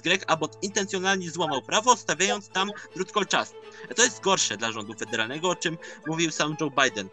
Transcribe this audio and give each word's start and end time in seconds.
Greg 0.00 0.24
Abbott 0.26 0.58
intencjonalnie 0.62 1.30
złamał 1.30 1.62
prawo, 1.62 1.96
stawiając 1.96 2.48
tam 2.48 2.70
drut 2.94 3.12
kolczasty. 3.12 3.56
To 3.96 4.02
jest 4.02 4.20
gorsze 4.20 4.56
dla 4.56 4.72
rządu 4.72 4.94
federalnego, 4.94 5.48
o 5.50 5.56
czym 5.56 5.78
mówił 6.06 6.30
sam 6.30 6.56
Joe 6.60 6.70
Biden, 6.70 7.08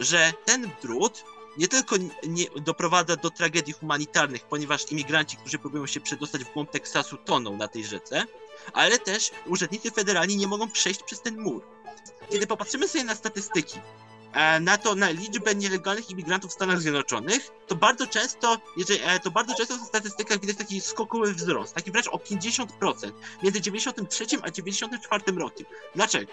że 0.00 0.32
ten 0.44 0.70
drut 0.82 1.24
nie 1.56 1.68
tylko 1.68 1.96
nie 2.26 2.44
doprowadza 2.60 3.16
do 3.16 3.30
tragedii 3.30 3.72
humanitarnych, 3.72 4.44
ponieważ 4.44 4.92
imigranci, 4.92 5.36
którzy 5.36 5.58
próbują 5.58 5.86
się 5.86 6.00
przedostać 6.00 6.44
w 6.44 6.52
głąb 6.52 6.70
Teksasu, 6.70 7.16
toną 7.16 7.56
na 7.56 7.68
tej 7.68 7.84
rzece, 7.84 8.24
ale 8.72 8.98
też 8.98 9.30
urzędnicy 9.46 9.90
federalni 9.90 10.36
nie 10.36 10.46
mogą 10.46 10.70
przejść 10.70 11.02
przez 11.02 11.22
ten 11.22 11.40
mur. 11.40 11.62
Kiedy 12.30 12.46
popatrzymy 12.46 12.88
sobie 12.88 13.04
na 13.04 13.14
statystyki, 13.14 13.80
na 14.60 14.78
to, 14.78 14.94
na 14.94 15.10
liczbę 15.10 15.54
nielegalnych 15.54 16.10
imigrantów 16.10 16.50
w 16.50 16.54
Stanach 16.54 16.80
Zjednoczonych, 16.80 17.50
to 17.66 17.74
bardzo 17.74 18.06
często, 18.06 18.58
jeżeli, 18.76 19.00
e, 19.04 19.20
to 19.20 19.30
bardzo 19.30 19.54
często 19.54 19.76
w 19.76 19.86
statystykach 19.86 20.40
widać 20.40 20.56
taki 20.56 20.80
skokowy 20.80 21.34
wzrost, 21.34 21.74
taki 21.74 21.90
wręcz 21.90 22.08
o 22.08 22.18
50% 22.18 23.12
między 23.42 23.60
93 23.60 24.24
a 24.42 24.50
94 24.50 25.24
rokiem. 25.38 25.66
Dlaczego? 25.94 26.32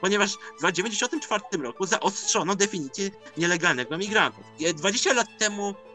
Ponieważ 0.00 0.30
w 0.32 0.36
1994 0.36 1.62
roku 1.62 1.86
zaostrzono 1.86 2.56
definicję 2.56 3.10
nielegalnego 3.36 3.98
migrantów. 3.98 4.44
20 4.74 5.12
lat 5.12 5.28
temu 5.38 5.68
e, 5.70 5.87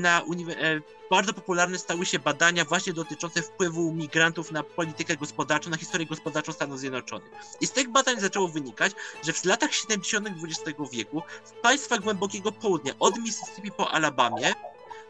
na 0.00 0.20
uniwersytecie 0.20 0.94
bardzo 1.10 1.32
popularne 1.32 1.78
stały 1.78 2.06
się 2.06 2.18
badania 2.18 2.64
właśnie 2.64 2.92
dotyczące 2.92 3.42
wpływu 3.42 3.92
migrantów 3.92 4.52
na 4.52 4.62
politykę 4.62 5.16
gospodarczą, 5.16 5.70
na 5.70 5.76
historię 5.76 6.06
gospodarczą 6.06 6.52
Stanów 6.52 6.78
Zjednoczonych. 6.78 7.30
I 7.60 7.66
z 7.66 7.72
tych 7.72 7.88
badań 7.88 8.20
zaczęło 8.20 8.48
wynikać, 8.48 8.92
że 9.24 9.32
w 9.32 9.44
latach 9.44 9.74
70. 9.74 10.28
XX 10.28 10.78
wieku 10.92 11.22
w 11.44 11.50
państwach 11.50 12.00
głębokiego 12.00 12.52
południa, 12.52 12.92
od 12.98 13.18
Mississippi 13.18 13.70
po 13.70 13.90
Alabamie, 13.90 14.54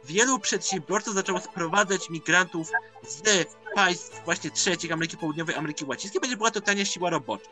wielu 0.04 0.38
przedsiębiorców 0.38 1.14
zaczęło 1.14 1.41
sprowadzać 1.41 2.10
migrantów 2.10 2.70
z 3.08 3.22
państw 3.74 4.24
właśnie 4.24 4.51
trzecich 4.51 4.92
Ameryki 4.92 5.16
Południowej, 5.16 5.55
Ameryki 5.56 5.84
Łacińskiej, 5.84 6.20
będzie 6.20 6.37
była 6.37 6.51
to 6.51 6.60
tania 6.60 6.84
siła 6.84 7.10
robocza. 7.10 7.51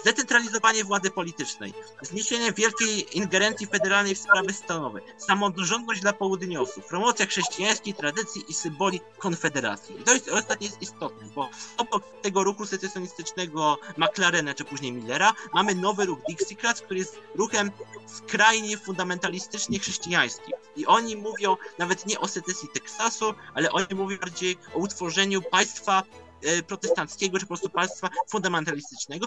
Zdecentralizowanie 0.00 0.84
władzy 0.84 1.10
politycznej, 1.10 1.74
zniesienie 2.02 2.52
wielkiej 2.52 3.18
ingerencji 3.18 3.66
federalnej 3.66 4.14
w 4.14 4.18
sprawy 4.18 4.52
stanowe, 4.52 5.00
samorządność 5.18 6.00
dla 6.00 6.12
południosów, 6.12 6.86
promocja 6.86 7.26
chrześcijańskiej 7.26 7.94
tradycji 7.94 8.44
i 8.48 8.54
symboli 8.54 9.00
konfederacji. 9.18 10.00
I 10.00 10.04
to 10.04 10.34
ostatnie 10.34 10.66
jest 10.66 10.82
istotne, 10.82 11.28
bo 11.34 11.50
obok 11.76 12.04
tego 12.22 12.44
ruchu 12.44 12.66
secesjonistycznego 12.66 13.78
McLarena 13.96 14.54
czy 14.54 14.64
później 14.64 14.92
Millera 14.92 15.32
mamy 15.54 15.74
nowy 15.74 16.06
ruch 16.06 16.18
Dixiecrats, 16.28 16.80
który 16.80 17.00
jest 17.00 17.18
ruchem 17.34 17.70
skrajnie 18.06 18.78
fundamentalistycznie 18.78 19.78
chrześcijańskim. 19.78 20.54
I 20.76 20.86
oni 20.86 21.16
mówią 21.16 21.56
nawet 21.78 22.06
nie 22.06 22.20
o 22.20 22.28
secesji 22.28 22.68
Teksasu, 22.74 23.34
ale 23.54 23.72
oni 23.72 23.94
mówią 23.94 24.18
bardziej 24.18 24.58
o 24.74 24.78
utworzeniu 24.78 25.42
państwa 25.50 26.02
e, 26.42 26.62
protestanckiego, 26.62 27.38
czy 27.38 27.44
po 27.44 27.48
prostu 27.48 27.68
państwa 27.68 28.08
fundamentalistycznego. 28.28 29.26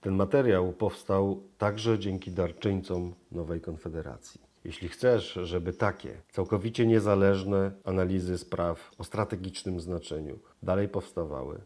Ten 0.00 0.14
materiał 0.14 0.72
powstał 0.72 1.42
także 1.58 1.98
dzięki 1.98 2.30
darczyńcom 2.30 3.14
Nowej 3.32 3.60
Konfederacji. 3.60 4.40
Jeśli 4.64 4.88
chcesz, 4.88 5.32
żeby 5.42 5.72
takie 5.72 6.22
całkowicie 6.32 6.86
niezależne 6.86 7.72
analizy 7.84 8.38
spraw 8.38 8.90
o 8.98 9.04
strategicznym 9.04 9.80
znaczeniu 9.80 10.38
dalej 10.62 10.88
powstawały, 10.88 11.60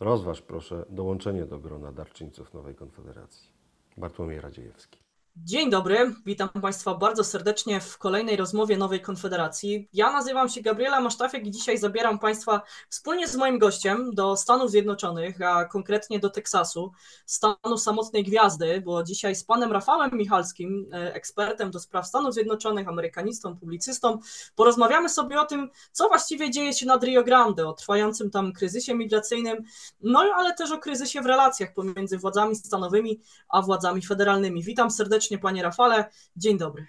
rozważ 0.00 0.42
proszę 0.42 0.84
dołączenie 0.90 1.44
do 1.44 1.58
grona 1.58 1.92
darczyńców 1.92 2.54
Nowej 2.54 2.74
Konfederacji. 2.74 3.48
Bartłomiej 3.96 4.40
Radziejewski. 4.40 5.05
Dzień 5.44 5.70
dobry, 5.70 6.14
witam 6.26 6.48
Państwa 6.48 6.94
bardzo 6.94 7.24
serdecznie 7.24 7.80
w 7.80 7.98
kolejnej 7.98 8.36
rozmowie 8.36 8.76
Nowej 8.76 9.00
Konfederacji. 9.00 9.88
Ja 9.92 10.12
nazywam 10.12 10.48
się 10.48 10.60
Gabriela 10.60 11.00
Masztafiek 11.00 11.46
i 11.46 11.50
dzisiaj 11.50 11.78
zabieram 11.78 12.18
Państwa 12.18 12.62
wspólnie 12.88 13.28
z 13.28 13.36
moim 13.36 13.58
gościem 13.58 14.14
do 14.14 14.36
Stanów 14.36 14.70
Zjednoczonych, 14.70 15.42
a 15.42 15.64
konkretnie 15.64 16.18
do 16.18 16.30
Teksasu, 16.30 16.92
stanu 17.26 17.78
samotnej 17.78 18.24
gwiazdy, 18.24 18.80
bo 18.80 19.02
dzisiaj 19.02 19.34
z 19.34 19.44
panem 19.44 19.72
Rafałem 19.72 20.10
Michalskim, 20.12 20.86
e, 20.92 21.14
ekspertem 21.14 21.70
do 21.70 21.80
spraw 21.80 22.06
Stanów 22.06 22.34
Zjednoczonych, 22.34 22.88
amerykanistą, 22.88 23.56
publicystą, 23.56 24.18
porozmawiamy 24.54 25.08
sobie 25.08 25.40
o 25.40 25.44
tym, 25.46 25.70
co 25.92 26.08
właściwie 26.08 26.50
dzieje 26.50 26.72
się 26.72 26.86
nad 26.86 27.04
Rio 27.04 27.24
Grande, 27.24 27.68
o 27.68 27.72
trwającym 27.72 28.30
tam 28.30 28.52
kryzysie 28.52 28.94
migracyjnym, 28.94 29.64
no 30.00 30.20
ale 30.36 30.54
też 30.54 30.72
o 30.72 30.78
kryzysie 30.78 31.20
w 31.20 31.26
relacjach 31.26 31.74
pomiędzy 31.74 32.18
władzami 32.18 32.56
stanowymi 32.56 33.20
a 33.48 33.62
władzami 33.62 34.02
federalnymi. 34.02 34.62
Witam 34.62 34.90
serdecznie 34.90 35.25
serdecznie, 35.26 35.38
panie 35.38 35.62
Rafale. 35.62 36.10
Dzień 36.36 36.58
dobry. 36.58 36.86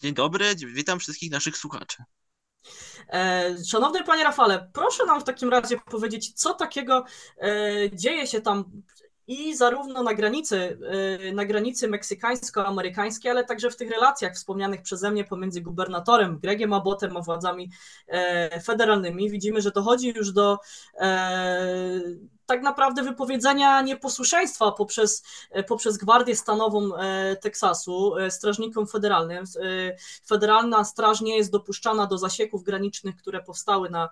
Dzień 0.00 0.14
dobry, 0.14 0.44
witam 0.74 0.98
wszystkich 0.98 1.30
naszych 1.30 1.56
słuchaczy. 1.56 2.02
E, 3.08 3.54
szanowny 3.66 4.04
panie 4.04 4.24
Rafale, 4.24 4.70
proszę 4.72 5.06
nam 5.06 5.20
w 5.20 5.24
takim 5.24 5.50
razie 5.50 5.78
powiedzieć, 5.90 6.32
co 6.32 6.54
takiego 6.54 7.04
e, 7.38 7.50
dzieje 7.92 8.26
się 8.26 8.40
tam 8.40 8.64
i 9.26 9.56
zarówno 9.56 10.02
na 10.02 10.14
granicy, 10.14 10.78
e, 11.28 11.32
na 11.32 11.44
granicy 11.44 11.88
meksykańsko-amerykańskiej, 11.88 13.30
ale 13.30 13.44
także 13.44 13.70
w 13.70 13.76
tych 13.76 13.90
relacjach 13.90 14.34
wspomnianych 14.34 14.82
przeze 14.82 15.10
mnie 15.10 15.24
pomiędzy 15.24 15.60
gubernatorem 15.60 16.38
Gregiem 16.38 16.72
Abbotem 16.72 17.16
a 17.16 17.20
władzami 17.20 17.70
federalnymi. 18.64 19.30
Widzimy, 19.30 19.60
że 19.60 19.70
dochodzi 19.70 20.08
już 20.16 20.32
do 20.32 20.58
tak 22.46 22.62
naprawdę 22.62 23.02
wypowiedzenia 23.02 23.82
nieposłuszeństwa 23.82 24.72
poprzez, 24.72 25.22
e, 25.50 25.62
poprzez 25.62 25.96
Gwardię 25.96 26.36
Stanową 26.36 26.96
e, 26.96 27.36
Teksasu, 27.36 28.16
e, 28.16 28.30
strażnikom 28.30 28.86
federalnym. 28.86 29.44
Federalna 30.26 30.84
straż 30.84 31.20
nie 31.20 31.36
jest 31.36 31.52
dopuszczana 31.52 32.06
do 32.06 32.18
zasieków 32.18 32.62
granicznych, 32.62 33.16
które 33.16 33.42
powstały 33.42 33.90
na, 33.90 34.10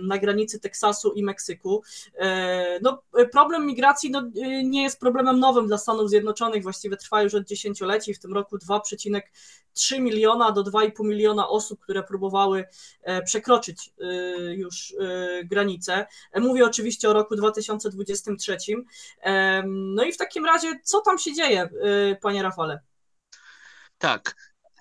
na 0.00 0.18
granicy 0.18 0.60
Teksasu 0.60 1.12
i 1.12 1.22
Meksyku. 1.22 1.82
No, 2.82 3.02
problem 3.32 3.66
migracji 3.66 4.10
no, 4.10 4.22
nie 4.64 4.82
jest 4.82 5.00
problemem 5.00 5.40
nowym 5.40 5.66
dla 5.66 5.78
Stanów 5.78 6.10
Zjednoczonych, 6.10 6.62
właściwie 6.62 6.96
trwa 6.96 7.22
już 7.22 7.34
od 7.34 7.44
dziesięcioleci, 7.44 8.14
w 8.14 8.18
tym 8.18 8.34
roku 8.34 8.58
2,3 9.76 10.00
miliona 10.00 10.52
do 10.52 10.62
2,5 10.62 11.04
miliona 11.04 11.48
osób, 11.48 11.80
które 11.80 12.02
próbowały 12.02 12.64
przekroczyć 13.24 13.90
już 14.50 14.94
granicę. 15.44 16.06
Mówię 16.34 16.64
oczywiście 16.64 17.10
o 17.10 17.12
roku 17.12 17.36
2023. 17.36 18.56
No 19.66 20.04
i 20.04 20.12
w 20.12 20.16
takim 20.16 20.44
razie, 20.44 20.80
co 20.84 21.00
tam 21.00 21.18
się 21.18 21.34
dzieje, 21.34 21.68
panie 22.22 22.42
Rafale? 22.42 22.80
Tak, 23.98 24.36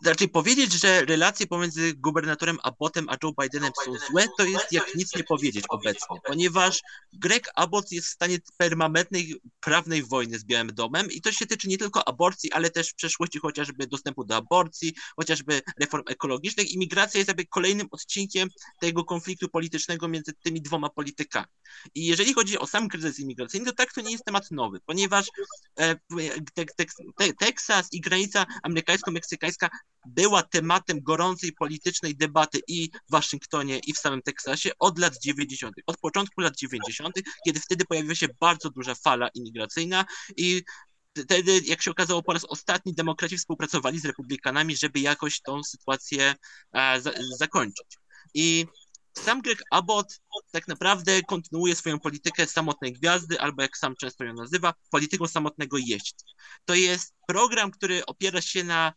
raczej 0.06 0.30
powiedzieć, 0.30 0.74
że 0.74 1.06
relacje 1.06 1.48
pomiędzy 1.48 1.94
gubernatorem 1.94 2.58
Abbottem 2.64 3.10
a 3.10 3.18
Joe 3.24 3.34
Bidenem 3.42 3.72
są 3.86 3.94
złe, 4.10 4.26
to 4.38 4.46
jest 4.46 4.72
jak 4.72 4.96
nic 4.96 5.16
nie 5.16 5.24
powiedzieć 5.24 5.66
obecnie, 5.70 6.18
ponieważ 6.26 6.82
Greg 7.14 7.50
Abbott 7.56 7.92
jest 7.92 8.08
w 8.08 8.12
stanie 8.12 8.38
permanentnej 8.58 9.36
prawnej 9.60 10.04
wojny 10.04 10.40
z 10.40 10.46
Białym 10.46 10.68
Domem 10.68 11.12
i 11.12 11.22
to 11.22 11.32
się 11.32 11.46
tyczy 11.46 11.68
nie 11.68 11.78
tylko 11.78 12.08
aborcji, 12.08 12.52
ale 12.52 12.70
też 12.70 12.90
w 12.90 12.96
przeszłości 12.96 13.40
chociażby 13.40 13.88
dostępu 13.88 14.24
do 14.24 14.36
aborcji, 14.36 14.96
chociażby 15.16 15.62
reform 15.80 16.04
ekologicznych. 16.08 16.72
Imigracja 16.72 17.18
jest 17.18 17.28
jakby 17.28 17.46
kolejnym 17.46 17.88
odcinkiem 17.92 18.50
tego 18.80 19.04
konfliktu 19.04 19.50
politycznego 19.50 20.08
między 20.08 20.34
tymi 20.34 20.62
dwoma 20.62 20.90
politykami. 20.90 21.48
I 21.96 22.06
jeżeli 22.06 22.34
chodzi 22.34 22.60
o 22.60 22.68
sam 22.68 22.88
kryzys 22.88 23.20
imigracyjny, 23.20 23.66
to 23.66 23.74
tak 23.74 23.94
to 23.94 24.02
nie 24.02 24.12
jest 24.12 24.26
temat 24.26 24.52
nowy, 24.52 24.80
ponieważ 24.86 25.28
e, 25.80 25.96
te, 26.54 26.66
te, 26.66 26.86
te, 27.18 27.34
Teksas 27.34 27.88
i 27.92 28.02
granica 28.02 28.46
amerykańsko-meksykańska 28.64 29.70
była 30.08 30.44
tematem 30.44 31.02
gorącej 31.02 31.52
politycznej 31.54 32.16
debaty 32.16 32.60
i 32.68 32.90
w 32.90 33.12
Waszyngtonie, 33.12 33.80
i 33.80 33.94
w 33.94 33.98
samym 33.98 34.22
Teksasie 34.22 34.72
od 34.80 35.00
lat 35.00 35.14
90., 35.24 35.76
od 35.88 35.98
początku 35.98 36.42
lat 36.42 36.58
90., 36.58 37.16
kiedy 37.46 37.60
wtedy 37.60 37.86
pojawiła 37.86 38.16
się 38.16 38.28
bardzo 38.40 38.70
duża 38.70 38.96
fala 38.96 39.28
imigracyjna 39.28 40.06
i 40.38 40.64
wtedy, 41.18 41.62
jak 41.66 41.82
się 41.82 41.92
okazało, 41.92 42.24
po 42.24 42.34
raz 42.34 42.46
ostatni 42.46 42.94
demokraci 42.94 43.38
współpracowali 43.38 44.00
z 44.00 44.06
republikanami, 44.06 44.78
żeby 44.78 45.00
jakoś 45.00 45.42
tą 45.42 45.64
sytuację 45.64 46.36
e, 46.74 47.02
za, 47.02 47.12
zakończyć. 47.38 47.98
I 48.34 48.66
sam 49.14 49.42
Greg 49.42 49.64
Abbott 49.72 50.20
tak 50.52 50.68
naprawdę 50.68 51.22
kontynuuje 51.22 51.76
swoją 51.76 52.00
politykę 52.00 52.48
samotnej 52.48 52.94
gwiazdy, 52.94 53.40
albo 53.40 53.62
jak 53.62 53.78
sam 53.78 53.96
często 53.96 54.24
ją 54.24 54.34
nazywa, 54.34 54.74
polityką 54.92 55.28
samotnego 55.28 55.78
jeźdźca. 55.78 56.26
To 56.66 56.76
jest 56.76 57.14
program, 57.28 57.72
który 57.72 58.06
opiera 58.06 58.42
się 58.42 58.64
na 58.64 58.94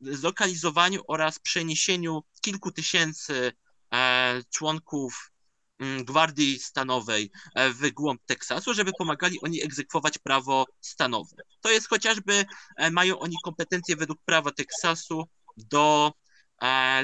zlokalizowaniu 0.00 1.02
oraz 1.08 1.38
przeniesieniu 1.38 2.22
kilku 2.42 2.72
tysięcy 2.72 3.52
e, 3.92 4.42
członków 4.50 5.32
mm, 5.78 6.04
Gwardii 6.04 6.58
Stanowej 6.58 7.30
e, 7.54 7.70
w 7.70 7.90
głąb 7.90 8.22
Teksasu, 8.26 8.74
żeby 8.74 8.92
pomagali 8.98 9.40
oni 9.40 9.62
egzekwować 9.62 10.18
prawo 10.18 10.66
stanowe. 10.80 11.36
To 11.60 11.70
jest 11.70 11.88
chociażby, 11.88 12.44
e, 12.76 12.90
mają 12.90 13.18
oni 13.18 13.36
kompetencje 13.44 13.96
według 13.96 14.18
prawa 14.24 14.50
Teksasu 14.52 15.28
do 15.56 16.12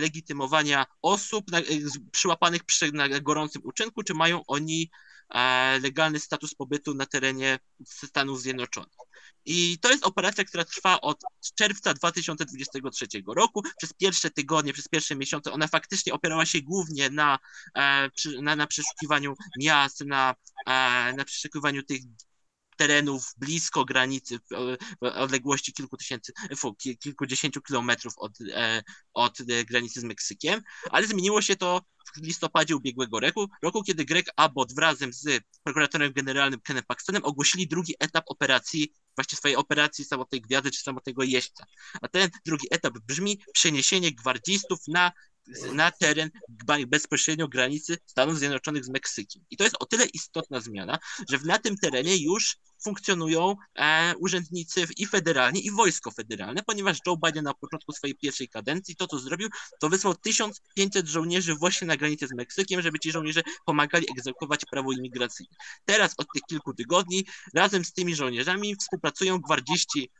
legitymowania 0.00 0.86
osób 1.02 1.44
przyłapanych 2.12 2.64
przy 2.64 2.92
gorącym 3.22 3.62
uczynku, 3.64 4.02
czy 4.02 4.14
mają 4.14 4.42
oni 4.46 4.90
legalny 5.82 6.20
status 6.20 6.54
pobytu 6.54 6.94
na 6.94 7.06
terenie 7.06 7.58
Stanów 7.84 8.40
Zjednoczonych. 8.40 8.96
I 9.44 9.78
to 9.78 9.90
jest 9.90 10.06
operacja, 10.06 10.44
która 10.44 10.64
trwa 10.64 11.00
od 11.00 11.20
czerwca 11.54 11.94
2023 11.94 13.06
roku. 13.26 13.62
Przez 13.78 13.92
pierwsze 13.92 14.30
tygodnie, 14.30 14.72
przez 14.72 14.88
pierwsze 14.88 15.16
miesiące 15.16 15.52
ona 15.52 15.68
faktycznie 15.68 16.12
opierała 16.14 16.46
się 16.46 16.62
głównie 16.62 17.10
na, 17.10 17.38
e, 17.76 18.10
na, 18.42 18.56
na 18.56 18.66
przeszukiwaniu 18.66 19.34
miast, 19.60 20.00
na, 20.00 20.34
e, 20.66 21.12
na 21.16 21.24
przeszukiwaniu 21.24 21.82
tych 21.82 22.00
terenów 22.76 23.32
blisko 23.36 23.84
granicy, 23.84 24.38
w 24.38 24.76
odległości 25.02 25.72
kilku 25.72 25.96
tysięcy, 25.96 26.32
kilkudziesięciu 27.00 27.62
kilometrów 27.62 28.12
od, 28.16 28.32
e, 28.52 28.82
od 29.14 29.38
granicy 29.68 30.00
z 30.00 30.04
Meksykiem, 30.04 30.62
ale 30.90 31.06
zmieniło 31.06 31.42
się 31.42 31.56
to 31.56 31.80
w 32.16 32.26
listopadzie 32.26 32.76
ubiegłego 32.76 33.20
roku, 33.20 33.48
roku 33.62 33.82
kiedy 33.82 34.04
Greg 34.04 34.26
Abbott 34.36 34.74
wraz 34.74 34.98
z 34.98 35.44
prokuratorem 35.64 36.12
generalnym 36.12 36.60
Kenem 36.60 36.84
Paxtonem 36.88 37.24
ogłosili 37.24 37.68
drugi 37.68 37.94
etap 37.98 38.24
operacji, 38.26 38.92
właśnie 39.16 39.38
swojej 39.38 39.56
operacji 39.56 40.04
samotnej 40.04 40.40
gwiazdy 40.40 40.70
czy 40.70 40.80
samotnego 40.80 41.22
jeźdźca. 41.22 41.66
A 42.02 42.08
ten 42.08 42.30
drugi 42.46 42.66
etap 42.70 42.98
brzmi 42.98 43.40
przeniesienie 43.52 44.12
gwardzistów 44.12 44.78
na 44.88 45.12
na 45.72 45.90
teren 45.90 46.30
bezpośrednio 46.86 47.48
granicy 47.48 47.98
Stanów 48.06 48.38
Zjednoczonych 48.38 48.84
z 48.84 48.88
Meksykiem. 48.88 49.44
I 49.50 49.56
to 49.56 49.64
jest 49.64 49.76
o 49.80 49.86
tyle 49.86 50.06
istotna 50.06 50.60
zmiana, 50.60 50.98
że 51.30 51.38
na 51.44 51.58
tym 51.58 51.76
terenie 51.76 52.16
już 52.16 52.56
funkcjonują 52.84 53.56
e, 53.74 54.14
urzędnicy 54.18 54.86
i 54.96 55.06
federalni, 55.06 55.66
i 55.66 55.70
wojsko 55.70 56.10
federalne, 56.10 56.62
ponieważ 56.66 56.98
Joe 57.06 57.16
Biden 57.26 57.44
na 57.44 57.54
początku 57.54 57.92
swojej 57.92 58.16
pierwszej 58.16 58.48
kadencji 58.48 58.96
to, 58.96 59.06
co 59.06 59.18
zrobił, 59.18 59.48
to 59.80 59.88
wysłał 59.88 60.14
1500 60.14 61.08
żołnierzy 61.08 61.54
właśnie 61.54 61.86
na 61.86 61.96
granicę 61.96 62.26
z 62.26 62.34
Meksykiem, 62.34 62.82
żeby 62.82 62.98
ci 62.98 63.12
żołnierze 63.12 63.42
pomagali 63.66 64.06
egzekwować 64.18 64.64
prawo 64.70 64.92
imigracyjne. 64.92 65.56
Teraz 65.84 66.14
od 66.18 66.26
tych 66.34 66.42
kilku 66.42 66.74
tygodni 66.74 67.26
razem 67.54 67.84
z 67.84 67.92
tymi 67.92 68.14
żołnierzami 68.14 68.76
współpracują 68.76 69.38
gwardziści 69.38 70.10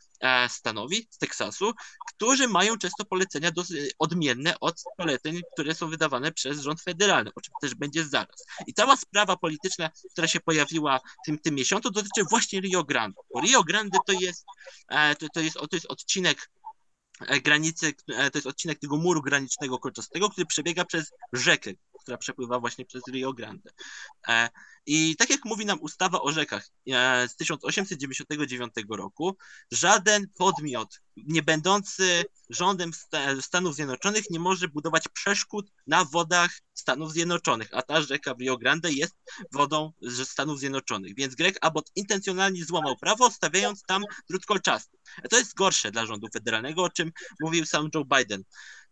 stanowi 0.49 1.09
z 1.11 1.19
Teksasu, 1.19 1.73
którzy 2.09 2.49
mają 2.49 2.79
często 2.79 3.05
polecenia 3.05 3.51
dosyć 3.51 3.95
odmienne 3.99 4.61
od 4.61 4.83
poleceń, 4.97 5.41
które 5.53 5.75
są 5.75 5.89
wydawane 5.91 6.33
przez 6.33 6.61
rząd 6.61 6.83
federalny, 6.83 7.31
o 7.35 7.41
czym 7.41 7.55
też 7.61 7.75
będzie 7.75 8.05
zaraz. 8.05 8.45
I 8.67 8.75
cała 8.75 8.97
sprawa 8.97 9.37
polityczna, 9.37 9.91
która 10.13 10.29
się 10.29 10.41
pojawiła 10.41 10.99
w 10.99 11.27
tym, 11.27 11.39
tym 11.39 11.55
miesiącu, 11.55 11.91
dotyczy 11.91 12.25
właśnie 12.31 12.61
Rio 12.61 12.85
Grande. 12.85 13.23
Bo 13.35 13.41
Rio 13.41 13.65
Grande 13.65 13.99
to 14.07 14.13
jest, 14.13 14.45
e, 14.89 15.17
to, 15.17 15.27
to 15.35 15.41
jest, 15.41 15.57
to 15.57 15.77
jest 15.77 15.87
odcinek 15.87 16.51
e, 17.21 17.41
granicy, 17.41 17.93
to 18.07 18.39
jest 18.39 18.47
odcinek 18.47 18.79
tego 18.79 18.97
muru 18.97 19.23
granicznego 19.23 19.79
kolczastego, 19.79 20.31
który 20.31 20.47
przebiega 20.47 20.85
przez 20.85 21.11
rzekę, 21.33 21.73
która 22.07 22.19
przepływa 22.19 22.61
właśnie 22.61 22.85
przez 22.85 23.03
Rio 23.13 23.33
Grande. 23.33 23.71
I 24.87 25.17
tak 25.17 25.31
jak 25.31 25.45
mówi 25.45 25.67
nam 25.67 25.79
ustawa 25.81 26.21
o 26.21 26.33
rzekach 26.33 26.69
e, 26.91 27.29
z 27.29 27.37
1899 27.37 28.73
roku, 28.91 29.37
żaden 29.73 30.29
podmiot 30.39 31.01
nie 31.17 31.43
będący 31.43 32.25
rządem 32.51 32.91
Stanów 33.41 33.75
Zjednoczonych 33.75 34.31
nie 34.31 34.41
może 34.41 34.69
budować 34.69 35.09
przeszkód 35.09 35.71
na 35.87 36.05
wodach 36.05 36.51
Stanów 36.75 37.13
Zjednoczonych, 37.13 37.69
a 37.73 37.83
ta 37.83 38.03
rzeka 38.03 38.35
w 38.35 38.41
Rio 38.41 38.59
Grande 38.59 38.93
jest 38.93 39.17
wodą 39.53 39.93
ze 40.01 40.25
Stanów 40.25 40.59
Zjednoczonych. 40.59 41.17
Więc 41.17 41.35
Greg 41.35 41.59
Abbott 41.61 41.91
intencjonalnie 41.95 42.65
złamał 42.65 42.97
prawo, 42.97 43.31
stawiając 43.31 43.83
tam 43.83 44.03
drut 44.31 44.47
kolczasty. 44.47 44.99
To 45.31 45.39
jest 45.39 45.55
gorsze 45.55 45.91
dla 45.91 46.07
rządu 46.07 46.27
federalnego, 46.33 46.83
o 46.83 46.91
czym 46.91 47.13
mówił 47.41 47.67
sam 47.67 47.89
Joe 47.95 48.05
Biden, 48.05 48.43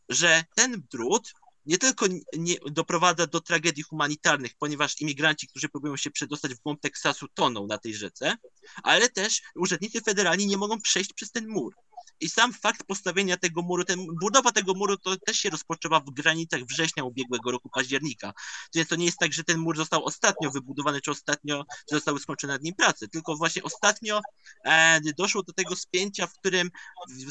że 0.08 0.44
ten 0.55 0.82
drut 0.93 1.32
nie 1.66 1.78
tylko 1.78 2.06
nie 2.37 2.55
doprowadza 2.70 3.26
do 3.26 3.40
tragedii 3.40 3.82
humanitarnych, 3.82 4.52
ponieważ 4.58 5.00
imigranci, 5.00 5.49
którzy 5.49 5.69
próbują 5.69 5.96
się 5.96 6.11
przedostać 6.11 6.55
w 6.55 6.61
głąb 6.61 6.81
Teksasu, 6.81 7.26
toną 7.34 7.66
na 7.66 7.78
tej 7.78 7.94
rzece, 7.94 8.37
ale 8.82 9.08
też 9.08 9.43
urzędnicy 9.55 10.00
federalni 10.00 10.46
nie 10.46 10.56
mogą 10.56 10.81
przejść 10.81 11.12
przez 11.12 11.31
ten 11.31 11.49
mur. 11.49 11.75
I 12.20 12.28
sam 12.28 12.52
fakt 12.52 12.84
postawienia 12.86 13.36
tego 13.36 13.62
muru, 13.62 13.84
ten, 13.84 14.06
budowa 14.20 14.52
tego 14.52 14.74
muru 14.74 14.96
to 14.96 15.16
też 15.16 15.36
się 15.36 15.50
rozpoczęła 15.50 16.00
w 16.00 16.10
granicach 16.10 16.60
września 16.60 17.04
ubiegłego 17.04 17.50
roku, 17.50 17.68
października. 17.74 18.32
Więc 18.74 18.88
to 18.88 18.96
nie 18.96 19.04
jest 19.04 19.18
tak, 19.18 19.32
że 19.32 19.44
ten 19.44 19.58
mur 19.58 19.76
został 19.76 20.04
ostatnio 20.04 20.50
wybudowany, 20.50 21.00
czy 21.00 21.10
ostatnio 21.10 21.64
zostały 21.90 22.20
skończone 22.20 22.52
nad 22.52 22.62
nim 22.62 22.74
prace, 22.74 23.08
tylko 23.08 23.36
właśnie 23.36 23.62
ostatnio 23.62 24.20
e, 24.64 25.00
doszło 25.18 25.42
do 25.42 25.52
tego 25.52 25.76
spięcia, 25.76 26.26
w 26.26 26.32
którym 26.32 26.70
w, 27.08 27.30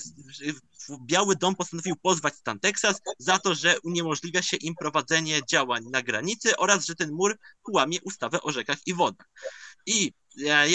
w, 0.89 0.97
Biały 1.05 1.35
Dom 1.35 1.55
postanowił 1.55 1.95
pozwać 1.95 2.35
stan 2.35 2.59
Teksas 2.59 3.01
za 3.19 3.39
to, 3.39 3.55
że 3.55 3.79
uniemożliwia 3.83 4.41
się 4.41 4.57
im 4.57 4.75
prowadzenie 4.75 5.41
działań 5.49 5.83
na 5.91 6.01
granicy 6.01 6.57
oraz, 6.57 6.85
że 6.85 6.95
ten 6.95 7.11
mur 7.11 7.37
łamie 7.69 7.97
ustawę 8.01 8.41
o 8.41 8.51
rzekach 8.51 8.77
i 8.85 8.93
wodach. 8.93 9.29
I 9.85 10.13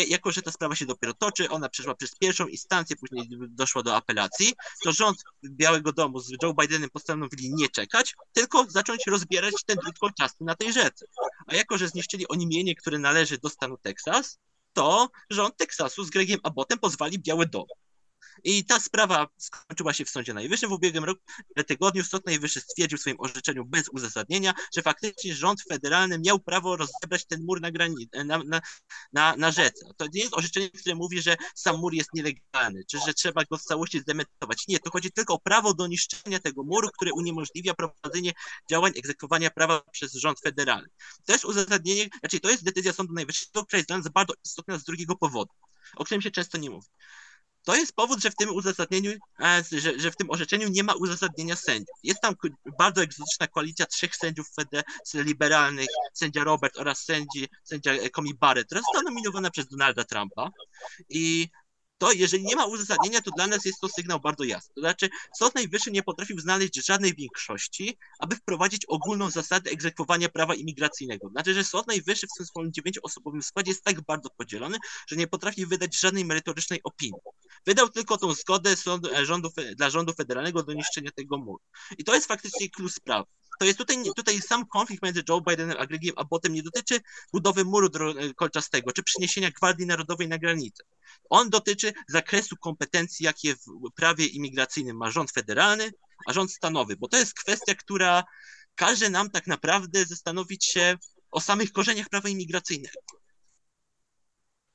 jako 0.09 0.33
że 0.33 0.43
ta 0.43 0.53
sprawa 0.53 0.75
się 0.75 0.87
dopiero 0.87 1.15
toczy, 1.15 1.49
ona 1.49 1.69
przeszła 1.69 1.95
przez 1.95 2.15
pierwszą 2.19 2.47
instancję, 2.47 2.97
później 2.97 3.29
doszła 3.49 3.83
do 3.83 3.97
apelacji, 3.97 4.53
to 4.85 4.93
rząd 4.93 5.23
Białego 5.45 5.93
Domu 5.93 6.21
z 6.21 6.33
Joe 6.43 6.55
Bidenem 6.55 6.91
postanowili 6.91 7.55
nie 7.55 7.69
czekać, 7.69 8.15
tylko 8.33 8.67
zacząć 8.69 9.07
rozbierać 9.07 9.55
ten 9.67 9.77
drut 9.77 9.99
kolczasty 9.99 10.45
na 10.45 10.55
tej 10.55 10.73
rzece. 10.73 11.07
A 11.47 11.55
jako, 11.55 11.79
że 11.79 11.89
zniszczyli 11.89 12.29
oni 12.29 12.47
mienie, 12.47 12.75
które 12.75 12.99
należy 12.99 13.39
do 13.39 13.49
stanu 13.49 13.77
Teksas, 13.77 14.39
to 14.73 15.09
rząd 15.31 15.57
Teksasu 15.57 16.05
z 16.05 16.11
Gregiem 16.11 16.41
Abbottem 16.43 16.79
pozwali 16.79 17.19
Biały 17.19 17.47
Dom. 17.47 17.67
I 18.45 18.65
ta 18.65 18.81
sprawa 18.81 19.29
skończyła 19.39 19.93
się 19.93 20.05
w 20.05 20.11
Sądzie 20.11 20.35
Najwyższym 20.35 20.71
w 20.71 20.73
ubiegłym 20.73 21.05
roku. 21.05 21.21
Tygodniu 21.67 22.05
Sąd 22.05 22.27
Najwyższy 22.27 22.61
stwierdził 22.61 22.99
w 22.99 23.01
swoim 23.01 23.21
orzeczeniu 23.21 23.65
bez 23.65 23.89
uzasadnienia, 23.89 24.55
że 24.77 24.83
faktycznie 24.83 25.35
rząd 25.35 25.63
federalny 25.63 26.19
miał 26.19 26.41
prawo 26.41 26.77
rozebrać 26.77 27.27
ten 27.27 27.45
mur 27.45 27.61
na, 27.61 27.71
grani- 27.71 28.09
na, 28.25 28.39
na, 28.39 28.61
na, 29.13 29.37
na 29.37 29.51
rzece. 29.51 29.87
To 29.97 30.07
nie 30.15 30.21
jest 30.21 30.35
orzeczenie, 30.35 30.71
które 30.71 30.95
mówi, 30.95 31.23
że 31.23 31.37
sam 31.55 31.77
mur 31.77 31.95
jest 31.95 32.11
nielegalny, 32.15 32.85
czy 32.91 32.99
że 33.07 33.15
trzeba 33.15 33.45
go 33.51 33.59
w 33.59 33.63
całości 33.63 34.01
zdementować. 34.01 34.69
Nie, 34.69 34.79
to 34.79 34.91
chodzi 34.91 35.13
tylko 35.13 35.35
o 35.35 35.39
prawo 35.39 35.75
do 35.75 35.87
niszczenia 35.87 36.39
tego 36.39 36.63
muru, 36.65 36.89
które 36.91 37.13
uniemożliwia 37.13 37.75
prowadzenie 37.75 38.33
działań 38.71 38.93
egzekwowania 38.97 39.51
prawa 39.51 39.83
przez 39.93 40.15
rząd 40.15 40.41
federalny. 40.41 40.89
To 41.27 41.33
jest 41.33 41.45
uzasadnienie, 41.45 42.09
znaczy 42.21 42.41
to 42.41 42.51
jest 42.51 42.65
decyzja 42.65 42.93
Sądu 42.93 43.13
Najwyższego, 43.13 43.67
która 43.67 43.79
jest 43.79 43.89
dla 43.89 43.99
nas 43.99 44.09
bardzo 44.09 44.35
istotna 44.45 44.79
z 44.79 44.85
drugiego 44.85 45.17
powodu, 45.17 45.53
o 45.97 46.05
którym 46.05 46.23
się 46.23 46.31
często 46.31 46.59
nie 46.59 46.71
mówi. 46.71 46.89
To 47.65 47.77
jest 47.77 47.93
powód, 47.93 48.23
że 48.23 48.31
w 48.31 48.37
tym 48.37 48.55
uzasadnieniu, 48.55 49.13
e, 49.41 49.65
że, 49.73 50.01
że 50.01 50.11
w 50.11 50.17
tym 50.17 50.31
orzeczeniu 50.31 50.69
nie 50.69 50.83
ma 50.83 50.95
uzasadnienia 50.95 51.57
sędziów. 51.57 51.97
Jest 52.03 52.21
tam 52.21 52.35
bardzo 52.79 53.03
egzotyczna 53.03 53.47
koalicja 53.47 53.87
trzech 53.87 54.17
sędziów 54.17 54.47
FED 54.55 54.85
liberalnych, 55.15 55.89
sędzia 56.13 56.45
Robert 56.45 56.79
oraz 56.79 57.05
sędzi, 57.05 57.49
sędzia 57.65 57.93
Comi 58.15 58.35
Barrett, 58.35 58.67
która 58.67 58.81
została 58.81 59.03
nominowana 59.03 59.51
przez 59.51 59.69
Donalda 59.69 60.05
Trumpa. 60.05 60.51
I 61.09 61.49
to 61.99 62.13
jeżeli 62.13 62.45
nie 62.45 62.57
ma 62.57 62.67
uzasadnienia, 62.67 63.21
to 63.21 63.31
dla 63.31 63.47
nas 63.47 63.65
jest 63.65 63.81
to 63.81 63.89
sygnał 63.89 64.21
bardzo 64.21 64.45
jasny. 64.45 64.75
To 64.75 64.81
znaczy, 64.81 65.09
Sąd 65.39 65.55
Najwyższy 65.55 65.91
nie 65.91 66.03
potrafił 66.03 66.41
znaleźć 66.41 66.87
żadnej 66.87 67.15
większości, 67.15 67.99
aby 68.19 68.37
wprowadzić 68.37 68.85
ogólną 68.87 69.31
zasadę 69.31 69.71
egzekwowania 69.71 70.29
prawa 70.29 70.55
imigracyjnego. 70.55 71.29
Znaczy, 71.29 71.55
że 71.55 71.65
Sąd 71.65 71.87
Najwyższy 71.87 72.27
w 72.27 72.37
tym 72.37 72.47
swoim 72.47 72.73
dziewięcioosobowym 72.73 73.43
składzie 73.43 73.71
jest 73.71 73.85
tak 73.85 74.01
bardzo 74.01 74.31
podzielony, 74.31 74.79
że 75.07 75.17
nie 75.17 75.27
potrafi 75.27 75.67
wydać 75.67 76.01
żadnej 76.01 76.25
merytorycznej 76.25 76.81
opinii. 76.85 77.21
Wydał 77.67 77.89
tylko 77.89 78.17
tą 78.17 78.35
zgodę 78.35 78.75
e, 79.15 79.27
rządu, 79.27 79.51
dla 79.77 79.91
rządu 79.91 80.13
federalnego 80.13 80.63
do 80.63 80.73
niszczenia 80.73 81.11
tego 81.11 81.39
muru. 81.39 81.61
I 81.99 82.05
to 82.05 82.15
jest 82.15 82.27
faktycznie 82.27 82.71
klucz 82.71 82.93
sprawy 82.93 83.27
to 83.59 83.65
jest 83.65 83.79
tutaj, 83.79 83.97
tutaj 84.17 84.41
sam 84.41 84.67
konflikt 84.67 85.03
między 85.03 85.23
Joe 85.29 85.41
Bidenem 85.41 85.77
a 85.79 85.87
Gregiem 85.87 86.15
Abbottem 86.17 86.53
nie 86.53 86.63
dotyczy 86.63 87.01
budowy 87.33 87.65
muru 87.65 87.87
e, 87.87 88.35
kolczastego 88.35 88.93
czy 88.93 89.03
przeniesienia 89.03 89.51
Gwardii 89.51 89.87
Narodowej 89.87 90.29
na 90.29 90.39
granicę. 90.39 90.85
On 91.31 91.51
dotyczy 91.51 91.93
zakresu 92.09 92.57
kompetencji, 92.57 93.25
jakie 93.25 93.55
w 93.55 93.91
prawie 93.97 94.27
imigracyjnym 94.27 94.97
ma 94.97 95.11
rząd 95.11 95.31
federalny, 95.31 95.93
a 96.27 96.33
rząd 96.33 96.53
stanowy, 96.53 96.97
bo 96.97 97.09
to 97.09 97.17
jest 97.17 97.35
kwestia, 97.35 97.75
która 97.75 98.25
każe 98.75 99.11
nam 99.11 99.31
tak 99.31 99.47
naprawdę 99.47 100.05
zastanowić 100.05 100.65
się 100.65 100.99
o 101.31 101.41
samych 101.41 101.73
korzeniach 101.73 102.09
prawa 102.09 102.29
imigracyjnego. 102.29 103.01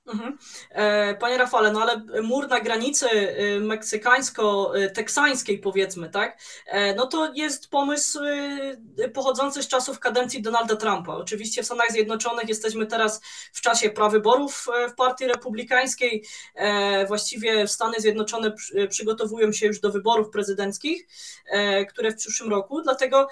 Mhm. 0.06 0.38
E, 0.70 1.16
panie 1.16 1.38
Rafale, 1.38 1.72
no 1.72 1.82
ale 1.82 2.04
mur 2.22 2.48
na 2.48 2.60
granicy 2.60 3.10
y, 3.10 3.60
meksykańsko-teksańskiej 3.60 5.60
powiedzmy, 5.60 6.10
tak? 6.10 6.42
E, 6.68 6.96
no 6.96 7.08
to 7.08 7.34
jest 7.34 7.70
pomysł 7.70 8.20
y, 9.00 9.10
pochodzący 9.10 9.64
z 9.64 9.68
czasów 9.68 10.00
kadencji 10.00 10.42
Donalda 10.42 10.76
Trumpa. 10.76 11.14
Oczywiście 11.14 11.64
w 11.64 11.66
Stanach 11.66 11.92
Zjednoczonych 11.92 12.50
jesteśmy 12.50 12.86
teraz 12.86 13.22
w 13.54 13.62
czasie 13.62 13.90
prawyborów 13.90 14.66
e, 14.76 14.90
w 14.90 14.96
Partii 14.96 15.28
Republikańskiej. 15.28 16.26
Właściwie 17.08 17.68
Stany 17.68 18.00
Zjednoczone 18.00 18.54
przygotowują 18.90 19.52
się 19.52 19.68
już 19.68 19.80
do 19.80 19.92
wyborów 19.92 20.30
prezydenckich, 20.30 21.08
które 21.90 22.12
w 22.12 22.16
przyszłym 22.16 22.50
roku. 22.50 22.82
Dlatego 22.82 23.28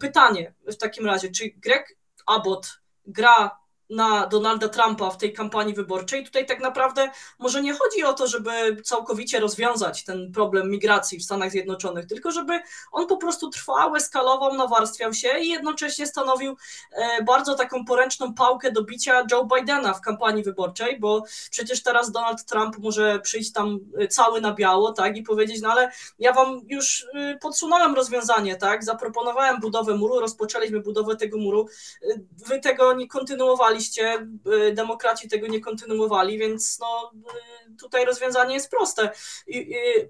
pytanie 0.00 0.54
w 0.66 0.76
takim 0.76 1.06
razie, 1.06 1.30
czy 1.30 1.50
Greg 1.56 1.96
Abbott 2.26 2.80
gra 3.06 3.61
na 3.92 4.26
Donalda 4.26 4.68
Trumpa 4.68 5.10
w 5.10 5.16
tej 5.16 5.32
kampanii 5.32 5.74
wyborczej. 5.74 6.24
Tutaj 6.24 6.46
tak 6.46 6.60
naprawdę 6.60 7.10
może 7.38 7.62
nie 7.62 7.74
chodzi 7.74 8.04
o 8.04 8.12
to, 8.12 8.26
żeby 8.26 8.50
całkowicie 8.84 9.40
rozwiązać 9.40 10.04
ten 10.04 10.32
problem 10.32 10.70
migracji 10.70 11.18
w 11.18 11.24
Stanach 11.24 11.50
Zjednoczonych, 11.50 12.06
tylko 12.06 12.30
żeby 12.30 12.60
on 12.92 13.06
po 13.06 13.16
prostu 13.16 13.50
trwał, 13.50 13.96
eskalował, 13.96 14.54
nawarstwiał 14.54 15.14
się 15.14 15.38
i 15.38 15.48
jednocześnie 15.48 16.06
stanowił 16.06 16.56
e, 16.92 17.22
bardzo 17.22 17.54
taką 17.54 17.84
poręczną 17.84 18.34
pałkę 18.34 18.72
do 18.72 18.84
bicia 18.84 19.26
Joe 19.32 19.48
Bidena 19.56 19.94
w 19.94 20.00
kampanii 20.00 20.42
wyborczej, 20.42 21.00
bo 21.00 21.22
przecież 21.50 21.82
teraz 21.82 22.12
Donald 22.12 22.44
Trump 22.44 22.78
może 22.78 23.20
przyjść 23.20 23.52
tam 23.52 23.78
e, 23.98 24.08
cały 24.08 24.40
na 24.40 24.54
biało, 24.54 24.92
tak, 24.92 25.16
i 25.16 25.22
powiedzieć, 25.22 25.62
no 25.62 25.72
ale 25.72 25.92
ja 26.18 26.32
wam 26.32 26.60
już 26.66 27.06
e, 27.14 27.38
podsunąłem 27.38 27.94
rozwiązanie, 27.94 28.56
tak, 28.56 28.84
zaproponowałem 28.84 29.60
budowę 29.60 29.94
muru, 29.94 30.20
rozpoczęliśmy 30.20 30.80
budowę 30.80 31.16
tego 31.16 31.38
muru, 31.38 31.66
wy 32.46 32.60
tego 32.60 32.92
nie 32.92 33.08
kontynuowaliście, 33.08 33.81
demokraci 34.72 35.28
tego 35.28 35.46
nie 35.46 35.60
kontynuowali, 35.60 36.38
więc 36.38 36.78
no 36.80 37.12
tutaj 37.80 38.04
rozwiązanie 38.04 38.54
jest 38.54 38.70
proste. 38.70 39.10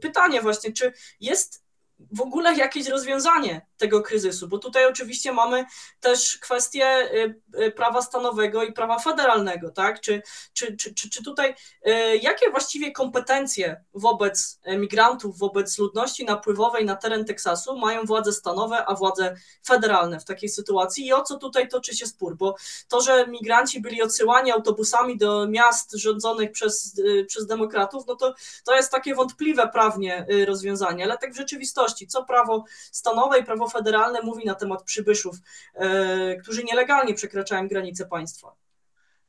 Pytanie 0.01 0.43
właśnie, 0.43 0.73
czy 0.73 0.93
jest 1.21 1.65
w 2.13 2.21
ogóle 2.21 2.55
jakieś 2.55 2.89
rozwiązanie 2.89 3.67
tego 3.83 4.03
kryzysu, 4.03 4.49
bo 4.49 4.59
tutaj 4.59 4.87
oczywiście 4.87 5.33
mamy 5.33 5.65
też 6.01 6.39
kwestię 6.39 6.87
y, 7.15 7.63
y, 7.63 7.71
prawa 7.71 8.03
stanowego 8.03 8.65
i 8.65 8.73
prawa 8.73 8.99
federalnego, 8.99 9.71
tak? 9.71 10.01
Czy, 10.01 10.23
czy, 10.53 10.77
czy, 10.77 10.95
czy, 10.95 11.11
czy 11.11 11.25
tutaj 11.25 11.55
y, 11.87 11.91
jakie 12.17 12.51
właściwie 12.51 12.93
kompetencje 12.93 13.85
wobec 13.95 14.61
migrantów, 14.67 15.39
wobec 15.39 15.79
ludności 15.79 16.25
napływowej 16.25 16.85
na 16.85 16.97
teren 16.97 17.25
Teksasu 17.25 17.79
mają 17.79 18.05
władze 18.05 18.33
stanowe, 18.33 18.85
a 18.87 18.95
władze 18.95 19.35
federalne 19.67 20.21
w 20.21 20.25
takiej 20.25 20.49
sytuacji 20.49 21.07
i 21.07 21.13
o 21.13 21.23
co 21.23 21.39
tutaj 21.39 21.69
toczy 21.69 21.97
się 21.97 22.07
spór? 22.07 22.37
Bo 22.37 22.55
to, 22.89 23.01
że 23.01 23.27
migranci 23.27 23.81
byli 23.81 24.03
odsyłani 24.03 24.53
autobusami 24.53 25.19
do 25.19 25.49
miast 25.49 25.93
rządzonych 25.93 26.53
przez, 26.53 27.01
przez 27.27 27.47
demokratów, 27.47 28.05
no 28.07 28.17
to, 28.17 28.35
to 28.65 28.77
jest 28.77 28.91
takie 28.91 29.15
wątpliwe 29.15 29.69
prawnie 29.69 30.27
rozwiązanie, 30.47 31.05
ale 31.05 31.19
tak 31.19 31.33
w 31.33 31.37
rzeczywistości, 31.37 32.07
co 32.07 32.25
prawo 32.25 32.65
stanowe 32.93 33.39
i 33.39 33.45
prawo 33.45 33.69
federalne 33.73 34.23
mówi 34.23 34.45
na 34.45 34.55
temat 34.55 34.83
przybyszów, 34.83 35.37
e, 35.75 36.37
którzy 36.37 36.65
nielegalnie 36.65 37.15
przekraczają 37.15 37.69
granice 37.69 38.07
państwa. 38.07 38.57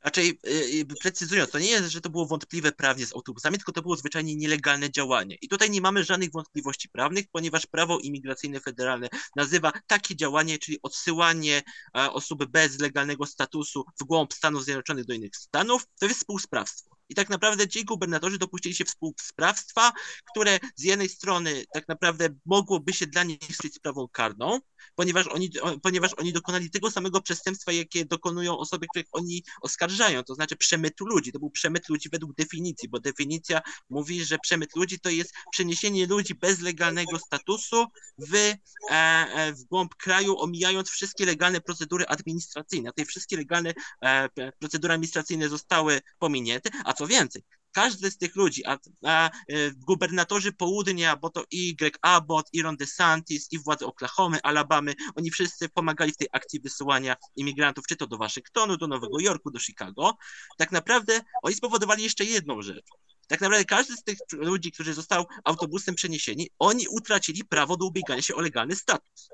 Raczej 0.04 0.38
yy, 0.72 0.86
precyzując, 1.00 1.50
to 1.50 1.58
nie 1.58 1.70
jest, 1.70 1.88
że 1.88 2.00
to 2.00 2.10
było 2.10 2.26
wątpliwe 2.26 2.72
prawnie 2.72 3.06
z 3.06 3.14
autobusami, 3.14 3.56
tylko 3.56 3.72
to 3.72 3.82
było 3.82 3.96
zwyczajnie 3.96 4.36
nielegalne 4.36 4.90
działanie. 4.90 5.36
I 5.40 5.48
tutaj 5.48 5.70
nie 5.70 5.80
mamy 5.80 6.04
żadnych 6.04 6.32
wątpliwości 6.32 6.88
prawnych, 6.88 7.24
ponieważ 7.32 7.66
prawo 7.66 7.98
imigracyjne 7.98 8.60
federalne 8.60 9.08
nazywa 9.36 9.72
takie 9.86 10.16
działanie, 10.16 10.58
czyli 10.58 10.78
odsyłanie 10.82 11.62
e, 11.96 12.12
osób 12.12 12.44
bez 12.44 12.80
legalnego 12.80 13.26
statusu 13.26 13.84
w 14.00 14.04
głąb 14.04 14.34
Stanów 14.34 14.64
Zjednoczonych 14.64 15.04
do 15.04 15.14
innych 15.14 15.36
stanów, 15.36 15.86
to 16.00 16.06
jest 16.06 16.18
współsprawstwo. 16.18 16.93
I 17.08 17.14
tak 17.14 17.30
naprawdę 17.30 17.68
ci 17.68 17.84
gubernatorzy 17.84 18.38
dopuścili 18.38 18.74
się 18.74 18.84
współsprawstwa, 18.84 19.92
które 20.30 20.58
z 20.76 20.82
jednej 20.82 21.08
strony 21.08 21.64
tak 21.72 21.88
naprawdę 21.88 22.28
mogłoby 22.46 22.92
się 22.92 23.06
dla 23.06 23.22
nich 23.24 23.48
liczyć 23.48 23.74
sprawą 23.74 24.08
karną, 24.08 24.60
ponieważ 24.94 25.26
oni, 25.26 25.50
ponieważ 25.82 26.14
oni 26.14 26.32
dokonali 26.32 26.70
tego 26.70 26.90
samego 26.90 27.20
przestępstwa, 27.20 27.72
jakie 27.72 28.04
dokonują 28.04 28.58
osoby, 28.58 28.86
których 28.90 29.06
oni 29.12 29.44
oskarżają, 29.60 30.24
to 30.24 30.34
znaczy 30.34 30.56
przemytu 30.56 31.06
ludzi. 31.06 31.32
To 31.32 31.38
był 31.38 31.50
przemyt 31.50 31.88
ludzi 31.88 32.08
według 32.12 32.34
definicji, 32.34 32.88
bo 32.88 33.00
definicja 33.00 33.60
mówi, 33.90 34.24
że 34.24 34.38
przemyt 34.38 34.76
ludzi 34.76 35.00
to 35.00 35.10
jest 35.10 35.34
przeniesienie 35.52 36.06
ludzi 36.06 36.34
bez 36.34 36.60
legalnego 36.60 37.18
statusu 37.18 37.86
w, 38.18 38.34
e, 38.34 38.54
e, 38.90 39.52
w 39.52 39.64
głąb 39.64 39.94
kraju, 39.94 40.38
omijając 40.38 40.90
wszystkie 40.90 41.26
legalne 41.26 41.60
procedury 41.60 42.06
administracyjne. 42.06 42.90
Te 42.96 43.04
wszystkie 43.04 43.36
legalne 43.36 43.72
e, 44.02 44.28
procedury 44.58 44.94
administracyjne 44.94 45.48
zostały 45.48 46.00
pominięte, 46.18 46.70
a 46.84 46.93
co 46.94 47.06
więcej, 47.06 47.42
każdy 47.74 48.10
z 48.10 48.18
tych 48.18 48.36
ludzi, 48.36 48.64
a, 48.66 48.78
a 49.04 49.30
e, 49.30 49.30
gubernatorzy 49.70 50.52
południa, 50.52 51.16
bo 51.16 51.30
to 51.30 51.44
i 51.50 51.76
Greg 51.76 51.98
Abbott, 52.02 52.48
i 52.52 52.62
Ron 52.62 52.76
DeSantis, 52.76 53.48
i 53.52 53.58
władze 53.58 53.86
Oklahomy, 53.86 54.42
Alabamy, 54.42 54.94
oni 55.16 55.30
wszyscy 55.30 55.68
pomagali 55.68 56.12
w 56.12 56.16
tej 56.16 56.28
akcji 56.32 56.60
wysyłania 56.60 57.16
imigrantów, 57.36 57.86
czy 57.86 57.96
to 57.96 58.06
do 58.06 58.16
Waszyngtonu, 58.16 58.76
do 58.76 58.86
Nowego 58.86 59.20
Jorku, 59.20 59.50
do 59.50 59.58
Chicago. 59.58 60.16
Tak 60.58 60.72
naprawdę 60.72 61.20
oni 61.42 61.54
spowodowali 61.54 62.02
jeszcze 62.02 62.24
jedną 62.24 62.62
rzecz. 62.62 62.86
Tak 63.28 63.40
naprawdę 63.40 63.64
każdy 63.64 63.96
z 63.96 64.02
tych 64.02 64.18
ludzi, 64.32 64.72
którzy 64.72 64.94
został 64.94 65.26
autobusem 65.44 65.94
przeniesieni, 65.94 66.50
oni 66.58 66.88
utracili 66.88 67.44
prawo 67.44 67.76
do 67.76 67.86
ubiegania 67.86 68.22
się 68.22 68.34
o 68.34 68.40
legalny 68.40 68.76
status. 68.76 69.28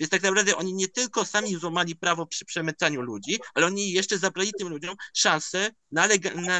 Więc 0.00 0.10
tak 0.10 0.22
naprawdę 0.22 0.56
oni 0.56 0.74
nie 0.74 0.88
tylko 0.88 1.24
sami 1.24 1.56
złamali 1.56 1.96
prawo 1.96 2.26
przy 2.26 2.44
przemycaniu 2.44 3.02
ludzi, 3.02 3.38
ale 3.54 3.66
oni 3.66 3.92
jeszcze 3.92 4.18
zabrali 4.18 4.52
tym 4.58 4.68
ludziom 4.68 4.96
szansę 5.14 5.70
na, 5.92 6.08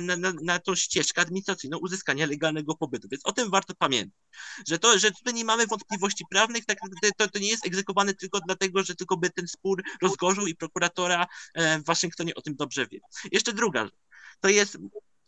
na, 0.00 0.17
na, 0.17 0.33
na, 0.43 0.59
tą 0.59 0.75
ścieżkę 0.75 1.21
administracyjną 1.21 1.79
uzyskania 1.79 2.26
legalnego 2.26 2.75
pobytu. 2.75 3.09
Więc 3.11 3.26
o 3.26 3.33
tym 3.33 3.50
warto 3.50 3.75
pamiętać, 3.75 4.21
że 4.69 4.79
to, 4.79 4.99
że 4.99 5.11
tutaj 5.11 5.35
nie 5.35 5.45
mamy 5.45 5.67
wątpliwości 5.67 6.25
prawnych, 6.31 6.64
tak 6.64 6.79
to, 7.17 7.29
to 7.29 7.38
nie 7.38 7.49
jest 7.49 7.67
egzekwowane 7.67 8.14
tylko 8.14 8.41
dlatego, 8.41 8.83
że 8.83 8.95
tylko 8.95 9.17
by 9.17 9.31
ten 9.31 9.49
spór 9.49 9.83
rozgorzył 10.03 10.47
i 10.47 10.55
prokuratora 10.55 11.26
e, 11.55 11.79
w 11.79 11.85
Waszyngtonie 11.85 12.35
o 12.35 12.43
tym 12.43 12.57
dobrze 12.57 12.87
wie. 12.87 13.00
Jeszcze 13.33 13.53
druga 13.53 13.85
rzecz. 13.85 13.95
To 14.41 14.49
jest 14.49 14.79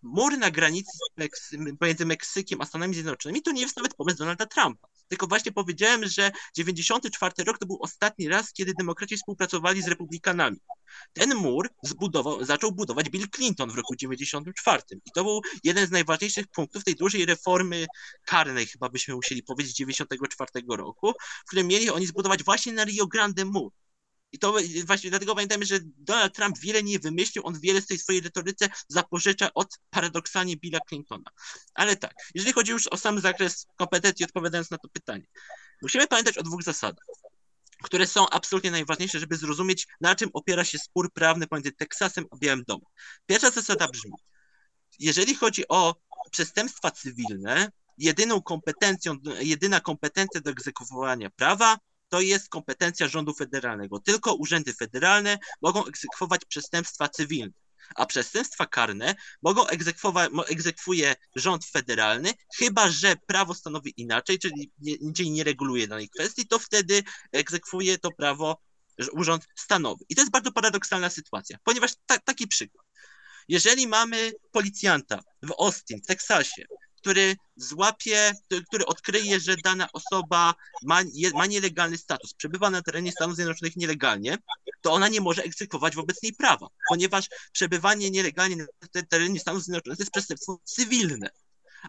mur 0.03 0.39
na 0.39 0.51
granicy 0.51 0.91
między 1.81 2.07
Meksykiem 2.07 2.61
a 2.61 2.67
Stanami 2.67 2.95
Zjednoczonymi 2.95 3.43
to 3.43 3.53
nie 3.53 3.61
jest 3.61 3.77
nawet 3.77 3.95
pomysł 3.95 4.19
Donalda 4.19 4.47
Trumpa. 4.47 4.89
Tylko 5.09 5.27
właśnie 5.27 5.53
powiedziałem, 5.53 6.09
że 6.09 6.31
94 6.57 7.45
rok 7.45 7.59
to 7.59 7.67
był 7.67 7.79
ostatni 7.83 8.29
raz, 8.29 8.53
kiedy 8.53 8.73
demokraci 8.79 9.17
współpracowali 9.17 9.83
z 9.83 9.89
republikanami. 9.89 10.57
Ten 11.13 11.35
mur 11.35 11.69
zbudował, 11.83 12.45
zaczął 12.45 12.73
budować 12.73 13.11
Bill 13.11 13.29
Clinton 13.31 13.71
w 13.71 13.75
roku 13.75 13.97
94 13.97 14.83
i 15.07 15.11
to 15.15 15.25
był 15.25 15.41
jeden 15.65 15.87
z 15.87 15.91
najważniejszych 15.91 16.47
punktów 16.47 16.85
tej 16.85 16.95
dużej 16.95 17.27
reformy 17.27 17.87
karnej, 18.25 18.67
chyba 18.67 18.89
byśmy 18.89 19.15
musieli 19.15 19.43
powiedzieć, 19.43 19.77
94 19.77 20.51
roku, 20.69 21.13
w 21.45 21.47
którym 21.47 21.67
mieli 21.67 21.91
oni 21.91 22.07
zbudować 22.07 22.45
właśnie 22.45 22.73
na 22.73 22.85
Rio 22.85 23.07
Grande 23.07 23.45
mur. 23.45 23.73
I 24.37 24.39
to 24.39 24.55
właśnie 24.85 25.11
dlatego 25.11 25.35
pamiętajmy, 25.35 25.67
że 25.67 25.79
Donald 25.83 26.35
Trump 26.35 26.59
wiele 26.59 26.83
nie 26.83 26.99
wymyślił, 26.99 27.47
on 27.47 27.61
wiele 27.61 27.81
z 27.81 27.87
tej 27.87 27.99
swojej 27.99 28.21
retoryce 28.21 28.69
zapożycza 28.89 29.55
od 29.55 29.79
paradoksalnie 29.91 30.57
Billa 30.57 30.79
Clintona. 30.89 31.31
Ale 31.75 31.97
tak, 31.97 32.15
jeżeli 32.35 32.53
chodzi 32.53 32.73
już 32.73 32.87
o 32.87 32.97
sam 32.97 33.21
zakres 33.21 33.67
kompetencji, 33.77 34.25
odpowiadając 34.25 34.71
na 34.71 34.79
to 34.79 34.89
pytanie, 34.89 35.27
musimy 35.83 36.07
pamiętać 36.07 36.39
o 36.39 36.43
dwóch 36.43 36.63
zasadach 36.63 37.05
które 37.83 38.07
są 38.07 38.29
absolutnie 38.29 38.71
najważniejsze, 38.71 39.21
żeby 39.21 39.37
zrozumieć, 39.37 39.87
na 40.01 40.15
czym 40.15 40.31
opiera 40.33 40.65
się 40.65 40.79
spór 40.79 41.13
prawny 41.13 41.47
pomiędzy 41.47 41.73
Teksasem 41.73 42.25
a 42.31 42.37
Białym 42.37 42.65
Domem. 42.69 42.87
Pierwsza 43.27 43.51
zasada 43.51 43.89
brzmi, 43.89 44.13
jeżeli 44.99 45.35
chodzi 45.35 45.69
o 45.69 45.95
przestępstwa 46.31 46.91
cywilne, 46.91 47.73
jedyną 47.99 48.43
kompetencją, 48.43 49.17
jedyna 49.41 49.81
kompetencja 49.81 50.41
do 50.41 50.51
egzekwowania 50.51 51.31
prawa 51.31 51.79
to 52.09 52.21
jest 52.21 52.49
kompetencja 52.49 53.09
rządu 53.09 53.35
federalnego. 53.35 54.01
Tylko 54.01 54.35
urzędy 54.35 54.75
federalne 54.75 55.39
mogą 55.63 55.87
egzekwować 55.87 56.45
przestępstwa 56.45 57.09
cywilne, 57.09 57.53
a 57.95 58.07
przestępstwa 58.07 58.67
karne 58.67 59.15
mogą 59.43 59.67
egzekwować, 59.67 60.31
egzekwuje 60.49 61.15
rząd 61.35 61.65
federalny, 61.65 62.33
chyba 62.59 62.91
że 62.91 63.17
prawo 63.27 63.55
stanowi 63.55 63.95
inaczej, 63.97 64.39
czyli 64.39 64.73
czyli 65.17 65.31
nie 65.31 65.45
reguluje 65.45 65.89
danej 65.89 66.09
kwestii, 66.09 66.47
to 66.47 66.59
wtedy 66.59 67.03
egzekwuje 67.33 67.99
to 67.99 68.11
prawo 68.13 68.61
urząd 69.13 69.47
stanowy. 69.57 70.05
I 70.09 70.15
to 70.15 70.21
jest 70.23 70.33
bardzo 70.33 70.53
paradoksalna 70.53 71.11
sytuacja, 71.11 71.59
ponieważ 71.65 71.93
ta, 72.07 72.19
taki 72.19 72.49
przykład. 72.49 72.87
Jeżeli 73.49 73.87
mamy 73.87 74.33
policjanta 74.53 75.21
w 75.43 75.53
Austin, 75.59 76.03
w 76.03 76.07
Teksasie, 76.07 76.65
który 77.07 77.37
złapie, 77.57 78.33
który 78.69 78.87
odkryje, 78.87 79.41
że 79.41 79.57
dana 79.65 79.89
osoba 79.93 80.55
ma, 80.83 81.03
ma 81.35 81.47
nielegalny 81.47 81.99
status, 81.99 82.35
przebywa 82.35 82.71
na 82.71 82.83
terenie 82.83 83.13
Stanów 83.13 83.37
Zjednoczonych 83.37 83.77
nielegalnie, 83.77 84.39
to 84.83 84.93
ona 84.93 85.09
nie 85.09 85.21
może 85.21 85.43
egzekwować 85.43 85.95
wobec 85.95 86.23
niej 86.23 86.33
prawa, 86.33 86.69
ponieważ 86.89 87.29
przebywanie 87.53 88.11
nielegalnie 88.11 88.57
na 88.57 88.67
terenie 89.09 89.41
Stanów 89.41 89.63
Zjednoczonych 89.63 89.99
to 89.99 90.03
jest 90.03 90.13
przestępstwo 90.13 90.61
cywilne. 90.65 91.31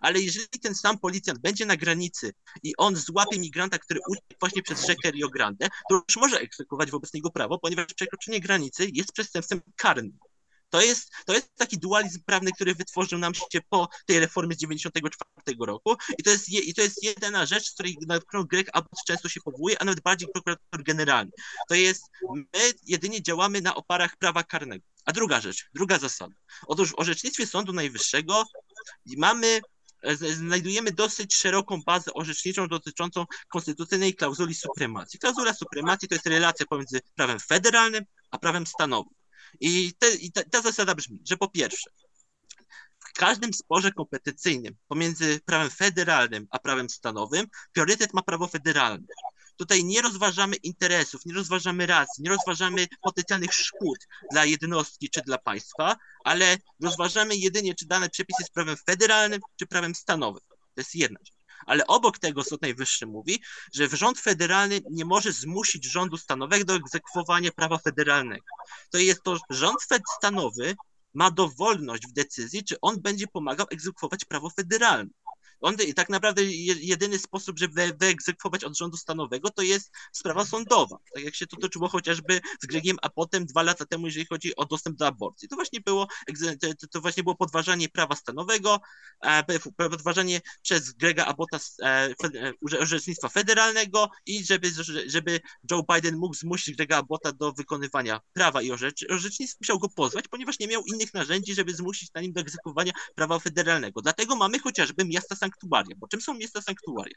Ale 0.01 0.19
jeżeli 0.19 0.59
ten 0.61 0.75
sam 0.75 0.99
policjant 0.99 1.39
będzie 1.39 1.65
na 1.65 1.77
granicy 1.77 2.33
i 2.63 2.73
on 2.77 2.95
złapie 2.95 3.39
migranta, 3.39 3.79
który 3.79 3.99
uciekł 4.09 4.39
właśnie 4.39 4.63
przez 4.63 4.85
rzekę 4.85 5.11
Rio 5.11 5.29
Grande, 5.29 5.67
to 5.89 6.01
już 6.09 6.17
może 6.17 6.39
egzekwować 6.39 6.91
wobec 6.91 7.13
niego 7.13 7.31
prawo, 7.31 7.59
ponieważ 7.59 7.85
przekroczenie 7.85 8.39
granicy 8.39 8.87
jest 8.93 9.11
przestępstwem 9.11 9.61
karnym. 9.75 10.17
To 10.69 10.81
jest, 10.81 11.11
to 11.25 11.33
jest 11.33 11.55
taki 11.55 11.77
dualizm 11.77 12.21
prawny, 12.25 12.51
który 12.51 12.75
wytworzył 12.75 13.19
nam 13.19 13.33
się 13.33 13.59
po 13.69 13.89
tej 14.05 14.19
reformie 14.19 14.55
z 14.55 14.57
94 14.57 15.57
roku 15.65 15.95
i 16.17 16.23
to 16.23 16.29
jest, 16.29 16.49
je, 16.49 16.59
i 16.59 16.73
to 16.73 16.81
jest 16.81 17.03
jedyna 17.03 17.45
rzecz, 17.45 17.71
której, 17.71 17.97
na 18.07 18.19
którą 18.19 18.43
Greg 18.43 18.69
Abbott 18.73 18.99
często 19.07 19.29
się 19.29 19.41
powołuje, 19.41 19.81
a 19.81 19.85
nawet 19.85 20.01
bardziej 20.01 20.29
prokurator 20.33 20.83
generalny. 20.83 21.31
To 21.69 21.75
jest, 21.75 22.03
my 22.35 22.73
jedynie 22.83 23.21
działamy 23.21 23.61
na 23.61 23.75
oparach 23.75 24.17
prawa 24.17 24.43
karnego. 24.43 24.85
A 25.05 25.11
druga 25.11 25.41
rzecz, 25.41 25.69
druga 25.73 25.99
zasada. 25.99 26.35
Otóż 26.67 26.91
w 26.91 26.99
orzecznictwie 26.99 27.47
Sądu 27.47 27.73
Najwyższego 27.73 28.43
mamy 29.17 29.61
znajdujemy 30.19 30.91
dosyć 30.91 31.35
szeroką 31.35 31.81
bazę 31.85 32.13
orzeczniczą 32.13 32.67
dotyczącą 32.67 33.25
konstytucyjnej 33.49 34.15
klauzuli 34.15 34.55
supremacji. 34.55 35.19
Klauzula 35.19 35.53
supremacji 35.53 36.07
to 36.07 36.15
jest 36.15 36.27
relacja 36.27 36.65
pomiędzy 36.65 36.99
prawem 37.15 37.39
federalnym 37.39 38.05
a 38.31 38.37
prawem 38.37 38.67
stanowym. 38.67 39.16
I, 39.59 39.93
te, 39.99 40.15
i 40.15 40.31
ta, 40.31 40.43
ta 40.43 40.61
zasada 40.61 40.95
brzmi, 40.95 41.21
że 41.29 41.37
po 41.37 41.47
pierwsze, 41.47 41.89
w 42.99 43.19
każdym 43.19 43.53
sporze 43.53 43.91
kompetencyjnym 43.91 44.75
pomiędzy 44.87 45.39
prawem 45.45 45.69
federalnym 45.69 46.47
a 46.49 46.59
prawem 46.59 46.89
stanowym 46.89 47.47
priorytet 47.73 48.13
ma 48.13 48.21
prawo 48.21 48.47
federalne. 48.47 49.07
Tutaj 49.57 49.83
nie 49.83 50.01
rozważamy 50.01 50.55
interesów, 50.55 51.25
nie 51.25 51.33
rozważamy 51.33 51.85
racji, 51.85 52.23
nie 52.23 52.29
rozważamy 52.29 52.87
potencjalnych 53.01 53.53
szkód 53.53 53.97
dla 54.31 54.45
jednostki 54.45 55.09
czy 55.09 55.21
dla 55.21 55.37
państwa, 55.37 55.97
ale 56.23 56.57
rozważamy 56.83 57.35
jedynie, 57.35 57.75
czy 57.75 57.85
dane 57.85 58.09
przepisy 58.09 58.41
jest 58.43 58.53
prawem 58.53 58.77
federalnym 58.85 59.41
czy 59.55 59.67
prawem 59.67 59.95
stanowym. 59.95 60.43
To 60.49 60.81
jest 60.81 60.95
jedna 60.95 61.19
rzecz. 61.25 61.36
Ale 61.65 61.87
obok 61.87 62.19
tego 62.19 62.43
Sąd 62.43 62.61
Najwyższy 62.61 63.07
mówi, 63.07 63.41
że 63.73 63.87
rząd 63.87 64.19
federalny 64.19 64.81
nie 64.91 65.05
może 65.05 65.31
zmusić 65.31 65.85
rządu 65.85 66.17
stanowego 66.17 66.65
do 66.65 66.75
egzekwowania 66.75 67.51
prawa 67.51 67.77
federalnego. 67.77 68.45
To 68.89 68.97
jest 68.97 69.23
to, 69.23 69.37
rząd 69.49 69.77
stanowy 70.17 70.75
ma 71.13 71.31
dowolność 71.31 72.07
w 72.07 72.13
decyzji, 72.13 72.63
czy 72.63 72.81
on 72.81 73.01
będzie 73.01 73.27
pomagał 73.27 73.67
egzekwować 73.69 74.25
prawo 74.25 74.49
federalne. 74.49 75.09
On, 75.61 75.75
tak 75.95 76.09
naprawdę 76.09 76.43
jedyny 76.81 77.19
sposób, 77.19 77.59
żeby 77.59 77.93
wyegzekwować 77.99 78.63
od 78.63 78.77
rządu 78.77 78.97
stanowego, 78.97 79.49
to 79.49 79.61
jest 79.61 79.91
sprawa 80.11 80.45
sądowa. 80.45 80.97
Tak 81.13 81.23
jak 81.23 81.35
się 81.35 81.47
to 81.47 81.57
toczyło 81.57 81.87
chociażby 81.87 82.41
z 82.63 82.65
Gregiem, 82.65 82.97
a 83.01 83.09
potem 83.09 83.45
dwa 83.45 83.63
lata 83.63 83.85
temu, 83.85 84.05
jeżeli 84.05 84.25
chodzi 84.25 84.55
o 84.55 84.65
dostęp 84.65 84.97
do 84.97 85.07
aborcji. 85.07 85.47
To 85.47 85.55
właśnie 85.55 85.81
było, 85.81 86.07
to 86.91 87.01
właśnie 87.01 87.23
było 87.23 87.35
podważanie 87.35 87.89
prawa 87.89 88.15
stanowego, 88.15 88.79
podważanie 89.77 90.41
przez 90.61 90.91
Grega 90.91 91.25
Abota 91.25 91.59
e, 91.81 92.13
orzecznictwa 92.79 93.29
federalnego 93.29 94.09
i 94.25 94.45
żeby, 94.45 94.71
żeby 95.05 95.39
Joe 95.71 95.83
Biden 95.93 96.17
mógł 96.17 96.35
zmusić 96.35 96.75
Grega 96.75 96.97
Abota 96.97 97.31
do 97.31 97.51
wykonywania 97.51 98.21
prawa 98.33 98.61
i 98.61 98.71
orzecz, 98.71 99.05
orzecznictw, 99.09 99.61
musiał 99.61 99.79
go 99.79 99.89
pozwać, 99.89 100.27
ponieważ 100.27 100.59
nie 100.59 100.67
miał 100.67 100.83
innych 100.85 101.13
narzędzi, 101.13 101.53
żeby 101.53 101.73
zmusić 101.73 102.13
na 102.13 102.21
nim 102.21 102.33
do 102.33 102.41
egzekwowania 102.41 102.93
prawa 103.15 103.39
federalnego. 103.39 104.01
Dlatego 104.01 104.35
mamy 104.35 104.59
chociażby 104.59 105.05
miasta 105.05 105.35
sanktuaria. 105.47 105.95
Bo 105.97 106.07
czym 106.07 106.21
są 106.21 106.33
miasta 106.33 106.61
sanktuaria? 106.61 107.15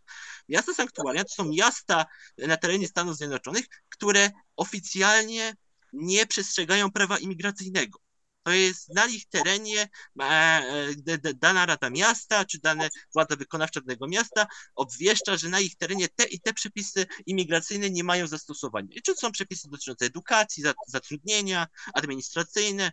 Miasta 0.48 0.74
sanktuaria 0.74 1.24
to 1.24 1.34
są 1.34 1.44
miasta 1.44 2.06
na 2.38 2.56
terenie 2.56 2.88
Stanów 2.88 3.16
Zjednoczonych, 3.16 3.64
które 3.88 4.30
oficjalnie 4.56 5.54
nie 5.92 6.26
przestrzegają 6.26 6.90
prawa 6.90 7.18
imigracyjnego. 7.18 7.98
To 8.42 8.52
jest 8.52 8.94
na 8.94 9.06
ich 9.06 9.28
terenie 9.28 9.88
e, 10.20 10.24
e, 10.24 11.34
dana 11.34 11.66
rada 11.66 11.90
miasta, 11.90 12.44
czy 12.44 12.58
dane 12.58 12.88
władza 13.14 13.36
wykonawcza 13.36 13.80
danego 13.80 14.08
miasta 14.08 14.46
obwieszcza, 14.74 15.36
że 15.36 15.48
na 15.48 15.60
ich 15.60 15.76
terenie 15.76 16.08
te 16.08 16.24
i 16.24 16.40
te 16.40 16.52
przepisy 16.52 17.06
imigracyjne 17.26 17.90
nie 17.90 18.04
mają 18.04 18.26
zastosowania. 18.26 18.88
I 18.90 19.02
czy 19.02 19.14
to 19.14 19.20
są 19.20 19.32
przepisy 19.32 19.68
dotyczące 19.70 20.06
edukacji, 20.06 20.64
zatrudnienia, 20.88 21.66
administracyjne, 21.94 22.92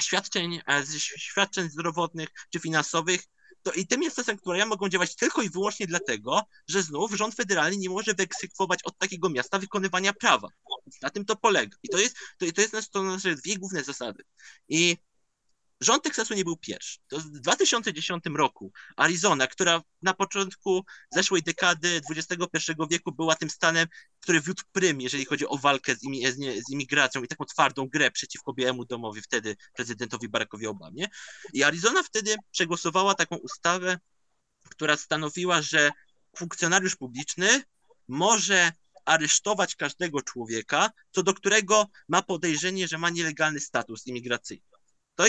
świadczeń, 0.00 0.60
e, 0.68 0.84
świadczeń 1.18 1.70
zdrowotnych 1.70 2.28
czy 2.52 2.60
finansowych, 2.60 3.20
to 3.64 3.72
i 3.72 3.86
te 3.86 3.98
miasta 3.98 4.22
sanktuaria 4.24 4.66
mogą 4.66 4.88
działać 4.88 5.16
tylko 5.16 5.42
i 5.42 5.50
wyłącznie 5.50 5.86
dlatego, 5.86 6.42
że 6.68 6.82
znów 6.82 7.12
rząd 7.12 7.34
federalny 7.34 7.76
nie 7.76 7.90
może 7.90 8.14
wyeksekwować 8.14 8.82
od 8.82 8.98
takiego 8.98 9.30
miasta 9.30 9.58
wykonywania 9.58 10.12
prawa. 10.12 10.48
Na 11.02 11.10
tym 11.10 11.24
to 11.24 11.36
polega. 11.36 11.76
I 11.82 11.88
to 11.88 11.98
jest, 11.98 12.16
to, 12.38 12.46
to 12.52 12.60
jest 12.76 12.90
to 12.90 13.02
nasze 13.02 13.34
dwie 13.34 13.58
główne 13.58 13.84
zasady. 13.84 14.22
I 14.68 14.96
Rząd 15.80 16.02
Teksasu 16.02 16.34
nie 16.34 16.44
był 16.44 16.56
pierwszy. 16.56 16.98
To 17.08 17.18
w 17.18 17.30
2010 17.30 18.24
roku 18.36 18.72
Arizona, 18.96 19.46
która 19.46 19.82
na 20.02 20.14
początku 20.14 20.84
zeszłej 21.12 21.42
dekady 21.42 22.00
XXI 22.10 22.72
wieku 22.90 23.12
była 23.12 23.34
tym 23.34 23.50
stanem, 23.50 23.88
który 24.20 24.40
wiódł 24.40 24.62
prym, 24.72 25.00
jeżeli 25.00 25.24
chodzi 25.24 25.46
o 25.46 25.56
walkę 25.58 25.96
z, 25.96 26.02
imi, 26.02 26.26
z, 26.32 26.70
imigracją 26.70 27.22
i 27.22 27.28
taką 27.28 27.44
twardą 27.44 27.88
grę 27.88 28.10
przeciwko 28.10 28.52
Białemu 28.52 28.84
Domowi, 28.84 29.22
wtedy 29.22 29.56
prezydentowi 29.74 30.28
Barackowi 30.28 30.66
Obamie. 30.66 31.08
I 31.52 31.62
Arizona 31.62 32.02
wtedy 32.02 32.36
przegłosowała 32.50 33.14
taką 33.14 33.36
ustawę, 33.36 33.98
która 34.70 34.96
stanowiła, 34.96 35.62
że 35.62 35.90
funkcjonariusz 36.36 36.96
publiczny 36.96 37.62
może 38.08 38.72
aresztować 39.04 39.76
każdego 39.76 40.22
człowieka, 40.22 40.90
co 41.10 41.22
do 41.22 41.34
którego 41.34 41.86
ma 42.08 42.22
podejrzenie, 42.22 42.88
że 42.88 42.98
ma 42.98 43.10
nielegalny 43.10 43.60
status 43.60 44.06
imigracyjny. 44.06 44.73
To, 45.16 45.24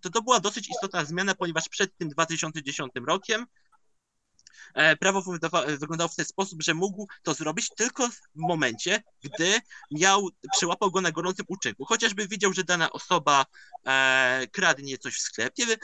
to, 0.00 0.10
to 0.10 0.22
była 0.22 0.40
dosyć 0.40 0.68
istotna 0.70 1.04
zmiana, 1.04 1.34
ponieważ 1.34 1.68
przed 1.68 1.96
tym 1.96 2.08
2010 2.08 2.92
rokiem 3.06 3.46
prawo 5.00 5.22
wyglądało 5.78 6.08
w 6.08 6.16
ten 6.16 6.24
sposób, 6.24 6.62
że 6.62 6.74
mógł 6.74 7.08
to 7.22 7.34
zrobić 7.34 7.68
tylko 7.76 8.08
w 8.08 8.20
momencie, 8.34 9.02
gdy 9.22 9.60
miał, 9.90 10.28
przyłapał 10.56 10.90
go 10.90 11.00
na 11.00 11.12
gorącym 11.12 11.46
uczynku. 11.48 11.84
Chociażby 11.84 12.28
widział, 12.28 12.52
że 12.52 12.64
dana 12.64 12.92
osoba 12.92 13.46
e, 13.86 14.46
kradnie 14.52 14.98
coś 14.98 15.16
w 15.16 15.20
sklepie, 15.20 15.64
e, 15.72 15.76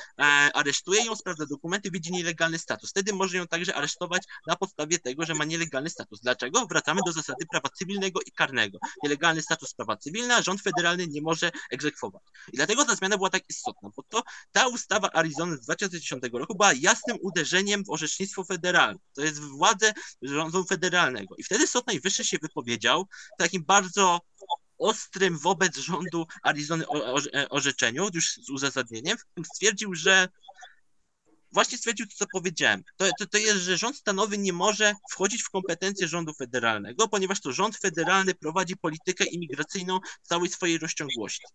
aresztuje 0.55 1.05
ją, 1.05 1.17
sprawdza 1.17 1.47
dokumenty, 1.47 1.91
widzi 1.91 2.13
nielegalny 2.13 2.59
status. 2.59 2.91
Wtedy 2.91 3.13
może 3.13 3.37
ją 3.37 3.47
także 3.47 3.75
aresztować 3.75 4.23
na 4.47 4.57
podstawie 4.57 4.99
tego, 4.99 5.25
że 5.25 5.35
ma 5.35 5.45
nielegalny 5.45 5.91
status. 5.91 6.21
Dlaczego? 6.21 6.67
Wracamy 6.67 7.01
do 7.07 7.13
zasady 7.13 7.47
prawa 7.51 7.69
cywilnego 7.69 8.21
i 8.27 8.33
karnego. 8.33 8.79
Nielegalny 9.03 9.43
status 9.43 9.75
prawa 9.75 9.97
cywilna, 9.97 10.43
rząd 10.43 10.63
federalny 10.63 11.07
nie 11.07 11.23
może 11.23 11.51
egzekwować. 11.71 12.23
I 12.53 12.57
dlatego 12.57 12.85
ta 12.85 12.95
zmiana 12.95 13.17
była 13.17 13.31
tak 13.31 13.43
istotna, 13.49 13.91
bo 13.97 14.03
to 14.03 14.23
ta 14.53 14.69
ustawa 14.69 15.11
Arizony 15.13 15.57
z 15.57 15.61
2010 15.61 16.23
roku 16.33 16.55
była 16.55 16.73
jasnym 16.73 17.17
uderzeniem 17.21 17.85
w 17.85 17.91
orzecznictwo 17.91 18.45
federalne 18.45 18.60
to 19.15 19.23
jest 19.23 19.41
władzę 19.41 19.93
rządu 20.23 20.65
federalnego. 20.65 21.35
I 21.39 21.43
wtedy 21.43 21.67
Sąd 21.67 21.87
Najwyższy 21.87 22.25
się 22.25 22.39
wypowiedział 22.43 23.07
takim 23.39 23.65
bardzo 23.65 24.21
ostrym 24.79 25.39
wobec 25.39 25.77
rządu 25.77 26.27
Arizony 26.43 26.85
orzeczeniu, 27.51 28.09
już 28.15 28.33
z 28.33 28.51
uzasadnieniem, 28.51 29.19
w 29.19 29.47
stwierdził, 29.47 29.95
że 29.95 30.29
właśnie 31.53 31.79
stwierdził 31.79 32.07
to, 32.07 32.13
co 32.17 32.27
powiedziałem. 32.33 32.83
To, 32.97 33.05
to, 33.19 33.27
to 33.27 33.39
jest, 33.39 33.59
że 33.59 33.79
rząd 33.79 33.97
stanowy 33.97 34.39
nie 34.39 34.53
może 34.53 34.95
wchodzić 35.11 35.43
w 35.43 35.51
kompetencje 35.51 36.09
rządu 36.09 36.35
federalnego, 36.35 37.09
ponieważ 37.09 37.41
to 37.41 37.53
rząd 37.53 37.77
federalny 37.77 38.35
prowadzi 38.35 38.77
politykę 38.77 39.25
imigracyjną 39.25 40.01
w 40.23 40.29
całej 40.29 40.49
swojej 40.49 40.79
rozciągłości. 40.79 41.47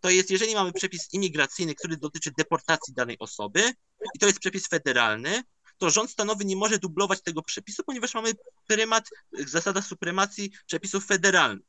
To 0.00 0.10
jest, 0.10 0.30
jeżeli 0.30 0.54
mamy 0.54 0.72
przepis 0.72 1.08
imigracyjny, 1.12 1.74
który 1.74 1.96
dotyczy 1.96 2.30
deportacji 2.38 2.94
danej 2.94 3.16
osoby, 3.18 3.72
i 4.14 4.18
to 4.18 4.26
jest 4.26 4.38
przepis 4.38 4.68
federalny, 4.68 5.42
to 5.78 5.90
rząd 5.90 6.10
stanowy 6.10 6.44
nie 6.44 6.56
może 6.56 6.78
dublować 6.78 7.22
tego 7.22 7.42
przepisu, 7.42 7.84
ponieważ 7.84 8.14
mamy 8.14 8.32
prymat, 8.66 9.10
zasada 9.32 9.82
supremacji 9.82 10.52
przepisów 10.66 11.06
federalnych. 11.06 11.66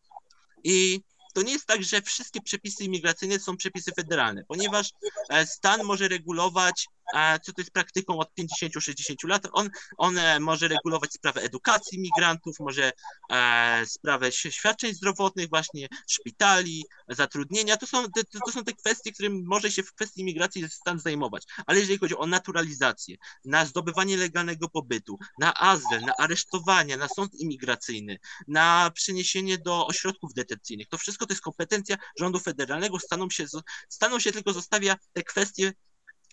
I 0.64 1.02
to 1.34 1.42
nie 1.42 1.54
jest 1.54 1.66
tak, 1.66 1.84
że 1.84 2.02
wszystkie 2.02 2.42
przepisy 2.42 2.84
imigracyjne 2.84 3.40
są 3.40 3.58
przepisy 3.58 3.92
federalne, 3.92 4.44
ponieważ 4.48 4.92
e, 5.30 5.46
stan 5.46 5.84
może 5.84 6.08
regulować 6.08 6.88
co 7.14 7.54
to 7.54 7.62
jest 7.62 7.72
praktyką 7.72 8.18
od 8.18 8.30
50-60 8.40 9.28
lat. 9.28 9.48
On, 9.52 9.70
on 9.98 10.18
e, 10.18 10.40
może 10.40 10.68
regulować 10.68 11.14
sprawę 11.14 11.42
edukacji 11.42 12.00
migrantów, 12.00 12.56
może 12.60 12.92
e, 13.32 13.86
sprawę 13.86 14.32
świadczeń 14.32 14.94
zdrowotnych, 14.94 15.50
właśnie 15.50 15.88
szpitali, 16.08 16.86
zatrudnienia. 17.08 17.78
To 17.78 17.88
są, 17.88 18.12
te, 18.12 18.24
to 18.46 18.52
są 18.52 18.64
te 18.64 18.74
kwestie, 18.74 19.12
którym 19.12 19.44
może 19.46 19.72
się 19.72 19.84
w 19.84 19.94
kwestii 19.94 20.24
migracji 20.24 20.70
stan 20.70 21.00
zajmować. 21.00 21.44
Ale 21.66 21.80
jeżeli 21.80 22.00
chodzi 22.00 22.18
o 22.18 22.28
naturalizację, 22.28 23.16
na 23.46 23.66
zdobywanie 23.66 24.18
legalnego 24.18 24.70
pobytu, 24.70 25.20
na 25.40 25.54
azyl, 25.54 26.02
na 26.02 26.14
aresztowanie, 26.18 26.98
na 26.98 27.08
sąd 27.08 27.36
imigracyjny, 27.36 28.20
na 28.48 28.92
przeniesienie 28.94 29.58
do 29.58 29.88
ośrodków 29.88 30.34
detencyjnych, 30.34 30.88
to 30.88 30.98
wszystko 30.98 31.26
to 31.26 31.34
jest 31.34 31.44
kompetencja 31.44 31.98
rządu 32.20 32.40
federalnego. 32.40 33.00
Staną 33.00 33.30
się, 33.30 33.46
staną 33.90 34.20
się 34.20 34.32
tylko 34.32 34.54
zostawia 34.54 34.96
te 35.14 35.24
kwestie 35.24 35.74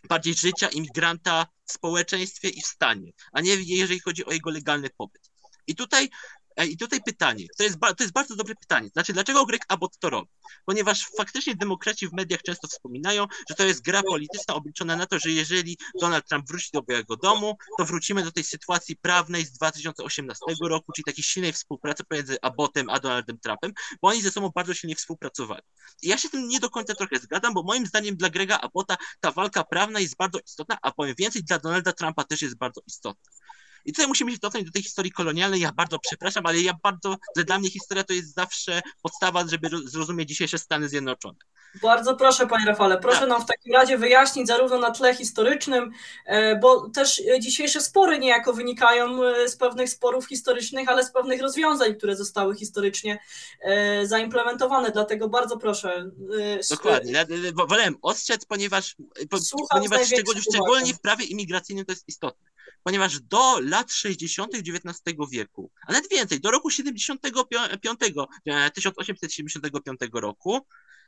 bardziej 0.06 0.34
życia 0.34 0.68
imigranta 0.68 1.46
w 1.64 1.72
społeczeństwie 1.72 2.48
i 2.48 2.62
w 2.62 2.66
stanie, 2.66 3.12
a 3.32 3.40
nie 3.40 3.54
jeżeli 3.54 4.00
chodzi 4.00 4.24
o 4.24 4.32
jego 4.32 4.50
legalny 4.50 4.90
pobyt. 4.96 5.30
I 5.66 5.74
tutaj 5.74 6.10
i 6.64 6.76
tutaj 6.76 7.00
pytanie, 7.02 7.46
to 7.58 7.64
jest, 7.64 7.78
to 7.80 8.04
jest 8.04 8.12
bardzo 8.12 8.36
dobre 8.36 8.54
pytanie. 8.54 8.88
Znaczy, 8.88 9.12
dlaczego 9.12 9.46
Greg 9.46 9.62
Abbott 9.68 9.98
to 9.98 10.10
robi? 10.10 10.30
Ponieważ 10.64 11.06
faktycznie 11.16 11.54
demokraci 11.54 12.08
w 12.08 12.12
mediach 12.12 12.42
często 12.42 12.68
wspominają, 12.68 13.26
że 13.48 13.54
to 13.54 13.64
jest 13.64 13.82
gra 13.82 14.02
polityczna 14.02 14.54
obliczona 14.54 14.96
na 14.96 15.06
to, 15.06 15.18
że 15.18 15.30
jeżeli 15.30 15.78
Donald 16.00 16.28
Trump 16.28 16.48
wróci 16.48 16.68
do 16.72 16.82
Białego 16.82 17.16
Domu, 17.16 17.56
to 17.78 17.84
wrócimy 17.84 18.22
do 18.22 18.32
tej 18.32 18.44
sytuacji 18.44 18.96
prawnej 18.96 19.44
z 19.44 19.52
2018 19.52 20.44
roku, 20.62 20.92
czyli 20.92 21.04
takiej 21.04 21.24
silnej 21.24 21.52
współpracy 21.52 22.04
pomiędzy 22.04 22.36
Abbottem 22.42 22.90
a 22.90 23.00
Donaldem 23.00 23.38
Trumpem, 23.38 23.72
bo 24.02 24.08
oni 24.08 24.22
ze 24.22 24.30
sobą 24.30 24.50
bardzo 24.54 24.74
silnie 24.74 24.96
współpracowali. 24.96 25.62
I 26.02 26.08
ja 26.08 26.18
się 26.18 26.28
z 26.28 26.30
tym 26.30 26.48
nie 26.48 26.60
do 26.60 26.70
końca 26.70 26.94
trochę 26.94 27.18
zgadzam, 27.18 27.54
bo 27.54 27.62
moim 27.62 27.86
zdaniem 27.86 28.16
dla 28.16 28.30
Grega 28.30 28.58
Abbotta 28.60 28.96
ta 29.20 29.32
walka 29.32 29.64
prawna 29.64 30.00
jest 30.00 30.16
bardzo 30.16 30.38
istotna, 30.46 30.78
a 30.82 30.92
powiem 30.92 31.14
więcej, 31.18 31.44
dla 31.44 31.58
Donalda 31.58 31.92
Trumpa 31.92 32.24
też 32.24 32.42
jest 32.42 32.56
bardzo 32.56 32.80
istotna. 32.86 33.30
I 33.86 33.92
tutaj 33.92 34.06
musimy 34.06 34.32
się 34.32 34.38
cofnąć 34.38 34.66
do 34.66 34.72
tej 34.72 34.82
historii 34.82 35.12
kolonialnej. 35.12 35.60
Ja 35.60 35.72
bardzo 35.72 35.98
przepraszam, 35.98 36.46
ale 36.46 36.60
ja 36.60 36.72
bardzo, 36.82 37.16
że 37.36 37.44
dla 37.44 37.58
mnie 37.58 37.70
historia 37.70 38.04
to 38.04 38.12
jest 38.12 38.34
zawsze 38.34 38.82
podstawa, 39.02 39.44
żeby 39.46 39.68
zrozumieć 39.84 40.28
dzisiejsze 40.28 40.58
Stany 40.58 40.88
Zjednoczone. 40.88 41.38
Bardzo 41.82 42.16
proszę, 42.16 42.46
panie 42.46 42.66
Rafale, 42.66 42.98
proszę 42.98 43.20
tak. 43.20 43.28
nam 43.28 43.42
w 43.42 43.46
takim 43.46 43.72
razie 43.72 43.98
wyjaśnić 43.98 44.46
zarówno 44.46 44.78
na 44.78 44.90
tle 44.90 45.14
historycznym, 45.14 45.92
e, 46.26 46.56
bo 46.56 46.90
też 46.90 47.22
dzisiejsze 47.40 47.80
spory 47.80 48.18
niejako 48.18 48.52
wynikają 48.52 49.24
e, 49.24 49.48
z 49.48 49.56
pewnych 49.56 49.90
sporów 49.90 50.28
historycznych, 50.28 50.88
ale 50.88 51.04
z 51.04 51.12
pewnych 51.12 51.42
rozwiązań, 51.42 51.94
które 51.94 52.16
zostały 52.16 52.56
historycznie 52.56 53.18
e, 53.60 54.06
zaimplementowane. 54.06 54.90
Dlatego 54.90 55.28
bardzo 55.28 55.56
proszę. 55.56 56.10
Dokładnie. 56.70 57.26
Wolałem 57.68 57.96
ostrzec, 58.02 58.44
ponieważ, 58.44 58.96
ponieważ 59.70 60.06
szczególnie, 60.06 60.40
szczególnie 60.40 60.94
w 60.94 61.00
prawie 61.00 61.24
imigracyjnym 61.24 61.84
to 61.84 61.92
jest 61.92 62.08
istotne. 62.08 62.55
Ponieważ 62.86 63.20
do 63.20 63.60
lat 63.60 63.92
60. 63.92 64.54
XIX 64.54 65.16
wieku, 65.30 65.70
a 65.86 65.92
nawet 65.92 66.10
więcej, 66.10 66.40
do 66.40 66.50
roku 66.50 66.70
75, 66.70 68.00
1875 68.74 70.00
roku, 70.12 70.66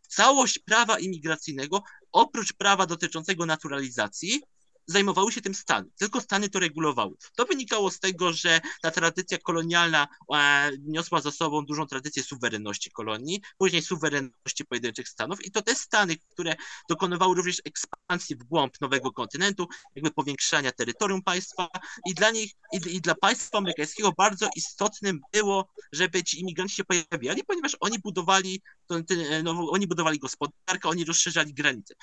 całość 0.09 0.59
prawa 0.59 0.99
imigracyjnego, 0.99 1.83
oprócz 2.13 2.53
prawa 2.53 2.87
dotyczącego 2.87 3.47
naturalizacji, 3.47 4.43
zajmowały 4.89 5.33
się 5.33 5.41
tym 5.41 5.55
Stany. 5.55 5.91
Tylko 5.99 6.21
Stany 6.21 6.49
to 6.49 6.59
regulowały. 6.59 7.15
To 7.37 7.45
wynikało 7.45 7.91
z 7.91 8.01
tego, 8.01 8.33
że 8.33 8.61
ta 8.83 8.91
tradycja 8.91 9.39
kolonialna 9.39 10.09
e, 10.35 10.71
niosła 10.81 11.21
za 11.21 11.31
sobą 11.31 11.67
dużą 11.67 11.87
tradycję 11.87 12.23
suwerenności 12.23 12.91
kolonii, 12.91 13.43
później 13.59 13.83
suwerenności 13.83 14.65
pojedynczych 14.65 15.09
stanów 15.09 15.45
i 15.45 15.51
to 15.51 15.63
te 15.63 15.75
Stany, 15.75 16.17
które 16.31 16.55
dokonywały 16.89 17.37
również 17.37 17.63
ekspansji 17.65 18.37
w 18.37 18.45
głąb 18.45 18.81
nowego 18.81 19.13
kontynentu, 19.13 19.67
jakby 19.95 20.11
powiększania 20.11 20.73
terytorium 20.73 21.23
państwa 21.23 21.69
i 22.07 22.15
dla 22.15 22.31
nich, 22.31 22.53
i, 22.73 22.97
i 22.97 23.01
dla 23.01 23.15
państwa 23.15 23.59
amerykańskiego 23.59 24.13
bardzo 24.19 24.49
istotnym 24.57 25.21
było, 25.33 25.69
żeby 25.93 26.25
ci 26.25 26.41
imigranci 26.41 26.77
się 26.77 26.85
pojawiali, 26.85 27.45
ponieważ 27.45 27.77
oni 27.81 27.99
budowali, 27.99 28.63
to, 28.87 28.95
no, 29.43 29.71
oni 29.71 29.87
budowali 29.87 30.19
gospodarkę, 30.19 30.89
oni 30.89 31.05
rozszerzali 31.05 31.55
granice. 31.55 31.95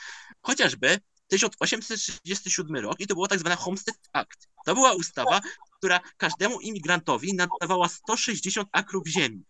Chociażby 0.41 0.99
1837 1.27 2.75
rok 2.75 2.99
i 2.99 3.07
to 3.07 3.13
było 3.13 3.27
tak 3.27 3.39
zwane 3.39 3.55
Homestead 3.55 3.97
Act. 4.13 4.47
To 4.65 4.75
była 4.75 4.93
ustawa, 4.93 5.41
która 5.77 5.99
każdemu 6.17 6.59
imigrantowi 6.59 7.33
nadawała 7.33 7.89
160 7.89 8.69
akrów 8.71 9.07
ziemi. 9.07 9.43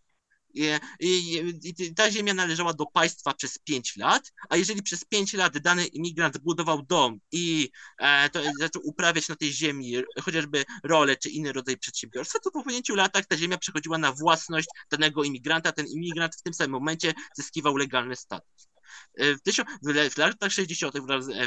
I, 0.56 0.70
i, 1.00 1.54
I, 1.64 1.96
ta 1.96 2.12
ziemia 2.12 2.34
należała 2.34 2.74
do 2.74 2.86
państwa 2.86 3.34
przez 3.34 3.58
5 3.58 3.98
lat, 3.98 4.34
a 4.50 4.58
jeżeli 4.58 4.84
przez 4.84 5.06
5 5.06 5.34
lat 5.34 5.58
dany 5.58 5.86
imigrant 5.86 6.38
budował 6.38 6.82
dom 6.82 7.20
i 7.32 7.70
e, 8.00 8.30
to, 8.30 8.40
zaczął 8.60 8.82
uprawiać 8.86 9.30
na 9.30 9.36
tej 9.36 9.54
ziemi 9.54 9.96
chociażby 10.22 10.64
rolę 10.84 11.16
czy 11.16 11.30
inny 11.30 11.54
rodzaj 11.54 11.78
przedsiębiorstwa, 11.78 12.40
to 12.40 12.52
po 12.52 12.60
upłynięciu 12.60 12.96
latach 12.96 13.26
ta 13.26 13.38
ziemia 13.38 13.58
przechodziła 13.58 13.98
na 13.98 14.12
własność 14.12 14.68
danego 14.92 15.24
imigranta. 15.24 15.72
Ten 15.72 15.86
imigrant 15.88 16.36
w 16.36 16.42
tym 16.42 16.54
samym 16.54 16.72
momencie 16.72 17.14
zyskiwał 17.36 17.78
legalny 17.78 18.16
status. 18.16 18.75
E, 19.18 19.36
w, 19.36 20.14
w 20.14 20.18
latach 20.18 20.52
60. 20.52 20.96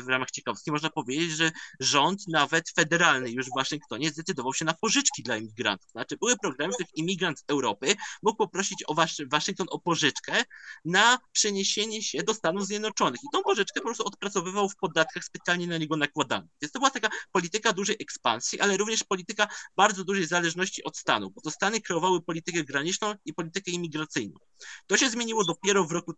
w 0.02 0.08
ramach 0.08 0.30
ciekawostki 0.30 0.70
można 0.70 0.90
powiedzieć, 0.90 1.30
że 1.30 1.52
rząd 1.80 2.28
nawet 2.28 2.70
federalny 2.70 3.30
już 3.30 3.46
w 3.46 3.54
Waszyngtonie 3.56 4.10
zdecydował 4.10 4.54
się 4.54 4.64
na 4.64 4.74
pożyczki 4.74 5.22
dla 5.22 5.36
imigrantów. 5.36 5.90
Znaczy 5.90 6.16
były 6.16 6.36
programy, 6.36 6.72
w 6.72 6.74
których 6.74 6.96
imigrant 6.96 7.38
z 7.38 7.44
Europy 7.48 7.94
mógł 8.22 8.36
poprosić 8.36 8.84
o 8.86 8.94
Was 8.94 9.16
Waszyngton 9.30 9.66
o 9.70 9.78
pożyczkę 9.78 10.44
na 10.84 11.18
przeniesienie 11.32 12.02
się 12.02 12.22
do 12.22 12.34
Stanów 12.34 12.66
Zjednoczonych. 12.66 13.20
I 13.24 13.26
tą 13.32 13.42
pożyczkę 13.42 13.80
po 13.80 13.86
prostu 13.86 14.04
odpracowywał 14.06 14.68
w 14.68 14.76
podatkach 14.76 15.24
specjalnie 15.24 15.66
na 15.66 15.78
niego 15.78 15.96
nakładanych. 15.96 16.50
Więc 16.62 16.72
to 16.72 16.78
była 16.78 16.90
taka 16.90 17.08
polityka 17.32 17.72
dużej 17.72 17.96
ekspansji, 18.00 18.60
ale 18.60 18.76
również 18.76 19.04
polityka 19.04 19.48
bardzo 19.76 20.04
dużej 20.04 20.26
zależności 20.26 20.84
od 20.84 20.96
Stanów, 20.96 21.34
bo 21.34 21.40
to 21.40 21.50
Stany 21.50 21.80
kreowały 21.80 22.22
politykę 22.22 22.64
graniczną 22.64 23.14
i 23.24 23.34
politykę 23.34 23.70
imigracyjną. 23.70 24.38
To 24.86 24.96
się 24.96 25.10
zmieniło 25.10 25.44
dopiero 25.44 25.84
w 25.84 25.92
roku 25.92 26.12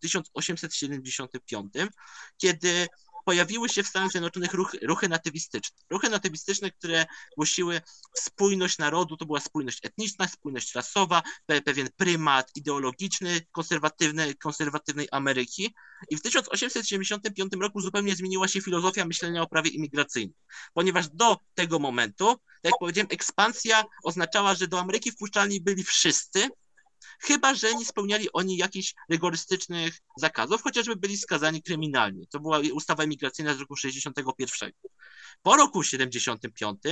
1875, 1.11 1.93
kiedy 2.37 2.89
pojawiły 3.25 3.69
się 3.69 3.83
w 3.83 3.87
Stanach 3.87 4.11
Zjednoczonych 4.11 4.55
ruchy, 4.55 4.79
ruchy 4.83 5.09
natywistyczne. 5.09 5.77
Ruchy 5.91 6.09
natywistyczne, 6.09 6.71
które 6.71 7.07
głosiły 7.37 7.81
spójność 8.15 8.79
narodu, 8.79 9.17
to 9.17 9.27
była 9.27 9.41
spójność 9.41 9.79
etniczna, 9.83 10.29
spójność 10.29 10.75
rasowa, 10.75 11.23
pe 11.47 11.63
pewien 11.63 11.89
prymat 11.97 12.51
ideologiczny 12.55 13.41
konserwatywny, 13.53 14.35
konserwatywnej 14.35 15.09
Ameryki. 15.13 15.75
I 16.11 16.17
w 16.17 16.23
1875 16.23 17.53
roku 17.61 17.81
zupełnie 17.81 18.17
zmieniła 18.17 18.49
się 18.49 18.61
filozofia 18.61 19.05
myślenia 19.05 19.43
o 19.43 19.47
prawie 19.47 19.71
imigracyjnym, 19.71 20.35
ponieważ 20.75 21.09
do 21.09 21.39
tego 21.55 21.79
momentu, 21.79 22.27
tak 22.37 22.65
jak 22.65 22.75
powiedziałem, 22.81 23.09
ekspansja 23.11 23.85
oznaczała, 24.03 24.55
że 24.55 24.69
do 24.69 24.81
Ameryki 24.81 25.11
wpuszczalni 25.11 25.61
byli 25.61 25.85
wszyscy, 25.85 26.49
chyba 27.21 27.55
że 27.55 27.75
nie 27.75 27.85
spełniali 27.85 28.33
oni 28.33 28.57
jakichś 28.57 28.95
rygorystycznych 29.11 29.99
zakazów, 30.17 30.63
chociażby 30.63 30.97
byli 30.97 31.19
skazani 31.19 31.63
kryminalnie. 31.63 32.27
To 32.27 32.41
była 32.41 32.61
ustawa 32.73 33.05
imigracyjna 33.05 33.55
z 33.55 33.61
roku 33.61 33.77
61. 33.77 34.73
Po 35.43 35.57
roku 35.57 35.83
75 35.83 36.83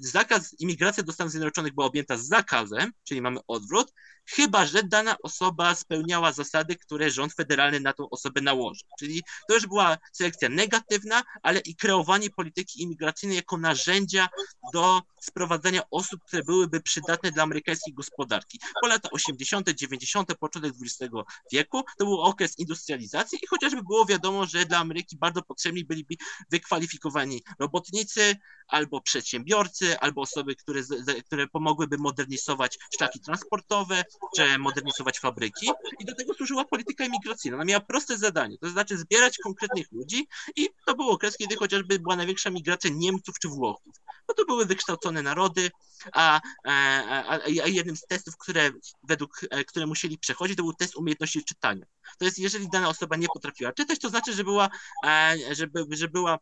zakaz 0.00 0.60
imigracji 0.60 1.04
do 1.04 1.12
Stanów 1.12 1.30
Zjednoczonych 1.30 1.74
była 1.74 1.86
objęta 1.86 2.16
zakazem, 2.16 2.92
czyli 3.04 3.22
mamy 3.22 3.40
odwrót, 3.46 3.92
chyba 4.26 4.66
że 4.66 4.82
dana 4.82 5.16
osoba 5.22 5.74
spełniała 5.74 6.32
zasady, 6.32 6.76
które 6.76 7.10
rząd 7.10 7.34
federalny 7.34 7.80
na 7.80 7.92
tą 7.92 8.10
osobę 8.10 8.40
nałożył. 8.40 8.88
Czyli 8.98 9.22
to 9.48 9.54
już 9.54 9.66
była 9.66 9.98
selekcja 10.12 10.48
negatywna, 10.48 11.22
ale 11.42 11.60
i 11.60 11.76
kreowanie 11.76 12.30
polityki 12.30 12.82
imigracyjnej 12.82 13.36
jako 13.36 13.56
narzędzia 13.56 14.28
do 14.72 15.02
sprowadzania 15.20 15.82
osób, 15.90 16.20
które 16.26 16.42
byłyby 16.44 16.80
przydatne 16.80 17.32
dla 17.32 17.42
amerykańskiej 17.42 17.94
gospodarki. 17.94 18.60
Po 18.80 18.88
lata 18.94 19.08
80., 19.10 19.68
90., 19.68 20.34
początek 20.34 20.74
XX 20.82 21.12
wieku 21.52 21.82
to 21.98 22.04
był 22.04 22.20
okres 22.20 22.58
industrializacji 22.58 23.38
i 23.42 23.46
chociażby 23.46 23.82
było 23.82 24.06
wiadomo, 24.06 24.46
że 24.46 24.66
dla 24.66 24.78
Ameryki 24.78 25.16
bardzo 25.16 25.42
potrzebni 25.42 25.84
byliby 25.84 26.14
wykwalifikowani 26.50 27.42
robotnicy, 27.58 28.36
albo 28.68 29.00
przedsiębiorcy, 29.00 29.98
albo 29.98 30.20
osoby, 30.22 30.56
które, 30.56 30.80
które 31.26 31.48
pomogłyby 31.48 31.98
modernizować 31.98 32.78
szlaki 32.96 33.20
transportowe, 33.20 34.04
czy 34.36 34.58
modernizować 34.58 35.20
fabryki. 35.20 35.70
I 36.00 36.04
do 36.04 36.14
tego 36.14 36.34
służyła 36.34 36.64
polityka 36.64 37.04
imigracyjna. 37.04 37.56
Ona 37.56 37.64
miała 37.64 37.80
proste 37.80 38.18
zadanie, 38.18 38.58
to 38.58 38.68
znaczy 38.68 38.98
zbierać 38.98 39.38
konkretnych 39.38 39.92
ludzi 39.92 40.28
i 40.56 40.68
to 40.86 40.94
był 40.94 41.10
okres, 41.10 41.36
kiedy 41.36 41.56
chociażby 41.56 41.98
była 41.98 42.16
największa 42.16 42.50
migracja 42.50 42.90
Niemców 42.94 43.38
czy 43.38 43.48
Włochów. 43.48 43.94
Bo 44.28 44.34
to 44.34 44.44
były 44.44 44.66
wykształcone 44.66 45.22
narody, 45.22 45.70
a, 46.12 46.40
a, 46.64 47.28
a, 47.28 47.48
jednym 47.48 47.96
z 47.96 48.06
testów, 48.06 48.36
które 48.36 48.70
według, 49.02 49.40
e, 49.50 49.64
które 49.64 49.86
musieli 49.86 50.18
przechodzić, 50.18 50.56
to 50.56 50.62
był 50.62 50.72
test 50.72 50.96
umiejętności 50.96 51.44
czytania. 51.44 51.86
To 52.18 52.24
jest, 52.24 52.38
jeżeli 52.38 52.68
dana 52.70 52.88
osoba 52.88 53.16
nie 53.16 53.26
potrafiła 53.34 53.72
czytać, 53.72 53.98
to 53.98 54.08
znaczy, 54.08 54.32
że 54.32 54.44
była, 54.44 54.68
e, 55.06 55.36
że, 55.54 55.66
że 55.90 56.08
była 56.08 56.38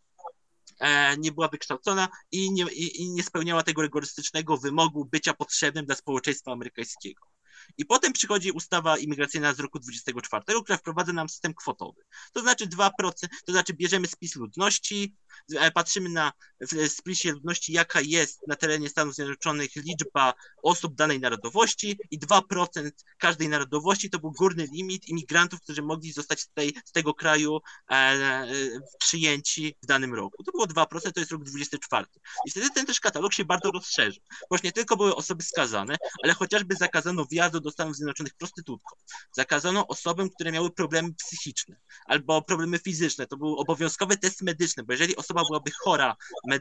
E, 0.83 1.17
nie 1.17 1.33
była 1.33 1.49
wykształcona 1.49 2.09
i 2.33 2.53
nie, 2.53 2.65
i, 2.73 3.03
i 3.03 3.11
nie 3.11 3.23
spełniała 3.23 3.63
tego 3.63 3.83
rygorystycznego 3.83 4.57
wymogu 4.57 5.05
bycia 5.05 5.35
potrzebnym 5.35 5.87
dla 5.87 5.95
społeczeństwa 5.95 6.53
amerykańskiego. 6.53 7.32
I 7.79 7.87
potem 7.87 8.13
przychodzi 8.13 8.51
ustawa 8.51 8.99
imigracyjna 8.99 9.55
z 9.55 9.61
roku 9.61 9.79
24, 9.79 10.45
która 10.65 10.79
wprowadza 10.79 11.13
nam 11.13 11.29
system 11.29 11.55
kwotowy. 11.55 12.03
To 12.33 12.41
znaczy 12.41 12.67
2%, 12.67 12.91
to 13.47 13.53
znaczy 13.53 13.73
bierzemy 13.73 14.07
spis 14.07 14.37
ludności, 14.37 15.15
e, 15.55 15.71
patrzymy 15.71 16.09
na 16.09 16.33
w 16.61 16.89
spisie 16.89 17.33
ludności, 17.33 17.73
jaka 17.73 18.01
jest 18.01 18.41
na 18.47 18.57
terenie 18.57 18.89
Stanów 18.89 19.15
Zjednoczonych 19.15 19.77
liczba 19.77 20.35
osób 20.63 20.95
danej 20.95 21.21
narodowości 21.21 21.99
i 22.11 22.19
2% 22.19 22.91
każdej 23.19 23.49
narodowości 23.49 24.11
to 24.11 24.19
był 24.19 24.33
górny 24.33 24.67
limit 24.73 25.09
imigrantów, 25.09 25.61
którzy 25.61 25.83
mogli 25.83 26.13
zostać 26.13 26.41
z, 26.41 26.49
tej, 26.49 26.75
z 26.85 26.93
tego 26.93 27.15
kraju 27.15 27.61
e, 27.91 27.95
e, 27.95 28.47
przyjęci 28.99 29.77
w 29.83 29.87
danym 29.87 30.15
roku. 30.15 30.45
To 30.45 30.53
było 30.53 30.67
2%, 30.67 31.13
to 31.13 31.21
jest 31.21 31.33
rok 31.33 31.45
24. 31.45 32.07
I 32.47 32.51
wtedy 32.51 32.71
ten 32.71 32.87
też 32.87 33.01
katalog 33.01 33.33
się 33.33 33.45
bardzo 33.45 33.71
rozszerzył, 33.71 34.23
ponieważ 34.49 34.63
nie 34.63 34.73
tylko 34.73 34.97
były 34.97 35.17
osoby 35.17 35.43
skazane, 35.43 35.97
ale 36.25 36.35
chociażby 36.35 36.75
zakazano 36.75 37.27
wjazdu 37.27 37.52
do 37.61 37.71
Stanów 37.71 37.97
Zjednoczonych 37.97 38.35
prostytutkom. 38.35 38.99
Zakazano 39.33 39.87
osobom, 39.87 40.31
które 40.31 40.53
miały 40.53 40.71
problemy 40.71 41.15
psychiczne 41.15 41.77
albo 42.07 42.43
problemy 42.43 42.79
fizyczne. 42.79 43.27
To 43.27 43.37
był 43.37 43.57
obowiązkowy 43.57 44.17
test 44.17 44.43
medyczny, 44.43 44.83
bo 44.83 44.93
jeżeli 44.93 45.17
osoba 45.17 45.43
byłaby 45.49 45.71
chora 45.85 46.17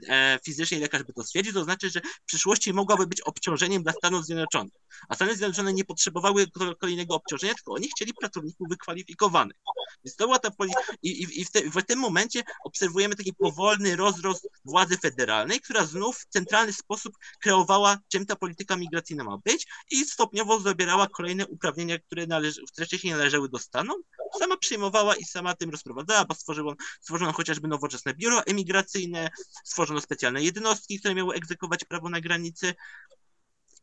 e, 0.09 0.39
fizycznie 0.45 0.77
i 0.77 0.81
lekarz 0.81 1.03
by 1.03 1.13
to 1.13 1.23
stwierdził, 1.23 1.53
to 1.53 1.63
znaczy, 1.63 1.89
że 1.89 2.01
w 2.01 2.25
przyszłości 2.25 2.73
mogłaby 2.73 3.07
być 3.07 3.21
obciążeniem 3.21 3.83
dla 3.83 3.93
Stanów 3.93 4.25
Zjednoczonych. 4.25 4.73
A 5.09 5.15
Stany 5.15 5.35
Zjednoczone 5.35 5.73
nie 5.73 5.85
potrzebowały 5.85 6.45
kolejnego 6.79 7.15
obciążenia, 7.15 7.53
tylko 7.53 7.73
oni 7.73 7.89
chcieli 7.89 8.13
pracowników 8.13 8.69
wykwalifikowanych. 8.69 9.57
Więc 10.05 10.15
to 10.15 10.25
była 10.25 10.39
ta 10.39 10.49
poli- 10.49 10.73
i, 11.03 11.09
i, 11.09 11.41
i 11.41 11.45
w, 11.45 11.51
te, 11.51 11.61
w 11.69 11.83
tym 11.83 11.99
momencie 11.99 12.43
obserwujemy 12.63 13.15
taki 13.15 13.33
powolny 13.33 13.95
rozrost 13.95 14.49
władzy 14.65 14.97
federalnej, 14.97 15.61
która 15.61 15.85
znów 15.85 16.17
w 16.17 16.25
centralny 16.25 16.73
sposób 16.73 17.17
kreowała, 17.41 17.97
czym 18.07 18.25
ta 18.25 18.35
polityka 18.35 18.75
migracyjna 18.75 19.23
ma 19.23 19.37
być 19.37 19.67
i 19.91 20.05
stopniowo 20.05 20.59
zabierała 20.81 21.07
kolejne 21.07 21.47
uprawnienia, 21.47 21.99
które, 21.99 22.27
należy, 22.27 22.61
które 22.71 22.87
wcześniej 22.87 23.13
należały 23.13 23.49
do 23.49 23.59
Stanów, 23.59 23.97
sama 24.39 24.57
przyjmowała 24.57 25.15
i 25.15 25.23
sama 25.25 25.55
tym 25.55 25.69
rozprowadzała, 25.69 26.25
bo 26.25 26.35
stworzono, 26.35 26.75
stworzono 27.01 27.33
chociażby 27.33 27.67
nowoczesne 27.67 28.13
biuro 28.13 28.45
emigracyjne, 28.45 29.29
stworzono 29.63 30.01
specjalne 30.01 30.43
jednostki, 30.43 30.99
które 30.99 31.15
miały 31.15 31.35
egzekwować 31.35 31.85
prawo 31.85 32.09
na 32.09 32.21
granicy 32.21 32.75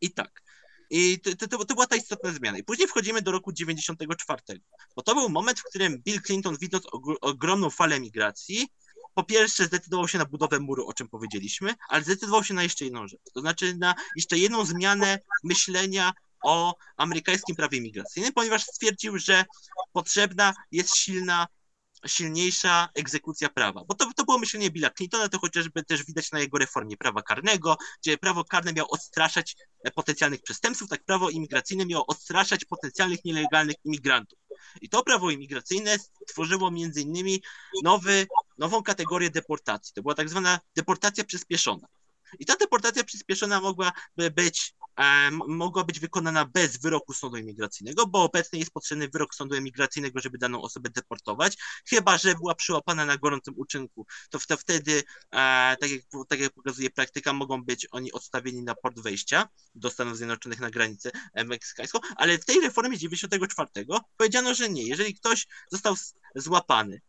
i 0.00 0.10
tak. 0.10 0.42
I 0.90 1.20
to, 1.20 1.48
to, 1.48 1.64
to 1.64 1.74
była 1.74 1.86
ta 1.86 1.96
istotna 1.96 2.32
zmiana. 2.32 2.58
I 2.58 2.64
później 2.64 2.88
wchodzimy 2.88 3.22
do 3.22 3.32
roku 3.32 3.52
94, 3.52 4.42
bo 4.96 5.02
to 5.02 5.14
był 5.14 5.28
moment, 5.28 5.60
w 5.60 5.64
którym 5.64 6.02
Bill 6.02 6.22
Clinton, 6.22 6.56
widząc 6.60 6.84
ogromną 7.20 7.70
falę 7.70 8.00
migracji, 8.00 8.68
po 9.14 9.24
pierwsze 9.24 9.64
zdecydował 9.64 10.08
się 10.08 10.18
na 10.18 10.24
budowę 10.24 10.60
muru, 10.60 10.86
o 10.86 10.92
czym 10.92 11.08
powiedzieliśmy, 11.08 11.74
ale 11.88 12.04
zdecydował 12.04 12.44
się 12.44 12.54
na 12.54 12.62
jeszcze 12.62 12.84
jedną 12.84 13.08
rzecz, 13.08 13.20
to 13.34 13.40
znaczy 13.40 13.76
na 13.76 13.94
jeszcze 14.16 14.38
jedną 14.38 14.64
zmianę 14.64 15.18
myślenia 15.44 16.12
o 16.42 16.74
amerykańskim 16.96 17.56
prawie 17.56 17.80
migracyjnym, 17.80 18.32
ponieważ 18.32 18.62
stwierdził, 18.64 19.18
że 19.18 19.44
potrzebna 19.92 20.54
jest 20.72 20.96
silna 20.96 21.46
silniejsza 22.06 22.88
egzekucja 22.94 23.48
prawa. 23.48 23.84
Bo 23.88 23.94
to, 23.94 24.10
to 24.16 24.24
było 24.24 24.38
myślenie 24.38 24.70
Billa 24.70 24.90
Clintona, 24.90 25.28
to 25.28 25.38
chociażby 25.38 25.84
też 25.84 26.04
widać 26.04 26.32
na 26.32 26.40
jego 26.40 26.58
reformie 26.58 26.96
prawa 26.96 27.22
karnego, 27.22 27.76
gdzie 28.02 28.18
prawo 28.18 28.44
karne 28.44 28.72
miało 28.72 28.88
odstraszać 28.88 29.56
e, 29.84 29.90
potencjalnych 29.90 30.42
przestępców, 30.42 30.88
tak 30.88 31.04
prawo 31.04 31.30
imigracyjne 31.30 31.86
miało 31.86 32.06
odstraszać 32.06 32.64
potencjalnych 32.64 33.24
nielegalnych 33.24 33.76
imigrantów. 33.84 34.38
I 34.80 34.88
to 34.88 35.02
prawo 35.02 35.30
imigracyjne 35.30 35.96
stworzyło 36.28 36.70
między 36.70 37.00
innymi 37.00 37.42
nowy, 37.82 38.26
nową 38.58 38.82
kategorię 38.82 39.30
deportacji. 39.30 39.92
To 39.94 40.02
była 40.02 40.14
tak 40.14 40.28
zwana 40.28 40.60
deportacja 40.76 41.24
przyspieszona. 41.24 41.88
I 42.38 42.46
ta 42.46 42.56
deportacja 42.56 43.04
przyspieszona 43.04 43.60
mogła 43.60 43.92
być 44.34 44.74
mogła 45.48 45.84
być 45.84 46.00
wykonana 46.00 46.44
bez 46.44 46.76
wyroku 46.76 47.12
sądu 47.12 47.36
imigracyjnego, 47.36 48.06
bo 48.06 48.22
obecnie 48.22 48.58
jest 48.58 48.70
potrzebny 48.70 49.08
wyrok 49.08 49.34
sądu 49.34 49.56
imigracyjnego, 49.56 50.20
żeby 50.20 50.38
daną 50.38 50.62
osobę 50.62 50.90
deportować, 50.90 51.56
chyba 51.88 52.18
że 52.18 52.34
była 52.34 52.54
przyłapana 52.54 53.06
na 53.06 53.16
gorącym 53.16 53.54
uczynku, 53.56 54.06
to, 54.30 54.38
to 54.48 54.56
wtedy, 54.56 55.02
tak 55.80 55.90
jak, 55.90 56.02
tak 56.28 56.40
jak 56.40 56.52
pokazuje 56.52 56.90
praktyka, 56.90 57.32
mogą 57.32 57.64
być 57.64 57.86
oni 57.90 58.12
odstawieni 58.12 58.62
na 58.62 58.74
port 58.74 59.00
wejścia 59.00 59.48
do 59.74 59.90
Stanów 59.90 60.16
Zjednoczonych 60.16 60.60
na 60.60 60.70
granicę 60.70 61.10
e, 61.34 61.44
meksykańską, 61.44 61.98
ale 62.16 62.38
w 62.38 62.44
tej 62.44 62.60
reformie 62.60 62.98
94 62.98 63.86
powiedziano, 64.16 64.54
że 64.54 64.68
nie. 64.68 64.82
Jeżeli 64.82 65.14
ktoś 65.14 65.46
został 65.70 65.94
złapany 66.34 67.00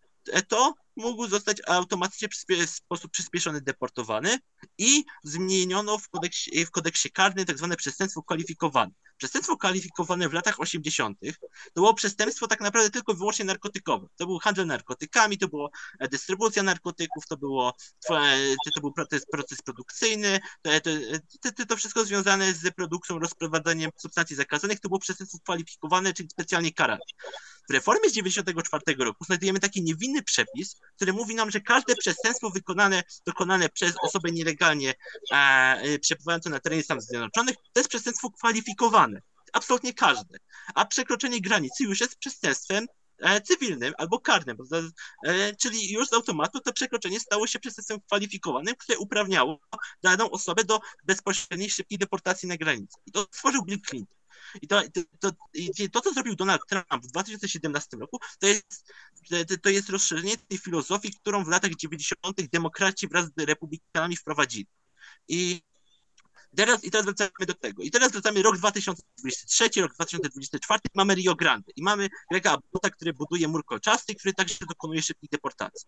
to 0.47 0.73
mógł 0.95 1.27
zostać 1.27 1.57
automatycznie 1.67 2.29
w 2.29 2.69
sposób 2.69 3.11
przyspieszony 3.11 3.61
deportowany 3.61 4.37
i 4.77 5.03
zmieniono 5.23 5.97
w 5.97 6.09
kodeksie, 6.09 6.65
w 6.65 6.71
kodeksie 6.71 7.11
karnym 7.11 7.45
tak 7.45 7.57
zwane 7.57 7.75
przestępstwo 7.75 8.23
kwalifikowane. 8.23 8.91
Przestępstwo 9.19 9.57
kwalifikowane 9.57 10.29
w 10.29 10.33
latach 10.33 10.59
80. 10.59 11.19
to 11.19 11.71
było 11.73 11.93
przestępstwo 11.93 12.47
tak 12.47 12.61
naprawdę 12.61 12.89
tylko 12.89 13.13
i 13.13 13.15
wyłącznie 13.15 13.45
narkotykowe. 13.45 14.07
To 14.15 14.25
był 14.25 14.39
handel 14.39 14.67
narkotykami, 14.67 15.37
to 15.37 15.47
była 15.47 15.69
e, 15.99 16.07
dystrybucja 16.07 16.63
narkotyków, 16.63 17.27
to, 17.27 17.37
było, 17.37 17.73
to 18.75 18.81
był 18.81 18.91
proces, 18.91 19.25
proces 19.31 19.61
produkcyjny, 19.61 20.39
to, 20.61 21.51
to, 21.51 21.65
to 21.65 21.75
wszystko 21.75 22.05
związane 22.05 22.53
z 22.53 22.71
produkcją, 22.75 23.19
rozprowadzeniem 23.19 23.91
substancji 23.97 24.35
zakazanych, 24.35 24.79
to 24.79 24.89
było 24.89 24.99
przestępstwo 24.99 25.39
kwalifikowane, 25.43 26.13
czyli 26.13 26.29
specjalnie 26.29 26.73
karane. 26.73 27.01
W 27.69 27.73
reformie 27.73 28.09
z 28.09 28.13
94 28.13 28.95
roku 28.99 29.23
znajdujemy 29.23 29.59
taki 29.59 29.83
niewinny 29.83 30.23
przepis, 30.23 30.75
który 30.95 31.13
mówi 31.13 31.35
nam, 31.35 31.51
że 31.51 31.61
każde 31.61 31.95
przestępstwo 31.95 32.49
wykonane, 32.49 33.03
dokonane 33.25 33.69
przez 33.69 33.93
osobę 34.03 34.31
nielegalnie 34.31 34.93
e, 35.31 35.99
przebywającą 35.99 36.49
na 36.49 36.59
terenie 36.59 36.83
Stanów 36.83 37.03
Zjednoczonych 37.03 37.55
to 37.73 37.79
jest 37.79 37.89
przestępstwo 37.89 38.31
kwalifikowane. 38.31 39.08
Absolutnie 39.53 39.93
każde. 39.93 40.37
A 40.75 40.85
przekroczenie 40.85 41.41
granicy 41.41 41.83
już 41.83 41.99
jest 41.99 42.17
przestępstwem 42.17 42.87
e, 43.19 43.41
cywilnym 43.41 43.93
albo 43.97 44.19
karnym, 44.19 44.57
e, 45.23 45.55
czyli 45.55 45.91
już 45.91 46.07
z 46.07 46.13
automatu 46.13 46.59
to 46.59 46.73
przekroczenie 46.73 47.19
stało 47.19 47.47
się 47.47 47.59
przestępstwem 47.59 48.01
kwalifikowanym, 48.01 48.75
które 48.75 48.97
uprawniało 48.97 49.59
daną 50.03 50.31
osobę 50.31 50.63
do 50.63 50.79
bezpośredniej, 51.03 51.69
szybkiej 51.69 51.97
deportacji 51.97 52.47
na 52.47 52.57
granicę. 52.57 52.97
I 53.05 53.11
to 53.11 53.27
stworzył 53.31 53.65
Bill 53.65 53.81
Clinton. 53.81 54.19
I 54.61 54.67
to, 54.67 54.81
to, 54.93 55.01
to, 55.19 55.31
to, 55.91 56.01
co 56.01 56.13
zrobił 56.13 56.35
Donald 56.35 56.61
Trump 56.69 57.03
w 57.03 57.07
2017 57.07 57.97
roku, 57.97 58.19
to 58.39 58.47
jest, 58.47 58.93
to 59.61 59.69
jest 59.69 59.89
rozszerzenie 59.89 60.37
tej 60.37 60.57
filozofii, 60.57 61.13
którą 61.13 61.43
w 61.43 61.47
latach 61.47 61.75
90. 61.75 62.21
demokraci 62.51 63.07
wraz 63.07 63.25
z 63.25 63.41
republikanami 63.41 64.15
wprowadzili. 64.15 64.67
I 65.27 65.61
Teraz, 66.55 66.83
I 66.83 66.91
teraz 66.91 67.05
wracamy 67.05 67.45
do 67.47 67.53
tego. 67.53 67.83
I 67.83 67.91
teraz 67.91 68.11
wracamy 68.11 68.43
rok 68.43 68.57
2023, 68.57 69.81
rok 69.81 69.93
2024, 69.93 70.79
mamy 70.95 71.15
Rio 71.15 71.35
Grande 71.35 71.71
i 71.75 71.83
mamy 71.83 72.09
Grega 72.31 72.51
Abbota, 72.51 72.89
który 72.89 73.13
buduje 73.13 73.47
mur 73.47 73.65
kolczasty, 73.65 74.15
który 74.15 74.33
także 74.33 74.65
dokonuje 74.69 75.01
szybkich 75.01 75.29
deportacji. 75.29 75.87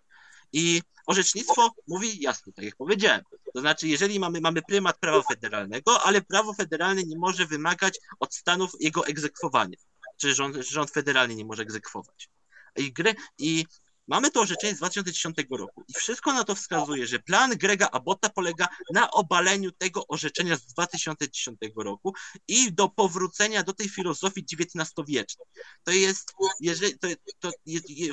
I 0.53 0.81
orzecznictwo 1.07 1.69
mówi 1.87 2.21
jasno, 2.21 2.53
tak 2.55 2.65
jak 2.65 2.75
powiedziałem. 2.75 3.21
To 3.53 3.59
znaczy, 3.59 3.87
jeżeli 3.87 4.19
mamy, 4.19 4.41
mamy 4.41 4.61
prymat 4.61 4.99
prawa 4.99 5.21
federalnego, 5.21 6.03
ale 6.03 6.21
prawo 6.21 6.53
federalne 6.53 7.03
nie 7.03 7.17
może 7.17 7.45
wymagać 7.45 7.99
od 8.19 8.35
Stanów 8.35 8.71
jego 8.79 9.07
egzekwowania. 9.07 9.77
Czy 10.17 10.35
rząd, 10.35 10.55
rząd 10.55 10.91
federalny 10.91 11.35
nie 11.35 11.45
może 11.45 11.63
egzekwować. 11.63 12.29
I, 12.75 12.93
gry, 12.93 13.15
I 13.37 13.65
Mamy 14.07 14.31
to 14.31 14.41
orzeczenie 14.41 14.75
z 14.75 14.77
2010 14.77 15.37
roku 15.49 15.83
i 15.87 15.93
wszystko 15.93 16.33
na 16.33 16.43
to 16.43 16.55
wskazuje, 16.55 17.07
że 17.07 17.19
plan 17.19 17.57
Grega 17.57 17.89
Abbotta 17.91 18.29
polega 18.29 18.67
na 18.93 19.11
obaleniu 19.11 19.71
tego 19.71 20.07
orzeczenia 20.07 20.57
z 20.57 20.65
2010 20.65 21.59
roku 21.75 22.13
i 22.47 22.73
do 22.73 22.89
powrócenia 22.89 23.63
do 23.63 23.73
tej 23.73 23.89
filozofii 23.89 24.45
XIX-wiecznej. 24.53 25.47
To 25.83 25.91
jest, 25.91 26.33
jeżeli, 26.59 26.99
to, 26.99 27.07
to 27.39 27.51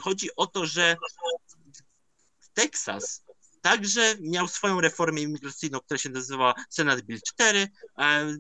chodzi 0.01 0.29
o 0.37 0.47
to, 0.47 0.67
że 0.67 0.97
Teksas 2.55 3.28
także 3.63 4.15
miał 4.21 4.49
swoją 4.49 4.81
reformę 4.81 5.21
imigracyjną, 5.21 5.81
która 5.81 5.99
się 5.99 6.09
nazywała 6.09 6.55
Senat 6.71 7.01
Bill 7.01 7.21
4. 7.27 7.69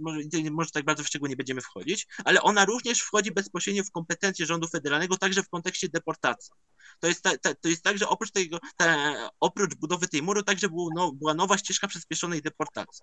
Może, 0.00 0.18
może 0.50 0.70
tak 0.70 0.84
bardzo 0.84 1.04
w 1.04 1.06
szczegóły 1.06 1.28
nie 1.28 1.36
będziemy 1.36 1.60
wchodzić, 1.60 2.06
ale 2.24 2.42
ona 2.42 2.64
również 2.64 3.00
wchodzi 3.00 3.30
bezpośrednio 3.30 3.84
w 3.84 3.90
kompetencje 3.90 4.46
rządu 4.46 4.68
federalnego, 4.68 5.16
także 5.16 5.42
w 5.42 5.48
kontekście 5.48 5.88
deportacji. 5.88 6.52
To 7.00 7.06
jest, 7.06 7.22
ta, 7.22 7.38
ta, 7.38 7.54
to 7.54 7.68
jest 7.68 7.82
tak, 7.82 7.98
że 7.98 8.08
oprócz, 8.08 8.30
tego, 8.30 8.58
ta, 8.76 9.14
oprócz 9.40 9.74
budowy 9.74 10.08
tej 10.08 10.22
muru, 10.22 10.42
także 10.42 10.68
był, 10.68 10.88
no, 10.94 11.12
była 11.12 11.34
nowa 11.34 11.58
ścieżka 11.58 11.88
przyspieszonej 11.88 12.42
deportacji. 12.42 13.02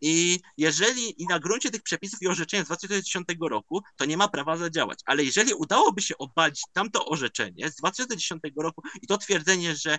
I 0.00 0.40
jeżeli 0.56 1.22
i 1.22 1.26
na 1.26 1.38
gruncie 1.38 1.70
tych 1.70 1.82
przepisów 1.82 2.22
i 2.22 2.28
orzeczenia 2.28 2.62
z 2.62 2.66
2010 2.66 3.26
roku, 3.40 3.82
to 3.96 4.04
nie 4.04 4.16
ma 4.16 4.28
prawa 4.28 4.56
zadziałać. 4.56 4.98
Ale 5.06 5.24
jeżeli 5.24 5.54
udałoby 5.54 6.02
się 6.02 6.18
obalić 6.18 6.62
tamto 6.72 7.06
orzeczenie 7.06 7.70
z 7.70 7.76
2010 7.76 8.42
roku 8.56 8.82
i 9.02 9.06
to 9.06 9.18
twierdzenie, 9.18 9.76
że 9.76 9.98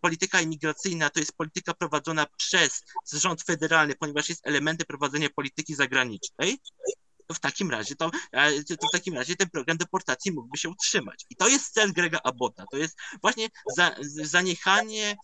polityka 0.00 0.40
imigracyjna 0.40 1.10
to 1.10 1.20
jest 1.20 1.36
polityka 1.36 1.74
prowadzona 1.74 2.26
przez 2.36 2.82
rząd 3.12 3.42
federalny, 3.42 3.94
ponieważ 4.00 4.28
jest 4.28 4.46
elementem 4.46 4.86
prowadzenia 4.86 5.28
polityki 5.36 5.74
zagranicznej, 5.74 6.58
to 7.26 7.34
w 7.34 7.40
takim 7.40 7.70
razie 7.70 7.96
to, 7.96 8.10
e, 8.32 8.64
to 8.64 8.88
w 8.88 8.92
takim 8.92 9.14
razie 9.14 9.36
ten 9.36 9.50
program 9.50 9.76
deportacji 9.76 10.32
mógłby 10.32 10.58
się 10.58 10.68
utrzymać. 10.68 11.24
I 11.30 11.36
to 11.36 11.48
jest 11.48 11.74
cel 11.74 11.92
Grega 11.92 12.20
Abbota. 12.24 12.64
To 12.70 12.76
jest 12.76 12.98
właśnie 13.22 13.48
za, 13.76 13.94
zaniechanie 14.22 15.16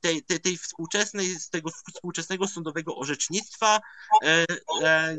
tej, 0.00 0.22
tej, 0.22 0.40
tej 0.40 0.56
współczesnej, 0.56 1.36
tego 1.50 1.70
współczesnego 1.70 2.48
sądowego 2.48 2.96
orzecznictwa, 2.96 3.80
e, 4.24 4.46
e, 4.82 5.16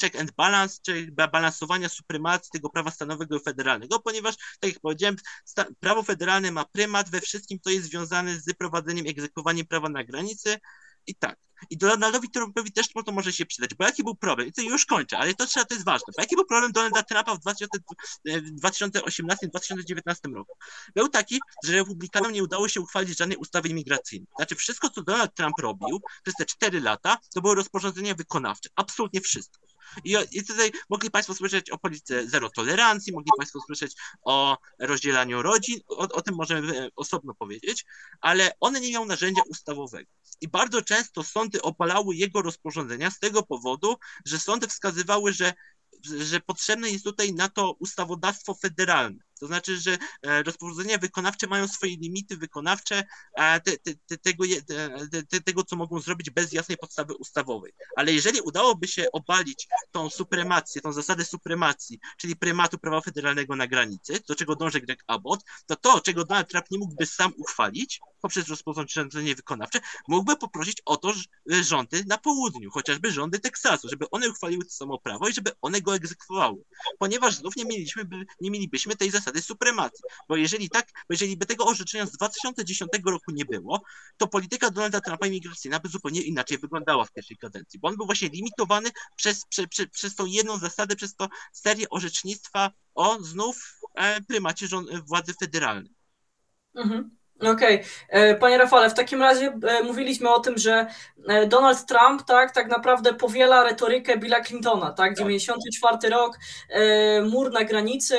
check 0.00 0.16
and 0.16 0.32
balance, 0.32 0.78
czyli 0.82 1.12
balansowania 1.12 1.88
supremacji 1.88 2.50
tego 2.52 2.70
prawa 2.70 2.90
stanowego 2.90 3.36
i 3.36 3.40
federalnego, 3.40 3.98
ponieważ, 4.00 4.34
tak 4.60 4.70
jak 4.70 4.80
powiedziałem, 4.80 5.16
sta, 5.44 5.64
prawo 5.80 6.02
federalne 6.02 6.50
ma 6.52 6.64
prymat 6.64 7.10
we 7.10 7.20
wszystkim, 7.20 7.58
co 7.60 7.70
jest 7.70 7.86
związane 7.86 8.40
z 8.40 8.54
prowadzeniem, 8.58 9.06
egzekwowaniem 9.06 9.66
prawa 9.66 9.88
na 9.88 10.04
granicy, 10.04 10.58
i 11.06 11.14
tak. 11.14 11.38
I 11.70 11.78
Donaldowi 11.78 12.30
Trumpowi 12.30 12.72
też 12.72 12.88
to 13.06 13.12
może 13.12 13.32
się 13.32 13.46
przydać, 13.46 13.74
bo 13.74 13.84
jaki 13.84 14.04
był 14.04 14.14
problem? 14.14 14.48
I 14.48 14.52
to 14.52 14.62
już 14.62 14.86
kończę, 14.86 15.18
ale 15.18 15.34
to 15.34 15.46
trzeba, 15.46 15.66
to 15.66 15.74
jest 15.74 15.86
ważne. 15.86 16.12
Bo 16.16 16.22
jaki 16.22 16.36
był 16.36 16.46
problem 16.46 16.72
Donalda 16.72 17.02
Trumpa 17.02 17.34
w 17.34 17.40
2018-2019 17.40 20.34
roku? 20.34 20.56
Był 20.94 21.08
taki, 21.08 21.40
że 21.64 21.72
republikanom 21.72 22.32
nie 22.32 22.42
udało 22.42 22.68
się 22.68 22.80
uchwalić 22.80 23.18
żadnej 23.18 23.38
ustawy 23.38 23.68
imigracyjnej. 23.68 24.28
Znaczy 24.36 24.54
wszystko, 24.54 24.90
co 24.90 25.02
Donald 25.02 25.34
Trump 25.34 25.60
robił 25.60 26.00
przez 26.22 26.34
te 26.34 26.46
4 26.46 26.80
lata, 26.80 27.18
to 27.34 27.40
były 27.40 27.54
rozporządzenia 27.54 28.14
wykonawcze. 28.14 28.68
Absolutnie 28.76 29.20
wszystko. 29.20 29.63
I, 30.04 30.16
I 30.32 30.44
tutaj 30.44 30.72
mogli 30.88 31.10
Państwo 31.10 31.34
słyszeć 31.34 31.70
o 31.70 31.78
polityce 31.78 32.28
zero 32.28 32.50
tolerancji, 32.50 33.12
mogli 33.12 33.30
Państwo 33.38 33.60
słyszeć 33.66 33.92
o 34.24 34.58
rozdzielaniu 34.78 35.42
rodzin, 35.42 35.80
o, 35.88 35.96
o 35.96 36.22
tym 36.22 36.34
możemy 36.34 36.78
e, 36.78 36.88
osobno 36.96 37.34
powiedzieć, 37.34 37.84
ale 38.20 38.52
one 38.60 38.80
nie 38.80 38.92
miały 38.92 39.06
narzędzia 39.06 39.42
ustawowego. 39.48 40.10
I 40.40 40.48
bardzo 40.48 40.82
często 40.82 41.22
sądy 41.22 41.62
opalały 41.62 42.14
jego 42.16 42.42
rozporządzenia 42.42 43.10
z 43.10 43.18
tego 43.18 43.42
powodu, 43.42 43.96
że 44.24 44.38
sądy 44.38 44.68
wskazywały, 44.68 45.32
że 45.32 45.54
że 46.04 46.40
potrzebne 46.40 46.90
jest 46.90 47.04
tutaj 47.04 47.32
na 47.32 47.48
to 47.48 47.72
ustawodawstwo 47.72 48.54
federalne. 48.54 49.23
To 49.44 49.48
znaczy, 49.48 49.80
że 49.80 49.98
e, 50.22 50.42
rozporządzenia 50.42 50.98
wykonawcze 50.98 51.46
mają 51.46 51.68
swoje 51.68 51.96
limity 51.96 52.36
wykonawcze 52.36 53.04
te, 53.36 53.60
te, 53.60 53.94
te, 54.06 54.18
tego, 54.18 54.44
tego, 55.44 55.64
co 55.64 55.76
mogą 55.76 56.00
zrobić 56.00 56.30
bez 56.30 56.52
jasnej 56.52 56.78
podstawy 56.78 57.14
ustawowej. 57.14 57.72
Ale 57.96 58.12
jeżeli 58.12 58.40
udałoby 58.40 58.88
się 58.88 59.12
obalić 59.12 59.68
tą 59.90 60.10
supremację, 60.10 60.80
tą 60.80 60.92
zasadę 60.92 61.24
supremacji, 61.24 62.00
czyli 62.16 62.36
prymatu 62.36 62.78
prawa 62.78 63.00
federalnego 63.00 63.56
na 63.56 63.66
granicy, 63.66 64.20
do 64.28 64.34
czego 64.34 64.56
dąży 64.56 64.80
Greg 64.80 65.04
Abbott, 65.06 65.40
to 65.66 65.76
to, 65.76 66.00
czego 66.00 66.24
Donald 66.24 66.48
Trump 66.48 66.70
nie 66.70 66.78
mógłby 66.78 67.06
sam 67.06 67.32
uchwalić 67.36 68.00
poprzez 68.20 68.48
rozporządzenie 68.48 69.34
wykonawcze, 69.34 69.80
mógłby 70.08 70.36
poprosić 70.36 70.82
o 70.84 70.96
to 70.96 71.12
że 71.46 71.64
rządy 71.64 72.04
na 72.06 72.18
południu, 72.18 72.70
chociażby 72.70 73.12
rządy 73.12 73.40
Teksasu, 73.40 73.88
żeby 73.88 74.10
one 74.10 74.28
uchwaliły 74.28 74.64
to 74.64 74.70
samo 74.70 74.98
prawo 74.98 75.28
i 75.28 75.32
żeby 75.34 75.50
one 75.62 75.80
go 75.80 75.94
egzekwowały. 75.94 76.64
Ponieważ 76.98 77.34
znów 77.34 77.56
nie 77.56 77.64
mieliśmy, 77.64 78.04
nie 78.40 78.50
mielibyśmy 78.50 78.96
tej 78.96 79.10
zasady 79.10 79.33
supremacji. 79.42 80.04
Bo 80.28 80.36
jeżeli 80.36 80.70
tak, 80.70 80.86
bo 80.86 81.10
jeżeli 81.10 81.36
by 81.36 81.46
tego 81.46 81.66
orzeczenia 81.66 82.06
z 82.06 82.12
2010 82.12 82.90
roku 83.06 83.30
nie 83.30 83.44
było, 83.44 83.82
to 84.16 84.28
polityka 84.28 84.70
Donalda 84.70 85.00
Trumpa 85.00 85.26
imigracyjna 85.26 85.80
by 85.80 85.88
zupełnie 85.88 86.22
inaczej 86.22 86.58
wyglądała 86.58 87.04
w 87.04 87.12
pierwszej 87.12 87.36
kadencji, 87.36 87.80
bo 87.80 87.88
on 87.88 87.96
był 87.96 88.06
właśnie 88.06 88.28
limitowany 88.28 88.90
przez, 89.16 89.46
przez, 89.46 89.66
przez, 89.66 89.86
przez 89.90 90.14
tą 90.14 90.26
jedną 90.26 90.58
zasadę, 90.58 90.96
przez 90.96 91.14
to 91.14 91.28
serię 91.52 91.90
orzecznictwa 91.90 92.70
o 92.94 93.22
znów 93.22 93.80
e, 93.94 94.20
prymacie 94.20 94.68
rząd, 94.68 94.90
władzy 95.08 95.34
federalnej. 95.40 95.94
Mhm. 96.74 97.16
Okej. 97.46 97.74
Okay. 97.74 97.86
E, 98.08 98.34
panie 98.34 98.58
Rafale, 98.58 98.90
w 98.90 98.94
takim 98.94 99.22
razie 99.22 99.58
e, 99.68 99.82
mówiliśmy 99.82 100.30
o 100.30 100.40
tym, 100.40 100.58
że 100.58 100.86
e, 101.28 101.46
Donald 101.46 101.86
Trump 101.86 102.22
tak, 102.22 102.54
tak 102.54 102.68
naprawdę 102.68 103.14
powiela 103.14 103.64
retorykę 103.64 104.18
Billa 104.18 104.44
Clintona, 104.44 104.92
tak? 104.92 105.14
94 105.14 105.98
tak. 106.00 106.10
rok, 106.10 106.38
mur 107.30 107.52
na 107.52 107.64
granicy 107.64 108.16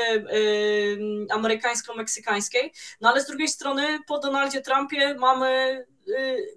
amerykańsko-meksykańskiej, 1.30 2.72
no 3.02 3.10
ale 3.10 3.22
z 3.22 3.28
drugiej 3.28 3.48
strony 3.48 4.00
po 4.08 4.20
Donaldzie 4.20 4.62
Trumpie 4.62 5.16
mamy 5.16 5.86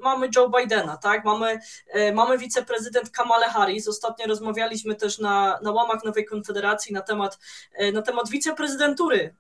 mamy 0.00 0.28
Joe 0.36 0.48
Bidena, 0.48 0.96
tak? 0.96 1.24
Mamy, 1.24 1.58
y, 1.96 2.12
mamy 2.12 2.38
wiceprezydent 2.38 3.10
Kamale 3.10 3.46
Harris. 3.46 3.88
Ostatnio 3.88 4.26
rozmawialiśmy 4.26 4.94
też 4.94 5.18
na, 5.18 5.58
na 5.62 5.72
łamach 5.72 6.04
Nowej 6.04 6.24
Konfederacji 6.24 6.94
na 6.94 7.02
temat, 7.02 7.38
y, 7.80 7.92
na 7.92 8.02
temat 8.02 8.30
wiceprezydentury 8.30 9.34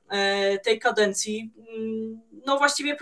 tej 0.64 0.78
kadencji. 0.78 1.52
Mm, 1.78 2.20
no 2.46 2.58
właściwie 2.58 2.96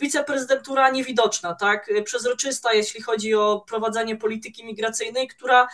wiceprezydentura 0.00 0.90
niewidoczna, 0.90 1.54
tak? 1.54 1.90
Przezroczysta, 2.04 2.72
jeśli 2.72 3.02
chodzi 3.02 3.34
o 3.34 3.64
prowadzenie 3.68 4.16
polityki 4.16 4.64
migracyjnej, 4.64 5.28
która, 5.28 5.68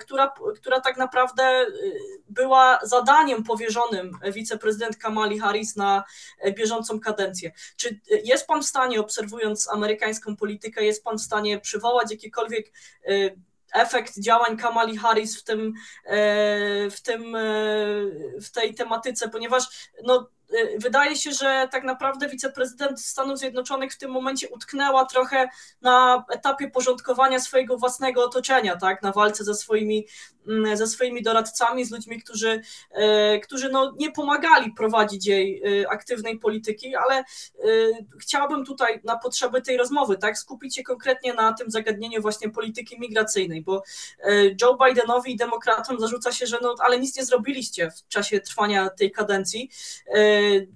która, 0.00 0.34
która 0.56 0.80
tak 0.80 0.96
naprawdę 0.96 1.66
była 2.28 2.78
zadaniem 2.82 3.44
powierzonym 3.44 4.18
wiceprezydent 4.32 4.96
Kamali 4.96 5.38
Harris 5.38 5.76
na 5.76 6.04
bieżącą 6.56 7.00
kadencję. 7.00 7.52
Czy 7.76 8.00
jest 8.24 8.46
pan 8.46 8.62
w 8.62 8.66
stanie, 8.66 9.00
obserwując 9.00 9.68
amerykańską 9.70 10.36
politykę, 10.36 10.84
jest 10.84 11.04
pan 11.04 11.18
w 11.18 11.22
stanie 11.22 11.60
przywołać 11.60 12.10
jakikolwiek 12.10 12.72
y, 13.08 13.36
efekt 13.74 14.18
działań 14.18 14.56
Kamali 14.56 14.96
Harris 14.96 15.40
w 15.40 15.44
tym, 15.44 15.74
w 16.90 17.00
tym, 17.02 17.36
w 18.42 18.50
tej 18.50 18.74
tematyce, 18.74 19.28
ponieważ 19.28 19.64
no, 20.02 20.28
wydaje 20.78 21.16
się, 21.16 21.32
że 21.32 21.68
tak 21.72 21.84
naprawdę 21.84 22.28
wiceprezydent 22.28 23.00
Stanów 23.00 23.38
Zjednoczonych 23.38 23.92
w 23.92 23.98
tym 23.98 24.10
momencie 24.10 24.48
utknęła 24.48 25.04
trochę 25.04 25.48
na 25.82 26.24
etapie 26.30 26.70
porządkowania 26.70 27.40
swojego 27.40 27.78
własnego 27.78 28.24
otoczenia, 28.24 28.76
tak, 28.76 29.02
na 29.02 29.12
walce 29.12 29.44
ze 29.44 29.54
swoimi, 29.54 30.06
ze 30.74 30.86
swoimi 30.86 31.22
doradcami, 31.22 31.84
z 31.84 31.90
ludźmi, 31.90 32.22
którzy, 32.22 32.60
y, 33.36 33.40
którzy 33.40 33.68
no, 33.68 33.94
nie 33.98 34.12
pomagali 34.12 34.72
prowadzić 34.72 35.26
jej 35.26 35.62
y, 35.82 35.88
aktywnej 35.88 36.38
polityki, 36.38 36.94
ale 36.96 37.24
chciałabym 38.20 38.64
tutaj 38.64 39.00
na 39.04 39.18
potrzeby 39.18 39.62
tej 39.62 39.76
rozmowy, 39.76 40.16
tak, 40.16 40.38
skupić 40.38 40.76
się 40.76 40.82
konkretnie 40.82 41.34
na 41.34 41.52
tym 41.52 41.70
zagadnieniu 41.70 42.22
właśnie 42.22 42.50
polityki 42.50 43.00
migracyjnej, 43.00 43.62
bo 43.62 43.82
Joe 44.62 44.78
Bidenowi 44.84 45.32
i 45.32 45.36
demokratom 45.36 46.00
zarzuca 46.00 46.32
się, 46.32 46.46
że 46.46 46.58
no, 46.62 46.74
ale 46.78 47.00
nic 47.00 47.16
nie 47.16 47.24
zrobiliście 47.24 47.90
w 47.90 48.08
czasie 48.08 48.40
trwania 48.40 48.90
tej 48.90 49.10
kadencji, 49.10 49.70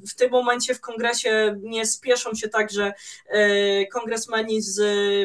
w 0.09 0.15
tym 0.15 0.31
momencie 0.31 0.75
w 0.75 0.81
kongresie 0.81 1.57
nie 1.63 1.87
spieszą 1.87 2.35
się 2.35 2.49
także 2.49 2.93
e, 3.29 3.87
kongresmeni 3.87 4.63
z 4.63 4.81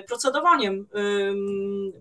procedowaniem 0.06 0.88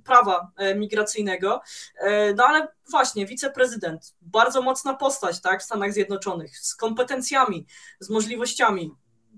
prawa 0.05 0.51
e, 0.57 0.75
migracyjnego, 0.75 1.61
e, 1.99 2.32
no 2.35 2.45
ale 2.45 2.69
właśnie 2.91 3.27
wiceprezydent, 3.27 4.15
bardzo 4.21 4.63
mocna 4.63 4.95
postać 4.95 5.41
tak, 5.41 5.61
w 5.61 5.65
Stanach 5.65 5.93
Zjednoczonych, 5.93 6.59
z 6.59 6.75
kompetencjami, 6.75 7.67
z 8.01 8.11
możliwościami. 8.11 8.91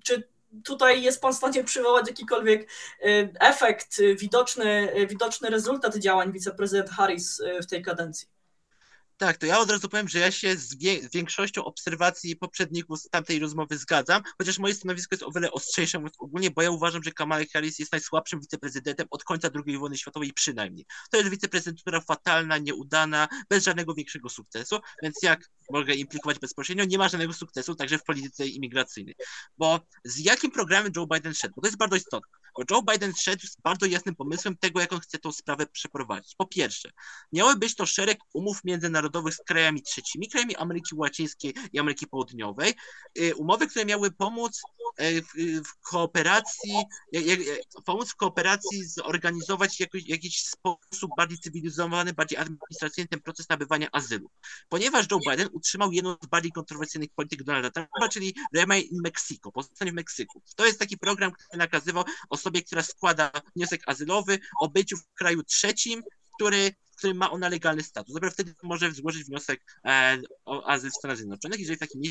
Czy 0.04 0.28
tutaj 0.64 1.02
jest 1.02 1.20
pan 1.20 1.32
w 1.32 1.36
stanie 1.36 1.64
przywołać 1.64 2.08
jakikolwiek 2.08 2.70
efekt, 3.40 4.00
widoczny, 4.18 4.92
widoczny 5.08 5.50
rezultat 5.50 5.96
działań 5.96 6.32
wiceprezydent 6.32 6.90
Harris 6.90 7.42
w 7.62 7.66
tej 7.66 7.82
kadencji? 7.82 8.33
Tak, 9.24 9.38
to 9.38 9.46
ja 9.46 9.58
od 9.58 9.70
razu 9.70 9.88
powiem, 9.88 10.08
że 10.08 10.18
ja 10.18 10.30
się 10.30 10.56
z, 10.56 10.68
z, 10.68 11.12
większością 11.12 11.64
obserwacji 11.64 12.36
poprzedników 12.36 13.00
z 13.00 13.08
tamtej 13.08 13.38
rozmowy 13.38 13.78
zgadzam, 13.78 14.22
chociaż 14.38 14.58
moje 14.58 14.74
stanowisko 14.74 15.14
jest 15.14 15.22
o 15.22 15.32
wiele 15.32 15.52
ostrzejsze 15.52 15.98
mówiąc 15.98 16.14
ogólnie, 16.18 16.50
bo 16.50 16.62
ja 16.62 16.70
uważam, 16.70 17.02
że 17.02 17.12
Kamala 17.12 17.44
Harris 17.52 17.78
jest 17.78 17.92
najsłabszym 17.92 18.40
wiceprezydentem 18.40 19.06
od 19.10 19.24
końca 19.24 19.48
II 19.66 19.78
wojny 19.78 19.96
światowej 19.96 20.32
przynajmniej. 20.32 20.86
To 21.10 21.16
jest 21.16 21.30
wiceprezydentura 21.30 22.00
fatalna, 22.00 22.58
nieudana, 22.58 23.28
bez 23.50 23.64
żadnego 23.64 23.94
większego 23.94 24.28
sukcesu, 24.28 24.78
więc 25.02 25.16
jak 25.22 25.50
mogę 25.70 25.94
implikować 25.94 26.38
bezpośrednio, 26.38 26.84
nie 26.84 26.98
ma 26.98 27.08
żadnego 27.08 27.32
sukcesu 27.32 27.74
także 27.74 27.98
w 27.98 28.04
polityce 28.04 28.46
imigracyjnej. 28.46 29.14
Bo 29.58 29.80
z 30.04 30.18
jakim 30.18 30.50
programem 30.50 30.92
Joe 30.96 31.06
Biden 31.06 31.34
szedł? 31.34 31.54
Bo 31.56 31.62
to 31.62 31.68
jest 31.68 31.78
bardzo 31.78 31.96
istotne. 31.96 32.43
Joe 32.70 32.82
Biden 32.82 33.12
szedł 33.14 33.46
z 33.46 33.56
bardzo 33.56 33.86
jasnym 33.86 34.14
pomysłem 34.14 34.56
tego, 34.56 34.80
jak 34.80 34.92
on 34.92 35.00
chce 35.00 35.18
tą 35.18 35.32
sprawę 35.32 35.66
przeprowadzić. 35.66 36.34
Po 36.34 36.46
pierwsze, 36.46 36.90
miały 37.32 37.56
być 37.56 37.74
to 37.74 37.86
szereg 37.86 38.18
umów 38.32 38.64
międzynarodowych 38.64 39.34
z 39.34 39.42
krajami 39.42 39.82
trzecimi, 39.82 40.28
krajami 40.28 40.56
Ameryki 40.56 40.94
Łacińskiej 40.94 41.54
i 41.72 41.78
Ameryki 41.78 42.06
Południowej. 42.06 42.74
Y, 43.18 43.34
umowy, 43.34 43.66
które 43.66 43.84
miały 43.84 44.10
pomóc 44.10 44.62
y, 45.00 45.22
w 45.62 45.90
kooperacji, 45.90 46.74
pomóc 47.84 48.10
w 48.10 48.16
kooperacji 48.16 48.84
zorganizować 48.84 49.80
jakiś 50.06 50.40
sposób 50.40 51.10
bardziej 51.16 51.38
cywilizowany, 51.38 52.12
bardziej 52.12 52.38
administracyjny 52.38 53.08
ten 53.08 53.20
proces 53.20 53.48
nabywania 53.48 53.88
azylu. 53.92 54.30
Ponieważ 54.68 55.06
Joe 55.10 55.18
Biden 55.30 55.48
utrzymał 55.52 55.92
jedną 55.92 56.16
z 56.22 56.26
bardziej 56.26 56.52
kontrowersyjnych 56.52 57.10
polityk 57.14 57.42
Donalda 57.42 57.70
Trumpa, 57.70 58.08
czyli 58.08 58.34
Remain 58.54 58.82
in 58.82 59.00
Mexico, 59.02 59.52
pozostanie 59.52 59.90
w 59.90 59.94
Meksyku. 59.94 60.42
To 60.56 60.66
jest 60.66 60.78
taki 60.78 60.98
program, 60.98 61.32
który 61.32 61.58
nakazywał 61.58 62.04
osobie, 62.44 62.62
która 62.62 62.82
składa 62.82 63.30
wniosek 63.56 63.82
azylowy 63.86 64.38
o 64.60 64.68
byciu 64.68 64.96
w 64.96 65.14
kraju 65.14 65.42
trzecim, 65.42 66.02
który 66.34 66.74
w 66.94 66.96
którym 66.96 67.16
ma 67.16 67.30
ona 67.30 67.48
legalny 67.48 67.82
status. 67.82 68.14
Dopiero 68.14 68.32
wtedy 68.32 68.54
może 68.62 68.92
złożyć 68.92 69.24
wniosek 69.24 69.80
e, 69.84 70.18
o 70.44 70.66
azyl 70.66 70.90
w 70.90 70.94
Stanach 70.94 71.16
Zjednoczonych, 71.16 71.60
jeżeli 71.60 71.76
w 71.76 71.80
takim 71.80 72.02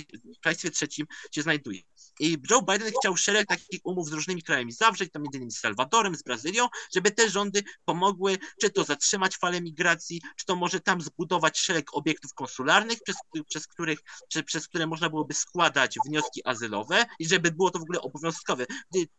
państwie 0.42 0.72
trzecim 0.72 1.06
się 1.32 1.42
znajduje. 1.42 1.82
I 2.20 2.38
Joe 2.50 2.62
Biden 2.62 2.92
chciał 3.00 3.18
szereg 3.18 3.48
takich 3.48 3.80
umów 3.84 4.10
z 4.10 4.14
różnymi 4.14 4.44
krajami 4.44 4.72
zawrzeć, 4.72 5.12
tam 5.12 5.22
między 5.22 5.38
innymi 5.38 5.52
z 5.52 5.60
Salwadorem, 5.60 6.16
z 6.16 6.24
Brazylią, 6.24 6.68
żeby 6.96 7.12
te 7.12 7.30
rządy 7.30 7.64
pomogły, 7.86 8.38
czy 8.62 8.70
to 8.70 8.84
zatrzymać 8.84 9.38
falę 9.38 9.62
migracji, 9.62 10.22
czy 10.38 10.46
to 10.46 10.56
może 10.56 10.80
tam 10.80 11.02
zbudować 11.02 11.60
szereg 11.60 11.94
obiektów 11.94 12.34
konsularnych, 12.34 13.00
przez, 13.04 13.16
przez, 13.50 13.68
których, 13.68 14.00
czy, 14.30 14.44
przez 14.44 14.68
które 14.68 14.88
można 14.88 15.10
byłoby 15.10 15.34
składać 15.34 15.98
wnioski 16.08 16.42
azylowe 16.46 17.06
i 17.20 17.28
żeby 17.28 17.52
było 17.52 17.72
to 17.72 17.80
w 17.80 17.82
ogóle 17.82 18.02
obowiązkowe. 18.02 18.66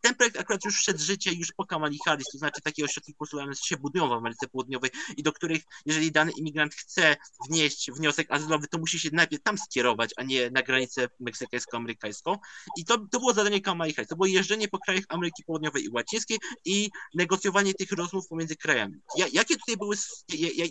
Ten 0.01 0.15
projekt 0.15 0.39
akurat 0.39 0.65
już 0.65 0.75
wszedł 0.75 0.99
w 0.99 1.01
życie 1.01 1.33
już 1.33 1.51
po 1.51 1.65
Kamali 1.65 1.99
Harris, 2.05 2.27
to 2.31 2.37
znaczy 2.37 2.61
takie 2.61 2.85
ośrodki 2.85 3.13
konsularne 3.13 3.55
się 3.55 3.77
budują 3.77 4.09
w 4.09 4.11
Ameryce 4.11 4.47
Południowej 4.47 4.89
i 5.17 5.23
do 5.23 5.33
których 5.33 5.54
których, 5.59 5.81
jeżeli 5.85 6.11
dany 6.11 6.31
imigrant 6.31 6.75
chce 6.75 7.15
wnieść 7.49 7.91
wniosek 7.91 8.31
azylowy, 8.31 8.67
to 8.67 8.77
musi 8.77 8.99
się 8.99 9.09
najpierw 9.13 9.43
tam 9.43 9.57
skierować, 9.57 10.09
a 10.17 10.23
nie 10.23 10.49
na 10.49 10.61
granicę 10.61 11.07
meksykańsko-amerykańską. 11.19 12.37
I 12.77 12.85
to, 12.85 12.97
to 12.97 13.19
było 13.19 13.33
zadanie 13.33 13.61
Kamala 13.61 13.91
Harris. 13.93 14.09
To 14.09 14.15
było 14.15 14.27
jeżdżenie 14.27 14.67
po 14.67 14.79
krajach 14.79 15.03
Ameryki 15.09 15.43
Południowej 15.43 15.83
i 15.83 15.89
Łacińskiej 15.89 16.37
i 16.65 16.89
negocjowanie 17.15 17.73
tych 17.73 17.91
rozmów 17.91 18.27
pomiędzy 18.27 18.55
krajami. 18.55 18.95
Ja, 19.17 19.25
jakie 19.33 19.55
tutaj 19.57 19.77
były, 19.77 19.95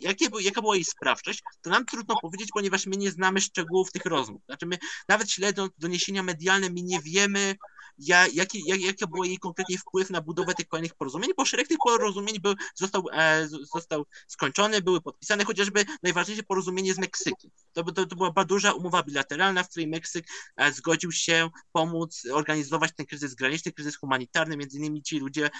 jakie, 0.02 0.28
jaka 0.40 0.60
była 0.60 0.74
jej 0.74 0.84
sprawczość, 0.84 1.42
to 1.62 1.70
nam 1.70 1.84
trudno 1.86 2.14
powiedzieć, 2.22 2.48
ponieważ 2.54 2.86
my 2.86 2.96
nie 2.96 3.10
znamy 3.10 3.40
szczegółów 3.40 3.92
tych 3.92 4.04
rozmów. 4.04 4.42
Znaczy 4.46 4.66
my, 4.66 4.78
nawet 5.08 5.30
śledząc 5.30 5.72
doniesienia 5.78 6.22
medialne, 6.22 6.70
my 6.70 6.82
nie 6.82 7.00
wiemy, 7.00 7.54
ja, 7.98 8.26
jaki, 8.26 8.62
jak, 8.66 8.80
jaki 8.80 9.06
był 9.06 9.24
jej 9.24 9.38
konkretnie 9.38 9.78
wpływ 9.78 10.10
na 10.10 10.20
budowę 10.20 10.54
tych 10.54 10.68
kolejnych 10.68 10.94
porozumień, 10.94 11.30
bo 11.36 11.44
szereg 11.44 11.68
tych 11.68 11.78
porozumień 11.84 12.40
był, 12.40 12.54
został, 12.74 13.04
e, 13.12 13.48
został 13.72 14.06
skończony, 14.28 14.82
były 14.82 15.00
podpisane, 15.00 15.44
chociażby 15.44 15.84
najważniejsze 16.02 16.42
porozumienie 16.42 16.94
z 16.94 16.98
Meksykiem. 16.98 17.50
To, 17.72 17.82
to, 17.82 18.06
to 18.06 18.16
była 18.16 18.44
duża 18.44 18.72
umowa 18.72 19.02
bilateralna, 19.02 19.62
w 19.62 19.68
której 19.68 19.86
Meksyk 19.86 20.26
e, 20.56 20.72
zgodził 20.72 21.12
się 21.12 21.50
pomóc 21.72 22.22
organizować 22.32 22.90
ten 22.96 23.06
kryzys 23.06 23.34
graniczny, 23.34 23.72
kryzys 23.72 23.96
humanitarny, 23.96 24.56
między 24.56 24.78
innymi 24.78 25.02
ci 25.02 25.18
ludzie 25.18 25.50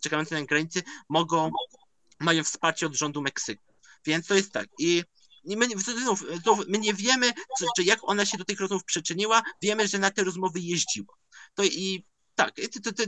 czekający 0.00 0.34
na 0.34 0.42
granicy 0.42 0.82
mogą, 1.08 1.50
mają 2.20 2.44
wsparcie 2.44 2.86
od 2.86 2.94
rządu 2.94 3.22
Meksyku. 3.22 3.74
Więc 4.06 4.26
to 4.26 4.34
jest 4.34 4.52
tak. 4.52 4.68
I 4.78 5.04
my, 5.44 5.66
znów, 6.02 6.24
znów, 6.42 6.60
my 6.68 6.78
nie 6.78 6.94
wiemy, 6.94 7.32
czy, 7.58 7.66
czy 7.76 7.84
jak 7.84 7.98
ona 8.02 8.26
się 8.26 8.38
do 8.38 8.44
tych 8.44 8.60
rozmów 8.60 8.84
przyczyniła, 8.84 9.42
wiemy, 9.62 9.88
że 9.88 9.98
na 9.98 10.10
te 10.10 10.24
rozmowy 10.24 10.60
jeździła. 10.60 11.14
To 11.54 11.64
i 11.64 12.06
tak, 12.34 12.54
to, 12.84 12.92
to, 12.92 13.02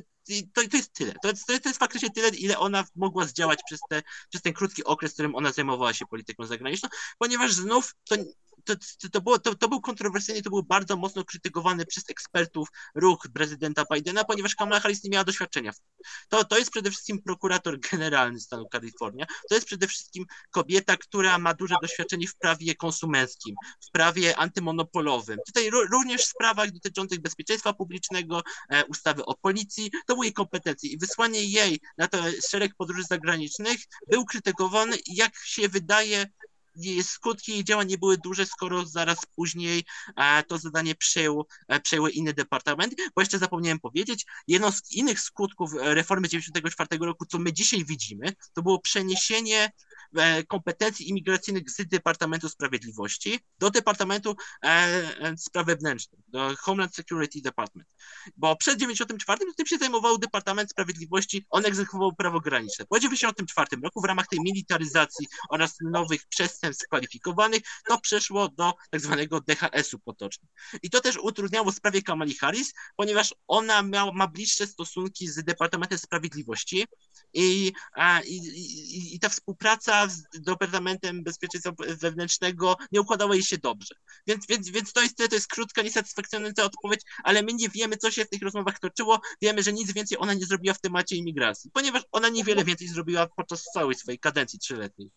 to, 0.55 0.69
to 0.71 0.77
jest 0.77 0.93
tyle. 0.93 1.15
To 1.23 1.29
jest, 1.29 1.47
to 1.47 1.53
jest 1.53 1.79
faktycznie 1.79 2.11
tyle, 2.11 2.29
ile 2.29 2.59
ona 2.59 2.85
mogła 2.95 3.27
zdziałać 3.27 3.61
przez, 3.67 3.81
te, 3.91 4.03
przez 4.29 4.43
ten 4.43 4.53
krótki 4.53 4.85
okres, 4.85 5.11
w 5.11 5.15
którym 5.15 5.35
ona 5.35 5.53
zajmowała 5.53 5.95
się 5.95 6.07
polityką 6.07 6.47
zagraniczną, 6.47 6.89
ponieważ 7.19 7.53
znów 7.53 7.95
to, 8.05 8.17
to, 8.65 8.75
to, 9.13 9.21
było, 9.21 9.39
to, 9.39 9.55
to 9.55 9.69
był 9.69 9.81
kontrowersyjny, 9.81 10.43
to 10.43 10.51
był 10.51 10.63
bardzo 10.63 10.97
mocno 10.97 11.25
krytykowany 11.25 11.87
przez 11.87 12.11
ekspertów 12.11 12.69
ruch 12.95 13.27
prezydenta 13.35 13.85
Bidena, 13.93 14.25
ponieważ 14.25 14.55
Kamala 14.55 14.81
Harris 14.81 15.05
nie 15.05 15.11
miała 15.11 15.25
doświadczenia. 15.25 15.73
To, 16.29 16.45
to 16.45 16.59
jest 16.59 16.71
przede 16.71 16.91
wszystkim 16.91 17.23
prokurator 17.23 17.81
generalny 17.93 18.41
stanu 18.41 18.69
Kalifornia, 18.69 19.27
to 19.49 19.55
jest 19.55 19.67
przede 19.67 19.87
wszystkim 19.87 20.27
kobieta, 20.51 20.97
która 20.97 21.39
ma 21.39 21.55
duże 21.55 21.75
doświadczenie 21.83 22.29
w 22.29 22.37
prawie 22.37 22.75
konsumenckim, 22.75 23.57
w 23.81 23.91
prawie 23.91 24.37
antymonopolowym. 24.37 25.39
Tutaj 25.47 25.71
również 25.71 26.23
w 26.23 26.29
sprawach 26.29 26.71
dotyczących 26.71 27.21
bezpieczeństwa 27.21 27.73
publicznego, 27.73 28.43
e, 28.71 28.85
ustawy 28.85 29.25
o 29.25 29.35
policji, 29.35 29.91
były 30.15 30.27
jej 30.33 30.93
i 30.93 30.99
wysłanie 30.99 31.45
jej 31.45 31.81
na 31.99 32.09
to 32.09 32.19
szereg 32.49 32.75
podróży 32.75 33.05
zagranicznych 33.05 33.79
był 34.11 34.25
krytykowany 34.25 34.97
jak 35.07 35.37
się 35.37 35.69
wydaje 35.69 36.27
skutki 37.03 37.53
jej 37.53 37.65
działań 37.65 37.89
nie 37.89 37.99
były 37.99 38.19
duże, 38.19 38.47
skoro 38.47 38.87
zaraz 38.87 39.19
później 39.37 39.85
e, 40.17 40.43
to 40.43 40.59
zadanie 40.59 40.95
przejął, 40.95 41.47
e, 41.69 41.81
przejęły 41.81 42.11
inny 42.11 42.33
departament, 42.33 42.95
bo 43.15 43.23
jeszcze 43.23 43.39
zapomniałem 43.39 43.81
powiedzieć, 43.81 44.27
jedno 44.49 44.73
z 44.73 44.93
innych 44.93 45.21
skutków 45.21 45.71
reformy 45.81 46.29
94 46.29 47.05
roku, 47.07 47.27
co 47.27 47.39
my 47.39 47.53
dzisiaj 47.53 47.85
widzimy, 47.85 48.33
to 48.55 48.63
było 48.63 48.79
przeniesienie 48.79 49.73
E, 50.17 50.45
kompetencji 50.45 51.09
imigracyjnych 51.09 51.71
z 51.71 51.89
Departamentu 51.89 52.49
Sprawiedliwości 52.49 53.41
do 53.59 53.71
Departamentu 53.71 54.37
e, 54.65 54.69
e, 54.69 55.37
Spraw 55.37 55.67
Wewnętrznych, 55.67 56.21
do 56.29 56.55
Homeland 56.59 56.95
Security 56.95 57.41
Department. 57.43 57.89
Bo 58.37 58.57
przed 58.57 58.79
94 58.79 59.41
tym 59.57 59.67
się 59.67 59.79
zajmował 59.79 60.19
Departament 60.19 60.71
Sprawiedliwości, 60.71 61.47
on 61.51 61.67
egzekwował 61.67 62.13
prawo 62.15 62.41
graniczne. 62.41 62.87
Po 62.87 63.01
94 63.01 63.69
roku 63.83 64.01
w 64.01 64.05
ramach 64.05 64.27
tej 64.27 64.41
militaryzacji 64.41 65.27
oraz 65.51 65.77
nowych 65.81 66.29
przestępstw 66.63 66.87
kwalifikowanych 66.87 67.63
to 67.89 68.01
przeszło 68.01 68.49
do 68.49 68.73
tak 68.91 69.01
zwanego 69.01 69.41
DHS-u 69.41 69.99
potocznie. 69.99 70.49
I 70.83 70.91
to 70.91 71.01
też 71.01 71.17
utrudniało 71.17 71.73
sprawę 71.73 72.03
Kamali 72.03 72.35
Harris, 72.35 72.73
ponieważ 72.97 73.35
ona 73.49 73.83
ma 74.13 74.29
bliższe 74.29 74.67
stosunki 74.67 75.29
z 75.29 75.45
Departamentem 75.45 75.99
Sprawiedliwości 75.99 76.87
i, 77.33 77.73
i, 78.27 78.37
i, 78.37 79.15
i 79.15 79.19
ta 79.19 79.29
współpraca 79.29 80.09
z 80.09 80.23
Departamentem 80.35 81.23
Bezpieczeństwa 81.23 81.73
Wewnętrznego 81.79 82.77
nie 82.93 83.01
układało 83.01 83.35
jej 83.35 83.43
się 83.43 83.59
dobrze. 83.59 83.95
Więc, 84.27 84.47
więc, 84.47 84.71
więc 84.71 84.93
to, 84.93 85.03
jest, 85.03 85.17
to 85.17 85.35
jest 85.35 85.49
krótka, 85.49 85.83
niesatysfakcjonująca 85.83 86.65
odpowiedź, 86.65 87.01
ale 87.25 87.43
my 87.43 87.53
nie 87.53 87.69
wiemy, 87.69 87.97
co 87.97 88.11
się 88.11 88.25
w 88.25 88.29
tych 88.29 88.43
rozmowach 88.43 88.79
toczyło. 88.79 89.21
Wiemy, 89.43 89.63
że 89.63 89.73
nic 89.73 89.93
więcej 89.93 90.19
ona 90.19 90.35
nie 90.35 90.47
zrobiła 90.47 90.75
w 90.75 90.81
temacie 90.81 91.17
imigracji, 91.17 91.71
ponieważ 91.71 92.03
ona 92.13 92.29
niewiele 92.29 92.65
więcej 92.65 92.89
zrobiła 92.89 93.27
podczas 93.37 93.65
całej 93.75 93.95
swojej 93.95 94.19
kadencji 94.19 94.59
trzyletniej. 94.59 95.11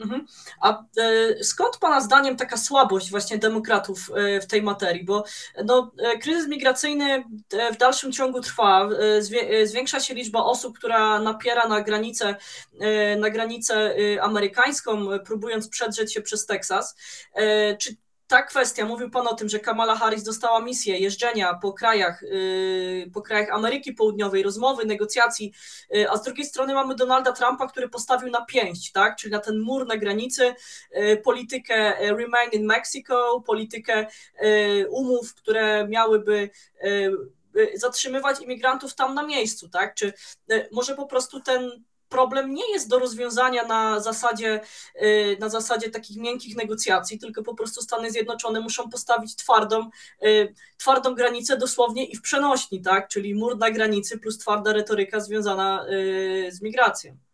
Mhm. 0.00 0.26
A 0.60 0.84
e, 0.96 1.44
skąd 1.44 1.76
Pana 1.76 2.00
zdaniem 2.00 2.36
taka 2.36 2.56
słabość 2.56 3.10
właśnie 3.10 3.38
demokratów 3.38 4.10
e, 4.14 4.40
w 4.40 4.46
tej 4.46 4.62
materii? 4.62 5.04
Bo 5.04 5.24
no, 5.64 5.92
e, 5.98 6.18
kryzys 6.18 6.48
migracyjny 6.48 7.24
w 7.74 7.76
dalszym 7.76 8.12
ciągu 8.12 8.40
trwa. 8.40 8.88
Zwiększa 9.64 10.00
się 10.00 10.14
liczba 10.14 10.44
osób, 10.44 10.78
która 10.78 11.20
napiera 11.20 11.68
na 11.68 11.80
granicę, 11.80 12.36
na 13.18 13.30
granicę 13.30 13.94
amerykańską, 14.20 15.06
próbując 15.26 15.68
przedrzeć 15.68 16.14
się 16.14 16.22
przez 16.22 16.46
Teksas. 16.46 16.96
Czy 17.78 17.96
ta 18.28 18.42
kwestia, 18.42 18.84
mówił 18.84 19.10
Pan 19.10 19.26
o 19.26 19.34
tym, 19.34 19.48
że 19.48 19.58
Kamala 19.58 19.96
Harris 19.96 20.22
dostała 20.22 20.60
misję 20.60 20.98
jeżdżenia 20.98 21.54
po 21.54 21.72
krajach, 21.72 22.22
yy, 22.22 23.10
po 23.14 23.22
krajach 23.22 23.50
Ameryki 23.50 23.92
Południowej, 23.92 24.42
rozmowy, 24.42 24.84
negocjacji, 24.84 25.52
yy, 25.90 26.10
a 26.10 26.16
z 26.16 26.22
drugiej 26.22 26.46
strony 26.46 26.74
mamy 26.74 26.94
Donalda 26.94 27.32
Trumpa, 27.32 27.66
który 27.66 27.88
postawił 27.88 28.30
na 28.30 28.44
pięść, 28.44 28.92
tak? 28.92 29.16
czyli 29.16 29.32
na 29.32 29.38
ten 29.38 29.60
mur 29.60 29.86
na 29.86 29.96
granicy, 29.96 30.54
yy, 30.92 31.16
politykę 31.16 31.94
Remain 32.00 32.50
in 32.52 32.66
Mexico, 32.66 33.42
politykę 33.46 34.06
umów, 34.90 35.34
które 35.34 35.88
miałyby 35.88 36.50
zatrzymywać 37.74 38.40
imigrantów 38.40 38.94
tam 38.94 39.14
na 39.14 39.26
miejscu, 39.26 39.68
tak? 39.68 39.94
Czy 39.94 40.12
może 40.72 40.94
po 40.94 41.06
prostu 41.06 41.40
ten 41.40 41.84
problem 42.08 42.54
nie 42.54 42.72
jest 42.72 42.88
do 42.88 42.98
rozwiązania 42.98 43.64
na 43.64 44.00
zasadzie, 44.00 44.60
y, 45.02 45.36
na 45.40 45.48
zasadzie 45.48 45.90
takich 45.90 46.16
miękkich 46.16 46.56
negocjacji, 46.56 47.18
tylko 47.18 47.42
po 47.42 47.54
prostu 47.54 47.82
Stany 47.82 48.10
Zjednoczone 48.10 48.60
muszą 48.60 48.90
postawić 48.90 49.36
twardą, 49.36 49.90
y, 50.22 50.54
twardą 50.76 51.14
granicę 51.14 51.56
dosłownie 51.56 52.04
i 52.04 52.16
w 52.16 52.22
przenośni, 52.22 52.82
tak? 52.82 53.08
Czyli 53.08 53.34
mur 53.34 53.58
na 53.58 53.70
granicy 53.70 54.18
plus 54.18 54.38
twarda 54.38 54.72
retoryka 54.72 55.20
związana 55.20 55.86
y, 55.88 56.48
z 56.52 56.62
migracją. 56.62 57.27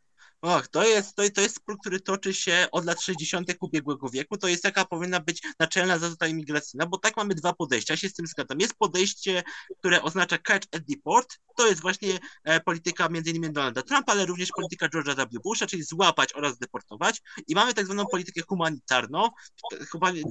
Och, 0.44 0.68
to 0.68 0.84
jest, 0.84 1.16
to, 1.16 1.22
to 1.34 1.40
jest 1.40 1.56
spór, 1.56 1.78
który 1.80 2.00
toczy 2.00 2.34
się 2.34 2.66
od 2.72 2.84
lat 2.84 3.02
60. 3.02 3.48
ubiegłego 3.60 4.08
wieku. 4.08 4.36
To 4.36 4.48
jest 4.48 4.64
jaka 4.64 4.84
powinna 4.84 5.20
być 5.20 5.42
naczelna 5.58 5.98
zasada 5.98 6.26
imigracyjna, 6.26 6.86
bo 6.86 6.98
tak 6.98 7.16
mamy 7.16 7.34
dwa 7.34 7.52
podejścia, 7.52 7.94
ja 7.94 7.98
się 7.98 8.08
z 8.08 8.14
tym 8.14 8.26
zgadzam. 8.26 8.60
Jest 8.60 8.74
podejście, 8.74 9.42
które 9.78 10.02
oznacza 10.02 10.38
catch 10.38 10.66
and 10.72 10.84
deport, 10.84 11.38
to 11.56 11.66
jest 11.66 11.82
właśnie 11.82 12.18
e, 12.44 12.60
polityka 12.60 13.08
między 13.08 13.30
innymi 13.30 13.52
Donalda 13.52 13.82
Trumpa, 13.82 14.12
ale 14.12 14.26
również 14.26 14.48
polityka 14.56 14.88
George'a 14.88 15.28
W. 15.28 15.42
Busha, 15.42 15.66
czyli 15.66 15.82
złapać 15.82 16.34
oraz 16.34 16.58
deportować. 16.58 17.22
I 17.46 17.54
mamy 17.54 17.74
tak 17.74 17.84
zwaną 17.84 18.06
politykę 18.06 18.40
humanitarną. 18.48 19.28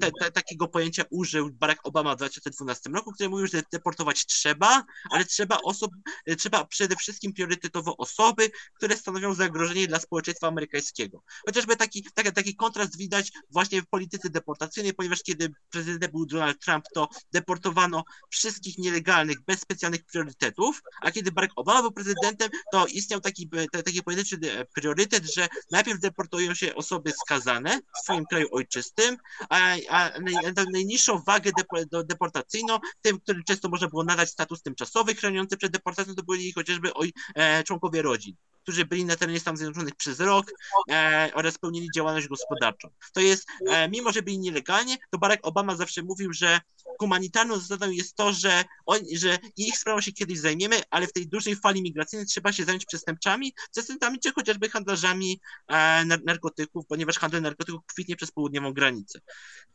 Te, 0.01 0.11
te, 0.19 0.31
takiego 0.31 0.67
pojęcia 0.67 1.03
użył 1.09 1.49
Barack 1.53 1.87
Obama 1.87 2.13
w 2.13 2.17
2012 2.17 2.89
roku, 2.89 3.11
który 3.11 3.29
mówił, 3.29 3.47
że 3.47 3.61
deportować 3.71 4.25
trzeba, 4.25 4.83
ale 5.11 5.25
trzeba 5.25 5.57
osób, 5.63 5.91
e, 6.25 6.35
trzeba 6.35 6.65
przede 6.65 6.95
wszystkim 6.95 7.33
priorytetowo 7.33 7.97
osoby, 7.97 8.51
które 8.77 8.97
stanowią 8.97 9.33
zagrożenie 9.33 9.87
dla 9.87 9.99
społeczeństwa 10.03 10.47
amerykańskiego. 10.47 11.23
Chociażby 11.45 11.75
taki, 11.75 12.03
taki, 12.13 12.31
taki 12.31 12.55
kontrast 12.55 12.97
widać 12.97 13.31
właśnie 13.49 13.81
w 13.81 13.87
polityce 13.87 14.29
deportacyjnej, 14.29 14.93
ponieważ 14.93 15.23
kiedy 15.23 15.53
prezydent 15.69 16.11
był 16.11 16.25
Donald 16.25 16.59
Trump, 16.59 16.85
to 16.93 17.09
deportowano 17.31 18.03
wszystkich 18.29 18.77
nielegalnych 18.77 19.41
bez 19.41 19.59
specjalnych 19.59 20.05
priorytetów, 20.05 20.81
a 21.01 21.11
kiedy 21.11 21.31
Barack 21.31 21.53
Obama 21.55 21.81
był 21.81 21.91
prezydentem, 21.91 22.49
to 22.71 22.85
istniał 22.87 23.21
taki, 23.21 23.49
taki 23.71 24.03
polityczny 24.03 24.65
priorytet, 24.75 25.33
że 25.33 25.47
najpierw 25.71 25.99
deportują 25.99 26.53
się 26.53 26.75
osoby 26.75 27.11
skazane 27.11 27.79
w 27.79 28.03
swoim 28.03 28.25
kraju 28.25 28.47
ojczystym, 28.51 29.17
a, 29.49 29.75
a 29.89 30.19
naj, 30.19 30.35
najniższą 30.71 31.19
wagę 31.19 31.51
depo, 31.57 32.03
deportacyjną, 32.03 32.79
tym, 33.01 33.19
którym 33.19 33.43
często 33.43 33.69
można 33.69 33.87
było 33.87 34.03
nadać 34.03 34.29
status 34.29 34.61
tymczasowy 34.61 35.15
chroniący 35.15 35.57
przed 35.57 35.71
deportacją, 35.71 36.15
to 36.15 36.23
byli 36.23 36.53
chociażby 36.53 36.93
oj, 36.93 37.13
e, 37.35 37.63
członkowie 37.63 38.01
rodzin 38.01 38.35
którzy 38.63 38.85
byli 38.85 39.05
na 39.05 39.15
terenie 39.15 39.39
Stanów 39.39 39.57
Zjednoczonych 39.57 39.92
przez 39.97 40.19
rok 40.19 40.51
e, 40.91 41.31
oraz 41.33 41.57
pełnili 41.57 41.87
działalność 41.95 42.27
gospodarczą. 42.27 42.89
To 43.13 43.21
jest, 43.21 43.47
e, 43.67 43.89
mimo 43.89 44.11
że 44.11 44.21
byli 44.21 44.39
nielegalnie, 44.39 44.97
to 45.11 45.17
Barack 45.17 45.47
Obama 45.47 45.75
zawsze 45.75 46.03
mówił, 46.03 46.33
że 46.33 46.59
humanitarną 46.99 47.59
zasadą 47.59 47.91
jest 47.91 48.15
to, 48.15 48.33
że, 48.33 48.63
on, 48.85 48.99
że 49.15 49.37
ich 49.57 49.77
sprawą 49.77 50.01
się 50.01 50.11
kiedyś 50.11 50.39
zajmiemy, 50.39 50.81
ale 50.89 51.07
w 51.07 51.13
tej 51.13 51.27
dużej 51.27 51.55
fali 51.55 51.81
migracyjnej 51.81 52.27
trzeba 52.27 52.51
się 52.51 52.65
zająć 52.65 52.85
przestępcami, 52.85 53.53
przestępcami 53.71 54.19
czy 54.19 54.31
chociażby 54.31 54.69
handlarzami 54.69 55.39
e, 55.67 56.05
narkotyków, 56.05 56.85
ponieważ 56.87 57.19
handel 57.19 57.41
narkotyków 57.41 57.81
kwitnie 57.85 58.15
przez 58.15 58.31
południową 58.31 58.73
granicę. 58.73 59.19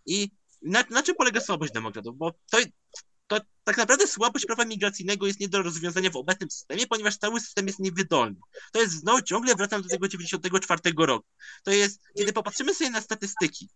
I 0.07 0.31
na, 0.63 0.85
na 0.91 1.03
czym 1.03 1.15
polega 1.15 1.41
słabość 1.41 1.73
demokratów? 1.73 2.17
Bo 2.17 2.33
to, 2.51 2.59
to 3.29 3.41
tak 3.65 3.77
naprawdę 3.77 4.07
słabość 4.07 4.47
prawa 4.47 4.65
migracyjnego 4.65 5.27
jest 5.27 5.41
nie 5.41 5.49
do 5.49 5.63
rozwiązania 5.63 6.11
w 6.11 6.17
obecnym 6.17 6.51
systemie, 6.51 6.87
ponieważ 6.87 7.17
cały 7.17 7.41
system 7.41 7.67
jest 7.67 7.79
niewydolny. 7.79 8.37
To 8.73 8.81
jest 8.81 8.95
znowu, 8.95 9.23
ciągle 9.23 9.55
wracam 9.55 9.83
do 9.83 9.89
tego 9.89 10.09
94 10.09 10.81
roku. 10.99 11.27
To 11.65 11.71
jest, 11.71 12.01
kiedy 12.17 12.33
popatrzymy 12.33 12.75
sobie 12.75 12.91
na 12.91 13.01
statystyki, 13.01 13.69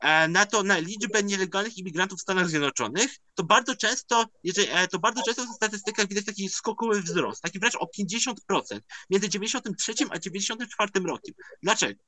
e, 0.00 0.28
na 0.28 0.46
to, 0.46 0.62
na 0.62 0.78
liczbę 0.78 1.22
nielegalnych 1.22 1.78
imigrantów 1.78 2.18
w 2.18 2.22
Stanach 2.22 2.48
Zjednoczonych, 2.48 3.16
to 3.34 3.44
bardzo 3.44 3.76
często, 3.76 4.26
jeżeli, 4.44 4.68
e, 4.70 4.88
to 4.88 4.98
bardzo 4.98 5.22
często 5.22 5.44
w 5.44 5.56
statystykach 5.56 6.08
widać 6.08 6.24
taki 6.24 6.48
skokowy 6.48 7.02
wzrost, 7.02 7.42
taki 7.42 7.58
wręcz 7.58 7.76
o 7.76 7.86
50% 7.86 8.80
między 9.10 9.28
93 9.28 9.92
a 10.10 10.18
94 10.18 10.90
rokiem. 11.06 11.34
Dlaczego? 11.62 12.02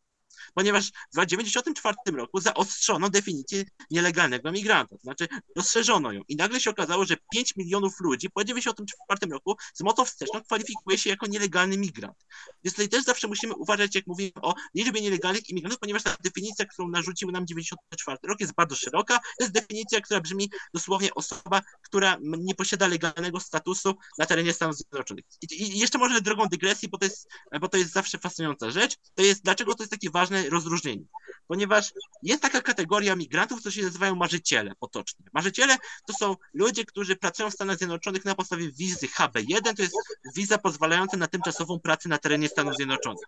Ponieważ 0.54 0.88
w 0.88 1.14
1994 1.14 2.16
roku 2.16 2.40
zaostrzono 2.40 3.10
definicję 3.10 3.64
nielegalnego 3.90 4.52
migranta, 4.52 4.96
to 4.96 5.02
znaczy 5.02 5.28
rozszerzono 5.56 6.12
ją 6.12 6.22
i 6.28 6.36
nagle 6.36 6.60
się 6.60 6.70
okazało, 6.70 7.04
że 7.04 7.16
5 7.32 7.56
milionów 7.56 8.00
ludzi 8.00 8.30
po 8.30 8.40
1994 8.40 9.32
roku 9.32 9.56
z 9.74 9.80
mocą 9.82 10.04
wsteczną 10.04 10.42
kwalifikuje 10.42 10.98
się 10.98 11.10
jako 11.10 11.26
nielegalny 11.26 11.78
migrant. 11.78 12.16
Więc 12.64 12.74
tutaj 12.74 12.88
też 12.88 13.04
zawsze 13.04 13.28
musimy 13.28 13.54
uważać, 13.54 13.94
jak 13.94 14.06
mówimy 14.06 14.32
o 14.42 14.54
liczbie 14.74 15.00
nielegalnych 15.00 15.48
imigrantów, 15.50 15.78
ponieważ 15.80 16.02
ta 16.02 16.16
definicja, 16.24 16.64
którą 16.66 16.88
narzucił 16.88 17.30
nam 17.30 17.46
1994 17.46 18.18
rok 18.22 18.40
jest 18.40 18.54
bardzo 18.54 18.76
szeroka. 18.76 19.18
To 19.18 19.44
jest 19.44 19.52
definicja, 19.52 20.00
która 20.00 20.20
brzmi 20.20 20.50
dosłownie 20.74 21.14
osoba, 21.14 21.62
która 21.82 22.16
nie 22.20 22.54
posiada 22.54 22.86
legalnego 22.86 23.40
statusu 23.40 23.94
na 24.18 24.26
terenie 24.26 24.52
Stanów 24.52 24.76
Zjednoczonych. 24.76 25.24
I, 25.42 25.78
jeszcze 25.78 25.98
może 25.98 26.20
drogą 26.20 26.46
dygresji, 26.46 26.88
bo 26.88 26.98
to, 26.98 27.04
jest, 27.04 27.28
bo 27.60 27.68
to 27.68 27.76
jest 27.76 27.92
zawsze 27.92 28.18
fascynująca 28.18 28.70
rzecz, 28.70 28.96
to 29.14 29.22
jest 29.22 29.44
dlaczego 29.44 29.74
to 29.74 29.82
jest 29.82 29.90
takie 29.90 30.10
ważne 30.10 30.21
rozróżnienie. 30.50 31.04
ponieważ 31.46 31.92
jest 32.22 32.42
taka 32.42 32.62
kategoria 32.62 33.16
migrantów, 33.16 33.62
co 33.62 33.70
się 33.70 33.82
nazywają 33.82 34.14
marzyciele 34.14 34.74
potocznie. 34.80 35.26
Marzyciele 35.32 35.76
to 36.06 36.12
są 36.12 36.36
ludzie, 36.54 36.84
którzy 36.84 37.16
pracują 37.16 37.50
w 37.50 37.54
Stanach 37.54 37.78
Zjednoczonych 37.78 38.24
na 38.24 38.34
podstawie 38.34 38.72
wizy 38.72 39.06
HB1, 39.06 39.76
to 39.76 39.82
jest 39.82 39.94
wiza 40.36 40.58
pozwalająca 40.58 41.16
na 41.16 41.26
tymczasową 41.26 41.80
pracę 41.80 42.08
na 42.08 42.18
terenie 42.18 42.48
Stanów 42.48 42.76
Zjednoczonych. 42.76 43.24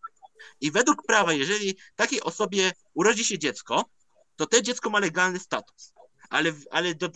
I 0.61 0.70
według 0.70 1.07
prawa, 1.07 1.32
jeżeli 1.32 1.76
takiej 1.97 2.20
osobie 2.20 2.72
urodzi 2.95 3.24
się 3.24 3.38
dziecko, 3.38 3.84
to 4.36 4.47
to 4.47 4.62
dziecko 4.62 4.90
ma 4.90 4.99
legalny 4.99 5.38
status 5.38 5.92
ale, 6.35 6.53
ale 6.70 6.95
do, 6.95 7.11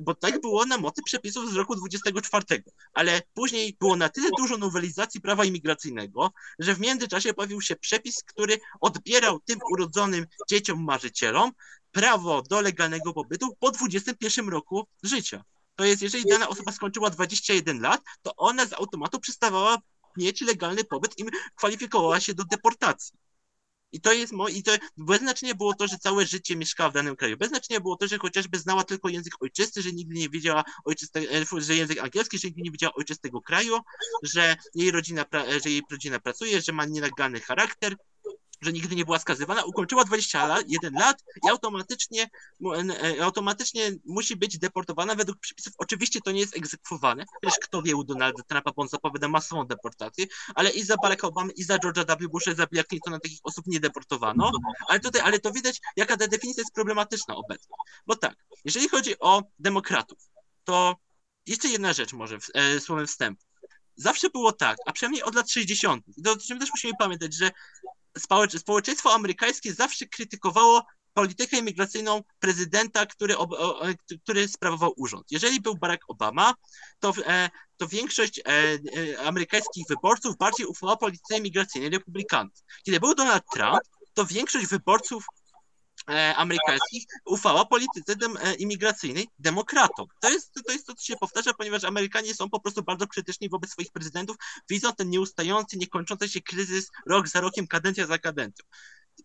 bo 0.00 0.14
tak 0.14 0.40
było 0.40 0.64
na 0.64 0.78
mocy 0.78 1.02
przepisów 1.02 1.52
z 1.52 1.56
roku 1.56 1.76
24, 1.76 2.62
ale 2.92 3.22
później 3.34 3.76
było 3.80 3.96
na 3.96 4.08
tyle 4.08 4.28
dużo 4.38 4.56
nowelizacji 4.56 5.20
prawa 5.20 5.44
imigracyjnego, 5.44 6.32
że 6.58 6.74
w 6.74 6.80
międzyczasie 6.80 7.34
pojawił 7.34 7.60
się 7.60 7.76
przepis, 7.76 8.22
który 8.24 8.58
odbierał 8.80 9.40
tym 9.40 9.58
urodzonym 9.72 10.26
dzieciom 10.50 10.84
marzycielom 10.84 11.52
prawo 11.92 12.42
do 12.42 12.60
legalnego 12.60 13.12
pobytu 13.12 13.56
po 13.60 13.70
21 13.70 14.48
roku 14.48 14.86
życia. 15.02 15.44
To 15.76 15.84
jest, 15.84 16.02
jeżeli 16.02 16.24
dana 16.24 16.48
osoba 16.48 16.72
skończyła 16.72 17.10
21 17.10 17.80
lat, 17.80 18.00
to 18.22 18.36
ona 18.36 18.66
z 18.66 18.72
automatu 18.72 19.20
przestawała 19.20 19.78
mieć 20.16 20.40
legalny 20.40 20.84
pobyt 20.84 21.18
i 21.18 21.24
kwalifikowała 21.54 22.20
się 22.20 22.34
do 22.34 22.44
deportacji. 22.44 23.18
I 23.92 24.00
to 24.00 24.12
jest 24.12 24.32
mo- 24.32 24.48
i 24.48 24.62
to 24.62 24.72
bez 24.96 25.20
znaczenia 25.20 25.54
było 25.54 25.74
to, 25.74 25.86
że 25.86 25.98
całe 25.98 26.26
życie 26.26 26.56
mieszkała 26.56 26.90
w 26.90 26.92
danym 26.92 27.16
kraju. 27.16 27.36
Bez 27.36 27.48
znaczenia 27.48 27.80
było 27.80 27.96
to, 27.96 28.06
że 28.06 28.18
chociażby 28.18 28.58
znała 28.58 28.84
tylko 28.84 29.08
język 29.08 29.42
ojczysty, 29.42 29.82
że 29.82 29.92
nigdy 29.92 30.14
nie 30.14 30.28
wiedziała 30.28 30.64
ojczystego, 30.84 31.26
e, 31.32 31.60
że 31.60 31.76
język 31.76 31.98
angielski, 31.98 32.38
że 32.38 32.48
nigdy 32.48 32.62
nie 32.62 32.70
wiedziała 32.70 32.94
ojczystego 32.94 33.40
kraju, 33.40 33.78
że 34.22 34.56
jej 34.74 34.90
rodzina, 34.90 35.24
że 35.64 35.70
jej 35.70 35.82
rodzina 35.90 36.20
pracuje, 36.20 36.60
że 36.60 36.72
ma 36.72 36.84
nielegalny 36.84 37.40
charakter, 37.40 37.96
że 38.60 38.72
nigdy 38.72 38.96
nie 38.96 39.04
była 39.04 39.18
skazywana, 39.18 39.64
ukończyła 39.64 40.04
21 40.04 40.94
lat 40.94 41.24
i 41.46 41.48
automatycznie, 41.48 42.30
e, 43.18 43.24
automatycznie 43.24 43.92
musi 44.04 44.36
być 44.36 44.58
deportowana 44.58 45.14
według 45.14 45.38
przepisów. 45.38 45.72
Oczywiście 45.78 46.20
to 46.20 46.32
nie 46.32 46.40
jest 46.40 46.56
egzekwowane, 46.56 47.24
przecież 47.42 47.58
kto 47.58 47.82
wie 47.82 47.96
u 47.96 48.04
Donalda 48.04 48.42
Trumpa, 48.42 48.72
bo 48.76 48.82
on 48.82 48.88
zapowiada 48.88 49.28
masową 49.28 49.64
deportację, 49.64 50.26
ale 50.54 50.70
i 50.70 50.82
za 50.82 50.96
Baracka 50.96 51.26
Obamy, 51.26 51.52
i 51.52 51.64
za 51.64 51.76
George'a 51.76 52.18
W. 52.20 52.28
Busha, 52.28 52.52
i 52.52 52.54
za 52.54 52.66
Billa 52.66 52.84
Clintona 52.84 53.20
takich 53.20 53.40
osób 53.42 53.66
nie 53.66 53.80
deportowano, 53.80 54.50
ale 54.88 55.00
tutaj, 55.00 55.22
ale 55.22 55.38
to 55.38 55.52
widać, 55.52 55.80
jaka 55.96 56.16
ta 56.16 56.28
definicja 56.28 56.60
jest 56.60 56.74
problematyczna 56.74 57.36
obecnie. 57.36 57.76
Bo 58.06 58.16
tak, 58.16 58.36
jeżeli 58.64 58.88
chodzi 58.88 59.18
o 59.18 59.42
demokratów, 59.58 60.18
to 60.64 60.96
jeszcze 61.46 61.68
jedna 61.68 61.92
rzecz 61.92 62.12
może 62.12 62.38
e, 62.54 62.80
słowem 62.80 63.06
wstępu. 63.06 63.44
Zawsze 63.96 64.30
było 64.30 64.52
tak, 64.52 64.76
a 64.86 64.92
przynajmniej 64.92 65.22
od 65.22 65.34
lat 65.34 65.50
60. 65.50 66.04
I 66.16 66.22
to, 66.22 66.32
o 66.32 66.36
czym 66.36 66.58
też 66.58 66.70
musimy 66.70 66.92
pamiętać, 66.98 67.34
że 67.34 67.50
społeczeństwo 68.58 69.14
amerykańskie 69.14 69.74
zawsze 69.74 70.06
krytykowało 70.06 70.82
politykę 71.14 71.58
imigracyjną 71.58 72.22
prezydenta, 72.40 73.06
który, 73.06 73.34
który 74.22 74.48
sprawował 74.48 74.92
urząd. 74.96 75.26
Jeżeli 75.30 75.60
był 75.60 75.76
Barack 75.76 76.04
Obama, 76.08 76.54
to, 77.00 77.12
e, 77.26 77.50
to 77.76 77.88
większość 77.88 78.38
e, 78.38 78.42
e, 78.46 79.20
amerykańskich 79.26 79.84
wyborców 79.88 80.36
bardziej 80.36 80.66
ufała 80.66 80.96
polityce 80.96 81.38
imigracyjnej 81.38 81.90
republikanów. 81.90 82.54
Kiedy 82.84 83.00
był 83.00 83.14
Donald 83.14 83.44
Trump, 83.52 83.80
to 84.14 84.26
większość 84.26 84.66
wyborców 84.66 85.24
amerykańskich 86.36 87.04
ufała 87.24 87.64
polityce 87.64 88.16
dem, 88.16 88.36
e, 88.36 88.54
imigracyjnej 88.54 89.28
demokratom. 89.38 90.06
To 90.20 90.30
jest, 90.30 90.54
to 90.66 90.72
jest 90.72 90.86
to, 90.86 90.94
co 90.94 91.04
się 91.04 91.16
powtarza, 91.16 91.54
ponieważ 91.54 91.84
Amerykanie 91.84 92.34
są 92.34 92.50
po 92.50 92.60
prostu 92.60 92.82
bardzo 92.82 93.06
krytyczni 93.06 93.48
wobec 93.48 93.70
swoich 93.70 93.92
prezydentów, 93.92 94.36
widzą 94.68 94.92
ten 94.92 95.10
nieustający, 95.10 95.78
niekończący 95.78 96.28
się 96.28 96.40
kryzys 96.40 96.90
rok 97.06 97.28
za 97.28 97.40
rokiem, 97.40 97.66
kadencja 97.66 98.06
za 98.06 98.18
kadencją. 98.18 98.64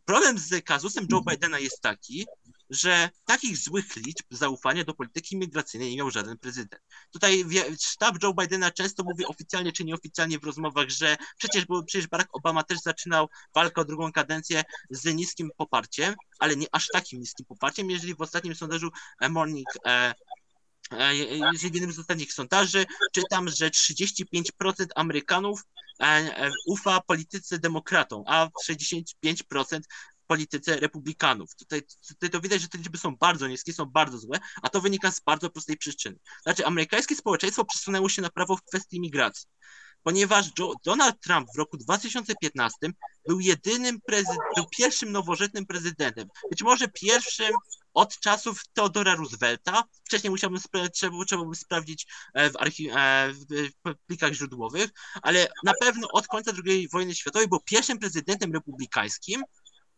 Problem 0.06 0.38
z 0.38 0.66
kazusem 0.66 1.08
Joe 1.12 1.22
Bidena 1.22 1.60
jest 1.60 1.82
taki, 1.82 2.26
że 2.74 3.10
takich 3.26 3.58
złych 3.58 3.96
liczb 3.96 4.26
zaufania 4.30 4.84
do 4.84 4.94
polityki 4.94 5.38
migracyjnej 5.38 5.92
nie 5.92 5.98
miał 5.98 6.12
żaden 6.12 6.38
prezydent. 6.38 6.82
Tutaj 7.12 7.46
sztab 7.80 8.24
Joe 8.24 8.34
Bidena 8.34 8.72
często 8.72 9.04
mówi 9.04 9.26
oficjalnie 9.26 9.72
czy 9.72 9.86
nieoficjalnie 9.86 10.40
w 10.40 10.44
rozmowach, 10.44 10.90
że 10.90 11.18
przecież, 11.38 11.66
bo 11.66 11.84
przecież 11.84 12.08
Barack 12.08 12.30
Obama 12.36 12.64
też 12.64 12.80
zaczynał 12.80 13.30
walkę 13.56 13.82
o 13.82 13.86
drugą 13.86 14.12
kadencję 14.12 14.64
z 14.90 15.16
niskim 15.16 15.52
poparciem, 15.58 16.16
ale 16.40 16.56
nie 16.56 16.68
aż 16.72 16.88
takim 16.88 17.20
niskim 17.20 17.46
poparciem, 17.46 17.90
jeżeli 17.90 18.16
w 18.16 18.22
ostatnim 18.22 18.56
sondażu 18.56 18.90
e, 19.22 19.30
Morning 19.30 19.68
e, 19.86 20.14
e, 20.92 21.16
jednym 21.64 21.92
z 21.92 22.00
ostatnich 22.00 22.34
sondaży 22.34 22.86
czytam, 23.12 23.50
że 23.50 23.70
35% 23.70 24.86
Amerykanów 24.96 25.62
ufa 26.66 27.02
polityce 27.02 27.60
demokratom, 27.60 28.24
a 28.28 28.50
65% 28.70 29.82
polityce 30.28 30.80
republikanów. 30.80 31.56
Tutaj, 31.56 31.82
tutaj 32.08 32.30
to 32.30 32.42
widać, 32.42 32.62
że 32.62 32.68
te 32.68 32.78
liczby 32.78 32.98
są 32.98 33.16
bardzo 33.16 33.48
niskie, 33.48 33.74
są 33.74 33.86
bardzo 33.86 34.18
złe, 34.18 34.40
a 34.62 34.70
to 34.70 34.82
wynika 34.82 35.12
z 35.12 35.20
bardzo 35.20 35.50
prostej 35.50 35.78
przyczyny. 35.78 36.20
Znaczy, 36.44 36.66
amerykańskie 36.66 37.16
społeczeństwo 37.16 37.66
przesunęło 37.66 38.10
się 38.10 38.22
na 38.22 38.30
prawo 38.30 38.58
w 38.58 38.64
kwestii 38.64 39.00
migracji, 39.00 39.50
ponieważ 40.04 40.50
Joe, 40.60 40.74
Donald 40.86 41.22
Trump 41.22 41.48
w 41.56 41.58
roku 41.58 41.78
2015 41.78 42.78
był 43.28 43.40
jedynym 43.40 44.02
prezydentem, 44.02 44.48
był 44.56 44.66
pierwszym 44.78 45.12
nowożytnym 45.12 45.66
prezydentem, 45.66 46.28
być 46.50 46.64
może 46.64 46.88
pierwszym 46.88 47.52
od 47.94 48.20
czasów 48.20 48.62
Theodora 48.74 49.16
Roosevelta. 49.16 49.84
Wcześniej 50.06 50.32
musiałbym 50.32 50.60
spra- 50.60 50.90
trzeba, 50.90 51.26
trzeba 51.26 51.46
by 51.46 51.56
sprawdzić 51.56 52.08
e, 52.34 52.50
w, 52.50 52.54
archi- 52.54 52.90
e, 52.96 53.34
w 53.34 53.96
plikach 54.08 54.34
źródłowych, 54.34 54.90
ale 55.22 55.48
na 55.64 55.74
pewno 55.82 56.08
od 56.12 56.28
końca 56.28 56.52
II 56.66 56.88
wojny 56.92 57.16
światowej 57.16 57.48
był 57.48 57.60
pierwszym 57.60 58.00
prezydentem 58.00 58.54
republikańskim, 58.54 59.44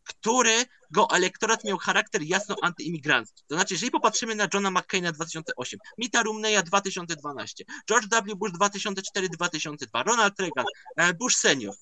który 0.05 0.65
go 0.91 1.07
elektorat 1.09 1.63
miał 1.63 1.77
charakter 1.77 2.21
jasno 2.21 2.55
antyimigrancki. 2.61 3.43
To 3.47 3.55
znaczy, 3.55 3.73
jeżeli 3.73 3.91
popatrzymy 3.91 4.35
na 4.35 4.47
Johna 4.53 4.71
McCaina 4.71 5.11
2008, 5.11 5.79
Mita 5.97 6.23
Romneya 6.23 6.63
2012, 6.63 7.63
George 7.89 8.07
W. 8.07 8.35
Bush 8.35 8.51
2004-2002, 8.51 10.03
Ronald 10.05 10.39
Reagan, 10.39 10.65
e, 10.97 11.13
Bush 11.13 11.35
senior, 11.35 11.75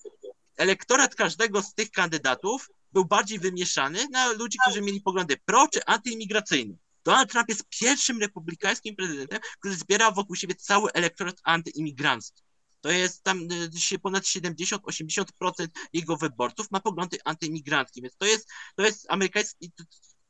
elektorat 0.57 1.15
każdego 1.15 1.61
z 1.61 1.74
tych 1.74 1.91
kandydatów 1.91 2.69
był 2.91 3.05
bardziej 3.05 3.39
wymieszany 3.39 4.07
na 4.11 4.32
ludzi, 4.32 4.57
którzy 4.61 4.82
mieli 4.82 5.01
poglądy 5.01 5.38
pro 5.45 5.67
czy 5.67 5.86
antyimigracyjne. 5.86 6.76
Donald 7.03 7.32
Trump 7.32 7.49
jest 7.49 7.63
pierwszym 7.69 8.19
republikańskim 8.19 8.95
prezydentem, 8.95 9.39
który 9.59 9.76
zbiera 9.76 10.11
wokół 10.11 10.36
siebie 10.36 10.55
cały 10.55 10.91
elektorat 10.91 11.36
antyimigrancki. 11.43 12.43
To 12.84 12.91
jest 12.91 13.23
tam 13.23 13.47
y, 13.91 13.99
ponad 13.99 14.23
70-80% 14.23 15.67
jego 15.93 16.17
wyborców 16.17 16.71
ma 16.71 16.79
poglądy 16.79 17.17
antyimigranckie, 17.25 18.01
więc 18.01 18.17
to 18.17 18.25
jest, 18.25 18.49
to 18.75 18.84
jest 18.84 19.05
amerykański, 19.09 19.71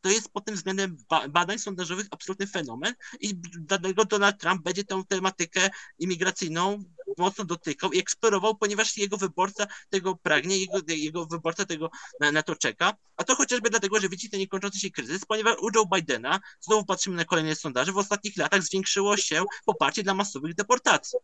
to 0.01 0.09
jest 0.09 0.29
pod 0.29 0.45
tym 0.45 0.55
względem 0.55 0.97
badań 1.29 1.59
sondażowych 1.59 2.07
absolutny 2.11 2.47
fenomen 2.47 2.93
i 3.19 3.35
dlatego 3.35 4.05
Donald 4.05 4.39
Trump 4.39 4.63
będzie 4.63 4.83
tę 4.83 5.03
tematykę 5.07 5.69
imigracyjną 5.99 6.83
mocno 7.17 7.45
dotykał 7.45 7.91
i 7.91 7.99
eksplorował, 7.99 8.55
ponieważ 8.55 8.97
jego 8.97 9.17
wyborca 9.17 9.67
tego 9.89 10.15
pragnie, 10.15 10.57
jego, 10.57 10.79
jego 10.87 11.25
wyborca 11.25 11.65
tego 11.65 11.89
na, 12.19 12.31
na, 12.31 12.43
to 12.43 12.55
czeka, 12.55 12.93
a 13.17 13.23
to 13.23 13.35
chociażby 13.35 13.69
dlatego, 13.69 13.99
że 13.99 14.09
widzi 14.09 14.29
ten 14.29 14.39
niekończący 14.39 14.79
się 14.79 14.91
kryzys, 14.91 15.25
ponieważ 15.25 15.55
u 15.61 15.69
Joe 15.75 15.85
Bidena, 15.95 16.39
znowu 16.59 16.85
patrzymy 16.85 17.15
na 17.15 17.25
kolejne 17.25 17.55
sondaże, 17.55 17.91
w 17.91 17.97
ostatnich 17.97 18.37
latach 18.37 18.63
zwiększyło 18.63 19.17
się 19.17 19.43
poparcie 19.65 20.03
dla 20.03 20.13
masowych 20.13 20.55
deportacji 20.55 21.19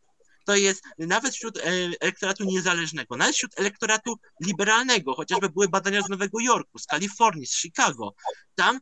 to 0.49 0.55
jest 0.55 0.83
nawet 0.97 1.33
wśród 1.33 1.57
e, 1.57 1.61
elektoratu 1.99 2.43
niezależnego, 2.43 3.17
nawet 3.17 3.35
wśród 3.35 3.59
elektoratu 3.59 4.15
liberalnego, 4.45 5.13
chociażby 5.13 5.49
były 5.49 5.67
badania 5.67 6.01
z 6.01 6.09
Nowego 6.09 6.39
Jorku, 6.39 6.79
z 6.79 6.85
Kalifornii, 6.85 7.47
z 7.47 7.55
Chicago. 7.55 8.13
Tam 8.55 8.79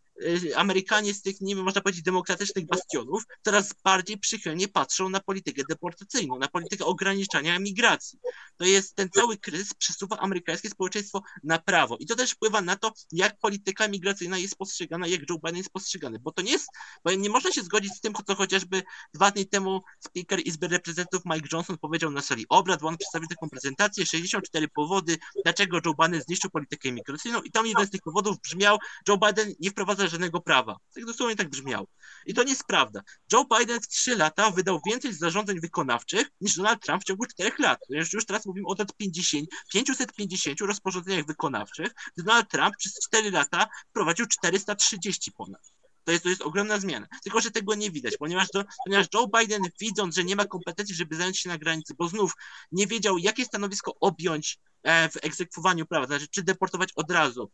Amerykanie 0.56 1.14
z 1.14 1.22
tych, 1.22 1.42
nie 1.42 1.56
wiem, 1.56 1.66
można 1.66 1.82
powiedzieć, 1.82 2.04
demokratycznych 2.04 2.66
bastionów 2.66 3.24
coraz 3.46 3.74
bardziej 3.84 4.18
przychylnie 4.18 4.68
patrzą 4.68 5.10
na 5.10 5.20
politykę 5.20 5.62
deportacyjną, 5.70 6.40
na 6.40 6.48
politykę 6.48 6.86
ograniczania 6.86 7.56
emigracji. 7.56 8.20
To 8.58 8.66
jest 8.66 8.96
ten 8.96 9.10
cały 9.10 9.38
kryzys 9.38 9.74
przesuwa 9.74 10.18
amerykańskie 10.18 10.70
społeczeństwo 10.70 11.22
na 11.44 11.60
prawo 11.60 11.98
i 12.00 12.06
to 12.06 12.16
też 12.16 12.32
wpływa 12.32 12.62
na 12.62 12.76
to, 12.76 12.92
jak 13.12 13.40
polityka 13.40 13.88
migracyjna 13.88 14.38
jest 14.38 14.58
postrzegana, 14.58 15.08
jak 15.08 15.30
Joe 15.30 15.38
Biden 15.38 15.58
jest 15.58 15.70
postrzegany, 15.70 16.20
bo 16.20 16.32
to 16.32 16.42
nie 16.42 16.52
jest, 16.52 16.68
bo 17.04 17.12
nie 17.12 17.30
można 17.30 17.52
się 17.52 17.64
zgodzić 17.64 17.94
z 17.94 18.02
tym, 18.02 18.14
co 18.28 18.36
chociażby 18.36 18.84
dwa 19.14 19.32
dni 19.32 19.46
temu 19.46 19.82
speaker 20.00 20.40
Izby 20.46 20.68
Reprezentantów 20.68 21.22
Mike 21.26 21.48
Johnson 21.54 21.78
powiedział 21.78 22.12
na 22.12 22.22
sali 22.22 22.46
obrad, 22.50 22.82
bo 22.82 22.88
on 22.88 22.98
przedstawił 22.98 23.28
taką 23.28 23.50
prezentację, 23.50 24.06
64 24.06 24.68
powody, 24.68 25.18
dlaczego 25.44 25.80
Joe 25.86 25.94
Biden 25.94 26.22
zniszczył 26.22 26.50
politykę 26.50 26.90
imigracyjną 26.90 27.42
i 27.42 27.52
tam 27.52 27.68
jeden 27.68 27.88
z 27.88 27.90
tych 27.90 28.02
powodów 28.02 28.40
brzmiał, 28.40 28.78
Joe 29.08 29.18
Biden 29.18 29.54
nie 29.60 29.70
wprowadza 29.70 30.07
żadnego 30.10 30.42
prawa. 30.42 30.78
Tak 30.96 31.06
dosłownie 31.06 31.36
tak 31.36 31.50
brzmiał. 31.50 31.88
I 32.26 32.34
to 32.34 32.44
nie 32.44 32.50
jest 32.50 32.64
prawda. 32.64 33.02
Joe 33.34 33.46
Biden 33.60 33.82
w 33.82 33.88
3 33.88 34.16
lata 34.16 34.52
wydał 34.52 34.82
więcej 34.86 35.14
zarządzeń 35.14 35.60
wykonawczych 35.60 36.28
niż 36.42 36.56
Donald 36.56 36.82
Trump 36.82 37.04
w 37.04 37.06
ciągu 37.06 37.26
4 37.26 37.52
lat. 37.60 37.80
Już, 37.90 38.14
już 38.14 38.26
teraz 38.26 38.46
mówimy 38.46 38.68
o 38.68 38.76
50, 38.98 39.50
550 39.74 40.62
rozporządzeniach 40.62 41.26
wykonawczych. 41.26 41.92
Donald 42.18 42.50
Trump 42.50 42.76
przez 42.78 42.94
4 43.08 43.32
lata 43.32 43.68
wprowadził 43.90 44.26
430 44.26 45.32
ponad. 45.32 45.62
To 46.08 46.12
jest, 46.12 46.24
to 46.24 46.30
jest 46.30 46.42
ogromna 46.42 46.80
zmiana. 46.80 47.08
Tylko, 47.24 47.42
że 47.42 47.52
tego 47.52 47.76
nie 47.76 47.92
widać, 47.92 48.18
ponieważ, 48.18 48.48
do, 48.54 48.64
ponieważ 48.86 49.08
Joe 49.14 49.28
Biden, 49.40 49.62
widząc, 49.80 50.16
że 50.16 50.24
nie 50.24 50.36
ma 50.36 50.46
kompetencji, 50.46 50.96
żeby 50.96 51.16
zająć 51.16 51.40
się 51.40 51.50
na 51.50 51.58
granicy, 51.58 51.94
bo 51.98 52.08
znów 52.08 52.34
nie 52.72 52.88
wiedział, 52.88 53.18
jakie 53.18 53.46
stanowisko 53.46 53.96
objąć 54.00 54.60
e, 54.84 55.10
w 55.10 55.18
egzekwowaniu 55.22 55.86
prawa, 55.86 56.06
znaczy, 56.06 56.28
czy 56.28 56.44
deportować 56.44 56.94
od 56.96 57.12
razu, 57.12 57.52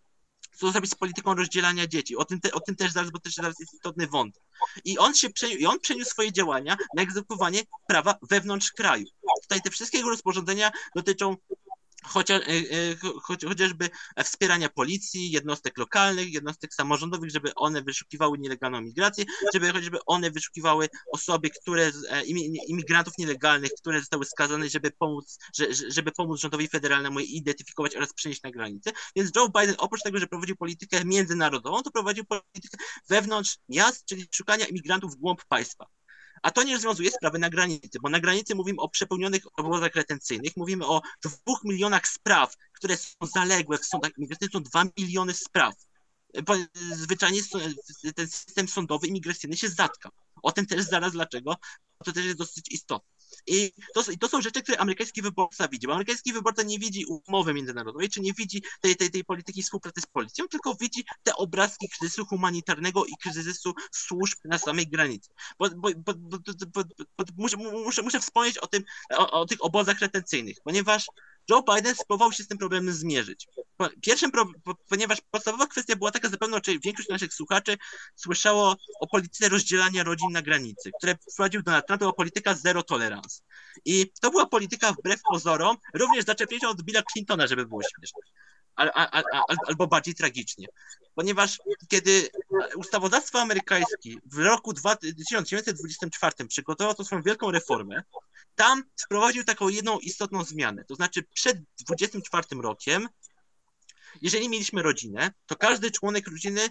co 0.55 0.71
zrobić 0.71 0.91
z 0.91 0.95
polityką 0.95 1.35
rozdzielania 1.35 1.87
dzieci. 1.87 2.15
O 2.15 2.25
tym, 2.25 2.41
te, 2.41 2.51
o 2.51 2.59
tym 2.59 2.75
też 2.75 2.91
zaraz, 2.91 3.11
bo 3.11 3.19
też 3.19 3.33
zaraz 3.33 3.59
jest 3.59 3.73
istotny 3.73 4.07
wątek. 4.07 4.43
I 4.85 4.97
on 4.97 5.15
się 5.15 5.27
i 5.59 5.65
on 5.65 5.79
przeniósł 5.79 6.11
swoje 6.11 6.31
działania 6.31 6.77
na 6.95 7.01
egzekwowanie 7.03 7.61
prawa 7.87 8.15
wewnątrz 8.21 8.71
kraju. 8.71 9.05
Tutaj 9.41 9.61
te 9.61 9.69
wszystkie 9.69 9.97
jego 9.97 10.09
rozporządzenia 10.09 10.71
dotyczą 10.95 11.37
chociaż, 12.05 12.41
e, 12.47 12.95
choć, 13.21 13.45
chociażby 13.45 13.89
wspierania 14.23 14.69
policji, 14.69 15.31
jednostek 15.31 15.77
lokalnych, 15.77 16.33
jednostek 16.33 16.73
samorządowych, 16.73 17.31
żeby 17.31 17.55
one 17.55 17.81
wyszukiwały 17.81 18.37
nielegalną 18.37 18.81
migrację, 18.81 19.25
żeby 19.53 19.71
chociażby 19.71 19.97
one 20.05 20.31
wyszukiwały 20.31 20.89
osoby, 21.11 21.49
które, 21.49 21.91
e, 22.09 22.23
imigrantów 22.67 23.13
nielegalnych, 23.17 23.71
które 23.81 23.99
zostały 23.99 24.25
skazane, 24.25 24.69
żeby 24.69 24.91
pomóc, 24.91 25.37
żeby 25.87 26.11
pomóc 26.11 26.39
rządowi 26.39 26.67
federalnemu 26.67 27.19
je 27.19 27.25
identyfikować 27.25 27.95
oraz 27.95 28.13
przenieść 28.13 28.41
na 28.41 28.51
granicę. 28.51 28.91
Więc 29.15 29.31
Joe 29.35 29.49
Biden 29.59 29.75
oprócz 29.77 30.01
tego, 30.01 30.19
że 30.19 30.27
prowadził 30.27 30.55
politykę 30.55 31.05
międzynarodową, 31.05 31.83
to 31.83 31.91
prowadził 31.91 32.25
politykę 32.25 32.77
wewnątrz 33.09 33.57
miast, 33.69 34.05
czyli 34.05 34.27
szukania 34.31 34.65
imigrantów 34.65 35.11
w 35.11 35.15
głąb 35.15 35.45
państwa. 35.45 35.85
A 36.43 36.51
to 36.51 36.63
nie 36.63 36.73
rozwiązuje 36.73 37.11
sprawy 37.11 37.39
na 37.39 37.49
granicy, 37.49 37.99
bo 38.01 38.09
na 38.09 38.19
granicy 38.19 38.55
mówimy 38.55 38.81
o 38.81 38.89
przepełnionych 38.89 39.59
obozach 39.59 39.95
retencyjnych, 39.95 40.57
mówimy 40.57 40.87
o 40.87 41.01
dwóch 41.23 41.63
milionach 41.63 42.07
spraw, 42.07 42.55
które 42.73 42.97
są 42.97 43.27
zaległe 43.33 43.77
w 43.77 43.85
sądach 43.85 44.11
imigracyjnych, 44.17 44.53
są 44.53 44.63
dwa 44.63 44.83
miliony 44.97 45.33
spraw. 45.33 45.73
Zwyczajnie 46.73 47.41
ten 48.15 48.27
system 48.27 48.67
sądowy 48.67 49.07
imigracyjny 49.07 49.57
się 49.57 49.69
zatka. 49.69 50.09
O 50.43 50.51
tym 50.51 50.65
też 50.65 50.83
zaraz 50.83 51.11
dlaczego, 51.11 51.55
to 52.03 52.11
też 52.11 52.25
jest 52.25 52.37
dosyć 52.37 52.71
istotne. 52.71 53.12
I 53.47 53.73
to, 53.93 54.11
I 54.11 54.17
to 54.17 54.29
są 54.29 54.41
rzeczy, 54.41 54.61
które 54.61 54.77
amerykański 54.77 55.21
wyborca 55.21 55.67
widzi, 55.67 55.87
bo 55.87 55.93
amerykański 55.93 56.33
wyborca 56.33 56.63
nie 56.63 56.79
widzi 56.79 57.05
umowy 57.27 57.53
międzynarodowej, 57.53 58.09
czy 58.09 58.21
nie 58.21 58.33
widzi 58.33 58.63
tej, 58.81 58.95
tej, 58.95 59.11
tej 59.11 59.23
polityki 59.23 59.63
współpracy 59.63 60.01
z 60.01 60.05
policją, 60.05 60.47
tylko 60.47 60.75
widzi 60.75 61.05
te 61.23 61.35
obrazki 61.35 61.89
kryzysu 61.89 62.25
humanitarnego 62.25 63.05
i 63.05 63.13
kryzysu 63.21 63.73
służb 63.91 64.37
na 64.45 64.57
samej 64.57 64.87
granicy. 64.87 65.29
Bo, 65.59 65.69
bo, 65.69 65.89
bo, 65.97 66.13
bo, 66.73 66.83
muszę, 67.37 67.57
muszę, 67.57 68.01
muszę 68.01 68.19
wspomnieć 68.19 68.57
o, 68.57 68.67
tym, 68.67 68.83
o, 69.17 69.31
o 69.31 69.45
tych 69.45 69.65
obozach 69.65 69.99
retencyjnych, 69.99 70.57
ponieważ 70.63 71.05
Joe 71.49 71.63
Biden 71.75 71.95
spróbował 71.95 72.31
się 72.31 72.43
z 72.43 72.47
tym 72.47 72.57
problemem 72.57 72.93
zmierzyć. 72.93 73.47
Pierwszym, 74.01 74.31
pro, 74.31 74.45
ponieważ 74.89 75.21
podstawowa 75.31 75.67
kwestia 75.67 75.95
była 75.95 76.11
taka, 76.11 76.29
zapewne 76.29 76.59
większość 76.83 77.09
naszych 77.09 77.33
słuchaczy 77.33 77.77
słyszało 78.15 78.75
o 78.99 79.07
polityce 79.07 79.49
rozdzielania 79.49 80.03
rodzin 80.03 80.31
na 80.31 80.41
granicy, 80.41 80.91
które 80.97 81.17
wprowadził 81.31 81.63
Donald 81.63 81.87
Trump, 81.87 81.99
była 81.99 82.13
polityka 82.13 82.53
zero 82.53 82.83
tolerance. 82.83 83.41
I 83.85 84.11
to 84.21 84.31
była 84.31 84.45
polityka 84.45 84.93
wbrew 84.93 85.21
pozorom, 85.31 85.77
również 85.93 86.25
zaczerpnięta 86.25 86.69
od 86.69 86.81
Billa 86.81 87.01
Clintona, 87.13 87.47
żeby 87.47 87.65
było 87.65 87.81
śmieszne. 87.81 88.21
Al, 88.75 88.91
al, 88.93 89.23
al, 89.31 89.57
albo 89.67 89.87
bardziej 89.87 90.15
tragicznie. 90.15 90.67
Ponieważ 91.15 91.59
kiedy 91.87 92.29
ustawodawstwo 92.75 93.41
amerykańskie 93.41 94.15
w 94.25 94.37
roku 94.37 94.73
1924 94.73 96.47
przygotowało 96.47 96.93
tą 96.93 97.03
swoją 97.03 97.21
wielką 97.21 97.51
reformę, 97.51 98.03
tam 98.55 98.83
wprowadził 99.03 99.43
taką 99.43 99.69
jedną 99.69 99.99
istotną 99.99 100.43
zmianę. 100.43 100.85
To 100.85 100.95
znaczy 100.95 101.23
przed 101.33 101.57
24 101.87 102.47
rokiem, 102.61 103.09
jeżeli 104.21 104.49
mieliśmy 104.49 104.81
rodzinę, 104.81 105.31
to 105.45 105.55
każdy 105.55 105.91
członek 105.91 106.27
rodziny 106.27 106.69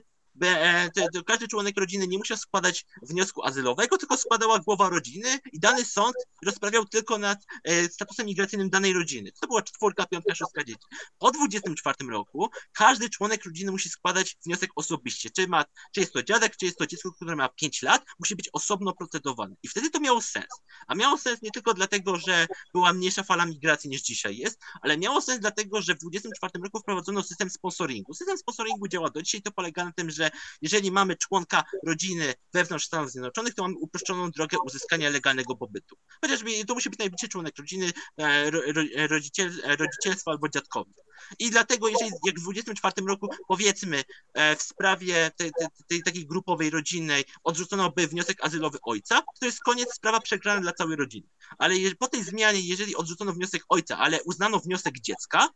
każdy 1.26 1.48
członek 1.48 1.76
rodziny 1.76 2.08
nie 2.08 2.18
musiał 2.18 2.36
składać 2.36 2.84
wniosku 3.02 3.44
azylowego, 3.44 3.98
tylko 3.98 4.16
składała 4.16 4.58
głowa 4.58 4.88
rodziny 4.88 5.38
i 5.52 5.60
dany 5.60 5.84
sąd 5.84 6.14
rozprawiał 6.44 6.84
tylko 6.84 7.18
nad 7.18 7.38
e, 7.64 7.88
statusem 7.88 8.26
migracyjnym 8.26 8.70
danej 8.70 8.92
rodziny. 8.92 9.32
To 9.40 9.46
była 9.46 9.62
czwórka, 9.62 10.06
piątka, 10.06 10.34
szóstka 10.34 10.64
dzieci. 10.64 10.80
Po 11.18 11.30
24 11.30 11.96
roku 12.10 12.48
każdy 12.72 13.10
członek 13.10 13.44
rodziny 13.44 13.70
musi 13.70 13.88
składać 13.88 14.36
wniosek 14.46 14.70
osobiście. 14.76 15.30
Czy, 15.30 15.48
ma, 15.48 15.64
czy 15.94 16.00
jest 16.00 16.12
to 16.12 16.22
dziadek, 16.22 16.56
czy 16.56 16.66
jest 16.66 16.78
to 16.78 16.86
dziecko, 16.86 17.12
które 17.12 17.36
ma 17.36 17.48
5 17.48 17.82
lat, 17.82 18.04
musi 18.18 18.36
być 18.36 18.48
osobno 18.52 18.92
procedowane. 18.92 19.54
I 19.62 19.68
wtedy 19.68 19.90
to 19.90 20.00
miało 20.00 20.20
sens. 20.22 20.46
A 20.86 20.94
miało 20.94 21.18
sens 21.18 21.42
nie 21.42 21.50
tylko 21.50 21.74
dlatego, 21.74 22.16
że 22.16 22.46
była 22.74 22.92
mniejsza 22.92 23.22
fala 23.22 23.46
migracji 23.46 23.90
niż 23.90 24.02
dzisiaj 24.02 24.36
jest, 24.36 24.60
ale 24.82 24.98
miało 24.98 25.20
sens 25.20 25.40
dlatego, 25.40 25.82
że 25.82 25.94
w 25.94 25.98
24 25.98 26.52
roku 26.64 26.78
wprowadzono 26.80 27.22
system 27.22 27.50
sponsoringu. 27.50 28.14
System 28.14 28.38
sponsoringu 28.38 28.88
działa 28.88 29.10
do 29.10 29.22
dzisiaj, 29.22 29.42
to 29.42 29.52
polega 29.52 29.84
na 29.84 29.92
tym, 29.92 30.10
że 30.10 30.21
że 30.22 30.30
jeżeli 30.62 30.90
mamy 30.90 31.16
członka 31.16 31.64
rodziny 31.86 32.34
wewnątrz 32.52 32.86
Stanów 32.86 33.10
Zjednoczonych, 33.10 33.54
to 33.54 33.62
mamy 33.62 33.74
uproszczoną 33.78 34.30
drogę 34.30 34.56
uzyskania 34.64 35.10
legalnego 35.10 35.56
pobytu. 35.56 35.96
Chociażby 36.20 36.64
to 36.64 36.74
musi 36.74 36.90
być 36.90 36.98
najbliższy 36.98 37.28
członek 37.28 37.58
rodziny, 37.58 37.92
e, 38.18 38.50
rodziciel, 39.06 39.60
e, 39.64 39.76
rodzicielstwa 39.76 40.30
albo 40.30 40.48
dziadkowie. 40.48 40.92
I 41.38 41.50
dlatego, 41.50 41.88
jeżeli 41.88 42.10
jak 42.26 42.38
w 42.38 42.42
24 42.42 43.06
roku, 43.06 43.28
powiedzmy, 43.48 44.04
e, 44.34 44.56
w 44.56 44.62
sprawie 44.62 45.30
tej, 45.36 45.50
tej, 45.58 45.68
tej 45.88 46.02
takiej 46.02 46.26
grupowej 46.26 46.70
rodzinnej 46.70 47.24
odrzucono 47.44 47.90
by 47.90 48.06
wniosek 48.06 48.44
azylowy 48.44 48.78
ojca, 48.82 49.22
to 49.40 49.46
jest 49.46 49.60
koniec, 49.60 49.94
sprawa 49.94 50.20
przegrana 50.20 50.60
dla 50.60 50.72
całej 50.72 50.96
rodziny. 50.96 51.26
Ale 51.58 51.74
po 51.98 52.08
tej 52.08 52.24
zmianie, 52.24 52.60
jeżeli 52.60 52.96
odrzucono 52.96 53.32
wniosek 53.32 53.62
ojca, 53.68 53.98
ale 53.98 54.22
uznano 54.22 54.60
wniosek 54.60 55.00
dziecka, 55.00 55.48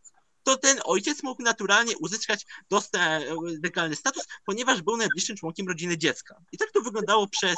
to 0.47 0.57
ten 0.57 0.81
ojciec 0.85 1.23
mógł 1.23 1.43
naturalnie 1.43 1.99
uzyskać 1.99 2.47
dostęp, 2.71 3.25
legalny 3.63 3.97
status, 3.97 4.25
ponieważ 4.45 4.83
był 4.83 4.97
najbliższym 4.97 5.37
członkiem 5.37 5.69
rodziny 5.69 5.99
dziecka. 5.99 6.41
I 6.53 6.59
tak 6.59 6.71
to 6.71 6.81
wyglądało 6.81 7.29
przez 7.29 7.57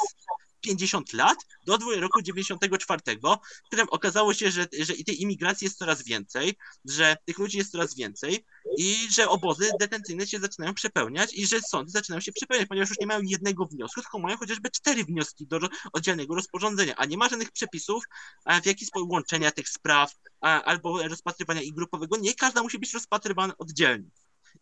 50 0.61 1.13
lat 1.13 1.37
do 1.65 1.77
roku 1.99 2.21
94, 2.21 3.01
w 3.63 3.67
którym 3.67 3.87
okazało 3.89 4.33
się, 4.33 4.51
że, 4.51 4.67
że 4.79 4.93
i 4.93 5.05
tej 5.05 5.21
imigracji 5.21 5.65
jest 5.65 5.77
coraz 5.77 6.03
więcej, 6.03 6.55
że 6.85 7.17
tych 7.25 7.37
ludzi 7.37 7.57
jest 7.57 7.71
coraz 7.71 7.95
więcej 7.95 8.45
i 8.77 9.07
że 9.11 9.29
obozy 9.29 9.69
detencyjne 9.79 10.27
się 10.27 10.39
zaczynają 10.39 10.73
przepełniać 10.73 11.33
i 11.33 11.47
że 11.47 11.61
sądy 11.61 11.91
zaczynają 11.91 12.21
się 12.21 12.31
przepełniać, 12.31 12.67
ponieważ 12.67 12.89
już 12.89 12.99
nie 12.99 13.07
mają 13.07 13.21
jednego 13.21 13.65
wniosku, 13.65 14.01
tylko 14.01 14.19
mają 14.19 14.37
chociażby 14.37 14.71
cztery 14.71 15.03
wnioski 15.03 15.47
do 15.47 15.59
oddzielnego 15.93 16.35
rozporządzenia, 16.35 16.95
a 16.95 17.05
nie 17.05 17.17
ma 17.17 17.29
żadnych 17.29 17.51
przepisów 17.51 18.03
w 18.63 18.65
jaki 18.65 18.85
sposób 18.85 19.09
łączenia 19.11 19.51
tych 19.51 19.69
spraw 19.69 20.15
albo 20.41 21.07
rozpatrywania 21.07 21.61
ich 21.61 21.73
grupowego. 21.73 22.17
Nie 22.17 22.33
każda 22.33 22.63
musi 22.63 22.79
być 22.79 22.93
rozpatrywana 22.93 23.53
oddzielnie. 23.57 24.09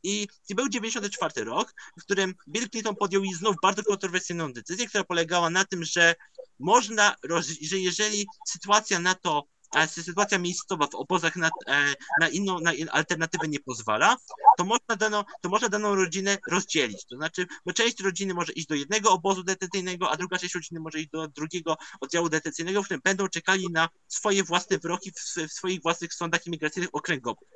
I, 0.03 0.27
I 0.49 0.55
był 0.55 0.69
94 0.69 1.45
rok, 1.45 1.73
w 1.99 2.03
którym 2.03 2.35
Bill 2.47 2.69
Clinton 2.69 2.95
podjął 2.95 3.23
znów 3.37 3.55
bardzo 3.61 3.83
kontrowersyjną 3.83 4.53
decyzję, 4.53 4.87
która 4.87 5.03
polegała 5.03 5.49
na 5.49 5.65
tym, 5.65 5.83
że 5.83 6.15
można, 6.59 7.15
że 7.61 7.79
jeżeli 7.79 8.27
sytuacja 8.47 8.99
na 8.99 9.15
to 9.15 9.47
a 9.71 9.87
sytuacja 9.87 10.37
miejscowa 10.37 10.87
w 10.87 10.95
obozach 10.95 11.35
na, 11.35 11.49
e, 11.67 11.93
na 12.19 12.29
inną 12.29 12.59
na 12.59 12.71
alternatywę 12.91 13.47
nie 13.47 13.59
pozwala, 13.59 14.17
to 14.57 14.65
można, 14.65 14.95
daną, 14.95 15.23
to 15.41 15.49
można 15.49 15.69
daną 15.69 15.95
rodzinę 15.95 16.37
rozdzielić. 16.47 17.05
To 17.05 17.15
znaczy, 17.15 17.47
bo 17.65 17.73
część 17.73 17.99
rodziny 17.99 18.33
może 18.33 18.53
iść 18.53 18.67
do 18.67 18.75
jednego 18.75 19.11
obozu 19.11 19.43
detencyjnego, 19.43 20.11
a 20.11 20.17
druga 20.17 20.37
część 20.37 20.55
rodziny 20.55 20.79
może 20.79 20.99
iść 20.99 21.09
do 21.09 21.27
drugiego 21.27 21.77
oddziału 22.01 22.29
detencyjnego, 22.29 22.81
w 22.81 22.85
którym 22.85 23.01
będą 23.03 23.27
czekali 23.27 23.67
na 23.71 23.89
swoje 24.07 24.43
własne 24.43 24.77
wyroki 24.77 25.11
w, 25.11 25.47
w 25.47 25.51
swoich 25.51 25.81
własnych 25.81 26.13
sądach 26.13 26.47
imigracyjnych 26.47 26.89
okręgowych. 26.93 27.49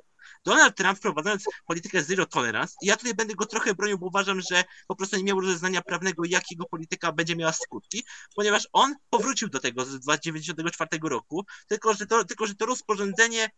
Donald 0.46 0.76
Trump 0.76 0.98
wprowadzając 0.98 1.44
politykę 1.66 2.04
zero 2.04 2.26
tolerance, 2.26 2.76
i 2.82 2.86
ja 2.86 2.98
tutaj 2.98 3.14
będę 3.14 3.36
go 3.36 3.46
trochę 3.46 3.76
bronił, 3.76 3.98
bo 3.98 4.08
uważam, 4.08 4.42
że 4.52 4.64
po 4.88 4.96
prostu 4.96 5.18
nie 5.18 5.24
miał 5.24 5.42
rozeznania 5.42 5.82
prawnego, 5.82 6.26
jakiego 6.26 6.66
polityka 6.66 7.12
będzie 7.12 7.36
miała 7.36 7.54
skutki, 7.54 8.04
ponieważ 8.36 8.68
on 8.74 8.96
powrócił 9.10 9.50
do 9.50 9.60
tego 9.60 9.86
z 9.86 10.00
1994 10.00 11.10
roku, 11.10 11.46
tylko 11.68 11.94
że 11.94 12.06
to, 12.06 12.26
tylko, 12.26 12.48
że 12.48 12.56
to 12.56 12.66
rozporządzenie 12.66 13.50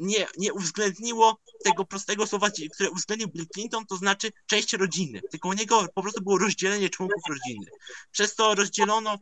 nie, 0.00 0.26
nie 0.38 0.52
uwzględniło 0.52 1.40
tego 1.64 1.84
prostego 1.84 2.26
słowa, 2.26 2.50
które 2.74 2.90
uwzględnił 2.90 3.28
Bill 3.28 3.46
Clinton, 3.48 3.86
to 3.86 3.96
znaczy 3.96 4.32
część 4.46 4.72
rodziny. 4.72 5.20
Tylko 5.30 5.48
u 5.48 5.52
niego 5.52 5.86
po 5.94 6.02
prostu 6.02 6.22
było 6.22 6.38
rozdzielenie 6.38 6.90
członków 6.90 7.22
rodziny. 7.28 7.66
Przez 8.10 8.34
to 8.34 8.54
rozdzielono 8.54 9.18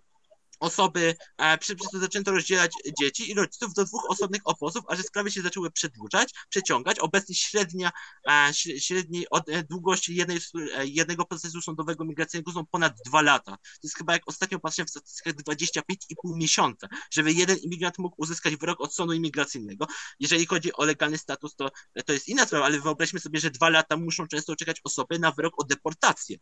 osoby, 0.61 1.17
e, 1.39 1.59
przez 1.59 1.77
to 1.93 1.99
zaczęto 1.99 2.31
rozdzielać 2.31 2.73
dzieci 3.01 3.31
i 3.31 3.35
rodziców 3.35 3.75
do 3.75 3.85
dwóch 3.85 4.11
osobnych 4.11 4.43
obozów, 4.45 4.85
a 4.89 4.97
że 4.97 5.03
sprawy 5.03 5.31
się 5.31 5.43
zaczęły 5.43 5.71
przedłużać, 5.71 6.35
przeciągać. 6.49 6.99
Obecnie 6.99 7.35
średnia, 7.35 7.91
e, 8.29 8.51
średniej 8.79 9.27
e, 9.47 9.63
długości 9.63 10.15
jednej, 10.15 10.39
jednego 10.85 11.25
procesu 11.25 11.63
sądowego 11.63 12.05
migracyjnego 12.05 12.53
są 12.53 12.67
ponad 12.67 12.93
dwa 13.07 13.23
lata. 13.23 13.53
To 13.57 13.81
jest 13.83 13.97
chyba, 13.97 14.13
jak 14.13 14.23
ostatnio 14.27 14.61
patrzyłem 14.61 14.87
w 14.87 14.91
statystykach, 14.91 15.35
25,5 15.35 16.37
miesiąca, 16.37 16.89
żeby 17.13 17.33
jeden 17.33 17.57
imigrant 17.57 17.99
mógł 17.99 18.15
uzyskać 18.19 18.57
wyrok 18.57 18.81
od 18.81 18.95
sądu 18.95 19.13
imigracyjnego. 19.13 19.87
Jeżeli 20.21 20.47
chodzi 20.47 20.73
o 20.73 20.85
legalny 20.85 21.19
status, 21.19 21.57
to, 21.57 21.71
to 22.07 22.13
jest 22.13 22.29
inna 22.29 22.47
sprawa, 22.47 22.65
ale 22.65 22.81
wyobraźmy 22.81 23.21
sobie, 23.21 23.41
że 23.41 23.51
dwa 23.51 23.69
lata 23.69 23.97
muszą 23.97 24.27
często 24.27 24.57
czekać 24.57 24.81
osoby 24.85 25.19
na 25.19 25.33
wyrok 25.33 25.55
o 25.57 25.65
deportację. 25.65 26.39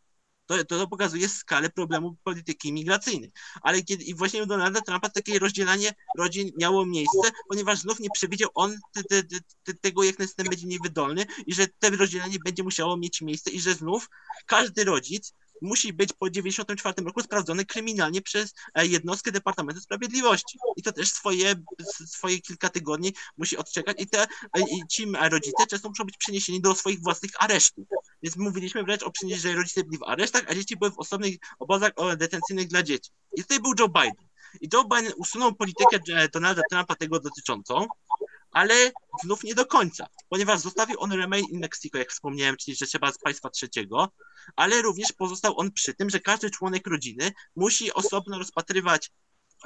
To, 0.47 0.65
to 0.65 0.89
pokazuje 0.89 1.29
skalę 1.29 1.71
problemu 1.71 2.17
polityki 2.25 2.73
migracyjnej. 2.73 3.33
Ale 3.63 3.83
kiedy 3.83 4.05
i 4.05 4.15
właśnie 4.15 4.43
u 4.43 4.47
Donalda 4.47 4.81
Trumpa 4.81 5.09
takie 5.09 5.39
rozdzielanie 5.39 5.95
rodzin 6.19 6.51
miało 6.59 6.87
miejsce, 6.87 7.31
ponieważ 7.49 7.79
znów 7.79 8.01
nie 8.01 8.11
przewidział 8.11 8.51
on 8.55 8.79
te, 8.93 9.03
te, 9.03 9.39
te, 9.63 9.75
tego, 9.75 10.05
jak 10.05 10.17
ten 10.17 10.27
system 10.27 10.47
będzie 10.47 10.67
niewydolny 10.67 11.27
i 11.47 11.55
że 11.55 11.67
to 11.79 11.91
rozdzielenie 11.91 12.39
będzie 12.45 12.63
musiało 12.63 12.97
mieć 12.97 13.21
miejsce 13.21 13.51
i 13.51 13.61
że 13.61 13.75
znów 13.75 14.09
każdy 14.47 14.85
rodzic 14.85 15.35
musi 15.63 15.93
być 15.93 16.13
po 16.13 16.31
94 16.31 17.03
roku 17.07 17.21
sprawdzony 17.21 17.65
kryminalnie 17.65 18.23
przez 18.23 18.55
e, 18.75 18.87
jednostkę 18.87 19.33
Departamentu 19.33 19.81
Sprawiedliwości. 19.81 20.59
I 20.77 20.83
to 20.83 20.93
też 20.93 21.13
swoje, 21.13 21.55
swoje 22.07 22.41
kilka 22.41 22.69
tygodni 22.69 23.13
musi 23.39 23.57
odczekać 23.57 23.97
i, 24.01 24.07
te, 24.07 24.23
e, 24.23 24.61
i 24.61 24.83
ci 24.91 25.07
rodzice 25.31 25.67
często 25.67 25.89
muszą 25.89 26.05
być 26.05 26.17
przeniesieni 26.17 26.61
do 26.61 26.75
swoich 26.75 27.03
własnych 27.03 27.31
aresztów. 27.39 27.87
Więc 28.23 28.37
mówiliśmy 28.37 28.85
wręcz 28.85 29.03
o 29.03 29.11
przynajmniej, 29.11 29.41
że 29.41 29.55
rodzice 29.55 29.85
byli 29.85 29.99
w 29.99 30.03
aresztach, 30.03 30.45
a 30.49 30.55
dzieci 30.55 30.77
były 30.77 30.91
w 30.91 30.99
osobnych 30.99 31.37
obozach 31.59 31.93
detencyjnych 32.17 32.69
dla 32.69 32.83
dzieci. 32.83 33.11
I 33.37 33.43
tutaj 33.43 33.61
był 33.61 33.73
Joe 33.79 33.89
Biden. 33.89 34.27
I 34.61 34.69
Joe 34.73 34.85
Biden 34.85 35.13
usunął 35.17 35.55
politykę 35.55 35.99
Donalda 36.33 36.63
Trumpa 36.71 36.95
tego 36.95 37.21
dotyczącą, 37.21 37.87
ale 38.51 38.75
znów 39.23 39.45
nie 39.45 39.55
do 39.55 39.67
końca, 39.67 40.07
ponieważ 40.29 40.61
zostawił 40.61 41.01
on 41.01 41.13
Remain 41.13 41.45
in 41.45 41.61
Mexico, 41.61 41.99
jak 41.99 42.11
wspomniałem, 42.11 42.57
czyli 42.57 42.77
że 42.77 42.87
trzeba 42.87 43.13
z 43.13 43.19
państwa 43.19 43.51
trzeciego, 43.51 44.13
ale 44.57 44.83
również 44.83 45.13
pozostał 45.13 45.59
on 45.61 45.73
przy 45.73 45.95
tym, 45.95 46.11
że 46.11 46.21
każdy 46.21 46.51
członek 46.51 46.87
rodziny 46.87 47.33
musi 47.57 47.93
osobno 47.93 48.39
rozpatrywać 48.39 49.11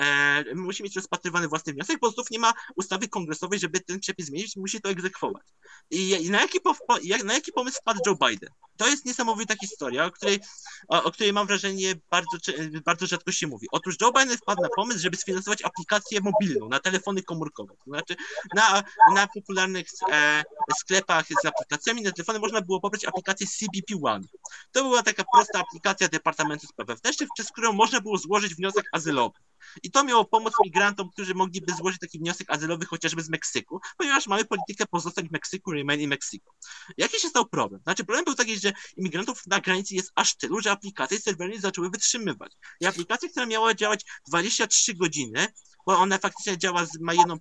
e, 0.01 0.55
musi 0.55 0.83
mieć 0.83 0.97
rozpatrywany 0.97 1.49
własny 1.49 1.73
wniosek, 1.73 2.01
bo 2.01 2.11
znów 2.11 2.31
nie 2.31 2.39
ma 2.39 2.53
ustawy 2.77 3.09
kongresowej, 3.09 3.59
żeby 3.59 3.81
ten 3.81 4.01
przepis 4.01 4.27
zmienić, 4.27 4.57
musi 4.57 4.81
to 4.81 4.89
egzekwować. 4.89 5.47
I, 5.91 6.11
i 6.11 6.31
na, 6.31 6.41
jaki 6.41 6.61
po, 6.61 6.75
jak, 7.03 7.25
na 7.25 7.35
jaki 7.35 7.53
pomysł 7.53 7.79
wpadł 7.81 8.01
Joe 8.07 8.29
Biden? 8.29 8.51
To 8.77 8.89
jest 8.89 9.05
niesamowita 9.05 9.55
historia, 9.61 10.05
o 10.05 10.11
której, 10.11 10.41
o, 10.89 11.03
o 11.03 11.11
której 11.13 11.33
mam 11.33 11.47
wrażenie 11.47 11.95
bardzo, 12.11 12.37
bardzo 12.85 13.07
rzadko 13.07 13.33
się 13.33 13.47
mówi. 13.47 13.67
Otóż 13.73 13.97
Joe 14.01 14.13
Biden 14.13 14.37
wpadł 14.37 14.63
na 14.63 14.69
pomysł, 14.77 15.01
żeby 15.01 15.17
sfinansować 15.17 15.63
aplikację 15.63 16.21
mobilną 16.21 16.69
na 16.69 16.81
telefony 16.81 17.23
komórkowe. 17.23 17.75
To 17.77 17.85
znaczy 17.85 18.17
na, 18.55 18.83
na 19.15 19.27
popularnych 19.27 19.87
e, 20.13 20.43
sklepach 20.79 21.27
z 21.43 21.47
aplikacjami 21.47 22.03
na 22.03 22.13
telefony 22.13 22.39
można 22.39 22.61
było 22.61 22.81
pobrać 22.81 23.05
aplikację 23.05 23.47
CBP 23.47 23.95
One. 24.03 24.27
To 24.73 24.83
była 24.83 25.03
taka 25.03 25.25
prosta 25.35 25.59
aplikacja 25.59 26.09
Departamentu 26.09 26.67
Spraw 26.67 26.89
Wewnętrznych, 26.89 27.29
przez 27.35 27.53
którą 27.53 27.73
można 27.73 28.01
było 28.01 28.19
złożyć 28.19 28.55
wniosek 28.55 28.89
azylowy. 28.93 29.39
I 29.83 29.91
to 29.91 30.05
miało 30.05 30.25
pomóc 30.25 30.55
migrantom, 30.65 31.11
którzy 31.11 31.35
mogliby 31.35 31.75
złożyć 31.75 32.01
taki 32.01 32.19
wniosek 32.19 32.51
azylowy 32.51 32.87
chociażby 32.87 33.23
z 33.23 33.29
Meksyku, 33.29 33.81
ponieważ 33.99 34.27
mamy 34.27 34.45
politykę 34.45 34.87
pozostać 34.87 35.29
w 35.29 35.33
Meksyku, 35.33 35.73
remain 35.73 36.01
in 36.01 36.11
Mexico. 36.11 36.51
Jaki 36.97 37.21
się 37.21 37.29
stał 37.29 37.47
problem? 37.49 37.83
Znaczy 37.83 38.05
problem 38.05 38.25
był 38.25 38.35
taki, 38.35 38.59
że 38.59 38.73
imigrantów 38.97 39.47
na 39.47 39.61
granicy 39.61 39.95
jest 39.95 40.13
aż 40.15 40.37
tylu, 40.37 40.61
że 40.61 40.71
aplikacje 40.71 41.19
serwery 41.19 41.61
zaczęły 41.61 41.91
wytrzymywać. 41.91 42.53
I 42.81 42.87
aplikacja, 42.87 43.29
która 43.29 43.47
miała 43.47 43.75
działać 43.75 44.05
23 44.29 44.95
godziny, 44.95 45.47
bo 45.87 45.99
ona 45.99 46.19
faktycznie 46.19 46.59
działa, 46.59 46.87
ma, 47.01 47.15
jedną, 47.15 47.39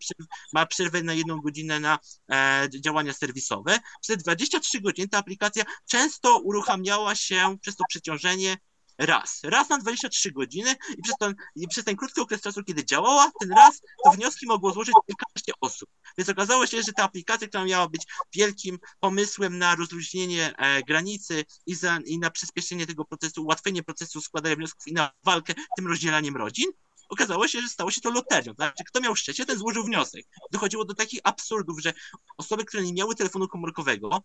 ma 0.53 0.65
przerwę 0.65 1.03
na 1.03 1.13
jedną 1.13 1.41
godzinę 1.41 1.79
na 1.79 1.99
e, 2.31 2.67
działania 2.79 3.13
serwisowe. 3.13 3.79
Przez 4.01 4.17
23 4.17 4.81
godziny 4.81 5.07
ta 5.07 5.17
aplikacja 5.17 5.63
często 5.85 6.39
uruchamiała 6.39 7.15
się 7.15 7.57
przez 7.61 7.75
to 7.75 7.83
przeciążenie 7.89 8.57
raz. 8.99 9.39
Raz 9.43 9.69
na 9.69 9.77
23 9.77 10.31
godziny 10.31 10.75
i 10.97 11.01
przez 11.01 11.15
ten, 11.19 11.35
i 11.55 11.67
przez 11.67 11.85
ten 11.85 11.95
krótki 11.95 12.21
okres 12.21 12.41
czasu, 12.41 12.63
kiedy 12.63 12.85
działała, 12.85 13.31
ten 13.39 13.51
raz, 13.51 13.81
to 14.03 14.11
wnioski 14.11 14.45
mogło 14.45 14.71
złożyć 14.71 14.95
kilkanaście 15.07 15.53
osób. 15.61 15.89
Więc 16.17 16.29
okazało 16.29 16.67
się, 16.67 16.83
że 16.83 16.93
ta 16.93 17.03
aplikacja, 17.03 17.47
która 17.47 17.65
miała 17.65 17.89
być 17.89 18.07
wielkim 18.33 18.79
pomysłem 18.99 19.57
na 19.57 19.75
rozluźnienie 19.75 20.57
e, 20.57 20.83
granicy 20.83 21.45
i, 21.65 21.75
za, 21.75 21.99
i 22.05 22.19
na 22.19 22.29
przyspieszenie 22.29 22.87
tego 22.87 23.05
procesu, 23.05 23.43
ułatwienie 23.43 23.83
procesu 23.83 24.21
składania 24.21 24.55
wniosków 24.55 24.87
i 24.87 24.93
na 24.93 25.11
walkę 25.23 25.53
tym 25.77 25.87
rozdzielaniem 25.87 26.37
rodzin, 26.37 26.71
okazało 27.09 27.47
się, 27.47 27.61
że 27.61 27.67
stało 27.67 27.91
się 27.91 28.01
to 28.01 28.11
loterią. 28.11 28.53
Znaczy, 28.53 28.83
kto 28.87 29.01
miał 29.01 29.15
szczęście, 29.15 29.45
ten 29.45 29.57
złożył 29.57 29.83
wniosek. 29.83 30.25
Dochodziło 30.51 30.85
do 30.85 30.93
takich 30.93 31.19
absurdów, 31.23 31.81
że 31.81 31.93
osoby, 32.37 32.65
które 32.65 32.83
nie 32.83 32.93
miały 32.93 33.15
telefonu 33.15 33.47
komórkowego, 33.47 34.23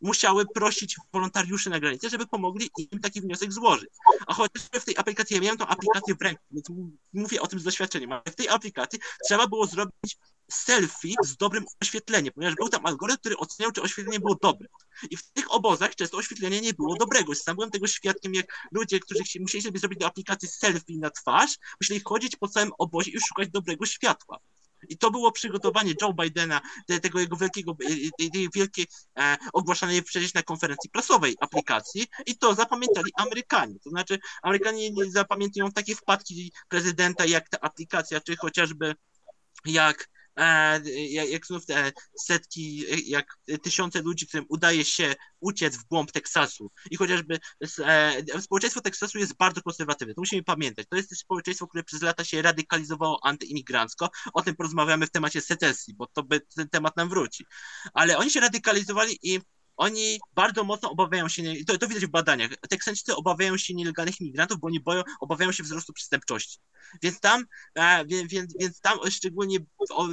musiały 0.00 0.46
prosić 0.54 0.96
wolontariuszy 1.12 1.70
na 1.70 1.80
granicy, 1.80 2.10
żeby 2.10 2.26
pomogli 2.26 2.70
im 2.92 3.00
taki 3.00 3.20
wniosek 3.20 3.52
złożyć. 3.52 3.90
A 4.26 4.34
chociaż 4.34 4.62
w 4.62 4.84
tej 4.84 4.96
aplikacji, 4.96 5.36
ja 5.36 5.42
miałem 5.42 5.58
tą 5.58 5.66
aplikację 5.66 6.14
w 6.14 6.22
ręku, 6.22 6.42
więc 6.50 6.66
mówię 7.12 7.40
o 7.40 7.46
tym 7.46 7.60
z 7.60 7.64
doświadczeniem, 7.64 8.12
ale 8.12 8.22
w 8.26 8.34
tej 8.34 8.48
aplikacji 8.48 8.98
trzeba 9.28 9.46
było 9.46 9.66
zrobić 9.66 10.18
selfie 10.52 11.14
z 11.24 11.36
dobrym 11.36 11.64
oświetleniem, 11.82 12.32
ponieważ 12.34 12.54
był 12.54 12.68
tam 12.68 12.86
algorytm, 12.86 13.20
który 13.20 13.36
oceniał, 13.36 13.72
czy 13.72 13.82
oświetlenie 13.82 14.20
było 14.20 14.34
dobre. 14.42 14.68
I 15.10 15.16
w 15.16 15.30
tych 15.30 15.52
obozach 15.52 15.94
często 15.94 16.16
oświetlenie 16.16 16.60
nie 16.60 16.74
było 16.74 16.96
dobrego. 16.96 17.34
Sam 17.34 17.56
byłem 17.56 17.70
tego 17.70 17.86
świadkiem, 17.86 18.34
jak 18.34 18.68
ludzie, 18.72 19.00
którzy 19.00 19.20
musieli 19.40 19.62
sobie 19.62 19.78
zrobić 19.78 19.98
do 19.98 20.06
aplikacji 20.06 20.48
selfie 20.48 20.98
na 20.98 21.10
twarz, 21.10 21.58
musieli 21.80 22.00
chodzić 22.04 22.36
po 22.36 22.48
całym 22.48 22.70
obozie 22.78 23.10
i 23.10 23.20
szukać 23.28 23.48
dobrego 23.50 23.86
światła. 23.86 24.38
I 24.88 24.98
to 24.98 25.10
było 25.10 25.32
przygotowanie 25.32 25.94
Joe 26.02 26.12
Bidena, 26.12 26.60
tego 27.02 27.20
jego 27.20 27.36
wielkiego, 27.36 27.76
tej 28.18 28.48
wielkiej 28.54 28.86
e, 29.18 29.36
ogłaszanej 29.52 30.02
przecież 30.02 30.34
na 30.34 30.42
konferencji 30.42 30.90
prasowej 30.90 31.36
aplikacji 31.40 32.06
i 32.26 32.38
to 32.38 32.54
zapamiętali 32.54 33.12
Amerykanie. 33.16 33.74
To 33.84 33.90
znaczy 33.90 34.18
Amerykanie 34.42 34.90
nie 34.90 35.10
zapamiętują 35.10 35.72
takie 35.72 35.94
wpadki 35.94 36.52
prezydenta 36.68 37.24
jak 37.24 37.48
ta 37.48 37.60
aplikacja, 37.60 38.20
czy 38.20 38.36
chociażby 38.36 38.94
jak 39.64 40.08
E, 40.08 40.19
jak 41.30 41.46
znów 41.46 41.66
te 41.66 41.92
setki, 42.20 42.84
jak 43.10 43.38
tysiące 43.62 44.02
ludzi, 44.02 44.26
którym 44.26 44.46
udaje 44.48 44.84
się 44.84 45.14
uciec 45.40 45.76
w 45.76 45.84
głąb 45.84 46.12
Teksasu 46.12 46.70
i 46.90 46.96
chociażby 46.96 47.38
e, 47.86 48.40
społeczeństwo 48.40 48.80
Teksasu 48.80 49.18
jest 49.18 49.36
bardzo 49.36 49.62
konserwatywne, 49.62 50.14
to 50.14 50.20
musimy 50.20 50.42
pamiętać. 50.42 50.86
To 50.88 50.96
jest 50.96 51.16
społeczeństwo, 51.16 51.66
które 51.66 51.84
przez 51.84 52.02
lata 52.02 52.24
się 52.24 52.42
radykalizowało 52.42 53.20
antyimigrancko. 53.22 54.10
O 54.32 54.42
tym 54.42 54.56
porozmawiamy 54.56 55.06
w 55.06 55.10
temacie 55.10 55.40
secesji, 55.40 55.94
bo 55.94 56.06
to 56.06 56.22
by 56.22 56.40
ten 56.40 56.68
temat 56.68 56.96
nam 56.96 57.08
wróci. 57.08 57.44
Ale 57.94 58.18
oni 58.18 58.30
się 58.30 58.40
radykalizowali 58.40 59.18
i 59.22 59.40
oni 59.80 60.20
bardzo 60.34 60.64
mocno 60.64 60.90
obawiają 60.90 61.28
się, 61.28 61.42
to, 61.66 61.78
to 61.78 61.88
widać 61.88 62.06
w 62.06 62.10
badaniach, 62.10 62.50
Teksańczycy 62.68 63.16
obawiają 63.16 63.56
się 63.56 63.74
nielegalnych 63.74 64.20
imigrantów, 64.20 64.60
bo 64.60 64.66
oni 64.66 64.80
boją, 64.80 65.02
obawiają 65.20 65.52
się 65.52 65.62
wzrostu 65.62 65.92
przestępczości. 65.92 66.58
Więc 67.02 67.20
tam, 67.20 67.44
e, 67.74 68.04
więc, 68.06 68.54
więc 68.60 68.80
tam 68.80 68.98
szczególnie 69.10 69.58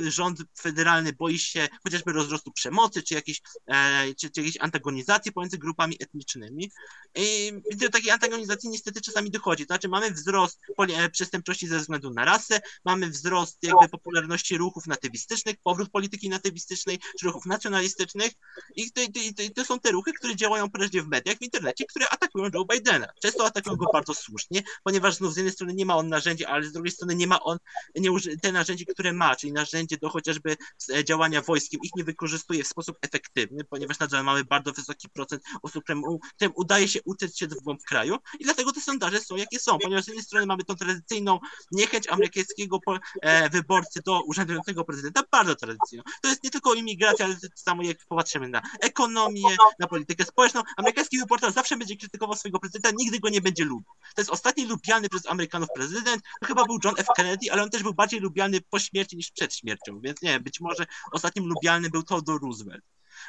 rząd 0.07 0.39
federalny 0.59 1.13
boi 1.13 1.39
się 1.39 1.67
chociażby 1.83 2.13
rozrostu 2.13 2.51
przemocy, 2.51 3.03
czy 3.03 3.13
jakiejś, 3.13 3.41
e, 3.67 4.05
czy, 4.15 4.29
czy 4.29 4.41
jakiejś 4.41 4.57
antagonizacji 4.59 5.31
pomiędzy 5.31 5.57
grupami 5.57 5.95
etnicznymi. 5.99 6.71
I 7.15 7.53
do 7.75 7.89
takiej 7.89 8.11
antagonizacji 8.11 8.69
niestety 8.69 9.01
czasami 9.01 9.31
dochodzi. 9.31 9.65
To 9.65 9.73
znaczy 9.73 9.87
mamy 9.87 10.11
wzrost 10.11 10.59
e, 10.77 11.09
przestępczości 11.09 11.67
ze 11.67 11.79
względu 11.79 12.09
na 12.09 12.25
rasę, 12.25 12.61
mamy 12.85 13.09
wzrost 13.09 13.57
jakby 13.61 13.89
popularności 13.89 14.57
ruchów 14.57 14.87
natywistycznych, 14.87 15.55
powrót 15.63 15.89
polityki 15.89 16.29
natywistycznej, 16.29 16.99
czy 17.19 17.25
ruchów 17.25 17.45
nacjonalistycznych 17.45 18.31
i 18.75 18.91
to, 18.91 19.01
to, 19.05 19.43
to, 19.55 19.56
to 19.57 19.65
są 19.65 19.79
te 19.79 19.91
ruchy, 19.91 20.13
które 20.13 20.35
działają 20.35 20.69
prędzej 20.69 21.01
w 21.01 21.07
mediach, 21.07 21.37
w 21.37 21.41
internecie, 21.41 21.85
które 21.85 22.09
atakują 22.09 22.49
Joe 22.53 22.65
Bidena. 22.65 23.07
Często 23.21 23.45
atakują 23.45 23.75
go 23.75 23.85
bardzo 23.93 24.13
słusznie, 24.13 24.63
ponieważ 24.83 25.15
znów 25.15 25.33
z 25.33 25.37
jednej 25.37 25.53
strony 25.53 25.73
nie 25.73 25.85
ma 25.85 25.95
on 25.95 26.09
narzędzi, 26.09 26.45
ale 26.45 26.63
z 26.63 26.71
drugiej 26.71 26.91
strony 26.91 27.15
nie 27.15 27.27
ma 27.27 27.39
on 27.43 27.57
nie 27.95 28.11
uży- 28.11 28.39
te 28.41 28.51
narzędzi, 28.51 28.85
które 28.85 29.13
ma, 29.13 29.35
czyli 29.35 29.53
narzędzie 29.53 29.97
do 29.97 30.09
chociażby 30.09 30.57
e, 30.93 31.03
działania 31.03 31.41
wojskiem, 31.41 31.79
ich 31.83 31.91
nie 31.95 32.03
wykorzystuje 32.03 32.63
w 32.63 32.67
sposób 32.67 32.97
efektywny, 33.01 33.63
ponieważ 33.63 33.99
nadal 33.99 34.23
mamy 34.23 34.43
bardzo 34.43 34.71
wysoki 34.71 35.09
procent 35.09 35.43
osób, 35.61 35.83
którym, 35.83 36.03
którym 36.35 36.53
udaje 36.55 36.87
się 36.87 36.99
uciec 37.05 37.37
się 37.37 37.47
w 37.47 37.53
głąb 37.63 37.83
kraju 37.83 38.17
i 38.39 38.43
dlatego 38.43 38.73
te 38.73 38.81
sondaże 38.81 39.21
są 39.21 39.35
jakie 39.35 39.59
są, 39.59 39.77
ponieważ 39.79 40.03
z 40.05 40.07
jednej 40.07 40.23
strony 40.25 40.45
mamy 40.45 40.63
tą 40.63 40.75
tradycyjną 40.75 41.39
niechęć 41.71 42.07
amerykańskiego 42.07 42.79
e, 43.21 43.49
wyborcy 43.49 44.01
do 44.05 44.21
urzędującego 44.23 44.83
prezydenta, 44.83 45.23
bardzo 45.31 45.55
tradycyjną. 45.55 46.03
To 46.21 46.29
jest 46.29 46.43
nie 46.43 46.49
tylko 46.49 46.73
imigracja, 46.73 47.25
ale 47.25 47.35
to 47.35 47.47
samo 47.55 47.83
jak 47.83 47.97
popatrzymy 48.07 48.49
na 48.49 48.61
ekonomię, 48.81 49.46
na 49.79 49.87
politykę 49.87 50.25
społeczną. 50.25 50.61
Amerykański 50.77 51.19
wyborca 51.19 51.51
zawsze 51.51 51.77
będzie 51.77 51.97
krytykował 51.97 52.35
swojego 52.35 52.59
prezydenta, 52.59 52.97
nigdy 52.97 53.19
go 53.19 53.29
nie 53.29 53.41
będzie 53.41 53.65
lubił. 53.65 53.91
To 54.15 54.21
jest 54.21 54.31
ostatni 54.31 54.65
lubiany 54.65 55.09
przez 55.09 55.27
Amerykanów 55.27 55.69
prezydent, 55.75 56.23
to 56.41 56.47
chyba 56.47 56.65
był 56.65 56.79
John 56.83 56.93
F. 56.97 57.07
Kennedy, 57.15 57.51
ale 57.51 57.63
on 57.63 57.69
też 57.69 57.83
był 57.83 57.93
bardziej 57.93 58.19
lubiany 58.19 58.61
po 58.69 58.79
śmierci 58.79 59.17
niż 59.17 59.31
przed 59.31 59.55
śmiercią, 59.55 59.99
więc 59.99 60.21
nie, 60.21 60.39
być 60.39 60.59
może 60.59 60.85
ostatnim 61.11 61.45
lubiany 61.45 61.89
był 61.89 62.03
Theodore 62.03 62.39
Roosevelt. 62.43 62.85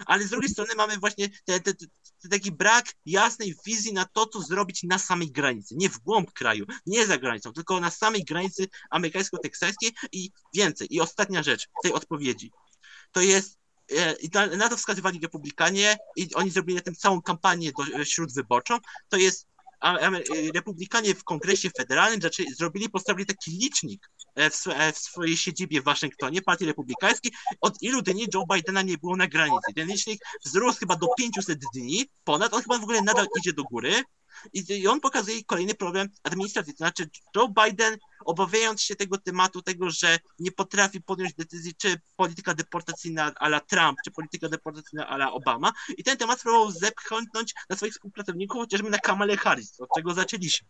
Ale 0.06 0.24
z 0.24 0.30
drugiej 0.30 0.50
strony 0.50 0.74
mamy 0.74 0.98
właśnie 0.98 1.28
te, 1.44 1.60
te, 1.60 1.74
te, 1.74 2.28
taki 2.30 2.52
brak 2.52 2.86
jasnej 3.06 3.54
wizji 3.66 3.92
na 3.92 4.04
to, 4.04 4.26
co 4.26 4.40
zrobić 4.42 4.82
na 4.82 4.98
samej 4.98 5.30
granicy. 5.32 5.74
Nie 5.76 5.90
w 5.90 5.98
głąb 5.98 6.32
kraju, 6.32 6.66
nie 6.86 7.06
za 7.06 7.18
granicą, 7.18 7.52
tylko 7.52 7.80
na 7.80 7.90
samej 7.90 8.24
granicy 8.24 8.68
amerykańsko-teksańskiej 8.90 9.92
i 10.12 10.30
więcej. 10.54 10.94
I 10.94 11.00
ostatnia 11.00 11.42
rzecz 11.42 11.68
tej 11.82 11.92
odpowiedzi. 11.92 12.52
To 13.12 13.20
jest 13.20 13.58
i 14.20 14.30
na 14.56 14.68
to 14.68 14.76
wskazywali 14.76 15.20
republikanie 15.20 15.96
i 16.16 16.34
oni 16.34 16.50
zrobili 16.50 16.76
na 16.76 16.82
tym 16.82 16.94
całą 16.94 17.22
kampanię 17.22 17.72
do, 17.72 18.04
śródwyborczą, 18.04 18.78
to 19.08 19.16
jest 19.16 19.48
Y, 20.36 20.52
republikanie 20.54 21.14
w 21.14 21.24
kongresie 21.24 21.70
federalnym 21.70 22.20
zaczęli, 22.20 22.54
zrobili, 22.54 22.88
postawili 22.88 23.26
taki 23.26 23.50
licznik 23.50 24.10
e, 24.34 24.50
w, 24.50 24.66
e, 24.66 24.92
w, 24.92 24.98
swojej 24.98 25.36
siedzibie 25.36 25.80
w 25.80 25.84
Waszyngtonie, 25.84 26.42
partii 26.42 26.66
republikańskiej, 26.66 27.32
od 27.60 27.82
ilu 27.82 28.02
dni 28.02 28.26
Joe 28.34 28.44
Bidena 28.54 28.82
nie 28.82 28.98
było 28.98 29.16
na 29.16 29.26
granicy. 29.26 29.72
Ten 29.76 29.88
licznik 29.88 30.20
wzrósł 30.44 30.78
chyba 30.78 30.96
do 30.96 31.06
500 31.18 31.58
dni 31.74 32.06
ponad, 32.24 32.54
on 32.54 32.62
chyba 32.62 32.78
w 32.78 32.82
ogóle 32.82 33.02
nadal 33.02 33.26
idzie 33.38 33.52
do 33.52 33.62
góry, 33.64 34.02
i, 34.52 34.88
on 34.88 35.00
pokazuje 35.00 35.44
kolejny 35.44 35.74
problem 35.74 36.08
administracji. 36.22 36.72
To 36.72 36.76
znaczy, 36.76 37.10
Joe 37.36 37.48
Biden, 37.48 37.98
obawiając 38.24 38.82
się 38.82 38.96
tego 38.96 39.18
tematu, 39.18 39.62
tego, 39.62 39.90
że 39.90 40.18
nie 40.38 40.52
potrafi 40.52 41.00
podjąć 41.00 41.34
decyzji, 41.34 41.74
czy 41.74 42.00
polityka 42.16 42.54
deportacyjna 42.54 43.32
ala 43.34 43.60
Trump, 43.60 43.98
czy 44.04 44.10
polityka 44.10 44.48
deportacyjna 44.48 45.08
ala 45.08 45.32
Obama, 45.32 45.72
i 45.96 46.04
ten 46.04 46.16
temat 46.16 46.42
próbował 46.42 46.70
zepchnąć 46.70 47.54
na 47.70 47.76
swoich 47.76 47.92
współpracowników, 47.92 48.60
chociażby 48.60 48.90
na 48.90 48.98
Kamale 48.98 49.36
Harris, 49.36 49.80
od 49.80 49.88
czego 49.96 50.14
zaczęliśmy. 50.14 50.68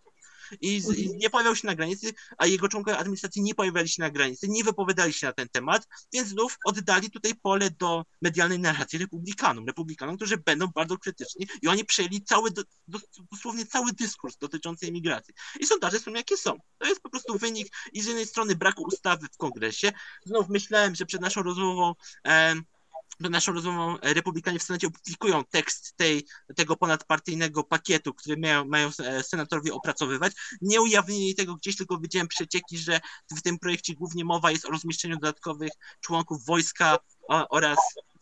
I, 0.60 0.80
z, 0.80 0.98
i 0.98 1.16
nie 1.16 1.30
pojawiał 1.30 1.56
się 1.56 1.66
na 1.66 1.74
granicy, 1.74 2.12
a 2.38 2.46
jego 2.46 2.68
członkowie 2.68 2.98
administracji 2.98 3.42
nie 3.42 3.54
pojawiali 3.54 3.88
się 3.88 4.02
na 4.02 4.10
granicy, 4.10 4.48
nie 4.48 4.64
wypowiadali 4.64 5.12
się 5.12 5.26
na 5.26 5.32
ten 5.32 5.48
temat, 5.48 5.88
więc 6.12 6.28
znów 6.28 6.58
oddali 6.64 7.10
tutaj 7.10 7.34
pole 7.42 7.70
do 7.70 8.04
medialnej 8.22 8.58
narracji 8.58 8.98
republikanom, 8.98 9.66
republikanom, 9.66 10.16
którzy 10.16 10.36
będą 10.36 10.66
bardzo 10.66 10.98
krytyczni 10.98 11.48
i 11.62 11.68
oni 11.68 11.84
przejęli 11.84 12.22
cały, 12.22 12.50
do, 12.50 12.62
do, 12.88 12.98
dosłownie 13.32 13.66
cały 13.66 13.92
dyskurs 13.92 14.36
dotyczący 14.36 14.86
imigracji. 14.86 15.34
I 15.60 15.66
sondaże 15.66 16.00
są 16.00 16.12
jakie 16.12 16.36
są. 16.36 16.58
To 16.78 16.86
jest 16.86 17.00
po 17.00 17.10
prostu 17.10 17.38
wynik 17.38 17.68
i 17.92 18.02
z 18.02 18.06
jednej 18.06 18.26
strony 18.26 18.56
braku 18.56 18.82
ustawy 18.82 19.26
w 19.32 19.36
kongresie. 19.36 19.92
Znów 20.24 20.48
myślałem, 20.48 20.94
że 20.94 21.06
przed 21.06 21.20
naszą 21.20 21.42
rozmową 21.42 21.94
e, 22.26 22.54
przed 22.54 22.77
naszą 23.20 23.52
rozmową 23.52 23.96
republikanie 24.02 24.58
w 24.58 24.62
Senacie 24.62 24.86
opublikują 24.86 25.44
tekst 25.44 25.96
tej, 25.96 26.26
tego 26.56 26.76
ponadpartyjnego 26.76 27.64
pakietu, 27.64 28.14
który 28.14 28.36
mają, 28.36 28.64
mają 28.64 28.90
e, 28.98 29.22
senatorowie 29.22 29.74
opracowywać. 29.74 30.32
Nie 30.60 30.80
ujawnili 30.80 31.34
tego 31.34 31.54
gdzieś, 31.54 31.76
tylko 31.76 31.98
widziałem 31.98 32.28
przecieki, 32.28 32.78
że 32.78 33.00
w 33.36 33.42
tym 33.42 33.58
projekcie 33.58 33.94
głównie 33.94 34.24
mowa 34.24 34.50
jest 34.50 34.66
o 34.66 34.70
rozmieszczeniu 34.70 35.14
dodatkowych 35.14 35.72
członków 36.00 36.46
wojska 36.46 36.98
oraz 37.28 37.78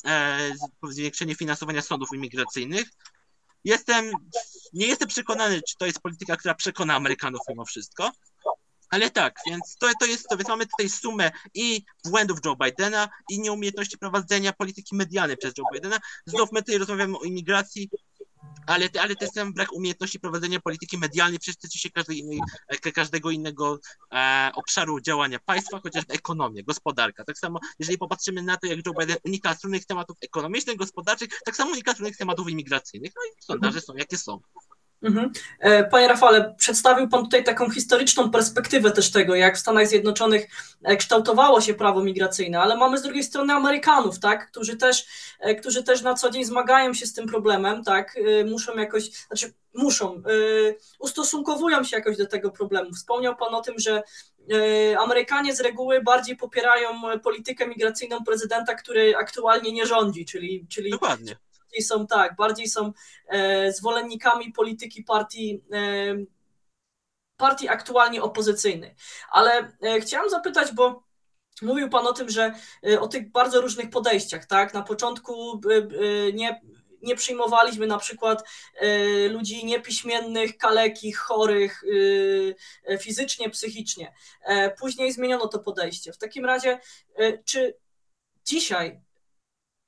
e, 0.06 0.50
zwiększeniu 0.88 1.34
finansowania 1.34 1.82
sądów 1.82 2.08
imigracyjnych. 2.14 2.88
Jestem, 3.64 4.10
nie 4.72 4.86
jestem 4.86 5.08
przekonany, 5.08 5.62
czy 5.68 5.76
to 5.76 5.86
jest 5.86 6.00
polityka, 6.00 6.36
która 6.36 6.54
przekona 6.54 6.94
Amerykanów 6.94 7.40
mimo 7.48 7.64
wszystko, 7.64 8.12
ale 8.90 9.10
tak, 9.10 9.40
więc 9.46 9.76
to, 9.76 9.86
to 10.00 10.06
jest 10.06 10.28
to, 10.28 10.36
więc 10.36 10.48
mamy 10.48 10.66
tutaj 10.66 10.88
sumę 10.88 11.30
i 11.54 11.84
błędów 12.04 12.38
Joe 12.44 12.56
Bidena 12.56 13.08
i 13.30 13.40
nieumiejętności 13.40 13.98
prowadzenia 13.98 14.52
polityki 14.52 14.96
medialnej 14.96 15.36
przez 15.36 15.54
Joe 15.58 15.64
Bidena. 15.72 15.98
Znów 16.26 16.52
my 16.52 16.62
tutaj 16.62 16.78
rozmawiamy 16.78 17.18
o 17.18 17.22
imigracji, 17.22 17.90
ale, 18.66 18.88
ale 19.00 19.16
to 19.16 19.26
ten 19.34 19.52
brak 19.52 19.72
umiejętności 19.72 20.20
prowadzenia 20.20 20.60
polityki 20.60 20.98
medialnej 20.98 21.38
przecież 21.38 21.56
tyczy 21.56 21.78
się 21.78 21.90
każdej 21.90 22.18
innej, 22.18 22.40
e, 22.68 22.92
każdego 22.92 23.30
innego 23.30 23.78
e, 24.12 24.50
obszaru 24.54 25.00
działania 25.00 25.38
państwa, 25.44 25.80
chociażby 25.80 26.14
ekonomia, 26.14 26.62
gospodarka. 26.62 27.24
Tak 27.24 27.38
samo, 27.38 27.60
jeżeli 27.78 27.98
popatrzymy 27.98 28.42
na 28.42 28.56
to, 28.56 28.66
jak 28.66 28.86
Joe 28.86 28.92
Biden 29.00 29.16
unika 29.24 29.54
trudnych 29.54 29.86
tematów 29.86 30.16
ekonomicznych, 30.20 30.76
gospodarczych, 30.76 31.28
tak 31.44 31.56
samo 31.56 31.72
unika 31.72 31.94
trudnych 31.94 32.16
tematów 32.16 32.48
imigracyjnych. 32.48 33.12
No 33.16 33.22
i 33.22 33.42
sondaże 33.42 33.80
są 33.80 33.94
jakie 33.96 34.18
są. 34.18 34.40
Mhm. 35.02 35.32
E, 35.60 35.84
panie 35.84 36.08
Rafale, 36.08 36.54
przedstawił 36.58 37.08
Pan 37.08 37.24
tutaj 37.24 37.44
taką 37.44 37.70
historyczną 37.70 38.30
perspektywę 38.30 38.90
też 38.90 39.10
tego, 39.10 39.34
jak 39.34 39.56
w 39.56 39.60
Stanach 39.60 39.86
Zjednoczonych 39.86 40.46
e, 40.82 40.96
kształtowało 40.96 41.60
się 41.60 41.74
prawo 41.74 42.02
migracyjne, 42.02 42.60
ale 42.60 42.76
mamy 42.76 42.98
z 42.98 43.02
drugiej 43.02 43.22
strony 43.22 43.52
Amerykanów, 43.52 44.18
tak, 44.18 44.50
którzy 44.50 44.76
też, 44.76 45.06
e, 45.40 45.54
którzy 45.54 45.82
też 45.82 46.02
na 46.02 46.14
co 46.14 46.30
dzień 46.30 46.44
zmagają 46.44 46.94
się 46.94 47.06
z 47.06 47.14
tym 47.14 47.26
problemem, 47.26 47.84
tak, 47.84 48.18
muszą 48.46 48.76
jakoś, 48.76 49.10
znaczy 49.10 49.52
muszą, 49.74 50.22
ustosunkowują 50.98 51.84
się 51.84 51.96
jakoś 51.96 52.16
do 52.16 52.26
tego 52.26 52.50
problemu. 52.50 52.92
Wspomniał 52.92 53.36
Pan 53.36 53.54
o 53.54 53.62
tym, 53.62 53.74
że 53.78 54.02
Amerykanie 54.98 55.56
z 55.56 55.60
reguły 55.60 56.02
bardziej 56.02 56.36
popierają 56.36 56.88
politykę 57.22 57.66
migracyjną 57.66 58.24
prezydenta, 58.24 58.74
który 58.74 59.16
aktualnie 59.16 59.72
nie 59.72 59.86
rządzi, 59.86 60.24
czyli, 60.24 60.66
czyli 60.68 60.90
Dokładnie 60.90 61.36
bardziej 61.76 61.88
są 61.88 62.06
tak, 62.06 62.36
bardziej 62.36 62.68
są 62.68 62.92
e, 63.28 63.72
zwolennikami 63.72 64.52
polityki 64.52 65.02
partii, 65.02 65.62
e, 65.72 66.16
partii 67.36 67.68
aktualnie 67.68 68.22
opozycyjnej. 68.22 68.94
Ale 69.30 69.72
e, 69.82 70.00
chciałam 70.00 70.30
zapytać, 70.30 70.72
bo 70.74 71.06
Mówił 71.62 71.88
Pan 71.88 72.06
o 72.06 72.12
tym, 72.12 72.28
że 72.30 72.54
e, 72.86 73.00
o 73.00 73.08
tych 73.08 73.30
bardzo 73.30 73.60
różnych 73.60 73.90
podejściach, 73.90 74.46
tak? 74.46 74.74
Na 74.74 74.82
początku 74.82 75.60
e, 75.70 75.76
e, 75.76 76.32
nie, 76.32 76.60
nie 77.02 77.16
przyjmowaliśmy 77.16 77.86
na 77.86 77.98
przykład 77.98 78.48
ludzi 79.30 79.64
niepiśmiennych, 79.66 80.56
kalekich, 80.56 81.18
chorych 81.18 81.82
fizycznie, 83.00 83.50
psychicznie. 83.50 84.14
Później 84.78 85.12
zmieniono 85.12 85.48
to 85.48 85.58
podejście. 85.58 86.12
W 86.12 86.18
takim 86.18 86.44
razie, 86.44 86.80
czy 87.44 87.76
dzisiaj 88.44 89.00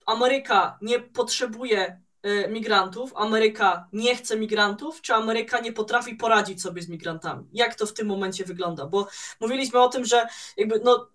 Ameryka 0.08 0.78
nie 0.82 1.00
potrzebuje 1.00 2.00
y, 2.26 2.48
migrantów, 2.48 3.12
Ameryka 3.16 3.88
nie 3.92 4.16
chce 4.16 4.36
migrantów, 4.36 5.02
czy 5.02 5.14
Ameryka 5.14 5.60
nie 5.60 5.72
potrafi 5.72 6.14
poradzić 6.14 6.62
sobie 6.62 6.82
z 6.82 6.88
migrantami? 6.88 7.44
Jak 7.52 7.74
to 7.74 7.86
w 7.86 7.92
tym 7.92 8.06
momencie 8.06 8.44
wygląda? 8.44 8.86
Bo 8.86 9.08
mówiliśmy 9.40 9.80
o 9.80 9.88
tym, 9.88 10.04
że 10.04 10.26
jakby 10.56 10.80
no, 10.84 11.08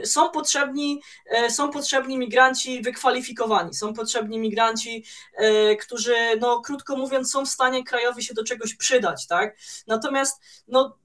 y, 0.00 0.06
są, 0.06 0.30
potrzebni, 0.30 1.02
y, 1.46 1.50
są 1.50 1.70
potrzebni 1.70 2.18
migranci 2.18 2.82
wykwalifikowani, 2.82 3.74
są 3.74 3.94
potrzebni 3.94 4.38
migranci, 4.38 5.04
którzy, 5.80 6.14
no, 6.40 6.60
krótko 6.60 6.96
mówiąc, 6.96 7.32
są 7.32 7.46
w 7.46 7.48
stanie 7.48 7.84
krajowi 7.84 8.22
się 8.22 8.34
do 8.34 8.44
czegoś 8.44 8.74
przydać, 8.74 9.26
tak? 9.26 9.56
Natomiast 9.86 10.42
no, 10.68 10.98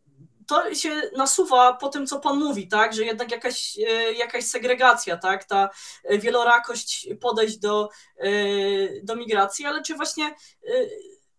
to 0.53 0.75
się 0.75 1.01
nasuwa 1.17 1.73
po 1.73 1.89
tym, 1.89 2.07
co 2.07 2.19
Pan 2.19 2.39
mówi, 2.39 2.67
tak, 2.67 2.93
że 2.93 3.03
jednak 3.03 3.31
jakaś, 3.31 3.79
e, 3.79 4.13
jakaś 4.13 4.45
segregacja, 4.45 5.17
tak, 5.17 5.43
ta 5.43 5.69
wielorakość 6.09 7.07
podejść 7.21 7.57
do, 7.57 7.89
e, 8.17 8.31
do 9.03 9.15
migracji, 9.15 9.65
ale 9.65 9.83
czy 9.83 9.95
właśnie 9.95 10.25
e, 10.25 10.33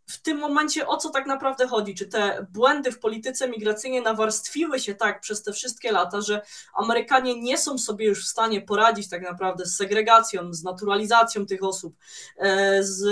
w 0.06 0.20
tym 0.22 0.38
momencie 0.38 0.88
o 0.88 0.96
co 0.96 1.10
tak 1.10 1.26
naprawdę 1.26 1.68
chodzi? 1.68 1.94
Czy 1.94 2.06
te 2.06 2.46
błędy 2.52 2.92
w 2.92 2.98
polityce 2.98 3.48
migracyjnej 3.48 4.02
nawarstwiły 4.02 4.80
się 4.80 4.94
tak 4.94 5.20
przez 5.20 5.42
te 5.42 5.52
wszystkie 5.52 5.92
lata, 5.92 6.20
że 6.20 6.42
Amerykanie 6.74 7.40
nie 7.40 7.58
są 7.58 7.78
sobie 7.78 8.06
już 8.06 8.24
w 8.24 8.28
stanie 8.28 8.60
poradzić 8.60 9.08
tak 9.08 9.22
naprawdę 9.22 9.66
z 9.66 9.76
segregacją, 9.76 10.54
z 10.54 10.62
naturalizacją 10.62 11.46
tych 11.46 11.64
osób, 11.64 11.94
e, 12.38 12.82
z 12.82 13.02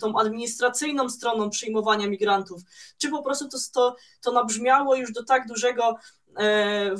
tą 0.00 0.18
administracyjną 0.18 1.08
stroną 1.08 1.50
przyjmowania 1.50 2.08
migrantów? 2.08 2.62
Czy 2.98 3.10
po 3.10 3.22
prostu 3.22 3.48
to, 3.48 3.58
to, 3.74 3.96
to 4.22 4.32
nabrzmiało 4.32 4.94
już 4.94 5.12
do 5.12 5.24
tak 5.24 5.46
dużego 5.46 5.96
e, 6.38 6.90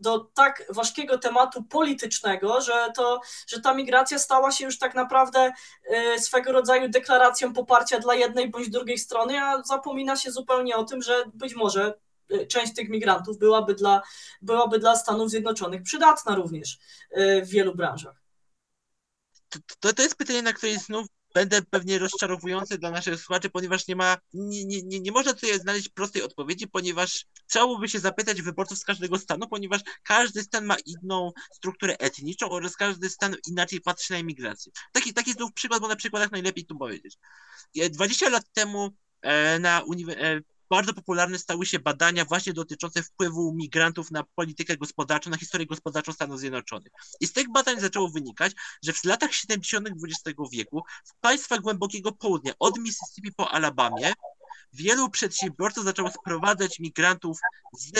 do 0.00 0.18
tak 0.18 0.62
ważkiego 0.70 1.18
tematu 1.18 1.62
politycznego, 1.62 2.60
że, 2.60 2.92
to, 2.96 3.20
że 3.46 3.60
ta 3.60 3.74
migracja 3.74 4.18
stała 4.18 4.52
się 4.52 4.64
już 4.64 4.78
tak 4.78 4.94
naprawdę 4.94 5.52
y, 6.16 6.20
swego 6.20 6.52
rodzaju 6.52 6.88
deklaracją 6.88 7.52
poparcia 7.52 8.00
dla 8.00 8.14
jednej 8.14 8.50
bądź 8.50 8.70
drugiej 8.70 8.98
strony, 8.98 9.42
a 9.42 9.62
zapomina 9.62 10.16
się 10.16 10.32
zupełnie 10.32 10.76
o 10.76 10.84
tym, 10.84 11.02
że 11.02 11.24
być 11.34 11.54
może 11.54 11.94
y, 12.32 12.46
część 12.46 12.74
tych 12.74 12.88
migrantów 12.88 13.38
byłaby 13.38 13.74
dla, 13.74 14.02
byłaby 14.42 14.78
dla 14.78 14.96
Stanów 14.96 15.30
Zjednoczonych 15.30 15.82
przydatna 15.82 16.34
również 16.34 16.78
y, 17.18 17.42
w 17.44 17.48
wielu 17.48 17.74
branżach. 17.74 18.22
To, 19.48 19.58
to, 19.80 19.92
to 19.92 20.02
jest 20.02 20.16
pytanie, 20.16 20.42
na 20.42 20.52
które 20.52 20.78
znów 20.78 21.06
będę 21.34 21.62
pewnie 21.62 21.98
rozczarowujący 21.98 22.78
dla 22.78 22.90
naszych 22.90 23.20
słuchaczy, 23.20 23.50
ponieważ 23.50 23.88
nie 23.88 23.96
ma, 23.96 24.16
nie, 24.32 24.64
nie, 24.64 24.82
nie, 24.82 25.00
nie 25.00 25.12
można 25.12 25.32
tutaj 25.32 25.60
znaleźć 25.60 25.88
prostej 25.88 26.22
odpowiedzi, 26.22 26.68
ponieważ 26.68 27.26
trzeba 27.46 27.78
by 27.78 27.88
się 27.88 27.98
zapytać 27.98 28.42
wyborców 28.42 28.78
z 28.78 28.84
każdego 28.84 29.18
stanu, 29.18 29.48
ponieważ 29.48 29.80
każdy 30.02 30.42
stan 30.42 30.64
ma 30.64 30.76
inną 30.86 31.32
strukturę 31.52 31.96
etniczną 31.98 32.50
oraz 32.50 32.76
każdy 32.76 33.10
stan 33.10 33.36
inaczej 33.48 33.80
patrzy 33.80 34.12
na 34.12 34.18
imigrację. 34.18 34.72
Taki, 34.92 35.14
taki 35.14 35.32
znów 35.32 35.52
przykład, 35.52 35.80
bo 35.80 35.88
na 35.88 35.96
przykładach 35.96 36.30
najlepiej 36.30 36.66
tu 36.66 36.76
powiedzieć. 36.78 37.18
20 37.90 38.28
lat 38.28 38.44
temu 38.52 38.90
e, 39.22 39.58
na 39.58 39.82
uniwersytecie 39.86 40.53
bardzo 40.70 40.94
popularne 40.94 41.38
stały 41.38 41.66
się 41.66 41.78
badania 41.78 42.24
właśnie 42.24 42.52
dotyczące 42.52 43.02
wpływu 43.02 43.52
migrantów 43.54 44.10
na 44.10 44.24
politykę 44.34 44.76
gospodarczą, 44.76 45.30
na 45.30 45.36
historię 45.36 45.66
gospodarczą 45.66 46.12
Stanów 46.12 46.40
Zjednoczonych. 46.40 46.92
I 47.20 47.26
z 47.26 47.32
tych 47.32 47.52
badań 47.52 47.80
zaczęło 47.80 48.08
wynikać, 48.08 48.52
że 48.82 48.92
w 48.92 49.04
latach 49.04 49.34
70. 49.34 49.88
XX 49.88 50.40
wieku 50.52 50.82
w 51.04 51.20
państwach 51.20 51.60
głębokiego 51.60 52.12
południa, 52.12 52.52
od 52.58 52.78
Mississippi 52.78 53.32
po 53.32 53.50
Alabamie, 53.50 54.12
wielu 54.72 55.10
przedsiębiorców 55.10 55.84
zaczęło 55.84 56.10
sprowadzać 56.10 56.80
migrantów 56.80 57.38
z 57.72 57.90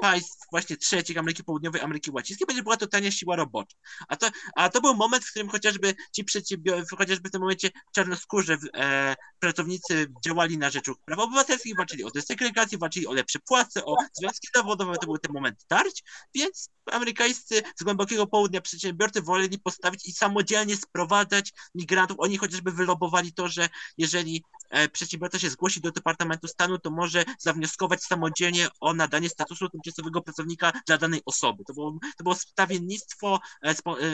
państw 0.00 0.46
właśnie 0.50 0.76
trzecich, 0.76 1.18
Ameryki 1.18 1.44
Południowej, 1.44 1.80
Ameryki 1.80 2.10
Łacińskiej, 2.10 2.46
będzie 2.46 2.62
była 2.62 2.76
to 2.76 2.86
tania 2.86 3.10
siła 3.10 3.36
robocza. 3.36 3.76
A 4.08 4.16
to, 4.16 4.30
a 4.56 4.68
to 4.68 4.80
był 4.80 4.94
moment, 4.94 5.24
w 5.24 5.30
którym 5.30 5.48
chociażby 5.48 5.94
ci 6.12 6.24
przedsiębiorcy, 6.24 6.96
chociażby 6.96 7.28
w 7.28 7.32
tym 7.32 7.40
momencie 7.40 7.70
czarnoskórze 7.94 8.58
e, 8.74 9.16
pracownicy 9.38 10.12
działali 10.24 10.58
na 10.58 10.70
rzecz 10.70 10.90
praw 11.04 11.18
obywatelskich, 11.18 11.76
walczyli 11.76 12.04
o 12.04 12.10
desegregację, 12.10 12.78
walczyli 12.78 13.06
o 13.06 13.12
lepsze 13.12 13.38
płace, 13.38 13.84
o 13.84 13.96
związki 14.12 14.48
zawodowe, 14.54 14.96
to 14.96 15.06
był 15.06 15.18
ten 15.18 15.32
moment 15.32 15.64
tarć, 15.68 16.04
więc 16.34 16.70
amerykańscy 16.86 17.62
z 17.76 17.82
głębokiego 17.82 18.26
południa 18.26 18.60
przedsiębiorcy 18.60 19.22
woleli 19.22 19.58
postawić 19.58 20.08
i 20.08 20.12
samodzielnie 20.12 20.76
sprowadzać 20.76 21.52
migrantów. 21.74 22.16
Oni 22.20 22.36
chociażby 22.36 22.72
wylobowali 22.72 23.32
to, 23.32 23.48
że 23.48 23.68
jeżeli 23.98 24.44
e, 24.70 24.88
przedsiębiorca 24.88 25.38
się 25.38 25.50
zgłosi 25.50 25.80
do 25.80 25.90
Departamentu 25.90 26.48
Stanu, 26.48 26.78
to 26.78 26.90
może 26.90 27.24
zawnioskować 27.38 28.02
samodzielnie 28.02 28.68
o 28.80 28.94
nadanie 28.94 29.28
statusu 29.28 29.68
tymczasowego 29.82 30.22
pracownika 30.22 30.72
dla 30.86 30.98
danej 30.98 31.22
osoby. 31.26 31.64
To 31.64 31.74
było, 31.74 31.98
to 32.16 32.22
było 32.22 32.34
stawiennictwo, 32.34 33.40
e, 33.62 33.74
spo, 33.74 34.00
e, 34.00 34.04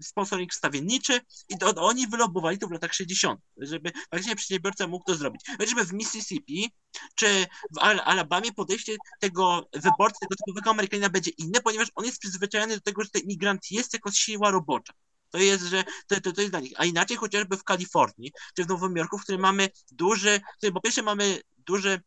sponsoring 0.00 0.54
stawienniczy 0.54 1.20
i 1.48 1.58
to, 1.58 1.74
oni 1.74 2.06
wylobowali 2.06 2.58
to 2.58 2.66
w 2.66 2.70
latach 2.70 2.94
60., 2.94 3.40
żeby 3.56 3.92
faktycznie 4.10 4.36
przedsiębiorca 4.36 4.86
mógł 4.86 5.04
to 5.04 5.14
zrobić. 5.14 5.42
Chociażby 5.58 5.84
w 5.84 5.92
Mississippi 5.92 6.72
czy 7.14 7.46
w 7.76 7.78
Alabamie 7.78 8.52
podejście 8.52 8.96
tego 9.20 9.68
wyborcy, 9.72 10.18
tego 10.20 10.34
typowego 10.36 10.70
Amerykanina 10.70 11.10
będzie 11.10 11.30
inne, 11.30 11.60
ponieważ 11.60 11.88
on 11.94 12.04
jest 12.04 12.18
przyzwyczajony 12.18 12.74
do 12.74 12.80
tego, 12.80 13.02
że 13.02 13.10
ten 13.10 13.22
imigrant 13.22 13.70
jest 13.70 13.92
jako 13.92 14.12
siła 14.12 14.50
robocza. 14.50 14.92
To 15.30 15.38
jest, 15.38 15.64
że 15.64 15.84
to, 16.06 16.20
to, 16.20 16.32
to 16.32 16.40
jest 16.40 16.52
dla 16.52 16.60
nich. 16.60 16.72
A 16.76 16.84
inaczej 16.84 17.16
chociażby 17.16 17.56
w 17.56 17.64
Kalifornii 17.64 18.32
czy 18.56 18.64
w 18.64 18.68
Nowym 18.68 18.96
Jorku, 18.96 19.18
w 19.18 19.22
którym 19.22 19.40
mamy 19.40 19.68
duży, 19.92 20.40
w 20.54 20.56
którym 20.56 20.74
po 20.74 20.80
pierwsze 20.80 21.02
mamy 21.02 21.40
duży 21.66 22.00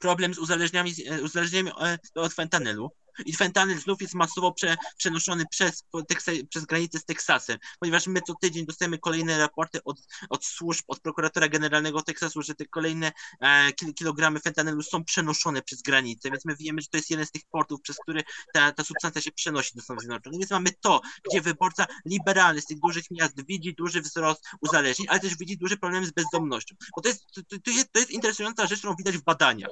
problem 0.00 0.34
z 0.34 0.38
uzależnieniami, 0.38 0.94
uzależnieniami 1.22 1.70
od 2.14 2.34
fentanylu. 2.34 2.90
I 3.26 3.36
fentanyl 3.36 3.80
znów 3.80 4.02
jest 4.02 4.14
masowo 4.14 4.52
prze, 4.52 4.76
przenoszony 4.96 5.44
przez, 5.50 5.84
przez 6.48 6.64
granicę 6.64 6.98
z 6.98 7.04
Teksasem, 7.04 7.58
ponieważ 7.80 8.06
my 8.06 8.20
co 8.22 8.34
tydzień 8.40 8.66
dostajemy 8.66 8.98
kolejne 8.98 9.38
raporty 9.38 9.78
od, 9.84 9.96
od 10.30 10.44
służb, 10.44 10.84
od 10.88 11.00
prokuratora 11.00 11.48
generalnego 11.48 12.02
Teksasu, 12.02 12.42
że 12.42 12.54
te 12.54 12.66
kolejne 12.66 13.12
e, 13.40 13.72
kilogramy 13.72 14.40
fentanylu 14.40 14.82
są 14.82 15.04
przenoszone 15.04 15.62
przez 15.62 15.82
granicę, 15.82 16.30
więc 16.30 16.44
my 16.44 16.56
wiemy, 16.56 16.80
że 16.80 16.88
to 16.88 16.96
jest 16.96 17.10
jeden 17.10 17.26
z 17.26 17.30
tych 17.30 17.42
portów, 17.50 17.80
przez 17.80 17.96
który 17.96 18.22
ta, 18.54 18.72
ta 18.72 18.84
substancja 18.84 19.20
się 19.20 19.32
przenosi 19.32 19.76
do 19.76 19.82
Stanów 19.82 20.02
Zjednoczonych. 20.02 20.40
Więc 20.40 20.50
mamy 20.50 20.70
to, 20.80 21.00
gdzie 21.30 21.40
wyborca 21.40 21.86
liberalny 22.04 22.60
z 22.60 22.66
tych 22.66 22.78
dużych 22.78 23.04
miast 23.10 23.46
widzi 23.46 23.74
duży 23.74 24.00
wzrost 24.00 24.44
uzależnień, 24.60 25.08
ale 25.10 25.20
też 25.20 25.36
widzi 25.36 25.58
duży 25.58 25.76
problem 25.76 26.06
z 26.06 26.10
bezdomnością. 26.10 26.76
Bo 26.96 27.02
to 27.02 27.08
jest, 27.08 27.24
to, 27.34 27.42
to 27.64 27.70
jest, 27.70 27.92
to 27.92 27.98
jest 27.98 28.10
interesująca 28.10 28.66
rzecz, 28.66 28.78
którą 28.78 28.94
widać 28.96 29.18
w 29.18 29.24
badaniach, 29.24 29.70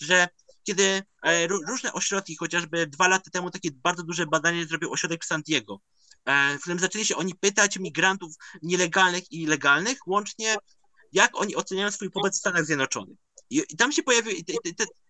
że 0.00 0.28
kiedy 0.62 1.02
e, 1.22 1.46
różne 1.46 1.92
ośrodki, 1.92 2.36
chociażby 2.36 2.86
dwa 2.86 3.08
lata 3.08 3.30
temu 3.30 3.50
takie 3.50 3.70
bardzo 3.72 4.02
duże 4.02 4.26
badanie 4.26 4.66
zrobił 4.66 4.92
ośrodek 4.92 5.24
w 5.24 5.26
San 5.26 5.42
Diego, 5.42 5.80
e, 6.24 6.58
w 6.58 6.60
którym 6.60 6.78
zaczęli 6.78 7.04
się 7.04 7.16
oni 7.16 7.34
pytać 7.34 7.78
migrantów 7.78 8.34
nielegalnych 8.62 9.32
i 9.32 9.46
legalnych, 9.46 9.98
łącznie 10.06 10.56
jak 11.12 11.40
oni 11.40 11.56
oceniają 11.56 11.90
swój 11.90 12.10
pobyt 12.10 12.34
w 12.34 12.38
Stanach 12.38 12.64
Zjednoczonych. 12.64 13.16
I, 13.50 13.76
tam 13.76 13.92
się 13.92 14.02
i, 14.36 14.40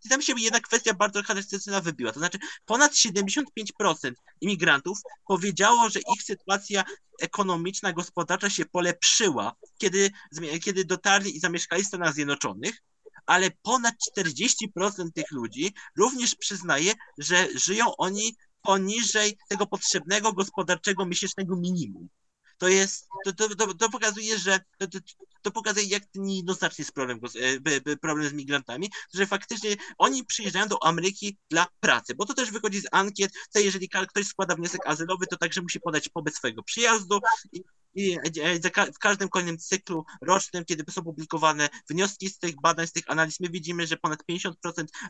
i, 0.05 0.09
tam 0.09 0.23
się 0.23 0.33
jedna 0.39 0.61
kwestia 0.61 0.95
bardzo 0.95 1.23
charakterystyczna 1.23 1.81
wybiła, 1.81 2.13
to 2.13 2.19
znaczy 2.19 2.39
ponad 2.65 2.93
75% 2.93 4.13
imigrantów 4.41 4.99
powiedziało, 5.27 5.89
że 5.91 6.01
ich 6.15 6.23
sytuacja 6.23 6.85
ekonomiczna, 7.21 7.93
gospodarcza 7.93 8.51
się 8.51 8.65
polepszyła, 8.65 9.53
kiedy, 9.79 10.11
kiedy 10.65 10.85
dotarli 10.85 11.37
i 11.37 11.41
zamieszkali 11.41 11.83
w 11.83 11.87
Stanach 11.87 12.15
Zjednoczonych, 12.15 12.83
ale 13.27 13.51
ponad 13.63 13.95
40% 14.19 15.13
tych 15.15 15.31
ludzi 15.31 15.75
również 15.97 16.35
przyznaje, 16.35 16.93
że 17.19 17.49
żyją 17.55 17.97
oni 17.97 18.37
poniżej 18.63 19.39
tego 19.49 19.67
potrzebnego 19.67 20.33
gospodarczego 20.33 21.07
miesięcznego 21.07 21.57
minimum. 21.57 22.09
To 22.59 22.69
jest, 22.69 23.09
to, 23.25 23.33
to, 23.33 23.55
to, 23.55 23.75
to 23.75 23.91
pokazuje, 23.91 24.39
że 24.39 24.61
to, 24.79 24.89
to, 24.89 24.99
to, 25.43 25.51
pokazuje, 25.51 25.87
jak 25.87 26.03
niejednoznacznie 26.15 26.83
jest 26.83 26.93
problem, 26.93 27.21
e, 27.87 27.97
problem 27.97 28.29
z 28.29 28.33
migrantami, 28.33 28.91
że 29.15 29.27
faktycznie 29.27 29.77
oni 29.99 30.25
przyjeżdżają 30.25 30.69
do 30.69 30.85
Ameryki 30.85 31.39
dla 31.51 31.67
pracy, 31.81 32.15
bo 32.15 32.27
to 32.27 32.35
też 32.35 32.51
wychodzi 32.51 32.81
z 32.81 32.87
ankiet, 32.93 33.33
że 33.55 33.63
jeżeli 33.63 33.89
ktoś 33.89 34.27
składa 34.27 34.55
wniosek 34.55 34.87
azylowy, 34.87 35.27
to 35.27 35.37
także 35.37 35.63
musi 35.63 35.81
podać 35.81 36.09
pobyt 36.09 36.37
swojego 36.37 36.63
przyjazdu 36.63 37.21
i 37.53 37.65
i 37.95 38.17
w 38.95 38.99
każdym 38.99 39.29
kolejnym 39.29 39.59
cyklu 39.59 40.05
rocznym, 40.23 40.65
kiedy 40.65 40.93
są 40.93 41.03
publikowane 41.03 41.69
wnioski 41.91 42.29
z 42.29 42.39
tych 42.39 42.61
badań, 42.61 42.87
z 42.87 42.93
tych 42.93 43.11
analiz, 43.11 43.41
my 43.41 43.49
widzimy, 43.49 43.87
że 43.87 43.97
ponad 43.97 44.21
50% 44.31 44.53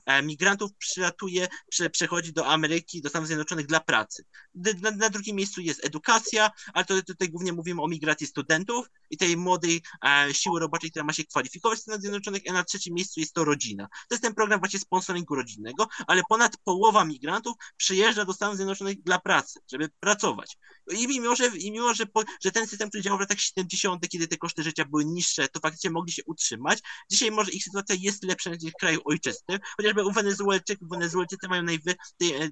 e, 0.06 0.22
migrantów 0.22 0.70
przylatuje, 0.78 1.48
przechodzi 1.92 2.32
do 2.32 2.46
Ameryki, 2.46 3.02
do 3.02 3.08
Stanów 3.08 3.26
Zjednoczonych 3.26 3.66
dla 3.66 3.80
pracy. 3.80 4.24
Na, 4.54 4.90
na 4.90 5.10
drugim 5.10 5.36
miejscu 5.36 5.60
jest 5.60 5.84
edukacja, 5.84 6.50
ale 6.74 6.84
to, 6.84 7.02
tutaj 7.02 7.28
głównie 7.28 7.52
mówimy 7.52 7.82
o 7.82 7.88
migracji 7.88 8.26
studentów 8.26 8.86
i 9.10 9.16
tej 9.16 9.36
młodej 9.36 9.82
e, 10.06 10.34
siły 10.34 10.60
roboczej, 10.60 10.90
która 10.90 11.04
ma 11.04 11.12
się 11.12 11.24
kwalifikować 11.24 11.78
w 11.78 11.82
Stanach 11.82 12.00
Zjednoczonych, 12.00 12.42
a 12.48 12.52
na 12.52 12.64
trzecim 12.64 12.94
miejscu 12.94 13.20
jest 13.20 13.34
to 13.34 13.44
rodzina. 13.44 13.88
To 14.08 14.14
jest 14.14 14.22
ten 14.22 14.34
program 14.34 14.60
właśnie 14.60 14.80
sponsoringu 14.80 15.34
rodzinnego, 15.34 15.88
ale 16.06 16.22
ponad 16.28 16.56
połowa 16.64 17.04
migrantów 17.04 17.56
przyjeżdża 17.76 18.24
do 18.24 18.32
Stanów 18.32 18.56
Zjednoczonych 18.56 19.02
dla 19.02 19.18
pracy, 19.18 19.60
żeby 19.72 19.88
pracować. 20.00 20.56
I 20.90 21.08
mimo, 21.08 21.36
że, 21.36 21.46
i 21.46 21.72
mimo, 21.72 21.94
że, 21.94 22.04
że 22.44 22.52
ten 22.52 22.66
system, 22.70 22.88
który 22.88 23.02
działał 23.02 23.18
w 23.18 23.20
latach 23.20 23.40
70., 23.40 24.08
kiedy 24.08 24.28
te 24.28 24.36
koszty 24.36 24.62
życia 24.62 24.84
były 24.84 25.04
niższe, 25.04 25.48
to 25.48 25.60
faktycznie 25.60 25.90
mogli 25.90 26.12
się 26.12 26.22
utrzymać. 26.26 26.78
Dzisiaj 27.10 27.30
może 27.30 27.50
ich 27.50 27.64
sytuacja 27.64 27.94
jest 27.98 28.24
lepsza 28.24 28.50
niż 28.50 28.72
w 28.72 28.80
kraju 28.80 29.00
ojczystym, 29.04 29.58
chociażby 29.76 30.04
u 30.04 30.12
Wenezuelczyków, 30.12 30.88
Wenezuelczycy 30.88 31.48
mają 31.48 31.62
najwy, 31.62 31.94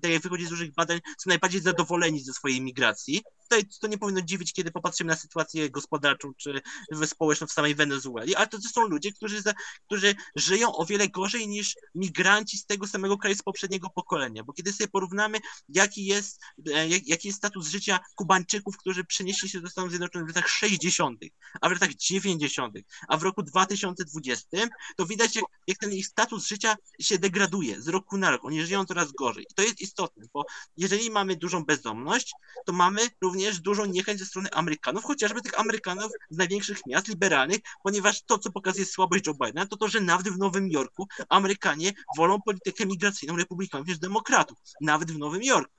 tak 0.03 0.11
jak 0.11 0.23
wychodzi 0.23 0.47
z 0.47 0.51
różnych 0.51 0.75
badań, 0.75 1.01
są 1.05 1.29
najbardziej 1.29 1.61
zadowoleni 1.61 2.21
ze 2.21 2.33
swojej 2.33 2.61
migracji. 2.61 3.23
Tutaj 3.49 3.65
to 3.81 3.87
nie 3.87 3.99
powinno 3.99 4.23
dziwić, 4.23 4.53
kiedy 4.53 4.71
popatrzymy 4.71 5.09
na 5.09 5.17
sytuację 5.17 5.71
gospodarczą 5.71 6.33
czy 6.37 6.61
społeczną 7.07 7.47
w 7.47 7.53
samej 7.53 7.75
Wenezueli, 7.75 8.35
ale 8.35 8.47
to, 8.47 8.59
to 8.59 8.69
są 8.69 8.89
ludzie, 8.89 9.13
którzy, 9.13 9.43
za, 9.43 9.53
którzy 9.87 10.15
żyją 10.37 10.77
o 10.77 10.87
wiele 10.87 11.09
gorzej 11.09 11.49
niż 11.49 11.77
migranci 11.95 12.59
z 12.59 12.67
tego 12.67 12.87
samego 12.87 13.19
kraju 13.19 13.37
z 13.37 13.43
poprzedniego 13.43 13.91
pokolenia, 13.91 14.45
bo 14.45 14.53
kiedy 14.53 14.73
sobie 14.73 14.89
porównamy, 14.89 15.39
jaki 15.69 16.05
jest, 16.05 16.41
e, 16.75 16.89
jak, 16.89 17.09
jaki 17.09 17.29
jest 17.29 17.39
status 17.39 17.69
życia 17.69 18.01
Kubańczyków, 18.17 18.77
którzy 18.77 19.05
przenieśli 19.05 19.49
się 19.49 19.61
do 19.61 19.69
Stanów 19.69 19.91
Zjednoczonych 19.91 20.33
w 20.33 20.37
latach 20.37 20.51
60., 20.51 21.21
a 21.61 21.69
w 21.69 21.73
latach 21.73 21.95
90., 21.95 22.75
a 23.09 23.17
w 23.17 23.23
roku 23.23 23.43
2020, 23.43 24.49
to 24.97 25.07
widać, 25.07 25.37
jak, 25.37 25.45
jak 25.67 25.79
ten 25.79 25.93
ich 25.93 26.07
status 26.07 26.47
życia 26.47 26.77
się 27.01 27.19
degraduje 27.19 27.83
z 27.83 27.89
roku 27.89 28.17
na 28.17 28.31
rok. 28.31 28.45
Oni 28.45 28.67
żyją 28.67 28.85
coraz 28.85 29.13
gorzej. 29.13 29.47
I 29.51 29.55
to 29.55 29.63
jest 29.63 29.81
istotne, 29.81 30.27
bo 30.33 30.45
jeżeli 30.77 31.11
mamy 31.11 31.37
dużą 31.37 31.65
bezdomność, 31.65 32.33
to 32.67 32.73
mamy 32.73 33.01
również 33.21 33.38
dużą 33.61 33.85
niechęć 33.85 34.19
ze 34.19 34.27
strony 34.27 34.49
Amerykanów, 34.53 35.05
chociażby 35.05 35.43
tych 35.43 35.61
Amerykanów 35.61 36.13
z 36.31 36.37
największych 36.37 36.81
miast 36.87 37.09
liberalnych, 37.09 37.59
ponieważ 37.83 38.23
to, 38.23 38.39
co 38.39 38.53
pokazuje 38.53 38.87
słabość 38.87 39.27
Joe 39.27 39.35
Bidena, 39.35 39.67
to 39.67 39.77
to, 39.77 39.89
że 39.89 40.01
nawet 40.01 40.29
w 40.29 40.39
Nowym 40.39 40.71
Jorku 40.71 41.07
Amerykanie 41.29 41.93
wolą 42.17 42.43
politykę 42.43 42.87
migracyjną 42.87 43.37
republikanów 43.37 43.89
niż 43.89 43.99
demokratów. 43.99 44.59
Nawet 44.81 45.13
w 45.13 45.19
Nowym 45.19 45.43
Jorku. 45.43 45.73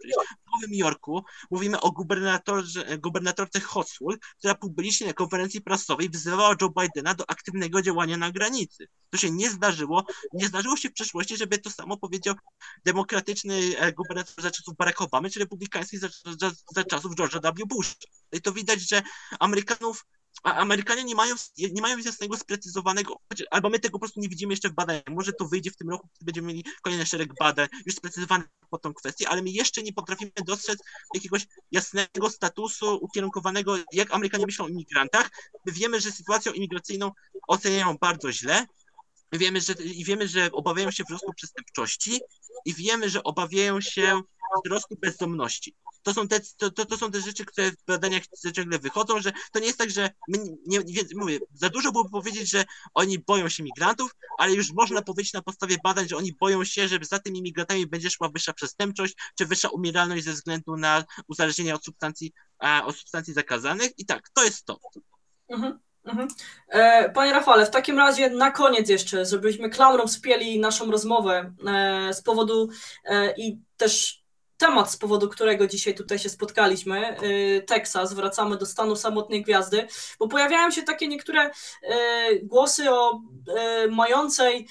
W 0.48 0.52
Nowym 0.56 0.74
Jorku 0.74 1.24
mówimy 1.52 1.82
o 1.82 1.92
gubernatorze, 1.92 2.98
gubernatorce 2.98 3.60
Hotswood, 3.60 4.20
która 4.38 4.56
publicznie 4.56 5.08
na 5.08 5.14
konferencji 5.14 5.62
prasowej 5.62 6.10
wzywała 6.10 6.56
Joe 6.62 6.70
Bidena 6.70 7.14
do 7.14 7.30
aktywnego 7.30 7.82
działania 7.82 8.18
na 8.18 8.32
granicy. 8.32 8.88
To 9.10 9.18
się 9.18 9.32
nie 9.32 9.50
zdarzyło, 9.52 10.06
nie 10.34 10.48
zdarzyło 10.48 10.78
się 10.78 10.90
w 10.90 10.94
przeszłości, 10.94 11.38
żeby 11.38 11.58
to 11.58 11.72
samo 11.72 11.98
powiedział 11.98 12.36
demokratyczny 12.86 13.60
e, 13.78 13.94
gubernator 13.94 14.44
za 14.44 14.52
czasów 14.52 14.76
Barack 14.78 15.02
Obamy, 15.02 15.30
czy 15.30 15.40
republikański 15.40 15.98
za, 15.98 16.08
za, 16.40 16.52
za 16.76 16.84
czasów 16.84 17.16
George'a 17.16 17.42
W. 17.52 17.66
Busha. 17.66 17.96
I 18.32 18.42
to 18.42 18.52
widać, 18.54 18.90
że 18.90 19.02
Amerykanów 19.40 20.06
a 20.44 20.54
Amerykanie 20.54 21.04
nie 21.04 21.16
mają, 21.16 21.36
nie 21.58 21.82
mają 21.82 21.98
jasnego, 21.98 22.38
sprecyzowanego, 22.38 23.20
albo 23.52 23.70
my 23.70 23.80
tego 23.80 23.92
po 23.92 24.00
prostu 24.00 24.20
nie 24.20 24.30
widzimy 24.30 24.54
jeszcze 24.54 24.70
w 24.70 24.74
badaniach. 24.74 25.04
Może 25.10 25.34
to 25.34 25.46
wyjdzie 25.46 25.72
w 25.72 25.78
tym 25.78 25.90
roku, 25.90 26.08
kiedy 26.14 26.26
będziemy 26.26 26.48
mieli 26.48 26.64
kolejny 26.82 27.06
szereg 27.06 27.34
badań 27.40 27.68
już 27.86 27.96
sprecyzowanych 27.96 28.48
po 28.70 28.78
tą 28.78 28.94
kwestię, 28.94 29.30
ale 29.30 29.42
my 29.42 29.50
jeszcze 29.50 29.84
nie 29.84 29.94
potrafimy 29.94 30.32
dostrzec 30.46 30.80
jakiegoś 31.14 31.48
jasnego 31.72 32.30
statusu 32.30 32.98
ukierunkowanego, 33.02 33.78
jak 33.94 34.14
Amerykanie 34.14 34.46
myślą 34.46 34.66
o 34.66 34.70
imigrantach. 34.70 35.30
My 35.66 35.72
wiemy, 35.72 36.02
że 36.02 36.12
sytuację 36.12 36.52
imigracyjną 36.52 37.12
oceniają 37.48 37.98
bardzo 37.98 38.32
źle, 38.32 38.66
wiemy, 39.32 39.62
że, 39.62 39.74
i 39.74 40.06
wiemy, 40.06 40.28
że 40.28 40.52
obawiają 40.52 40.92
się 40.92 41.04
wzrostu 41.04 41.34
przestępczości 41.34 42.20
i 42.66 42.74
wiemy, 42.74 43.10
że 43.10 43.24
obawiają 43.24 43.82
się 43.82 44.22
wzrostu 44.66 44.96
bezdomności 45.02 45.76
to 46.04 46.14
są 46.14 46.28
te, 46.28 46.40
to, 46.58 46.72
to, 46.72 46.86
to, 46.86 46.98
są 46.98 47.12
te 47.12 47.22
rzeczy, 47.22 47.46
które 47.46 47.72
w 47.72 47.86
badaniach 47.88 48.24
ciągle 48.56 48.80
wychodzą, 48.80 49.20
że 49.20 49.32
to 49.52 49.60
nie 49.60 49.66
jest 49.66 49.78
tak, 49.78 49.90
że 49.90 50.10
my 50.28 50.38
nie, 50.68 50.80
nie, 50.80 51.02
mówię, 51.16 51.40
za 51.54 51.70
dużo 51.70 51.92
byłoby 51.92 52.10
powiedzieć, 52.10 52.50
że 52.50 52.66
oni 52.94 53.20
boją 53.20 53.50
się 53.50 53.64
migrantów, 53.64 54.16
ale 54.38 54.54
już 54.54 54.72
można 54.72 55.02
powiedzieć 55.02 55.34
na 55.34 55.42
podstawie 55.42 55.78
badań, 55.84 56.08
że 56.10 56.18
oni 56.18 56.34
boją 56.34 56.64
się, 56.64 56.88
że 56.88 57.00
za 57.02 57.20
tymi 57.20 57.42
migrantami 57.42 57.88
będzie 57.88 58.10
szła 58.10 58.30
wyższa 58.30 58.54
przestępczość, 58.54 59.16
czy 59.38 59.46
wyższa 59.46 59.70
umieralność 59.70 60.24
ze 60.24 60.34
względu 60.34 60.78
na 60.78 61.04
uzależnienie 61.28 61.76
od 61.76 61.86
substancji, 61.86 62.34
a, 62.60 62.86
od 62.86 62.96
substancji 62.96 63.34
zakazanych 63.34 63.92
i 63.98 64.06
tak, 64.06 64.30
to 64.34 64.44
jest 64.44 64.66
to. 64.66 64.80
Mhm. 65.50 65.80
Mhm. 66.06 66.28
E, 66.68 67.10
panie 67.10 67.34
Rafale, 67.34 67.66
w 67.66 67.70
takim 67.70 67.98
razie 67.98 68.30
na 68.30 68.52
koniec 68.52 68.90
jeszcze, 68.90 69.26
żebyśmy 69.26 69.70
klamrą 69.70 70.08
spieli 70.08 70.60
naszą 70.60 70.92
rozmowę 70.92 71.54
e, 71.68 72.14
z 72.14 72.22
powodu 72.22 72.70
e, 73.06 73.34
i 73.38 73.60
też 73.78 74.24
temat, 74.60 74.92
z 74.92 74.98
powodu 74.98 75.30
którego 75.30 75.68
dzisiaj 75.68 75.96
tutaj 75.96 76.20
się 76.20 76.30
spotkaliśmy, 76.30 77.18
y, 77.24 77.64
Teksas, 77.68 78.14
wracamy 78.14 78.58
do 78.58 78.66
stanu 78.66 78.96
samotnej 78.96 79.42
gwiazdy, 79.42 79.88
bo 80.20 80.28
pojawiają 80.28 80.72
się 80.72 80.84
takie 80.84 81.08
niektóre 81.08 81.48
y, 81.48 81.52
głosy 82.44 82.92
o 82.92 83.22
y, 83.86 83.92
mającej 83.92 84.68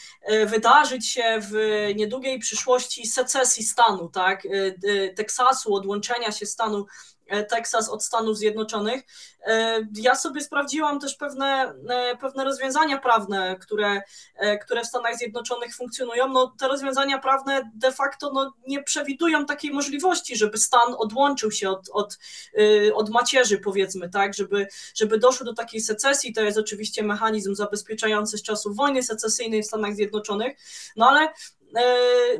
wydarzyć 0.46 1.08
się 1.08 1.38
w 1.40 1.52
niedługiej 1.94 2.38
przyszłości 2.38 3.06
secesji 3.06 3.64
stanu, 3.64 4.08
tak, 4.08 4.42
Teksasu, 5.16 5.74
odłączenia 5.74 6.32
się 6.32 6.46
stanu 6.46 6.86
Teksas 7.48 7.88
od 7.88 8.04
Stanów 8.04 8.38
Zjednoczonych. 8.38 9.02
E, 9.46 9.80
ja 9.94 10.14
sobie 10.14 10.40
sprawdziłam 10.40 11.00
też 11.00 11.14
pewne, 11.14 11.74
e, 11.88 12.16
pewne 12.16 12.44
rozwiązania 12.44 12.98
prawne, 12.98 13.56
które, 13.60 14.02
które 14.62 14.82
w 14.82 14.86
Stanach 14.86 15.16
Zjednoczonych 15.16 15.76
funkcjonują. 15.76 16.28
No, 16.28 16.54
te 16.58 16.68
rozwiązania 16.68 17.18
prawne 17.18 17.70
de 17.74 17.92
facto 17.92 18.32
no, 18.32 18.54
nie 18.66 18.82
przewidują 18.82 19.46
takiej 19.46 19.70
możliwości, 19.70 20.36
żeby 20.36 20.58
stan 20.58 20.94
odłączył 20.98 21.50
się 21.50 21.70
od, 21.70 21.88
od, 21.92 22.18
od 22.94 23.10
macierzy, 23.10 23.58
powiedzmy, 23.58 24.08
tak, 24.10 24.34
żeby, 24.34 24.66
żeby 24.94 25.18
doszło 25.18 25.46
do 25.46 25.54
takiej 25.54 25.80
secesji. 25.80 26.32
To 26.32 26.40
jest 26.40 26.58
oczywiście 26.58 27.02
mechanizm 27.02 27.54
zabezpieczający 27.54 28.38
z 28.38 28.42
czasów 28.42 28.76
wojny 28.76 29.02
secesyjnej 29.02 29.62
w 29.62 29.66
Stanach 29.66 29.94
Zjednoczonych, 29.94 30.56
no 30.96 31.08
ale 31.08 31.28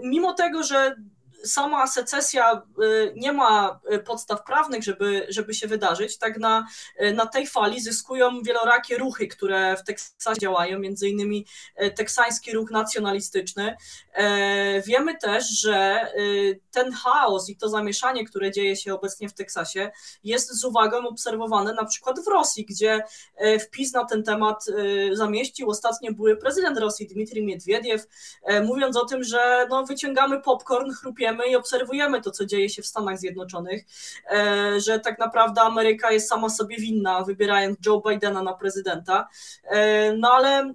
mimo 0.02 0.32
tego, 0.32 0.62
że 0.62 0.96
sama 1.44 1.86
secesja 1.86 2.62
nie 3.16 3.32
ma 3.32 3.80
podstaw 4.06 4.44
prawnych, 4.44 4.82
żeby, 4.82 5.26
żeby 5.28 5.54
się 5.54 5.68
wydarzyć. 5.68 6.18
Tak 6.18 6.38
na, 6.38 6.66
na 7.14 7.26
tej 7.26 7.46
fali 7.46 7.80
zyskują 7.80 8.42
wielorakie 8.42 8.98
ruchy, 8.98 9.28
które 9.28 9.76
w 9.76 9.84
Teksasie 9.84 10.40
działają, 10.40 10.78
między 10.78 11.08
innymi 11.08 11.46
teksański 11.96 12.52
ruch 12.52 12.70
nacjonalistyczny. 12.70 13.76
Wiemy 14.86 15.16
też, 15.16 15.60
że 15.60 16.08
ten 16.70 16.92
chaos 16.92 17.48
i 17.48 17.56
to 17.56 17.68
zamieszanie, 17.68 18.26
które 18.26 18.50
dzieje 18.50 18.76
się 18.76 18.94
obecnie 18.94 19.28
w 19.28 19.34
Teksasie, 19.34 19.90
jest 20.24 20.60
z 20.60 20.64
uwagą 20.64 21.08
obserwowane 21.08 21.74
na 21.74 21.84
przykład 21.84 22.20
w 22.24 22.28
Rosji, 22.28 22.66
gdzie 22.66 23.02
wpis 23.60 23.92
na 23.92 24.04
ten 24.04 24.22
temat 24.22 24.64
zamieścił 25.12 25.70
ostatnio 25.70 26.12
były 26.12 26.36
prezydent 26.36 26.78
Rosji 26.78 27.06
Dmitrij 27.06 27.44
Miedwiediew, 27.44 28.06
mówiąc 28.64 28.96
o 28.96 29.04
tym, 29.04 29.24
że 29.24 29.66
no, 29.70 29.84
wyciągamy 29.84 30.40
popcorn, 30.40 30.92
chrupiemy 30.92 31.27
i 31.50 31.56
obserwujemy 31.56 32.22
to, 32.22 32.30
co 32.30 32.46
dzieje 32.46 32.68
się 32.68 32.82
w 32.82 32.86
Stanach 32.86 33.18
Zjednoczonych, 33.18 33.84
e, 34.30 34.80
że 34.80 35.00
tak 35.00 35.18
naprawdę 35.18 35.60
Ameryka 35.60 36.12
jest 36.12 36.28
sama 36.28 36.48
sobie 36.48 36.76
winna, 36.76 37.24
wybierając 37.24 37.78
Joe 37.86 38.02
Bidena 38.08 38.42
na 38.42 38.54
prezydenta. 38.54 39.28
E, 39.64 40.12
no 40.12 40.32
ale 40.32 40.58
e, 40.58 40.74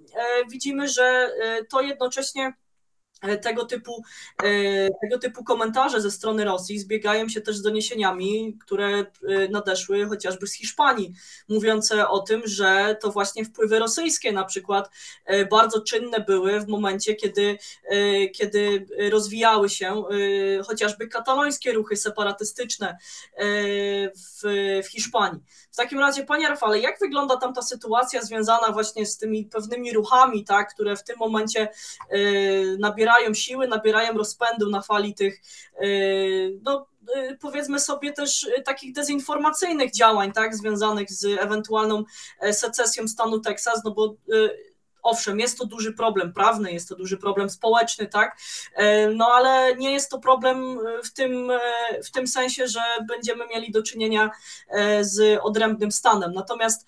widzimy, 0.51 0.87
że 0.87 1.29
to 1.69 1.81
jednocześnie 1.81 2.53
tego 3.41 3.65
typu, 3.65 4.03
e, 4.43 4.89
tego 5.01 5.19
typu 5.19 5.43
komentarze 5.43 6.01
ze 6.01 6.11
strony 6.11 6.45
Rosji 6.45 6.79
zbiegają 6.79 7.29
się 7.29 7.41
też 7.41 7.57
z 7.57 7.61
doniesieniami, 7.61 8.57
które 8.65 8.87
e, 8.87 9.05
nadeszły 9.49 10.05
chociażby 10.05 10.47
z 10.47 10.53
Hiszpanii, 10.53 11.13
mówiące 11.49 12.07
o 12.07 12.19
tym, 12.19 12.41
że 12.45 12.97
to 13.01 13.11
właśnie 13.11 13.45
wpływy 13.45 13.79
rosyjskie 13.79 14.31
na 14.31 14.43
przykład 14.43 14.89
bardzo 15.51 15.81
czynne 15.81 16.19
były 16.19 16.59
w 16.59 16.67
momencie, 16.67 17.15
kiedy, 17.15 17.57
kiedy 18.35 18.85
rozwijały 19.11 19.69
się 19.69 20.03
chociażby 20.67 21.07
katalońskie 21.07 21.73
ruchy 21.73 21.95
separatystyczne 21.95 22.97
w, 24.15 24.41
w 24.83 24.87
Hiszpanii. 24.87 25.41
W 25.71 25.75
takim 25.75 25.99
razie, 25.99 26.23
panie 26.23 26.47
Rafale, 26.47 26.79
jak 26.79 26.99
wygląda 26.99 27.37
tam 27.37 27.53
ta 27.53 27.61
sytuacja 27.61 28.21
związana 28.21 28.71
właśnie 28.71 29.05
z 29.05 29.17
tymi 29.17 29.45
pewnymi 29.45 29.93
ruchami, 29.93 30.43
tak, 30.43 30.73
które 30.73 30.95
w 30.95 31.03
tym 31.03 31.17
momencie 31.17 31.69
nabierają 32.79 33.12
nabierają 33.13 33.33
siły, 33.33 33.67
nabierają 33.67 34.13
rozpędu 34.13 34.69
na 34.69 34.81
fali 34.81 35.13
tych, 35.13 35.41
y, 35.83 36.59
no, 36.63 36.87
y, 37.17 37.37
powiedzmy 37.41 37.79
sobie 37.79 38.13
też 38.13 38.43
y, 38.43 38.61
takich 38.65 38.93
dezinformacyjnych 38.93 39.91
działań, 39.91 40.31
tak, 40.31 40.55
związanych 40.55 41.11
z 41.11 41.25
ewentualną 41.39 42.03
e, 42.39 42.53
secesją 42.53 43.07
stanu 43.07 43.39
Teksas, 43.39 43.81
no 43.85 43.91
bo 43.91 44.15
owszem, 45.03 45.39
jest 45.39 45.57
to 45.57 45.65
duży 45.65 45.93
problem 45.93 46.33
prawny, 46.33 46.73
jest 46.73 46.89
to 46.89 46.95
duży 46.95 47.17
problem 47.17 47.49
społeczny, 47.49 48.07
tak, 48.07 48.37
e, 48.75 49.09
no 49.09 49.27
ale 49.27 49.75
nie 49.75 49.91
jest 49.91 50.11
to 50.11 50.19
problem 50.19 50.79
w 51.03 51.13
tym, 51.13 51.51
e, 51.51 51.59
w 52.03 52.11
tym 52.11 52.27
sensie, 52.27 52.67
że 52.67 52.79
będziemy 53.07 53.47
mieli 53.47 53.71
do 53.71 53.83
czynienia 53.83 54.31
z 55.01 55.39
odrębnym 55.41 55.91
stanem. 55.91 56.33
Natomiast 56.33 56.87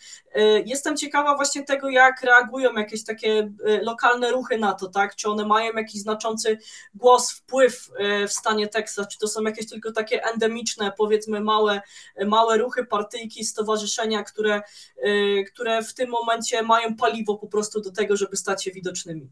jestem 0.66 0.98
ciekawa 0.98 1.36
właśnie 1.36 1.64
tego, 1.64 1.90
jak 1.90 2.22
reagują 2.22 2.74
jakieś 2.74 3.04
takie 3.04 3.52
lokalne 3.82 4.32
ruchy 4.32 4.58
na 4.58 4.74
to, 4.74 4.88
tak, 4.88 5.16
czy 5.16 5.30
one 5.30 5.46
mają 5.46 5.74
jakiś 5.74 6.02
znaczący 6.02 6.58
głos, 6.96 7.32
wpływ 7.32 7.90
w 8.28 8.32
stanie 8.32 8.68
Teksas, 8.68 9.08
czy 9.08 9.20
to 9.20 9.28
są 9.28 9.44
jakieś 9.44 9.70
tylko 9.70 9.92
takie 9.92 10.24
endemiczne, 10.24 10.92
powiedzmy 10.98 11.42
małe, 11.42 11.82
małe 12.26 12.58
ruchy, 12.58 12.86
partyjki, 12.86 13.46
stowarzyszenia, 13.46 14.24
które, 14.24 14.62
które 15.48 15.84
w 15.84 15.94
tym 15.94 16.10
momencie 16.10 16.64
mają 16.64 16.96
paliwo 16.96 17.38
po 17.38 17.48
prostu 17.48 17.82
do 17.82 17.92
tego, 17.92 18.05
tego, 18.06 18.18
żeby 18.18 18.38
stać 18.38 18.64
się 18.64 18.72
widocznymi. 18.72 19.30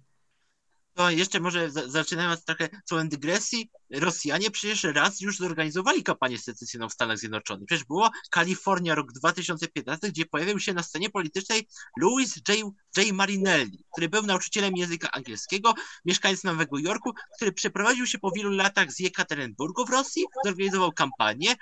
To 0.94 1.10
jeszcze 1.10 1.40
może 1.40 1.72
zaczynając 1.72 2.46
trochę 2.46 2.70
słowem 2.86 3.10
dygresji, 3.10 3.70
Rosjanie 3.94 4.52
przecież 4.52 4.84
raz 4.84 5.22
już 5.22 5.38
zorganizowali 5.38 6.04
kampanię 6.04 6.38
secesyjną 6.38 6.90
w 6.90 6.94
Stanach 6.94 7.18
Zjednoczonych. 7.18 7.66
Przecież 7.66 7.86
było 7.86 8.10
Kalifornia 8.32 8.96
rok 8.96 9.12
2015, 9.12 10.10
gdzie 10.10 10.26
pojawił 10.26 10.60
się 10.60 10.74
na 10.74 10.84
scenie 10.84 11.10
politycznej 11.10 11.68
Louis 12.02 12.36
J. 12.36 12.58
J. 12.98 13.14
Marinelli, 13.14 13.86
który 13.92 14.10
był 14.10 14.24
nauczycielem 14.24 14.78
języka 14.78 15.12
angielskiego, 15.12 15.74
mieszkając 16.06 16.44
Nowego 16.44 16.80
Jorku, 16.80 17.12
który 17.36 17.52
przeprowadził 17.52 18.08
się 18.08 18.18
po 18.18 18.32
wielu 18.32 18.50
latach 18.50 18.92
z 18.92 19.00
Jekaterinburgu 19.00 19.86
w 19.86 19.90
Rosji, 19.90 20.24
zorganizował 20.46 20.92
kampanię. 20.92 21.56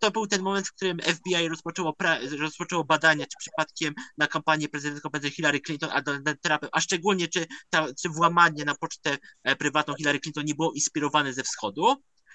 To 0.00 0.10
był 0.10 0.26
ten 0.26 0.42
moment, 0.42 0.68
w 0.68 0.72
którym 0.72 0.98
FBI 1.00 1.48
rozpoczęło, 1.48 1.96
rozpoczęło 2.38 2.84
badania, 2.84 3.26
czy 3.26 3.36
przypadkiem 3.38 3.94
na 4.18 4.26
kampanię 4.26 4.68
prezydentką 4.68 5.10
będzie 5.10 5.30
Hillary 5.30 5.60
Clinton, 5.60 5.90
a, 5.92 6.02
a 6.72 6.80
szczególnie 6.80 7.28
czy, 7.28 7.46
ta, 7.70 7.86
czy 8.02 8.08
włamanie 8.08 8.64
na 8.64 8.74
pocztę 8.74 9.18
e, 9.44 9.56
prywatną 9.56 9.94
Hillary 9.94 10.20
Clinton 10.20 10.44
nie 10.44 10.54
było 10.54 10.72
inspirowane 10.72 11.32
ze 11.32 11.42
wschodu 11.42 11.77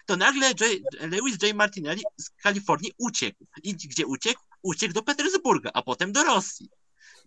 to 0.05 0.17
nagle 0.17 0.47
J, 0.47 0.81
Lewis 0.99 1.37
J. 1.41 1.55
Martinelli 1.55 2.03
z 2.17 2.29
Kalifornii 2.29 2.91
uciekł. 2.97 3.45
I 3.63 3.73
gdzie 3.75 4.05
uciekł? 4.05 4.41
Uciekł 4.61 4.93
do 4.93 5.03
Petersburga, 5.03 5.71
a 5.73 5.81
potem 5.81 6.11
do 6.11 6.23
Rosji. 6.23 6.69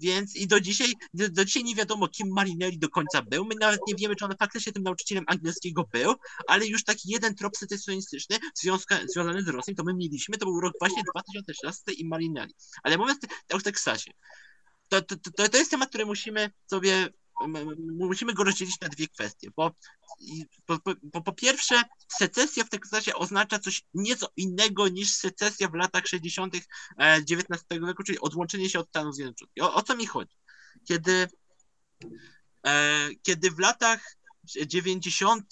Więc 0.01 0.37
i 0.37 0.47
do 0.47 0.61
dzisiaj, 0.61 0.93
do, 1.15 1.29
do, 1.29 1.45
dzisiaj 1.45 1.65
nie 1.65 1.75
wiadomo, 1.75 2.09
kim 2.09 2.29
Marinelli 2.29 2.79
do 2.79 2.89
końca 2.89 3.23
był. 3.23 3.45
My 3.45 3.55
nawet 3.55 3.81
nie 3.89 3.95
wiemy, 3.95 4.17
czy 4.17 4.25
on 4.25 4.35
faktycznie 4.39 4.73
tym 4.73 4.83
nauczycielem 4.83 5.25
angielskiego 5.27 5.89
był, 5.93 6.15
ale 6.47 6.67
już 6.67 6.85
taki 6.85 7.11
jeden 7.11 7.35
trop 7.35 7.57
secesjonistyczny 7.57 8.39
związany 9.15 9.43
z 9.43 9.49
Rosją, 9.49 9.75
to 9.75 9.85
my 9.85 9.95
mieliśmy. 9.95 10.39
To 10.39 10.47
był 10.47 10.61
rok 10.61 10.75
właśnie 10.81 11.03
2016 11.15 11.93
i 11.93 12.05
Marinelli. 12.05 12.55
Ale 12.83 12.99
mówiąc 12.99 13.19
o 13.53 13.61
Teksasie, 13.61 14.11
to, 14.89 15.03
to, 15.03 15.17
to, 15.17 15.49
to 15.49 15.59
jest 15.59 15.71
temat, 15.71 15.89
który 15.89 16.07
musimy 16.07 16.51
sobie 16.67 17.09
musimy 17.99 18.35
go 18.35 18.45
rozdzielić 18.45 18.81
na 18.81 18.89
dwie 18.89 19.09
kwestie, 19.09 19.51
bo 19.57 19.71
po, 20.67 20.79
po, 21.13 21.21
po, 21.23 21.33
pierwsze 21.33 21.83
secesja 22.09 22.65
w 22.65 22.69
Teksasie 22.69 23.15
oznacza 23.15 23.59
coś 23.59 23.83
nieco 23.95 24.29
innego 24.37 24.89
niż 24.89 25.11
secesja 25.11 25.69
w 25.69 25.75
latach 25.75 26.07
60. 26.07 26.55
XIX 26.99 27.65
e, 27.71 27.87
wieku, 27.87 28.03
czyli 28.03 28.19
odłączenie 28.19 28.71
się 28.71 28.79
od 28.79 28.89
Stanów 28.89 29.15
Zjednoczonych. 29.15 29.55
O, 29.61 29.75
o 29.75 29.83
co 29.83 29.97
mi 29.97 30.07
chodzi? 30.07 30.37
Kiedy, 30.89 31.29
e, 32.67 33.09
kiedy 33.23 33.51
w 33.51 33.59
latach 33.59 34.17
90 34.67 35.47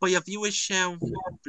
pojawiły 0.00 0.52
się 0.52 0.98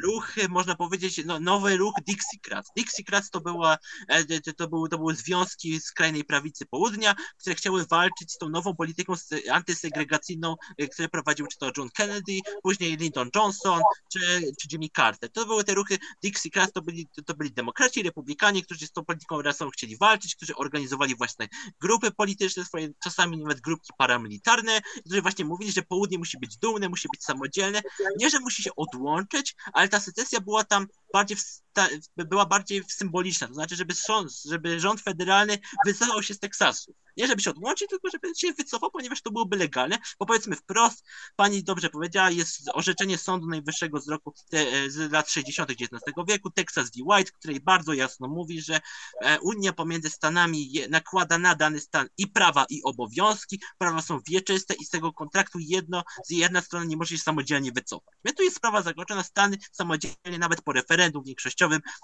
ruchy, 0.03 0.49
można 0.49 0.75
powiedzieć, 0.75 1.21
no, 1.25 1.39
nowy 1.39 1.77
ruch 1.77 1.95
Dixiecrats. 2.07 2.71
Dixiecrats 2.77 3.29
to, 3.29 3.41
była, 3.41 3.77
e, 4.07 4.53
to, 4.53 4.67
były, 4.67 4.89
to 4.89 4.97
były 4.97 5.15
związki 5.15 5.79
skrajnej 5.79 6.23
prawicy 6.23 6.65
południa, 6.65 7.15
które 7.37 7.55
chciały 7.55 7.85
walczyć 7.85 8.31
z 8.31 8.37
tą 8.37 8.49
nową 8.49 8.75
polityką 8.75 9.13
antysegregacyjną, 9.51 10.55
e, 10.77 10.87
które 10.87 11.09
prowadził 11.09 11.47
czy 11.47 11.57
to 11.57 11.71
John 11.77 11.89
Kennedy, 11.89 12.39
później 12.63 12.97
Lyndon 12.97 13.29
Johnson, 13.35 13.81
czy, 14.13 14.19
czy 14.61 14.67
Jimmy 14.71 14.87
Carter. 14.95 15.31
To 15.31 15.45
były 15.45 15.63
te 15.63 15.73
ruchy 15.73 15.97
Dixiecrats, 16.23 16.73
to 16.73 16.81
byli, 16.81 17.07
to 17.25 17.33
byli 17.33 17.51
demokraci, 17.51 18.03
republikanie, 18.03 18.63
którzy 18.63 18.87
z 18.87 18.91
tą 18.91 19.05
polityką 19.05 19.41
rasową 19.41 19.71
chcieli 19.71 19.97
walczyć, 19.97 20.35
którzy 20.35 20.55
organizowali 20.55 21.15
właśnie 21.15 21.47
grupy 21.81 22.11
polityczne, 22.11 22.65
swoje 22.65 22.89
czasami 23.03 23.37
nawet 23.37 23.61
grupki 23.61 23.89
paramilitarne, 23.97 24.81
którzy 25.05 25.21
właśnie 25.21 25.45
mówili, 25.45 25.71
że 25.71 25.81
południe 25.81 26.17
musi 26.17 26.39
być 26.39 26.57
dumne, 26.57 26.89
musi 26.89 27.07
być 27.13 27.23
samodzielne, 27.23 27.81
nie, 28.19 28.29
że 28.29 28.39
musi 28.39 28.63
się 28.63 28.69
odłączyć, 28.75 29.55
ale 29.73 29.89
ta 29.89 29.99
secesja 29.99 30.39
była 30.39 30.63
tam 30.63 30.87
bardziej 31.13 31.37
ta, 31.73 31.87
była 32.17 32.45
bardziej 32.45 32.83
symboliczna, 32.87 33.47
to 33.47 33.53
znaczy, 33.53 33.75
żeby, 33.75 33.93
rząd, 34.07 34.31
żeby 34.45 34.79
rząd 34.79 35.01
federalny 35.01 35.59
wycofał 35.85 36.23
się 36.23 36.33
z 36.33 36.39
Teksasu. 36.39 36.95
Nie 37.17 37.27
żeby 37.27 37.41
się 37.41 37.49
odłączyć, 37.49 37.89
tylko 37.89 38.09
żeby 38.09 38.35
się 38.37 38.53
wycofał, 38.53 38.91
ponieważ 38.91 39.21
to 39.21 39.31
byłoby 39.31 39.57
legalne, 39.57 39.97
bo 40.19 40.25
powiedzmy 40.25 40.55
wprost, 40.55 41.05
pani 41.35 41.63
dobrze 41.63 41.89
powiedziała, 41.89 42.29
jest 42.29 42.69
orzeczenie 42.73 43.17
Sądu 43.17 43.47
Najwyższego 43.47 43.99
z 43.99 44.07
roku 44.07 44.33
te, 44.49 44.89
z 44.89 45.11
lat 45.11 45.29
60. 45.29 45.71
XIX 45.71 46.01
wieku, 46.27 46.49
Texas 46.49 46.89
v. 46.89 47.03
White, 47.05 47.31
której 47.31 47.59
bardzo 47.59 47.93
jasno 47.93 48.27
mówi, 48.27 48.61
że 48.61 48.79
e, 49.21 49.39
Unia 49.39 49.73
pomiędzy 49.73 50.09
Stanami 50.09 50.73
nakłada 50.89 51.37
na 51.37 51.55
dany 51.55 51.79
stan 51.79 52.07
i 52.17 52.27
prawa, 52.27 52.65
i 52.69 52.83
obowiązki, 52.83 53.61
prawa 53.77 54.01
są 54.01 54.19
wieczyste 54.27 54.73
i 54.73 54.85
z 54.85 54.89
tego 54.89 55.13
kontraktu 55.13 55.59
jedno, 55.59 56.03
z 56.25 56.29
jedna 56.29 56.61
strona 56.61 56.85
nie 56.85 56.97
może 56.97 57.17
się 57.17 57.23
samodzielnie 57.23 57.71
wycofać. 57.71 58.15
My 58.23 58.33
tu 58.33 58.43
jest 58.43 58.55
sprawa 58.55 58.81
zakończona, 58.81 59.23
Stany 59.23 59.57
samodzielnie, 59.71 60.39
nawet 60.39 60.61
po 60.61 60.73
referendum 60.73 61.23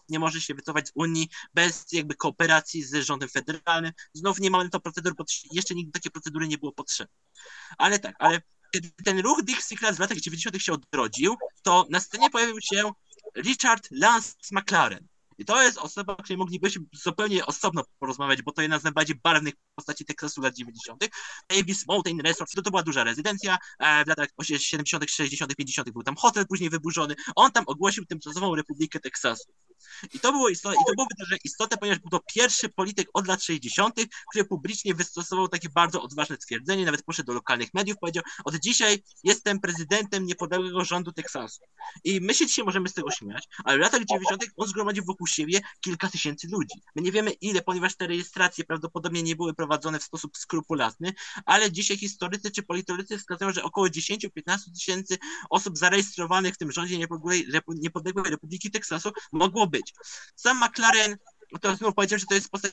nie 0.10 0.20
może 0.20 0.42
się 0.42 0.54
wycofać 0.54 0.88
z 0.88 0.92
Unii 0.96 1.30
bez 1.54 1.86
jakby 1.92 2.16
kooperacji 2.16 2.84
z 2.84 2.96
rządem 2.96 3.30
federalnym. 3.30 3.92
Znów 4.14 4.40
nie 4.40 4.52
mamy 4.52 4.70
to 4.70 4.80
procedur, 4.80 5.16
bo 5.16 5.24
jeszcze 5.52 5.76
nigdy 5.76 5.92
takie 5.92 6.10
procedury 6.10 6.48
nie 6.48 6.58
było 6.58 6.72
potrzebne. 6.72 7.16
Ale 7.78 8.00
tak, 8.00 8.16
ale 8.20 8.42
kiedy 8.74 8.92
ten 9.06 9.20
ruch 9.20 9.44
Dixiecrats 9.44 9.98
w 9.98 10.00
latach 10.00 10.18
90. 10.18 10.62
się 10.62 10.74
odrodził, 10.74 11.36
to 11.62 11.88
na 11.90 12.00
scenie 12.00 12.30
pojawił 12.30 12.62
się 12.62 12.92
Richard 13.38 13.88
Lance 13.92 14.36
McLaren. 14.52 15.08
I 15.38 15.46
to 15.46 15.64
jest 15.64 15.78
osoba, 15.78 16.14
o 16.14 16.24
której 16.24 16.38
moglibyśmy 16.38 16.86
zupełnie 16.94 17.46
osobno 17.46 17.84
porozmawiać, 18.00 18.42
bo 18.42 18.52
to 18.52 18.62
jedna 18.62 18.80
z 18.80 18.84
najbardziej 18.84 19.20
barwnych 19.24 19.54
postaci 19.76 20.06
Teksasu 20.06 20.42
lat 20.42 20.56
90. 20.56 21.10
Davis 21.50 21.88
Mountain 21.88 22.22
Resort, 22.22 22.52
to, 22.56 22.62
to 22.62 22.70
była 22.70 22.84
duża 22.84 23.04
rezydencja, 23.04 23.58
e, 23.80 24.06
w 24.06 24.08
latach 24.08 24.30
70., 24.58 25.12
60., 25.12 25.56
50. 25.56 25.92
był 25.92 26.04
tam 26.04 26.16
hotel 26.16 26.48
później 26.48 26.70
wyburzony. 26.70 27.16
On 27.36 27.52
tam 27.52 27.64
ogłosił 27.68 28.06
tymczasową 28.06 28.56
Republikę 28.56 29.00
Teksasu. 29.00 29.52
I 30.14 30.20
to 30.20 30.32
było 30.32 30.50
istotne, 30.50 30.78
i 30.82 30.86
to 30.88 30.94
było 30.96 31.08
wydarzenie 31.12 31.40
istotne, 31.44 31.78
ponieważ 31.78 32.00
był 32.00 32.10
to 32.10 32.20
pierwszy 32.34 32.70
polityk 32.70 33.08
od 33.14 33.28
lat 33.28 33.44
60., 33.44 33.96
który 34.30 34.46
publicznie 34.46 34.94
wystosował 34.94 35.48
takie 35.48 35.70
bardzo 35.70 36.02
odważne 36.02 36.36
stwierdzenie, 36.36 36.86
nawet 36.86 37.04
poszedł 37.04 37.28
do 37.28 37.34
lokalnych 37.34 37.74
mediów, 37.74 37.98
powiedział, 37.98 38.24
od 38.46 38.56
dzisiaj 38.56 39.04
jestem 39.24 39.60
prezydentem 39.60 40.26
niepodległego 40.26 40.86
rządu 40.86 41.12
Teksasu. 41.12 41.60
I 42.04 42.22
my 42.22 42.34
się 42.34 42.48
dzisiaj 42.48 42.66
możemy 42.66 42.90
z 42.90 42.94
tego 42.94 43.12
śmiać, 43.12 43.48
ale 43.64 43.78
w 43.78 43.82
latach 43.82 44.06
90. 44.06 44.46
on 44.58 44.68
zgromadził 44.68 45.06
wokół 45.06 45.27
siebie 45.28 45.62
kilka 45.82 46.10
tysięcy 46.10 46.48
ludzi. 46.52 46.82
My 46.96 47.02
nie 47.02 47.12
wiemy 47.12 47.32
ile, 47.32 47.62
ponieważ 47.62 47.96
te 47.96 48.08
rejestracje 48.08 48.64
prawdopodobnie 48.64 49.24
nie 49.24 49.36
były 49.36 49.54
prowadzone 49.54 50.00
w 50.00 50.04
sposób 50.04 50.38
skrupulatny, 50.38 51.14
ale 51.46 51.72
dzisiaj 51.72 51.98
historycy 51.98 52.52
czy 52.52 52.64
politycy 52.64 53.18
wskazują, 53.18 53.52
że 53.52 53.64
około 53.64 53.88
10-15 53.88 54.28
tysięcy 54.76 55.18
osób 55.50 55.78
zarejestrowanych 55.78 56.54
w 56.54 56.58
tym 56.58 56.72
rządzie 56.72 56.98
niepodległej, 57.68 58.32
Republiki 58.32 58.72
Teksasu 58.72 59.12
mogło 59.32 59.68
być. 59.68 59.94
Sam 60.36 60.58
McLaren, 60.58 61.18
to 61.62 61.76
znów 61.76 61.96
powiedział, 61.96 62.20
że 62.20 62.26
to 62.26 62.36
jest 62.36 62.50
postać 62.50 62.72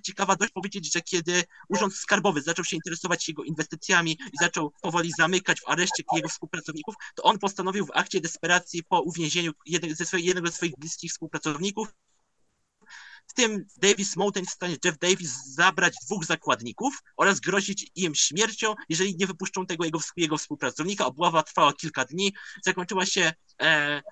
ciekawa 0.00 0.36
dość 0.36 0.52
powiedzieć, 0.52 0.92
że 0.92 1.00
kiedy 1.00 1.44
Urząd 1.68 1.94
Skarbowy 1.94 2.42
zaczął 2.42 2.64
się 2.64 2.76
interesować 2.76 3.28
jego 3.28 3.44
inwestycjami 3.44 4.12
i 4.12 4.36
zaczął 4.40 4.72
powoli 4.82 5.12
zamykać 5.18 5.60
w 5.60 5.68
areszcie 5.68 6.02
jego 6.12 6.28
współpracowników, 6.28 6.94
to 7.14 7.22
on 7.22 7.38
postanowił 7.38 7.86
w 7.86 7.90
akcie 7.94 8.20
desperacji 8.20 8.84
po 8.84 9.00
uwięzieniu 9.00 9.52
jednego 9.66 9.94
ze 9.94 10.06
swoich, 10.06 10.24
jednego 10.24 10.46
ze 10.46 10.52
swoich 10.52 10.74
bliskich 10.78 11.10
współpracowników 11.10 11.88
w 13.26 13.34
tym 13.34 13.66
Davis 13.76 14.16
Mountain 14.16 14.46
w 14.46 14.50
stanie 14.50 14.76
Jeff 14.84 14.98
Davis 14.98 15.44
zabrać 15.44 15.94
dwóch 16.04 16.24
zakładników 16.24 17.02
oraz 17.16 17.40
grozić 17.40 17.90
im 17.94 18.14
śmiercią, 18.14 18.74
jeżeli 18.88 19.16
nie 19.16 19.26
wypuszczą 19.26 19.66
tego 19.66 19.84
jego, 19.84 20.00
jego 20.16 20.38
współpracownika. 20.38 21.06
Obława 21.06 21.42
trwała 21.42 21.72
kilka 21.72 22.04
dni, 22.04 22.32
zakończyła 22.64 23.06
się 23.06 23.32
e, 23.62 24.02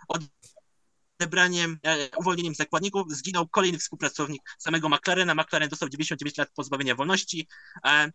odebraniem, 1.18 1.78
e, 1.82 2.08
uwolnieniem 2.16 2.54
zakładników. 2.54 3.12
Zginął 3.12 3.48
kolejny 3.48 3.78
współpracownik 3.78 4.42
samego 4.58 4.88
McLarena. 4.88 5.34
McLaren 5.34 5.68
dostał 5.68 5.88
99 5.88 6.38
lat 6.38 6.50
pozbawienia 6.54 6.94
wolności, 6.94 7.48
e, 7.84 8.10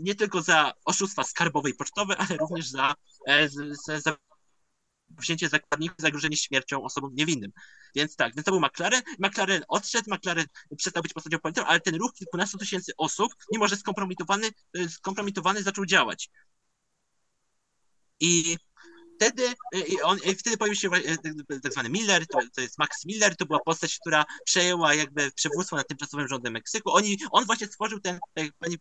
nie 0.00 0.14
tylko 0.14 0.42
za 0.42 0.72
oszustwa 0.84 1.24
skarbowe 1.24 1.70
i 1.70 1.74
pocztowe, 1.74 2.16
ale 2.16 2.36
również 2.36 2.68
za, 2.68 2.94
e, 3.26 3.48
za, 3.48 4.00
za 4.00 4.16
wzięcie 5.10 5.48
zakładników, 5.48 5.96
zagrożenie 5.98 6.36
śmiercią 6.36 6.82
osobom 6.82 7.14
niewinnym. 7.14 7.52
Więc 7.94 8.16
tak, 8.16 8.34
więc 8.34 8.44
to 8.44 8.50
był 8.50 8.60
McLaren. 8.60 9.02
McLaren 9.18 9.64
odszedł, 9.68 10.10
McLaren 10.10 10.46
przestał 10.76 11.02
być 11.02 11.12
postacią 11.12 11.38
polityczną, 11.38 11.68
ale 11.68 11.80
ten 11.80 11.94
ruch 11.94 12.12
kilkunastu 12.14 12.58
tysięcy 12.58 12.92
osób, 12.96 13.34
mimo 13.52 13.68
że 13.68 13.76
skompromitowany, 13.76 14.50
e, 14.78 14.88
skompromitowany 14.88 15.62
zaczął 15.62 15.86
działać. 15.86 16.30
I 18.20 18.56
wtedy, 19.16 19.48
e, 19.74 20.02
on, 20.02 20.18
wtedy 20.18 20.56
pojawił 20.56 20.80
się 20.80 20.88
e, 20.90 21.60
tak 21.62 21.72
zwany 21.72 21.88
Miller, 21.88 22.26
to, 22.26 22.38
to, 22.54 22.60
jest 22.60 22.78
Max 22.78 23.04
Miller, 23.04 23.36
to 23.36 23.46
była 23.46 23.60
postać, 23.60 23.98
która 23.98 24.24
przejęła 24.44 24.94
jakby 24.94 25.32
przywództwo 25.32 25.76
nad 25.76 25.88
tymczasowym 25.88 26.28
rządem 26.28 26.52
Meksyku. 26.52 26.92
Oni, 26.92 27.18
on 27.30 27.44
właśnie 27.44 27.66
stworzył 27.66 28.00
ten, 28.00 28.18
tak 28.34 28.44
jak 28.44 28.54
pani 28.58 28.76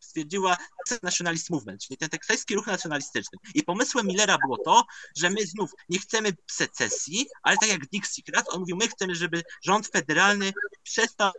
stwierdziła 0.00 0.56
Nationalist 1.02 1.50
Movement, 1.50 1.82
czyli 1.82 1.96
ten 1.96 2.08
teksański 2.08 2.54
ruch 2.54 2.66
nacjonalistyczny. 2.66 3.38
I 3.54 3.62
pomysłem 3.62 4.06
Millera 4.06 4.38
było 4.38 4.58
to, 4.58 4.84
że 5.16 5.30
my 5.30 5.46
znów 5.46 5.70
nie 5.88 5.98
chcemy 5.98 6.32
secesji, 6.50 7.26
ale 7.42 7.56
tak 7.56 7.68
jak 7.68 7.86
Dixiecrat, 7.86 8.46
on 8.48 8.60
mówił, 8.60 8.76
my 8.76 8.88
chcemy, 8.88 9.14
żeby 9.14 9.42
rząd 9.64 9.86
federalny 9.88 10.52
przestał 10.82 11.32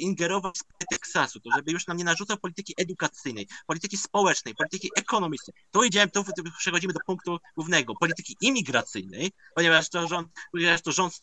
ingerować 0.00 0.58
sprawy 0.58 0.84
Teksasu, 0.90 1.40
to 1.40 1.50
żeby 1.56 1.72
już 1.72 1.86
nam 1.86 1.96
nie 1.96 2.04
narzucał 2.04 2.36
polityki 2.36 2.74
edukacyjnej, 2.76 3.48
polityki 3.66 3.96
społecznej, 3.96 4.54
polityki 4.54 4.90
ekonomicznej. 4.96 5.54
Tu 5.70 5.84
idziemy, 5.84 6.10
tu 6.10 6.24
przechodzimy 6.58 6.92
do 6.92 7.00
punktu 7.06 7.38
głównego, 7.56 7.94
polityki 7.94 8.36
imigracyjnej, 8.40 9.32
ponieważ 9.54 9.90
to 9.90 10.08
rząd, 10.08 10.28
ponieważ 10.52 10.82
to 10.82 10.92
rząd 10.92 11.22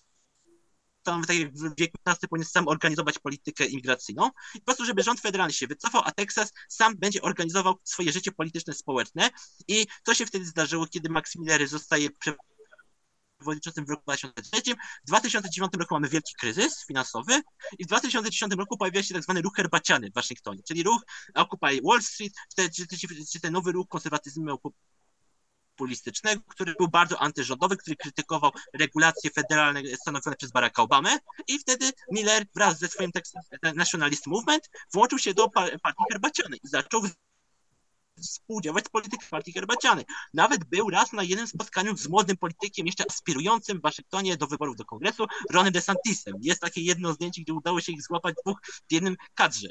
tam 1.04 1.24
w 1.54 1.76
wieku 1.78 1.98
XV 2.06 2.28
powinien 2.28 2.46
sam 2.46 2.68
organizować 2.68 3.20
politykę 3.20 3.66
imigracyjną. 3.66 4.30
I 4.56 4.60
po 4.60 4.66
prostu, 4.66 4.86
żeby 4.86 5.04
rząd 5.04 5.20
federalny 5.20 5.54
się 5.54 5.68
wycofał, 5.68 6.02
a 6.06 6.12
Teksas 6.12 6.54
sam 6.70 6.96
będzie 6.98 7.22
organizował 7.22 7.76
swoje 7.84 8.12
życie 8.12 8.32
polityczne, 8.32 8.74
społeczne. 8.74 9.30
I 9.68 9.88
co 10.04 10.14
się 10.14 10.26
wtedy 10.26 10.46
zdarzyło, 10.46 10.88
kiedy 10.88 11.10
Max 11.10 11.36
Miller 11.36 11.68
zostaje 11.68 12.10
przewodniczącym 13.38 13.86
w 13.86 13.90
roku 13.90 14.04
2003. 14.04 14.62
W 15.04 15.08
2009 15.08 15.74
roku 15.80 15.94
mamy 15.94 16.10
wielki 16.10 16.34
kryzys 16.40 16.86
finansowy 16.88 17.42
i 17.80 17.84
w 17.84 17.88
2010 17.88 18.54
roku 18.54 18.78
pojawia 18.78 19.04
się 19.04 19.14
tak 19.14 19.24
zwany 19.24 19.42
ruch 19.42 19.56
herbaciany 19.56 20.10
w 20.10 20.14
Waszyngtonie, 20.14 20.64
czyli 20.68 20.84
ruch 20.84 21.02
Occupy 21.36 21.82
Wall 21.84 22.02
Street, 22.02 22.34
czy, 22.56 22.70
czy, 22.70 22.98
czy 23.32 23.40
ten 23.40 23.54
nowy 23.54 23.72
ruch 23.72 23.88
konserwatyzmu 23.88 24.58
populistycznego, 25.76 26.42
który 26.48 26.74
był 26.80 26.88
bardzo 26.88 27.20
antyrządowy, 27.20 27.78
który 27.78 27.96
krytykował 27.96 28.52
regulacje 28.74 29.30
federalne 29.32 29.82
stanowione 30.02 30.36
przez 30.36 30.52
Baracka 30.52 30.84
Obamę 30.84 31.18
i 31.48 31.60
wtedy 31.60 31.92
Miller 32.12 32.46
wraz 32.56 32.80
ze 32.80 32.88
swoim 32.88 33.12
Texas 33.12 33.46
Nationalist 33.76 34.28
Movement 34.28 34.70
włączył 34.94 35.20
się 35.20 35.34
do 35.34 35.50
partii 35.50 36.04
herbacianej 36.12 36.60
i 36.64 36.68
zaczął 36.68 37.02
współdziałać 38.22 38.86
z 38.86 38.90
polityką 38.90 39.26
partii 39.30 39.54
herbacianej. 39.54 40.06
Nawet 40.34 40.64
był 40.64 40.90
raz 40.90 41.14
na 41.14 41.24
jednym 41.24 41.48
spotkaniu 41.48 41.98
z 41.98 42.08
młodym 42.08 42.38
politykiem, 42.38 42.86
jeszcze 42.86 43.04
aspirującym 43.10 43.80
w 43.80 43.82
Waszyngtonie 43.82 44.38
do 44.38 44.48
wyborów 44.48 44.76
do 44.76 44.86
kongresu, 44.86 45.26
Ronem 45.52 45.74
DeSantisem. 45.74 46.34
Jest 46.42 46.62
takie 46.62 46.82
jedno 46.82 47.14
zdjęcie, 47.14 47.42
gdzie 47.42 47.54
udało 47.54 47.82
się 47.82 47.92
ich 47.92 48.04
złapać 48.04 48.36
dwóch 48.46 48.58
w 48.90 48.94
jednym 48.94 49.16
kadrze. 49.36 49.70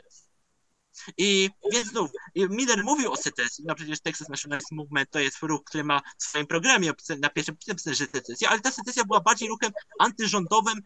I 1.18 1.50
więc 1.72 1.88
znów, 1.88 2.10
Miller 2.36 2.84
mówił 2.84 3.12
o 3.12 3.16
secesji, 3.16 3.64
no 3.66 3.74
przecież 3.74 4.00
Texas 4.00 4.28
Nationalist 4.28 4.72
Movement 4.72 5.10
to 5.10 5.18
jest 5.18 5.42
ruch, 5.42 5.64
który 5.64 5.84
ma 5.84 6.00
w 6.18 6.22
swoim 6.22 6.46
programie 6.46 6.92
na 7.18 7.30
pierwszym 7.30 7.56
napisane, 7.68 7.96
że 7.96 8.06
secesja, 8.06 8.48
ale 8.48 8.60
ta 8.60 8.70
secesja 8.70 9.04
była 9.04 9.20
bardziej 9.20 9.48
ruchem 9.48 9.72
antyrządowym, 9.98 10.80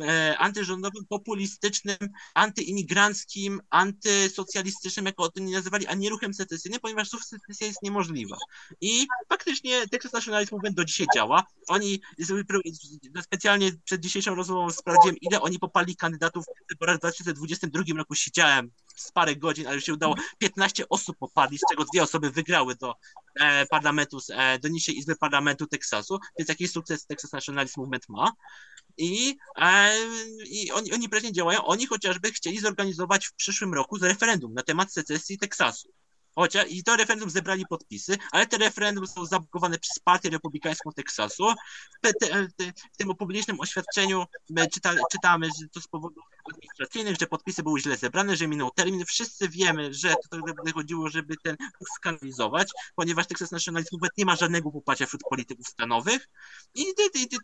e, 0.00 0.38
antyrządowym, 0.38 1.04
populistycznym, 1.08 1.96
antyimigranckim, 2.34 3.60
antysocjalistycznym, 3.70 5.06
jak 5.06 5.20
o 5.20 5.30
tym 5.30 5.44
nie 5.46 5.52
nazywali, 5.52 5.86
a 5.86 5.94
nie 5.94 6.10
ruchem 6.10 6.34
secesyjnym, 6.34 6.80
ponieważ 6.80 7.08
słów 7.08 7.24
secesja 7.24 7.66
jest 7.66 7.82
niemożliwa. 7.82 8.36
I 8.80 9.06
faktycznie 9.28 9.88
Texas 9.88 10.12
Nationalist 10.12 10.52
Movement 10.52 10.76
do 10.76 10.84
dzisiaj 10.84 11.06
działa. 11.14 11.44
Oni 11.68 12.00
specjalnie 13.22 13.72
przed 13.84 14.00
dzisiejszą 14.00 14.34
rozmową 14.34 14.70
sprawdziłem, 14.70 15.16
ile 15.20 15.40
oni 15.40 15.58
popali 15.58 15.96
kandydatów 15.96 16.44
w 16.44 16.68
wyborach 16.68 16.96
w 16.96 17.00
2022 17.00 17.82
roku. 17.96 18.14
Siedziałem 18.14 18.69
z 18.96 19.12
parę 19.12 19.36
godzin, 19.36 19.66
ale 19.66 19.76
już 19.76 19.84
się 19.84 19.94
udało 19.94 20.14
15 20.38 20.88
osób 20.88 21.16
popadli, 21.18 21.58
z 21.58 21.62
czego 21.70 21.84
dwie 21.92 22.02
osoby 22.02 22.30
wygrały 22.30 22.74
do 22.76 22.94
e, 23.40 23.66
parlamentu, 23.66 24.18
e, 24.30 24.58
do 24.58 24.68
niższej 24.68 24.98
izby 24.98 25.16
parlamentu 25.16 25.66
Teksasu, 25.66 26.18
więc 26.38 26.48
jakiś 26.48 26.70
sukces 26.70 27.06
Texas 27.06 27.32
Nationalist 27.32 27.76
Movement 27.76 28.08
ma. 28.08 28.32
I, 28.96 29.36
e, 29.56 29.92
i 30.46 30.72
oni, 30.72 30.92
oni 30.92 31.08
prężnie 31.08 31.32
działają. 31.32 31.64
Oni 31.64 31.86
chociażby 31.86 32.32
chcieli 32.32 32.60
zorganizować 32.60 33.26
w 33.26 33.32
przyszłym 33.32 33.74
roku 33.74 33.98
referendum 33.98 34.54
na 34.54 34.62
temat 34.62 34.92
secesji 34.92 35.38
Teksasu. 35.38 35.92
Chociaż 36.34 36.70
i 36.70 36.84
to 36.84 36.96
referendum 36.96 37.30
zebrali 37.30 37.66
podpisy, 37.66 38.18
ale 38.32 38.46
te 38.46 38.58
referendum 38.58 39.06
są 39.06 39.26
zablokowane 39.26 39.78
przez 39.78 39.98
Partię 39.98 40.30
Republikańską 40.30 40.92
Teksasu. 40.92 41.44
W, 42.04 42.10
w 42.94 42.96
tym 42.96 43.14
publicznym 43.18 43.60
oświadczeniu 43.60 44.24
czyta, 44.72 44.94
czytamy, 45.12 45.46
że 45.60 45.68
to 45.68 45.80
z 45.80 45.88
powodów 45.88 46.24
administracyjnych, 46.52 47.16
że 47.20 47.26
podpisy 47.26 47.62
były 47.62 47.80
źle 47.80 47.96
zebrane, 47.96 48.36
że 48.36 48.48
minął 48.48 48.70
termin. 48.70 49.04
Wszyscy 49.04 49.48
wiemy, 49.48 49.94
że 49.94 50.08
to 50.08 50.28
tak 50.30 50.40
naprawdę 50.46 50.72
chodziło, 50.72 51.08
żeby 51.08 51.34
ten 51.42 51.56
skanalizować, 51.96 52.68
ponieważ 52.94 53.26
Texas 53.26 53.50
Nationalism 53.50 53.88
Movement 53.92 54.18
nie 54.18 54.24
ma 54.24 54.36
żadnego 54.36 54.70
poparcia 54.70 55.06
wśród 55.06 55.22
polityków 55.30 55.66
stanowych. 55.66 56.28
I 56.74 56.84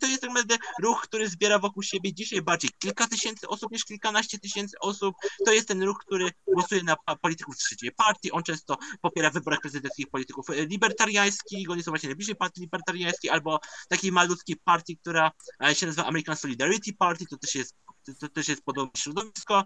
to 0.01 0.07
jest 0.07 0.21
tak 0.21 0.29
naprawdę 0.29 0.57
ruch, 0.79 1.01
który 1.01 1.29
zbiera 1.29 1.59
wokół 1.59 1.83
siebie 1.83 2.13
dzisiaj 2.13 2.41
bardziej 2.41 2.69
kilka 2.79 3.07
tysięcy 3.07 3.47
osób 3.47 3.71
niż 3.71 3.85
kilkanaście 3.85 4.39
tysięcy 4.39 4.79
osób. 4.79 5.15
To 5.45 5.53
jest 5.53 5.67
ten 5.67 5.83
ruch, 5.83 5.97
który 5.99 6.31
głosuje 6.47 6.83
na 6.83 6.95
polityków 7.21 7.57
trzeciej 7.57 7.91
partii. 7.91 8.31
On 8.31 8.43
często 8.43 8.77
popiera 9.01 9.29
w 9.29 9.33
wyborach 9.33 9.59
prezydenckich 9.61 10.07
polityków 10.09 10.49
e, 10.49 10.65
libertariańskich, 10.65 11.69
oni 11.69 11.83
są 11.83 11.91
właśnie 11.91 12.09
najbliżej 12.09 12.35
partii 12.35 12.61
libertariańskiej, 12.61 13.31
albo 13.31 13.59
takiej 13.89 14.11
malutkiej 14.11 14.55
partii, 14.63 14.97
która 14.97 15.31
e, 15.63 15.75
się 15.75 15.85
nazywa 15.85 16.07
American 16.07 16.35
Solidarity 16.35 16.93
Party, 16.93 17.25
to 17.25 17.37
też 17.37 17.55
jest, 17.55 17.75
to, 18.15 18.29
też 18.29 18.47
jest 18.47 18.63
podobne 18.63 18.91
środowisko. 18.97 19.63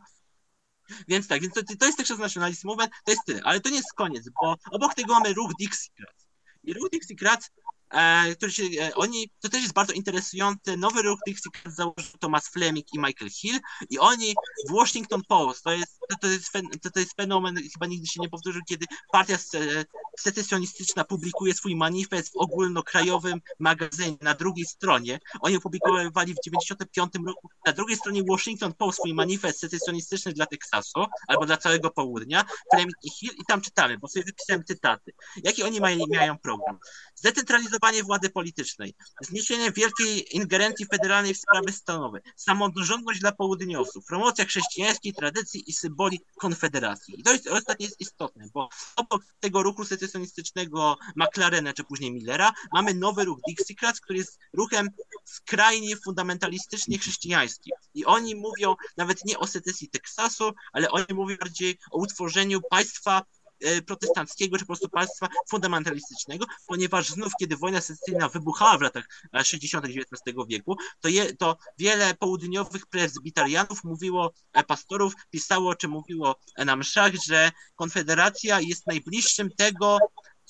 Więc 1.08 1.28
tak, 1.28 1.42
więc 1.42 1.54
to, 1.54 1.62
to 1.80 1.86
jest 1.86 1.98
Texas 1.98 2.20
Nationalist 2.20 2.64
Movement, 2.64 2.92
to 3.06 3.12
jest 3.12 3.26
tyle, 3.26 3.42
ale 3.44 3.60
to 3.60 3.70
nie 3.70 3.76
jest 3.76 3.94
koniec, 3.94 4.30
bo 4.42 4.56
obok 4.72 4.94
tego 4.94 5.14
mamy 5.14 5.34
ruch 5.34 5.52
Dixiecrats. 5.60 6.28
I 6.64 6.74
ruch 6.74 6.90
Dixiecrats 6.90 7.50
e, 7.92 8.36
który 8.36 8.52
się, 8.52 8.64
e, 8.64 8.96
oni, 8.96 9.30
to 9.40 9.50
też 9.50 9.62
jest 9.62 9.74
bardzo 9.74 9.94
interesujące, 9.94 10.78
nowy 10.78 11.02
ruch 11.02 11.20
Dixie 11.28 11.52
założył 11.66 12.18
Thomas 12.20 12.50
Fleming 12.50 12.86
i 12.94 13.00
Michael 13.00 13.32
Hill 13.32 13.60
i 13.90 14.00
oni 14.00 14.36
w 14.70 14.72
Washington 14.72 15.22
Post, 15.28 15.64
to 15.64 15.72
jest, 15.72 16.00
to, 16.10 16.16
to, 16.22 16.28
jest, 16.28 16.52
to, 16.82 16.92
to 16.92 17.00
jest 17.00 17.16
fenomen, 17.16 17.56
chyba 17.74 17.86
nigdy 17.86 18.08
się 18.08 18.22
nie 18.22 18.30
powtórzył, 18.30 18.62
kiedy 18.70 18.86
partia 19.12 19.38
secesjonistyczna 20.20 21.04
publikuje 21.04 21.54
swój 21.54 21.76
manifest 21.76 22.34
w 22.34 22.38
ogólnokrajowym 22.38 23.42
magazynie 23.60 24.18
na 24.22 24.34
drugiej 24.34 24.66
stronie. 24.66 25.20
Oni 25.42 25.58
opublikowali 25.58 26.34
w 26.34 26.44
95 26.46 27.14
roku 27.28 27.50
na 27.66 27.74
drugiej 27.74 27.98
stronie 27.98 28.24
Washington 28.30 28.74
Post 28.74 28.98
swój 28.98 29.14
manifest 29.14 29.60
secesjonistyczny 29.60 30.34
dla 30.34 30.46
Teksasu 30.46 31.06
albo 31.28 31.46
dla 31.46 31.58
całego 31.58 31.90
południa, 31.92 32.46
Fleming 32.74 32.96
i 33.04 33.10
Hill 33.10 33.32
i 33.40 33.46
tam 33.48 33.62
czytamy, 33.62 33.98
bo 33.98 34.08
sobie 34.08 34.26
wypisałem 34.26 34.64
cytaty. 34.64 35.12
Jaki 35.44 35.64
oni 35.64 35.80
mają, 35.80 36.06
mają 36.14 36.38
program? 36.38 36.80
Zdecentralizować 37.16 37.81
przerwanie 37.82 38.04
władzy 38.04 38.30
politycznej, 38.30 38.94
zniesienie 39.22 39.72
wielkiej 39.72 40.36
ingerencji 40.36 40.86
federalnej 40.86 41.34
w 41.34 41.38
sprawy 41.38 41.72
stanowe, 41.72 42.20
samorządność 42.36 43.20
dla 43.20 43.32
południowców, 43.32 44.06
promocja 44.06 44.46
chrześcijańskiej 44.46 45.14
tradycji 45.14 45.70
i 45.70 45.74
symboli 45.74 46.20
konfederacji. 46.40 47.20
I 47.20 47.24
to 47.24 47.34
jest 47.34 47.48
ostatnie 47.48 47.86
jest 47.86 48.02
istotne, 48.02 48.50
bo 48.54 48.70
obok 48.96 49.24
tego 49.40 49.64
ruchu 49.64 49.86
secesjonistycznego 49.86 50.98
McLarena 51.16 51.74
czy 51.74 51.84
później 51.84 52.12
Millera 52.12 52.52
mamy 52.74 52.94
nowy 52.94 53.26
ruch 53.26 53.40
Dixiecrats, 53.48 54.00
który 54.00 54.20
jest 54.20 54.40
ruchem 54.54 54.90
skrajnie 55.26 55.98
fundamentalistycznie 55.98 57.00
chrześcijańskim. 57.00 57.74
I 57.94 58.06
oni 58.06 58.36
mówią 58.36 58.76
nawet 58.98 59.26
nie 59.26 59.40
o 59.40 59.48
secesji 59.48 59.90
Teksasu, 59.90 60.52
ale 60.74 60.92
oni 60.92 61.06
mówią 61.14 61.38
bardziej 61.38 61.78
o 61.92 61.98
utworzeniu 61.98 62.62
państwa 62.70 63.22
protestanckiego, 63.86 64.58
czy 64.58 64.64
po 64.64 64.68
prostu 64.68 64.90
państwa 64.90 65.28
fundamentalistycznego, 65.50 66.46
ponieważ 66.68 67.10
znów, 67.10 67.34
kiedy 67.40 67.58
wojna 67.58 67.82
secesyjna 67.82 68.30
wybuchała 68.30 68.78
w 68.78 68.82
latach 68.82 69.06
e, 69.34 69.46
60. 69.46 69.86
XIX 69.86 70.38
wieku, 70.48 70.78
to, 71.00 71.08
je, 71.08 71.36
to 71.36 71.58
wiele 71.78 72.14
południowych 72.14 72.86
prezbitarianów 72.86 73.84
mówiło, 73.84 74.34
e, 74.54 74.64
pastorów 74.64 75.14
pisało, 75.30 75.76
czy 75.76 75.88
mówiło 75.88 76.36
e, 76.56 76.66
na 76.66 76.76
mszach, 76.76 77.12
że 77.28 77.52
Konfederacja 77.76 78.62
jest 78.62 78.88
najbliższym 78.88 79.50
tego, 79.58 79.98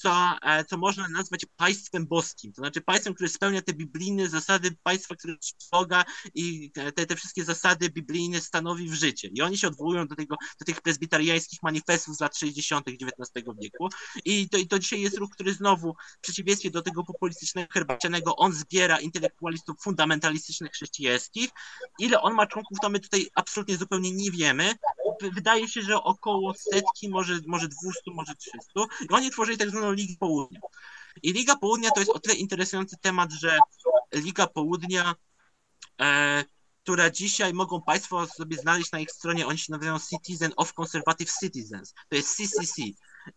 co, 0.02 0.38
e, 0.42 0.66
co 0.66 0.78
można 0.78 1.08
nazwać 1.08 1.46
państwem 1.58 2.08
boskim, 2.08 2.54
to 2.54 2.62
znaczy 2.62 2.82
państwem, 2.82 3.14
które 3.14 3.30
spełnia 3.30 3.62
te 3.62 3.74
biblijne 3.74 4.30
zasady 4.30 4.76
państwa, 4.84 5.16
które 5.16 5.36
Boga 5.72 6.06
i 6.34 6.72
te, 6.72 6.92
te 6.92 7.16
wszystkie 7.16 7.44
zasady 7.44 7.90
biblijne 7.90 8.42
stanowi 8.42 8.90
w 8.90 8.94
życie. 8.94 9.30
I 9.34 9.42
oni 9.42 9.58
się 9.58 9.68
odwołują 9.68 10.08
do, 10.08 10.16
tego, 10.16 10.36
do 10.60 10.66
tych 10.66 10.82
prezbitariańskich 10.82 11.64
manifestów 11.64 12.16
z 12.16 12.20
lat 12.20 12.38
60. 12.38 12.88
XIX 12.88 13.48
wieku. 13.62 13.90
I 14.26 14.50
to, 14.50 14.58
I 14.58 14.68
to 14.68 14.80
dzisiaj 14.80 15.02
jest 15.02 15.18
ruch, 15.18 15.30
który 15.32 15.54
znowu 15.54 15.96
w 16.18 16.22
przeciwieństwie 16.22 16.72
do 16.72 16.82
tego 16.82 17.04
populistycznego 17.04 17.68
herbacianego, 17.74 18.36
on 18.36 18.54
zbiera 18.54 19.00
intelektualistów 19.00 19.78
fundamentalistycznych 19.82 20.72
chrześcijańskich. 20.72 21.50
Ile 22.00 22.22
on 22.22 22.34
ma 22.34 22.48
członków, 22.48 22.78
to 22.82 22.90
my 22.90 23.00
tutaj 23.00 23.30
absolutnie 23.36 23.78
zupełnie 23.78 24.12
nie 24.12 24.32
wiemy. 24.32 24.74
Wydaje 25.30 25.68
się, 25.68 25.82
że 25.82 26.04
około 26.04 26.54
setki, 26.54 27.10
może, 27.10 27.40
może 27.48 27.68
200, 27.68 28.02
może 28.08 28.36
300. 28.36 28.60
I 29.02 29.10
oni 29.10 29.32
tworzyli 29.32 29.58
tak 29.58 29.70
zwaną 29.70 29.92
Ligę 29.92 30.16
Południa. 30.20 30.60
I 31.24 31.34
Liga 31.34 31.56
Południa 31.56 31.92
to 31.92 32.00
jest 32.00 32.12
o 32.12 32.20
tyle 32.20 32.36
interesujący 32.36 32.98
temat, 33.02 33.32
że 33.32 33.58
Liga 34.14 34.48
Południa, 34.48 35.16
e, 36.02 36.44
która 36.84 37.10
dzisiaj 37.10 37.54
mogą 37.54 37.82
Państwo 37.82 38.28
sobie 38.28 38.58
znaleźć 38.58 38.92
na 38.92 39.00
ich 39.00 39.12
stronie, 39.12 39.48
oni 39.48 39.58
się 39.58 39.72
nazywają 39.72 40.00
Citizen 40.00 40.52
of 40.56 40.74
Conservative 40.74 41.32
Citizens, 41.40 41.94
to 42.10 42.16
jest 42.16 42.36
CCC. 42.36 42.82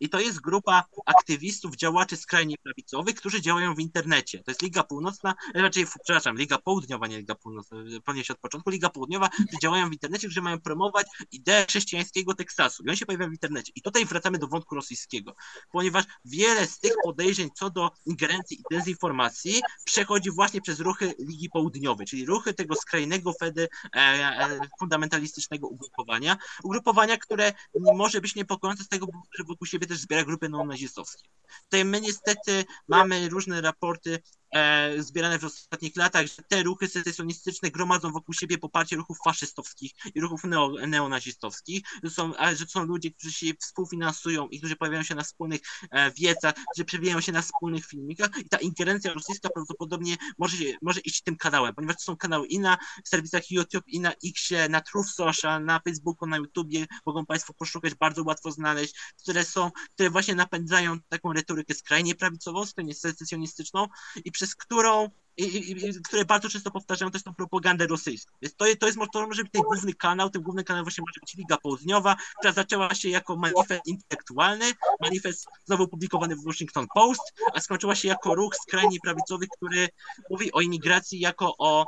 I 0.01 0.09
to 0.09 0.21
jest 0.21 0.41
grupa 0.41 0.85
aktywistów, 1.07 1.77
działaczy 1.77 2.17
skrajnie 2.17 2.57
prawicowych, 2.63 3.15
którzy 3.15 3.43
działają 3.43 3.75
w 3.75 3.81
internecie. 3.81 4.39
To 4.39 4.51
jest 4.51 4.63
Liga 4.63 4.83
Północna, 4.83 5.35
e, 5.55 5.63
raczej, 5.63 5.87
przepraszam, 6.05 6.37
Liga 6.37 6.59
Południowa, 6.59 7.07
nie 7.07 7.19
Liga 7.19 7.35
Północna, 7.35 7.77
ponieść 8.05 8.31
od 8.31 8.39
początku, 8.39 8.71
Liga 8.71 8.89
Południowa, 8.89 9.29
którzy 9.29 9.59
działają 9.63 9.91
w 9.91 9.93
internecie, 9.93 10.29
którzy 10.29 10.43
mają 10.43 10.61
promować 10.61 11.07
ideę 11.33 11.67
chrześcijańskiego 11.69 12.35
Teksasu. 12.35 12.83
I 12.85 12.89
oni 12.89 12.99
się 12.99 13.07
pojawiają 13.07 13.31
w 13.31 13.35
internecie. 13.35 13.73
I 13.75 13.83
tutaj 13.83 14.05
wracamy 14.05 14.39
do 14.39 14.47
wątku 14.47 14.75
rosyjskiego, 14.75 15.35
ponieważ 15.73 16.05
wiele 16.25 16.67
z 16.67 16.79
tych 16.79 16.93
podejrzeń 17.05 17.51
co 17.55 17.71
do 17.71 17.91
ingerencji 18.07 18.59
i 18.61 18.75
dezinformacji 18.75 19.61
przechodzi 19.85 20.31
właśnie 20.31 20.61
przez 20.61 20.81
ruchy 20.81 21.15
Ligi 21.19 21.51
Południowej, 21.51 22.07
czyli 22.07 22.27
ruchy 22.27 22.55
tego 22.55 22.75
skrajnego 22.75 23.33
Fedy 23.33 23.69
e, 23.97 23.99
e, 23.99 24.61
fundamentalistycznego 24.79 25.69
ugrupowania. 25.69 26.37
Ugrupowania, 26.63 27.17
które 27.17 27.53
może 27.95 28.21
być 28.21 28.35
niepokojące 28.35 28.85
z 28.85 28.89
tego, 28.89 29.07
że 29.39 29.45
wokół 29.45 29.67
siebie 29.75 29.87
też 29.87 29.99
zbiera 29.99 30.25
grupy 30.25 30.49
neonazistowskie. 30.49 31.29
Tutaj 31.63 31.85
my 31.85 32.01
niestety 32.01 32.65
mamy 32.89 33.29
różne 33.29 33.61
raporty 33.61 34.19
e, 34.55 35.03
zbierane 35.03 35.39
w 35.39 35.45
ostatnich 35.45 35.97
latach, 35.97 36.27
że 36.27 36.43
te 36.49 36.63
ruchy 36.63 36.89
secesjonistyczne 36.89 37.71
gromadzą 37.71 38.13
wokół 38.13 38.35
siebie 38.35 38.59
poparcie 38.59 38.97
ruchów 38.97 39.19
faszystowskich 39.25 39.93
i 40.15 40.21
ruchów 40.21 40.45
neo, 40.45 40.73
neonazistowskich, 40.87 41.83
że 42.03 42.11
są, 42.11 42.33
że 42.57 42.67
są 42.67 42.85
ludzie, 42.85 43.11
którzy 43.11 43.33
się 43.33 43.47
współfinansują 43.61 44.49
i 44.49 44.59
którzy 44.59 44.77
pojawiają 44.77 45.03
się 45.03 45.15
na 45.15 45.23
wspólnych 45.23 45.61
e, 45.91 46.11
wiecach, 46.11 46.55
że 46.77 46.85
przewijają 46.85 47.21
się 47.21 47.33
na 47.33 47.43
wspólnych 47.43 47.87
filmikach 47.87 48.31
i 48.39 48.49
ta 48.49 48.59
ingerencja 48.59 49.13
rosyjska 49.13 49.49
prawdopodobnie 49.55 50.17
może, 50.39 50.57
może 50.83 51.01
iść 51.01 51.23
tym 51.23 51.37
kanałem, 51.37 51.75
ponieważ 51.75 51.97
to 51.97 52.03
są 52.03 52.17
kanały 52.17 52.47
i 52.47 52.59
na 52.59 52.79
serwisach 53.05 53.51
YouTube, 53.51 53.85
i 53.87 54.01
na 54.01 54.13
Xie, 54.13 54.69
na 54.69 54.81
Truth 54.81 55.11
Social, 55.11 55.65
na 55.65 55.81
Facebooku, 55.81 56.29
na 56.29 56.37
YouTubie, 56.37 56.87
mogą 57.07 57.27
Państwo 57.27 57.55
poszukać, 57.55 57.95
bardzo 57.95 58.23
łatwo 58.23 58.51
znaleźć, 58.51 58.95
które 59.23 59.45
są, 59.45 59.71
które 59.95 60.11
właśnie 60.11 60.35
napędzają 60.35 61.01
taką 61.09 61.33
retorykę 61.33 61.75
skrajnie 61.75 62.15
prawicową, 62.15 62.67
skrajnie 62.67 62.95
secesjonistyczną 62.95 63.87
i 64.25 64.33
przez 64.33 64.44
którą 64.47 65.11
i, 65.37 65.43
i, 65.45 65.89
i, 65.89 66.03
które 66.03 66.25
bardzo 66.25 66.49
często 66.49 66.71
powtarzają 66.71 67.11
też 67.11 67.23
tą 67.23 67.35
propagandę 67.35 67.87
rosyjską. 67.87 68.35
Więc 68.43 68.57
to, 68.57 68.65
to 68.81 68.87
jest 68.87 68.99
to 69.13 69.27
może 69.27 69.43
być 69.43 69.53
ten 69.53 69.63
główny 69.63 69.95
kanał, 69.95 70.31
ten 70.31 70.43
główny 70.43 70.65
kanał 70.65 70.85
właśnie 70.85 71.03
może 71.03 71.21
być 71.21 71.35
Liga 71.35 71.57
Południowa, 71.57 72.17
która 72.39 72.53
zaczęła 72.53 72.95
się 72.95 73.09
jako 73.09 73.37
manifest 73.37 73.87
intelektualny, 73.87 74.65
manifest 75.01 75.47
znowu 75.65 75.89
publikowany 75.89 76.37
w 76.37 76.45
Washington 76.45 76.87
Post, 76.95 77.23
a 77.55 77.61
skończyła 77.61 77.95
się 77.95 78.09
jako 78.09 78.35
ruch 78.35 78.57
skrajnie 78.57 78.99
prawicowy, 79.03 79.47
który 79.57 79.89
mówi 80.31 80.53
o 80.53 80.61
imigracji 80.61 81.21
jako 81.21 81.55
o 81.59 81.87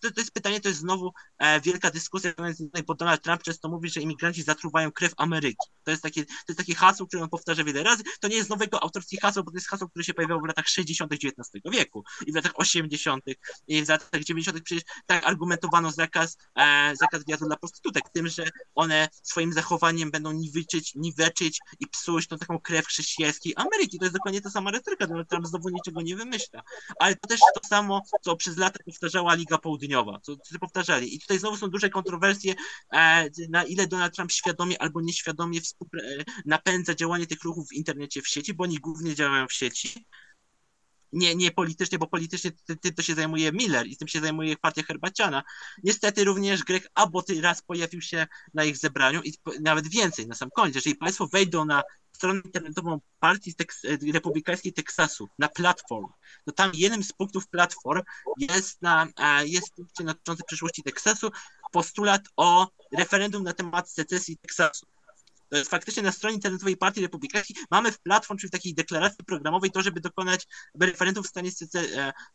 to, 0.00 0.10
to 0.10 0.20
jest 0.20 0.32
pytanie, 0.32 0.60
to 0.60 0.68
jest 0.68 0.80
znowu 0.80 1.12
e, 1.38 1.60
wielka 1.60 1.90
dyskusja, 1.90 2.32
bo 2.86 2.94
Donald 2.94 3.22
Trump 3.22 3.42
często 3.42 3.68
mówi, 3.68 3.90
że 3.90 4.00
imigranci 4.00 4.42
zatruwają 4.42 4.92
krew 4.92 5.12
Ameryki. 5.16 5.68
To 5.84 5.90
jest 5.90 6.02
takie, 6.02 6.24
to 6.24 6.32
jest 6.48 6.58
takie 6.58 6.74
hasło, 6.74 7.06
które 7.06 7.22
on 7.22 7.28
powtarza 7.28 7.64
wiele 7.64 7.82
razy. 7.82 8.02
To 8.20 8.28
nie 8.28 8.36
jest 8.36 8.50
nowego 8.50 8.82
autorstwa 8.82 9.16
hasło, 9.22 9.42
bo 9.42 9.50
to 9.50 9.56
jest 9.56 9.68
hasło, 9.68 9.88
które 9.88 10.04
się 10.04 10.14
pojawiało 10.14 10.40
w 10.40 10.44
latach 10.44 10.68
60. 10.68 11.12
XIX 11.12 11.36
wieku 11.64 11.75
i 12.26 12.32
w 12.32 12.34
latach 12.34 12.52
80. 12.54 13.24
i 13.66 13.84
w 13.84 13.88
latach 13.88 14.24
90. 14.24 14.60
przecież 14.60 14.84
tak 15.06 15.26
argumentowano 15.26 15.92
zakaz, 15.92 16.36
e, 16.58 16.92
zakaz 17.00 17.24
wjazdu 17.24 17.46
dla 17.46 17.56
prostytutek, 17.56 18.04
tym, 18.12 18.28
że 18.28 18.44
one 18.74 19.08
swoim 19.22 19.52
zachowaniem 19.52 20.10
będą 20.10 20.32
niweczyć, 20.32 20.94
niweczyć 20.94 21.60
i 21.80 21.86
psuć 21.86 22.26
tą 22.26 22.38
taką 22.38 22.58
krew 22.58 22.86
chrześcijańskiej 22.86 23.52
Ameryki. 23.56 23.98
To 23.98 24.04
jest 24.04 24.14
dokładnie 24.16 24.40
ta 24.40 24.50
sama 24.50 24.70
retoryka, 24.70 25.06
Donald 25.06 25.28
Trump 25.28 25.46
znowu 25.46 25.68
niczego 25.68 26.02
nie 26.02 26.16
wymyśla. 26.16 26.62
Ale 26.98 27.16
to 27.16 27.28
też 27.28 27.40
to 27.40 27.68
samo, 27.68 28.02
co 28.22 28.36
przez 28.36 28.56
lata 28.56 28.78
powtarzała 28.84 29.34
Liga 29.34 29.58
Południowa, 29.58 30.20
co, 30.22 30.36
co 30.36 30.58
powtarzali. 30.58 31.14
I 31.14 31.20
tutaj 31.20 31.38
znowu 31.38 31.56
są 31.56 31.68
duże 31.68 31.90
kontrowersje, 31.90 32.54
e, 32.92 33.28
na 33.48 33.64
ile 33.64 33.86
Donald 33.86 34.14
Trump 34.14 34.32
świadomie 34.32 34.82
albo 34.82 35.00
nieświadomie 35.00 35.60
współpra- 35.60 36.24
napędza 36.44 36.94
działanie 36.94 37.26
tych 37.26 37.42
ruchów 37.42 37.68
w 37.68 37.72
internecie, 37.72 38.22
w 38.22 38.28
sieci, 38.28 38.54
bo 38.54 38.64
oni 38.64 38.78
głównie 38.78 39.14
działają 39.14 39.46
w 39.46 39.52
sieci 39.52 40.06
nie, 41.16 41.34
nie 41.34 41.50
politycznie, 41.50 41.98
bo 41.98 42.06
politycznie 42.06 42.50
tym 42.80 42.94
to 42.94 43.02
się 43.02 43.14
zajmuje 43.14 43.52
Miller 43.52 43.86
i 43.86 43.96
tym 43.96 44.08
się 44.08 44.20
zajmuje 44.20 44.56
partia 44.56 44.82
Herbaciana. 44.82 45.42
Niestety 45.84 46.24
również 46.24 46.64
Greg 46.64 46.88
Abbott 46.94 47.26
raz 47.40 47.62
pojawił 47.62 48.00
się 48.00 48.26
na 48.54 48.64
ich 48.64 48.76
zebraniu 48.76 49.22
i 49.22 49.32
nawet 49.60 49.88
więcej 49.88 50.26
na 50.26 50.34
sam 50.34 50.50
koniec. 50.50 50.74
Jeżeli 50.74 50.96
Państwo 50.96 51.26
wejdą 51.26 51.64
na 51.64 51.82
stronę 52.12 52.40
internetową 52.44 53.00
Partii 53.18 53.54
Teks- 53.54 54.12
Republikańskiej 54.12 54.72
Teksasu 54.72 55.28
na 55.38 55.48
platform, 55.48 56.06
to 56.44 56.52
tam 56.52 56.70
jednym 56.74 57.02
z 57.02 57.12
punktów 57.12 57.48
platform 57.48 58.02
jest 58.38 58.82
na 58.82 59.06
jest 59.44 59.74
punkcie 59.74 60.04
dotyczący 60.04 60.42
przyszłości 60.46 60.82
Teksasu 60.82 61.30
postulat 61.72 62.22
o 62.36 62.68
referendum 62.92 63.42
na 63.42 63.52
temat 63.52 63.90
secesji 63.90 64.36
Teksasu 64.36 64.86
faktycznie 65.68 66.02
na 66.02 66.12
stronie 66.12 66.34
internetowej 66.34 66.76
Partii 66.76 67.00
Republikańskiej 67.00 67.56
mamy 67.70 67.92
w 67.92 67.98
platform, 67.98 68.38
czyli 68.38 68.48
w 68.48 68.52
takiej 68.52 68.74
deklaracji 68.74 69.24
programowej 69.24 69.70
to, 69.70 69.82
żeby 69.82 70.00
dokonać 70.00 70.46
referendum 70.80 71.24
w 71.24 71.26
stanie 71.26 71.50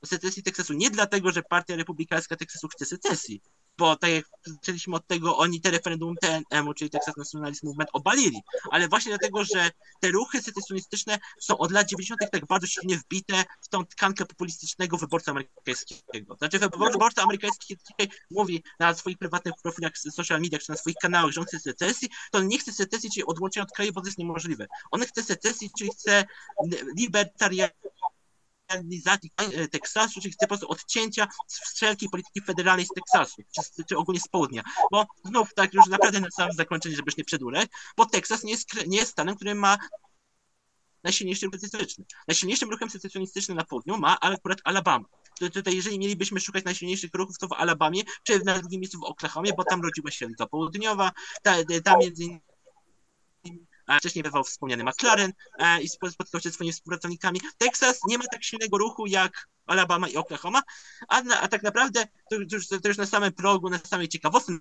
secesji 0.06 0.44
Teksasu. 0.44 0.74
Nie 0.74 0.92
dlatego, 0.92 1.32
że 1.32 1.44
Partia 1.44 1.76
Republikańska 1.76 2.36
Teksasu 2.36 2.68
chce 2.68 2.86
secesji, 2.86 3.42
bo 3.82 3.96
tak 3.96 4.12
jak 4.12 4.26
zaczęliśmy 4.46 4.96
od 4.96 5.08
tego, 5.08 5.38
oni 5.38 5.62
te 5.62 5.72
referendum 5.72 6.16
TNM, 6.16 6.74
czyli 6.74 6.90
Texas 6.90 7.18
Nationalist 7.18 7.64
Movement, 7.64 7.90
obalili, 7.94 8.42
ale 8.72 8.88
właśnie 8.88 9.12
dlatego, 9.12 9.44
że 9.44 9.72
te 10.00 10.12
ruchy 10.12 10.42
secesjonistyczne 10.42 11.20
są 11.40 11.58
od 11.58 11.72
lat 11.72 11.88
90. 11.88 12.22
tak 12.32 12.46
bardzo 12.46 12.68
silnie 12.68 12.98
wbite 12.98 13.44
w 13.62 13.68
tą 13.68 13.86
tkankę 13.86 14.26
populistycznego 14.26 14.98
wyborcy 14.98 15.32
amerykańskiego. 15.32 16.36
Znaczy 16.36 16.60
wyborca 16.60 17.24
amerykański 17.24 17.78
dzisiaj 17.78 18.18
mówi 18.32 18.64
na 18.80 18.94
swoich 18.94 19.18
prywatnych 19.18 19.54
profilach 19.64 19.98
social 19.98 20.42
mediach, 20.42 20.62
czy 20.62 20.70
na 20.70 20.78
swoich 20.78 20.98
kanałach, 21.02 21.32
że 21.32 21.42
on 21.42 21.48
chce 21.48 21.60
secesji, 21.60 22.10
to 22.32 22.38
on 22.38 22.48
nie 22.48 22.60
chce 22.60 22.74
secesji, 22.74 23.10
czyli 23.12 23.26
odłączenia 23.26 23.64
od 23.64 23.72
kraju, 23.72 23.92
bo 23.94 24.02
to 24.02 24.08
jest 24.08 24.18
niemożliwe. 24.18 24.68
On 24.92 25.02
chce 25.02 25.24
secesji, 25.24 25.72
czyli 25.78 25.92
chce 25.92 26.26
libertarianizmu 26.98 28.01
federalizacji 28.72 29.32
e, 29.38 29.68
Teksasu, 29.68 30.22
czyli 30.22 30.34
chce 30.34 30.46
po 30.46 30.48
prostu 30.48 30.70
odcięcia 30.70 31.28
z 31.48 31.76
wszelkiej 31.76 32.10
polityki 32.10 32.42
federalnej 32.42 32.86
z 32.86 32.90
Teksasu, 32.90 33.42
czy, 33.56 33.84
czy 33.84 33.98
ogólnie 33.98 34.20
z 34.20 34.28
południa. 34.28 34.64
Bo 34.92 35.06
znów 35.26 35.54
tak 35.54 35.74
już 35.74 35.88
naprawdę 35.88 36.20
na 36.20 36.32
samym 36.32 36.54
zakończenie, 36.54 36.96
żebyś 36.96 37.18
nie 37.18 37.24
przedłużać, 37.24 37.70
bo 37.98 38.06
Teksas 38.06 38.44
nie 38.44 38.52
jest, 38.52 38.88
nie 38.88 38.98
jest 38.98 39.12
stanem, 39.12 39.36
który 39.36 39.56
ma 39.56 39.78
najsilniejszy 41.04 41.46
ruch 41.46 41.56
secesjonistyczny. 41.56 42.06
Najsilniejszym 42.28 42.70
ruchem 42.70 42.90
secesjonistycznym 42.90 43.58
na 43.58 43.64
południu 43.64 43.98
ma 43.98 44.20
akurat 44.20 44.60
Alabama. 44.64 45.06
Tutaj, 45.54 45.76
jeżeli 45.76 46.00
mielibyśmy 46.00 46.40
szukać 46.40 46.64
najsilniejszych 46.64 47.12
ruchów, 47.14 47.38
to 47.38 47.48
w 47.48 47.54
Alabamie, 47.54 48.02
czy 48.24 48.40
na 48.44 48.60
drugim 48.60 48.82
miejscu 48.82 49.00
w 49.00 49.04
Oklahomie, 49.04 49.54
bo 49.58 49.64
tam 49.64 49.82
rodziła 49.82 50.12
się 50.12 50.28
Liga 50.28 50.46
Południowa, 50.46 51.12
tam 51.84 52.00
między 52.00 52.24
innymi 52.24 52.42
wcześniej 54.00 54.24
bywał 54.24 54.44
wspomniany 54.44 54.84
McLaren 54.84 55.34
i 55.82 55.90
spotkał 55.90 56.42
się 56.42 56.50
ze 56.50 56.52
swoimi 56.52 56.74
współpracownikami. 56.74 57.42
Teksas 57.58 58.00
nie 58.08 58.18
ma 58.18 58.24
tak 58.32 58.44
silnego 58.44 58.78
ruchu 58.78 59.06
jak 59.06 59.48
Alabama 59.66 60.08
i 60.08 60.18
Oklahoma, 60.18 60.62
a, 61.08 61.24
a 61.42 61.48
tak 61.48 61.64
naprawdę 61.64 62.08
to 62.30 62.36
już, 62.36 62.68
to 62.68 62.88
już 62.88 62.98
na 62.98 63.06
samym 63.06 63.32
progu, 63.32 63.70
na 63.70 63.80
samej 63.80 64.08
ciekawostce, 64.08 64.54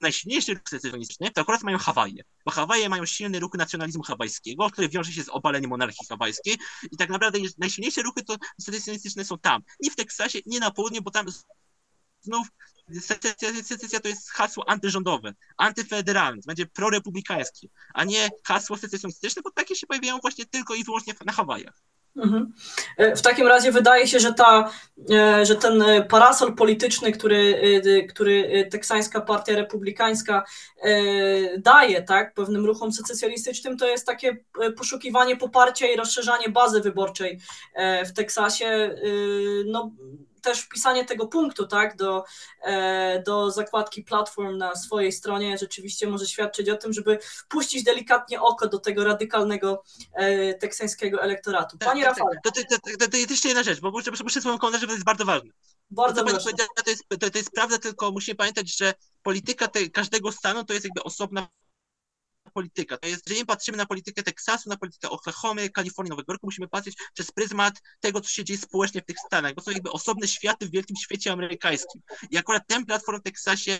najsilniejszy 0.00 0.54
ruch 0.54 0.62
secesjonistyczny 0.68 1.30
to 1.30 1.40
akurat 1.40 1.62
mają 1.62 1.78
Hawaje, 1.78 2.22
bo 2.44 2.50
Hawaje 2.50 2.88
mają 2.88 3.06
silny 3.06 3.40
ruch 3.40 3.54
nacjonalizmu 3.54 4.02
hawajskiego, 4.02 4.70
który 4.70 4.88
wiąże 4.88 5.12
się 5.12 5.22
z 5.22 5.28
obaleniem 5.28 5.70
monarchii 5.70 6.06
hawajskiej 6.08 6.58
i 6.92 6.96
tak 6.96 7.10
naprawdę 7.10 7.38
najsilniejsze 7.58 8.02
ruchy 8.02 8.24
to 8.24 8.36
secesjonistyczne 8.60 9.24
są 9.24 9.38
tam, 9.38 9.62
nie 9.80 9.90
w 9.90 9.96
Teksasie, 9.96 10.38
nie 10.46 10.60
na 10.60 10.70
południu, 10.70 11.02
bo 11.02 11.10
tam 11.10 11.26
znów 12.20 12.48
secesja 13.62 14.00
to 14.00 14.08
jest 14.08 14.30
hasło 14.30 14.68
antyrządowe, 14.68 15.34
antyfederalne, 15.56 16.42
będzie 16.46 16.66
prorepublikańskie, 16.66 17.68
a 17.94 18.04
nie 18.04 18.28
hasło 18.44 18.76
secesjonistyczne, 18.76 19.42
bo 19.42 19.50
takie 19.50 19.76
się 19.76 19.86
pojawiają 19.86 20.18
właśnie 20.18 20.46
tylko 20.46 20.74
i 20.74 20.84
wyłącznie 20.84 21.14
na 21.26 21.32
Hawajach. 21.32 21.82
Mhm. 22.16 22.52
E, 22.96 23.16
w 23.16 23.22
takim 23.22 23.46
razie 23.46 23.72
wydaje 23.72 24.06
się, 24.06 24.20
że, 24.20 24.32
ta, 24.32 24.70
e, 25.10 25.46
że 25.46 25.56
ten 25.56 25.84
parasol 26.08 26.54
polityczny, 26.54 27.12
który, 27.12 27.60
e, 27.84 28.02
który 28.02 28.68
teksańska 28.70 29.20
partia 29.20 29.56
republikańska 29.56 30.44
daje 31.58 32.02
tak, 32.02 32.34
pewnym 32.34 32.66
ruchom 32.66 32.92
secesjonistycznym, 32.92 33.76
to 33.76 33.88
jest 33.88 34.06
takie 34.06 34.36
poszukiwanie 34.76 35.36
poparcia 35.36 35.86
i 35.86 35.96
rozszerzanie 35.96 36.48
bazy 36.48 36.80
wyborczej 36.80 37.40
w 38.06 38.12
Teksasie. 38.12 38.96
No, 39.66 39.90
też 40.42 40.60
wpisanie 40.60 41.04
tego 41.04 41.26
punktu 41.26 41.66
tak, 41.66 41.96
do, 41.96 42.24
e, 42.62 43.22
do 43.22 43.50
zakładki 43.50 44.04
platform 44.04 44.56
na 44.56 44.76
swojej 44.76 45.12
stronie 45.12 45.58
rzeczywiście 45.58 46.06
może 46.06 46.26
świadczyć 46.26 46.68
o 46.68 46.76
tym, 46.76 46.92
żeby 46.92 47.18
puścić 47.48 47.84
delikatnie 47.84 48.40
oko 48.40 48.68
do 48.68 48.78
tego 48.78 49.04
radykalnego 49.04 49.82
e, 50.14 50.54
teksańskiego 50.54 51.22
elektoratu. 51.22 51.78
Panie 51.78 52.04
tak, 52.04 52.16
tak, 52.16 52.24
tak. 52.24 52.34
Rafale. 52.34 52.40
To, 52.44 52.78
to, 52.78 52.98
to, 52.98 53.10
to, 53.10 53.16
jest 53.16 53.30
jeszcze 53.30 53.48
jedna 53.48 53.62
rzecz, 53.62 53.80
bo 53.80 53.90
muszę, 53.90 54.10
muszę 54.22 54.40
swoją 54.40 54.58
komentarz, 54.58 54.80
że 54.80 54.86
to 54.86 54.92
jest 54.92 55.04
bardzo 55.04 55.24
ważne. 55.24 55.50
Bardzo 55.90 56.24
to, 56.24 56.38
to, 56.84 56.90
jest, 56.90 57.04
to, 57.08 57.30
to 57.30 57.38
jest 57.38 57.50
prawda, 57.50 57.78
tylko 57.78 58.10
musimy 58.10 58.34
pamiętać, 58.34 58.76
że 58.76 58.94
polityka 59.22 59.68
te, 59.68 59.88
każdego 59.88 60.32
stanu 60.32 60.64
to 60.64 60.72
jest 60.72 60.84
jakby 60.84 61.02
osobna 61.02 61.48
polityka. 62.50 62.98
To 62.98 63.08
jest, 63.08 63.22
jeżeli 63.28 63.46
patrzymy 63.46 63.78
na 63.78 63.86
politykę 63.86 64.22
Teksasu, 64.22 64.68
na 64.68 64.76
politykę 64.76 65.10
Oklahoma, 65.10 65.60
Kalifornii, 65.74 66.10
Nowego 66.10 66.32
Jorku, 66.32 66.46
musimy 66.46 66.68
patrzeć 66.68 66.94
przez 67.14 67.32
pryzmat 67.32 67.74
tego, 68.00 68.20
co 68.20 68.28
się 68.28 68.44
dzieje 68.44 68.58
społecznie 68.58 69.00
w 69.00 69.04
tych 69.04 69.16
stanach, 69.26 69.54
bo 69.54 69.62
są 69.62 69.70
jakby 69.70 69.90
osobne 69.90 70.28
światy 70.28 70.66
w 70.66 70.70
wielkim 70.70 70.96
świecie 70.96 71.32
amerykańskim. 71.32 72.02
I 72.30 72.36
akurat 72.36 72.62
ten 72.66 72.86
platform 72.86 73.20
w 73.20 73.22
Teksasie 73.22 73.78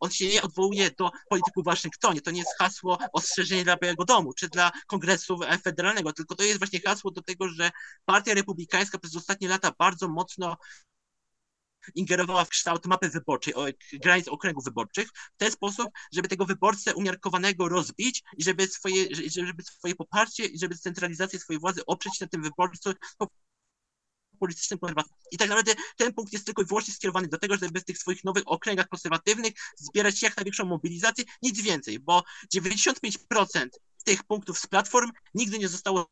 on 0.00 0.10
się 0.10 0.28
nie 0.28 0.42
odwołuje 0.42 0.90
do 0.98 1.10
polityków 1.28 1.64
w 1.64 1.66
Waszyngtonie. 1.66 2.20
To 2.20 2.30
nie 2.30 2.38
jest 2.38 2.58
hasło 2.58 2.98
ostrzeżenie 3.12 3.64
dla 3.64 3.76
Białego 3.76 4.04
Domu 4.04 4.32
czy 4.32 4.48
dla 4.48 4.72
Kongresu 4.86 5.38
Federalnego, 5.62 6.12
tylko 6.12 6.34
to 6.34 6.42
jest 6.42 6.58
właśnie 6.58 6.80
hasło 6.80 7.10
do 7.10 7.22
tego, 7.22 7.48
że 7.48 7.70
Partia 8.04 8.34
Republikańska 8.34 8.98
przez 8.98 9.16
ostatnie 9.16 9.48
lata 9.48 9.72
bardzo 9.78 10.08
mocno 10.08 10.56
ingerowała 11.94 12.44
w 12.44 12.48
kształt 12.48 12.86
mapy 12.86 13.08
wyborczej, 13.08 13.54
granic 13.92 14.28
okręgów 14.28 14.64
wyborczych, 14.64 15.08
w 15.08 15.36
ten 15.36 15.50
sposób, 15.52 15.88
żeby 16.12 16.28
tego 16.28 16.46
wyborcę 16.46 16.94
umiarkowanego 16.94 17.68
rozbić 17.68 18.22
i 18.36 18.44
żeby 18.44 18.66
swoje, 18.66 19.06
żeby 19.26 19.62
swoje 19.62 19.94
poparcie 19.94 20.44
i 20.44 20.58
żeby 20.58 20.78
centralizację 20.78 21.38
swojej 21.38 21.60
władzy 21.60 21.86
oprzeć 21.86 22.20
na 22.20 22.26
tym 22.26 22.42
wyborcy 22.42 22.94
politycznym 24.36 24.80
I 25.32 25.38
tak 25.38 25.48
naprawdę 25.48 25.74
ten 25.96 26.14
punkt 26.14 26.32
jest 26.32 26.46
tylko 26.46 26.62
i 26.62 26.64
wyłącznie 26.64 26.94
skierowany 26.94 27.28
do 27.28 27.38
tego, 27.38 27.56
żeby 27.56 27.80
w 27.80 27.84
tych 27.84 27.98
swoich 27.98 28.24
nowych 28.24 28.42
okręgach 28.46 28.88
konserwatywnych 28.88 29.52
zbierać 29.76 30.22
jak 30.22 30.36
największą 30.36 30.64
mobilizację, 30.64 31.24
nic 31.42 31.62
więcej, 31.62 31.98
bo 31.98 32.22
95% 32.54 33.68
tych 34.04 34.24
punktów 34.24 34.58
z 34.58 34.66
platform 34.66 35.10
nigdy 35.34 35.58
nie 35.58 35.68
zostało 35.68 36.06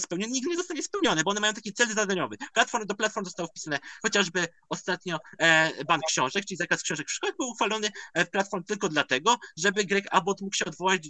spełnione, 0.00 0.32
nigdy 0.32 0.50
nie 0.50 0.56
zostanie 0.56 0.82
spełnione, 0.82 1.22
bo 1.22 1.30
one 1.30 1.40
mają 1.40 1.54
taki 1.54 1.72
cel 1.72 1.94
zadaniowy. 1.94 2.36
Platform, 2.54 2.86
do 2.86 2.94
platform 2.94 3.24
zostało 3.24 3.48
wpisane 3.48 3.78
chociażby 4.02 4.48
ostatnio 4.68 5.18
e, 5.38 5.84
bank 5.84 6.02
książek, 6.08 6.44
czyli 6.44 6.56
zakaz 6.56 6.82
książek 6.82 7.08
w 7.08 7.12
szkołach 7.12 7.36
był 7.36 7.48
uchwalony 7.48 7.90
e, 8.14 8.24
w 8.24 8.30
platform 8.30 8.64
tylko 8.64 8.88
dlatego, 8.88 9.36
żeby 9.56 9.84
Greg 9.84 10.04
Abbott 10.10 10.40
mógł 10.40 10.56
się 10.56 10.64
odwołać 10.64 11.08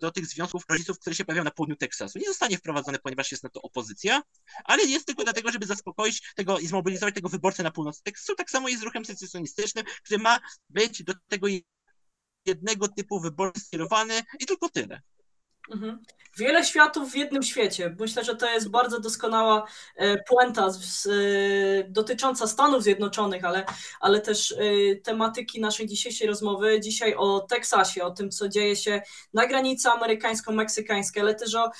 do 0.00 0.10
tych 0.10 0.26
związków 0.26 0.62
rodziców, 0.68 0.98
które 0.98 1.16
się 1.16 1.24
pojawiają 1.24 1.44
na 1.44 1.50
południu 1.50 1.76
Teksasu. 1.76 2.18
Nie 2.18 2.26
zostanie 2.26 2.58
wprowadzone, 2.58 2.98
ponieważ 2.98 3.30
jest 3.30 3.44
na 3.44 3.50
to 3.50 3.62
opozycja, 3.62 4.22
ale 4.64 4.84
jest 4.84 5.06
tylko 5.06 5.24
dlatego, 5.24 5.52
żeby 5.52 5.66
zaspokoić 5.66 6.32
tego 6.36 6.58
i 6.58 6.66
zmobilizować 6.66 7.14
tego 7.14 7.28
wyborcę 7.28 7.62
na 7.62 7.70
północ 7.70 8.02
Teksasu. 8.02 8.34
Tak 8.34 8.50
samo 8.50 8.68
jest 8.68 8.80
z 8.80 8.84
ruchem 8.84 9.04
secesjonistycznym, 9.04 9.84
który 10.04 10.22
ma 10.22 10.38
być 10.68 11.02
do 11.02 11.14
tego 11.28 11.46
jednego 12.46 12.88
typu 12.88 13.20
wyborcy 13.20 13.60
skierowany 13.60 14.22
i 14.40 14.46
tylko 14.46 14.68
tyle. 14.68 15.02
Mhm. 15.70 15.98
Wiele 16.38 16.64
światów 16.64 17.12
w 17.12 17.16
jednym 17.16 17.42
świecie. 17.42 17.96
Myślę, 18.00 18.24
że 18.24 18.36
to 18.36 18.50
jest 18.50 18.70
bardzo 18.70 19.00
doskonała 19.00 19.66
e, 19.96 20.16
puenta 20.22 20.70
z, 20.70 21.06
e, 21.06 21.10
dotycząca 21.88 22.46
Stanów 22.46 22.82
Zjednoczonych, 22.82 23.44
ale, 23.44 23.64
ale 24.00 24.20
też 24.20 24.52
e, 24.52 24.56
tematyki 24.96 25.60
naszej 25.60 25.86
dzisiejszej 25.86 26.28
rozmowy. 26.28 26.80
Dzisiaj 26.80 27.14
o 27.14 27.40
Teksasie, 27.40 28.04
o 28.04 28.10
tym, 28.10 28.30
co 28.30 28.48
dzieje 28.48 28.76
się 28.76 29.02
na 29.34 29.46
granicy 29.46 29.88
amerykańsko-meksykańskiej, 29.88 31.20
ale 31.20 31.34
też 31.34 31.54
o 31.54 31.70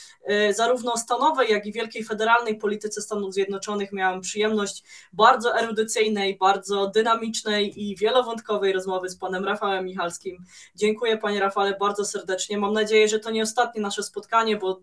zarówno 0.50 0.96
stanowej, 0.96 1.50
jak 1.50 1.66
i 1.66 1.72
wielkiej 1.72 2.04
federalnej 2.04 2.58
polityce 2.58 3.02
Stanów 3.02 3.34
Zjednoczonych. 3.34 3.92
Miałam 3.92 4.20
przyjemność 4.20 4.84
bardzo 5.12 5.58
erudycyjnej, 5.58 6.36
bardzo 6.36 6.86
dynamicznej 6.86 7.82
i 7.82 7.96
wielowątkowej 7.96 8.72
rozmowy 8.72 9.08
z 9.08 9.16
panem 9.16 9.44
Rafałem 9.44 9.84
Michalskim. 9.84 10.44
Dziękuję 10.74 11.18
panie 11.18 11.40
Rafale 11.40 11.76
bardzo 11.80 12.04
serdecznie. 12.04 12.58
Mam 12.58 12.72
nadzieję, 12.72 13.08
że 13.08 13.18
to 13.18 13.30
nie 13.30 13.42
ostatni 13.42 13.77
ostatnie 13.78 13.82
nasze 13.82 14.02
spotkanie, 14.02 14.56
bo 14.56 14.80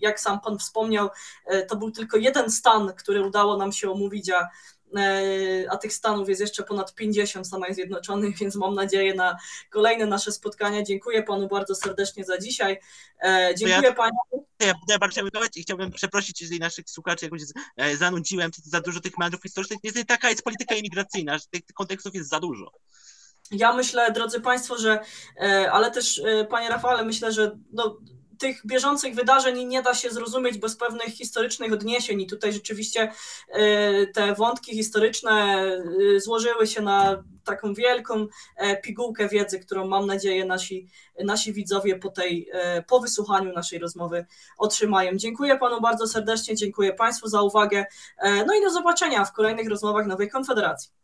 jak 0.00 0.20
sam 0.20 0.40
Pan 0.40 0.58
wspomniał, 0.58 1.10
e, 1.46 1.66
to 1.66 1.76
był 1.76 1.90
tylko 1.90 2.16
jeden 2.16 2.50
stan, 2.50 2.92
który 2.94 3.22
udało 3.22 3.56
nam 3.56 3.72
się 3.72 3.90
omówić, 3.90 4.30
a, 4.30 4.48
e, 4.96 5.70
a 5.70 5.76
tych 5.76 5.92
stanów 5.92 6.28
jest 6.28 6.40
jeszcze 6.40 6.62
ponad 6.62 6.94
50 6.94 7.46
w 7.46 7.48
Stanach 7.48 7.74
Zjednoczonych, 7.74 8.38
więc 8.38 8.54
mam 8.54 8.74
nadzieję 8.74 9.14
na 9.14 9.36
kolejne 9.70 10.06
nasze 10.06 10.32
spotkania. 10.32 10.82
Dziękuję 10.82 11.22
Panu 11.22 11.48
bardzo 11.48 11.74
serdecznie 11.74 12.24
za 12.24 12.38
dzisiaj. 12.38 12.78
E, 13.22 13.54
dziękuję 13.56 13.88
ja, 13.88 13.94
Panu. 13.94 14.18
Ja, 14.60 14.74
ja 14.88 14.98
bardzo 14.98 15.20
chciałbym 15.20 15.48
i 15.56 15.62
chciałbym 15.62 15.90
przeprosić, 15.90 16.40
jeżeli 16.40 16.60
naszych 16.60 16.90
słuchaczy 16.90 17.24
jakoś 17.24 17.42
zanudziłem, 17.98 18.50
za 18.64 18.80
dużo 18.80 19.00
tych 19.00 19.18
meandrów 19.18 19.42
historycznych. 19.42 19.78
Niestety 19.84 20.06
taka 20.06 20.30
jest 20.30 20.42
polityka 20.42 20.74
imigracyjna, 20.74 21.38
że 21.38 21.44
tych 21.50 21.62
kontekstów 21.74 22.14
jest 22.14 22.30
za 22.30 22.40
dużo. 22.40 22.72
Ja 23.50 23.72
myślę, 23.72 24.12
drodzy 24.12 24.40
Państwo, 24.40 24.78
że, 24.78 25.00
ale 25.72 25.90
też 25.90 26.22
Panie 26.50 26.68
Rafale, 26.68 27.04
myślę, 27.04 27.32
że 27.32 27.58
no, 27.72 27.98
tych 28.38 28.66
bieżących 28.66 29.14
wydarzeń 29.14 29.64
nie 29.64 29.82
da 29.82 29.94
się 29.94 30.10
zrozumieć 30.10 30.58
bez 30.58 30.76
pewnych 30.76 31.14
historycznych 31.14 31.72
odniesień 31.72 32.20
i 32.20 32.26
tutaj 32.26 32.52
rzeczywiście 32.52 33.12
e, 33.48 34.06
te 34.06 34.34
wątki 34.34 34.76
historyczne 34.76 35.32
e, 36.14 36.20
złożyły 36.20 36.66
się 36.66 36.82
na 36.82 37.24
taką 37.44 37.74
wielką 37.74 38.26
e, 38.56 38.76
pigułkę 38.76 39.28
wiedzy, 39.28 39.60
którą 39.60 39.86
mam 39.86 40.06
nadzieję 40.06 40.44
nasi, 40.44 40.88
nasi 41.24 41.52
widzowie 41.52 41.96
po, 41.96 42.08
tej, 42.08 42.50
po 42.88 43.00
wysłuchaniu 43.00 43.52
naszej 43.52 43.78
rozmowy 43.78 44.26
otrzymają. 44.58 45.16
Dziękuję 45.16 45.58
Panu 45.58 45.80
bardzo 45.80 46.06
serdecznie, 46.06 46.54
dziękuję 46.54 46.92
Państwu 46.92 47.28
za 47.28 47.42
uwagę, 47.42 47.86
no 48.46 48.54
i 48.54 48.60
do 48.62 48.70
zobaczenia 48.70 49.24
w 49.24 49.32
kolejnych 49.32 49.68
rozmowach 49.68 50.06
Nowej 50.06 50.30
Konfederacji. 50.30 50.97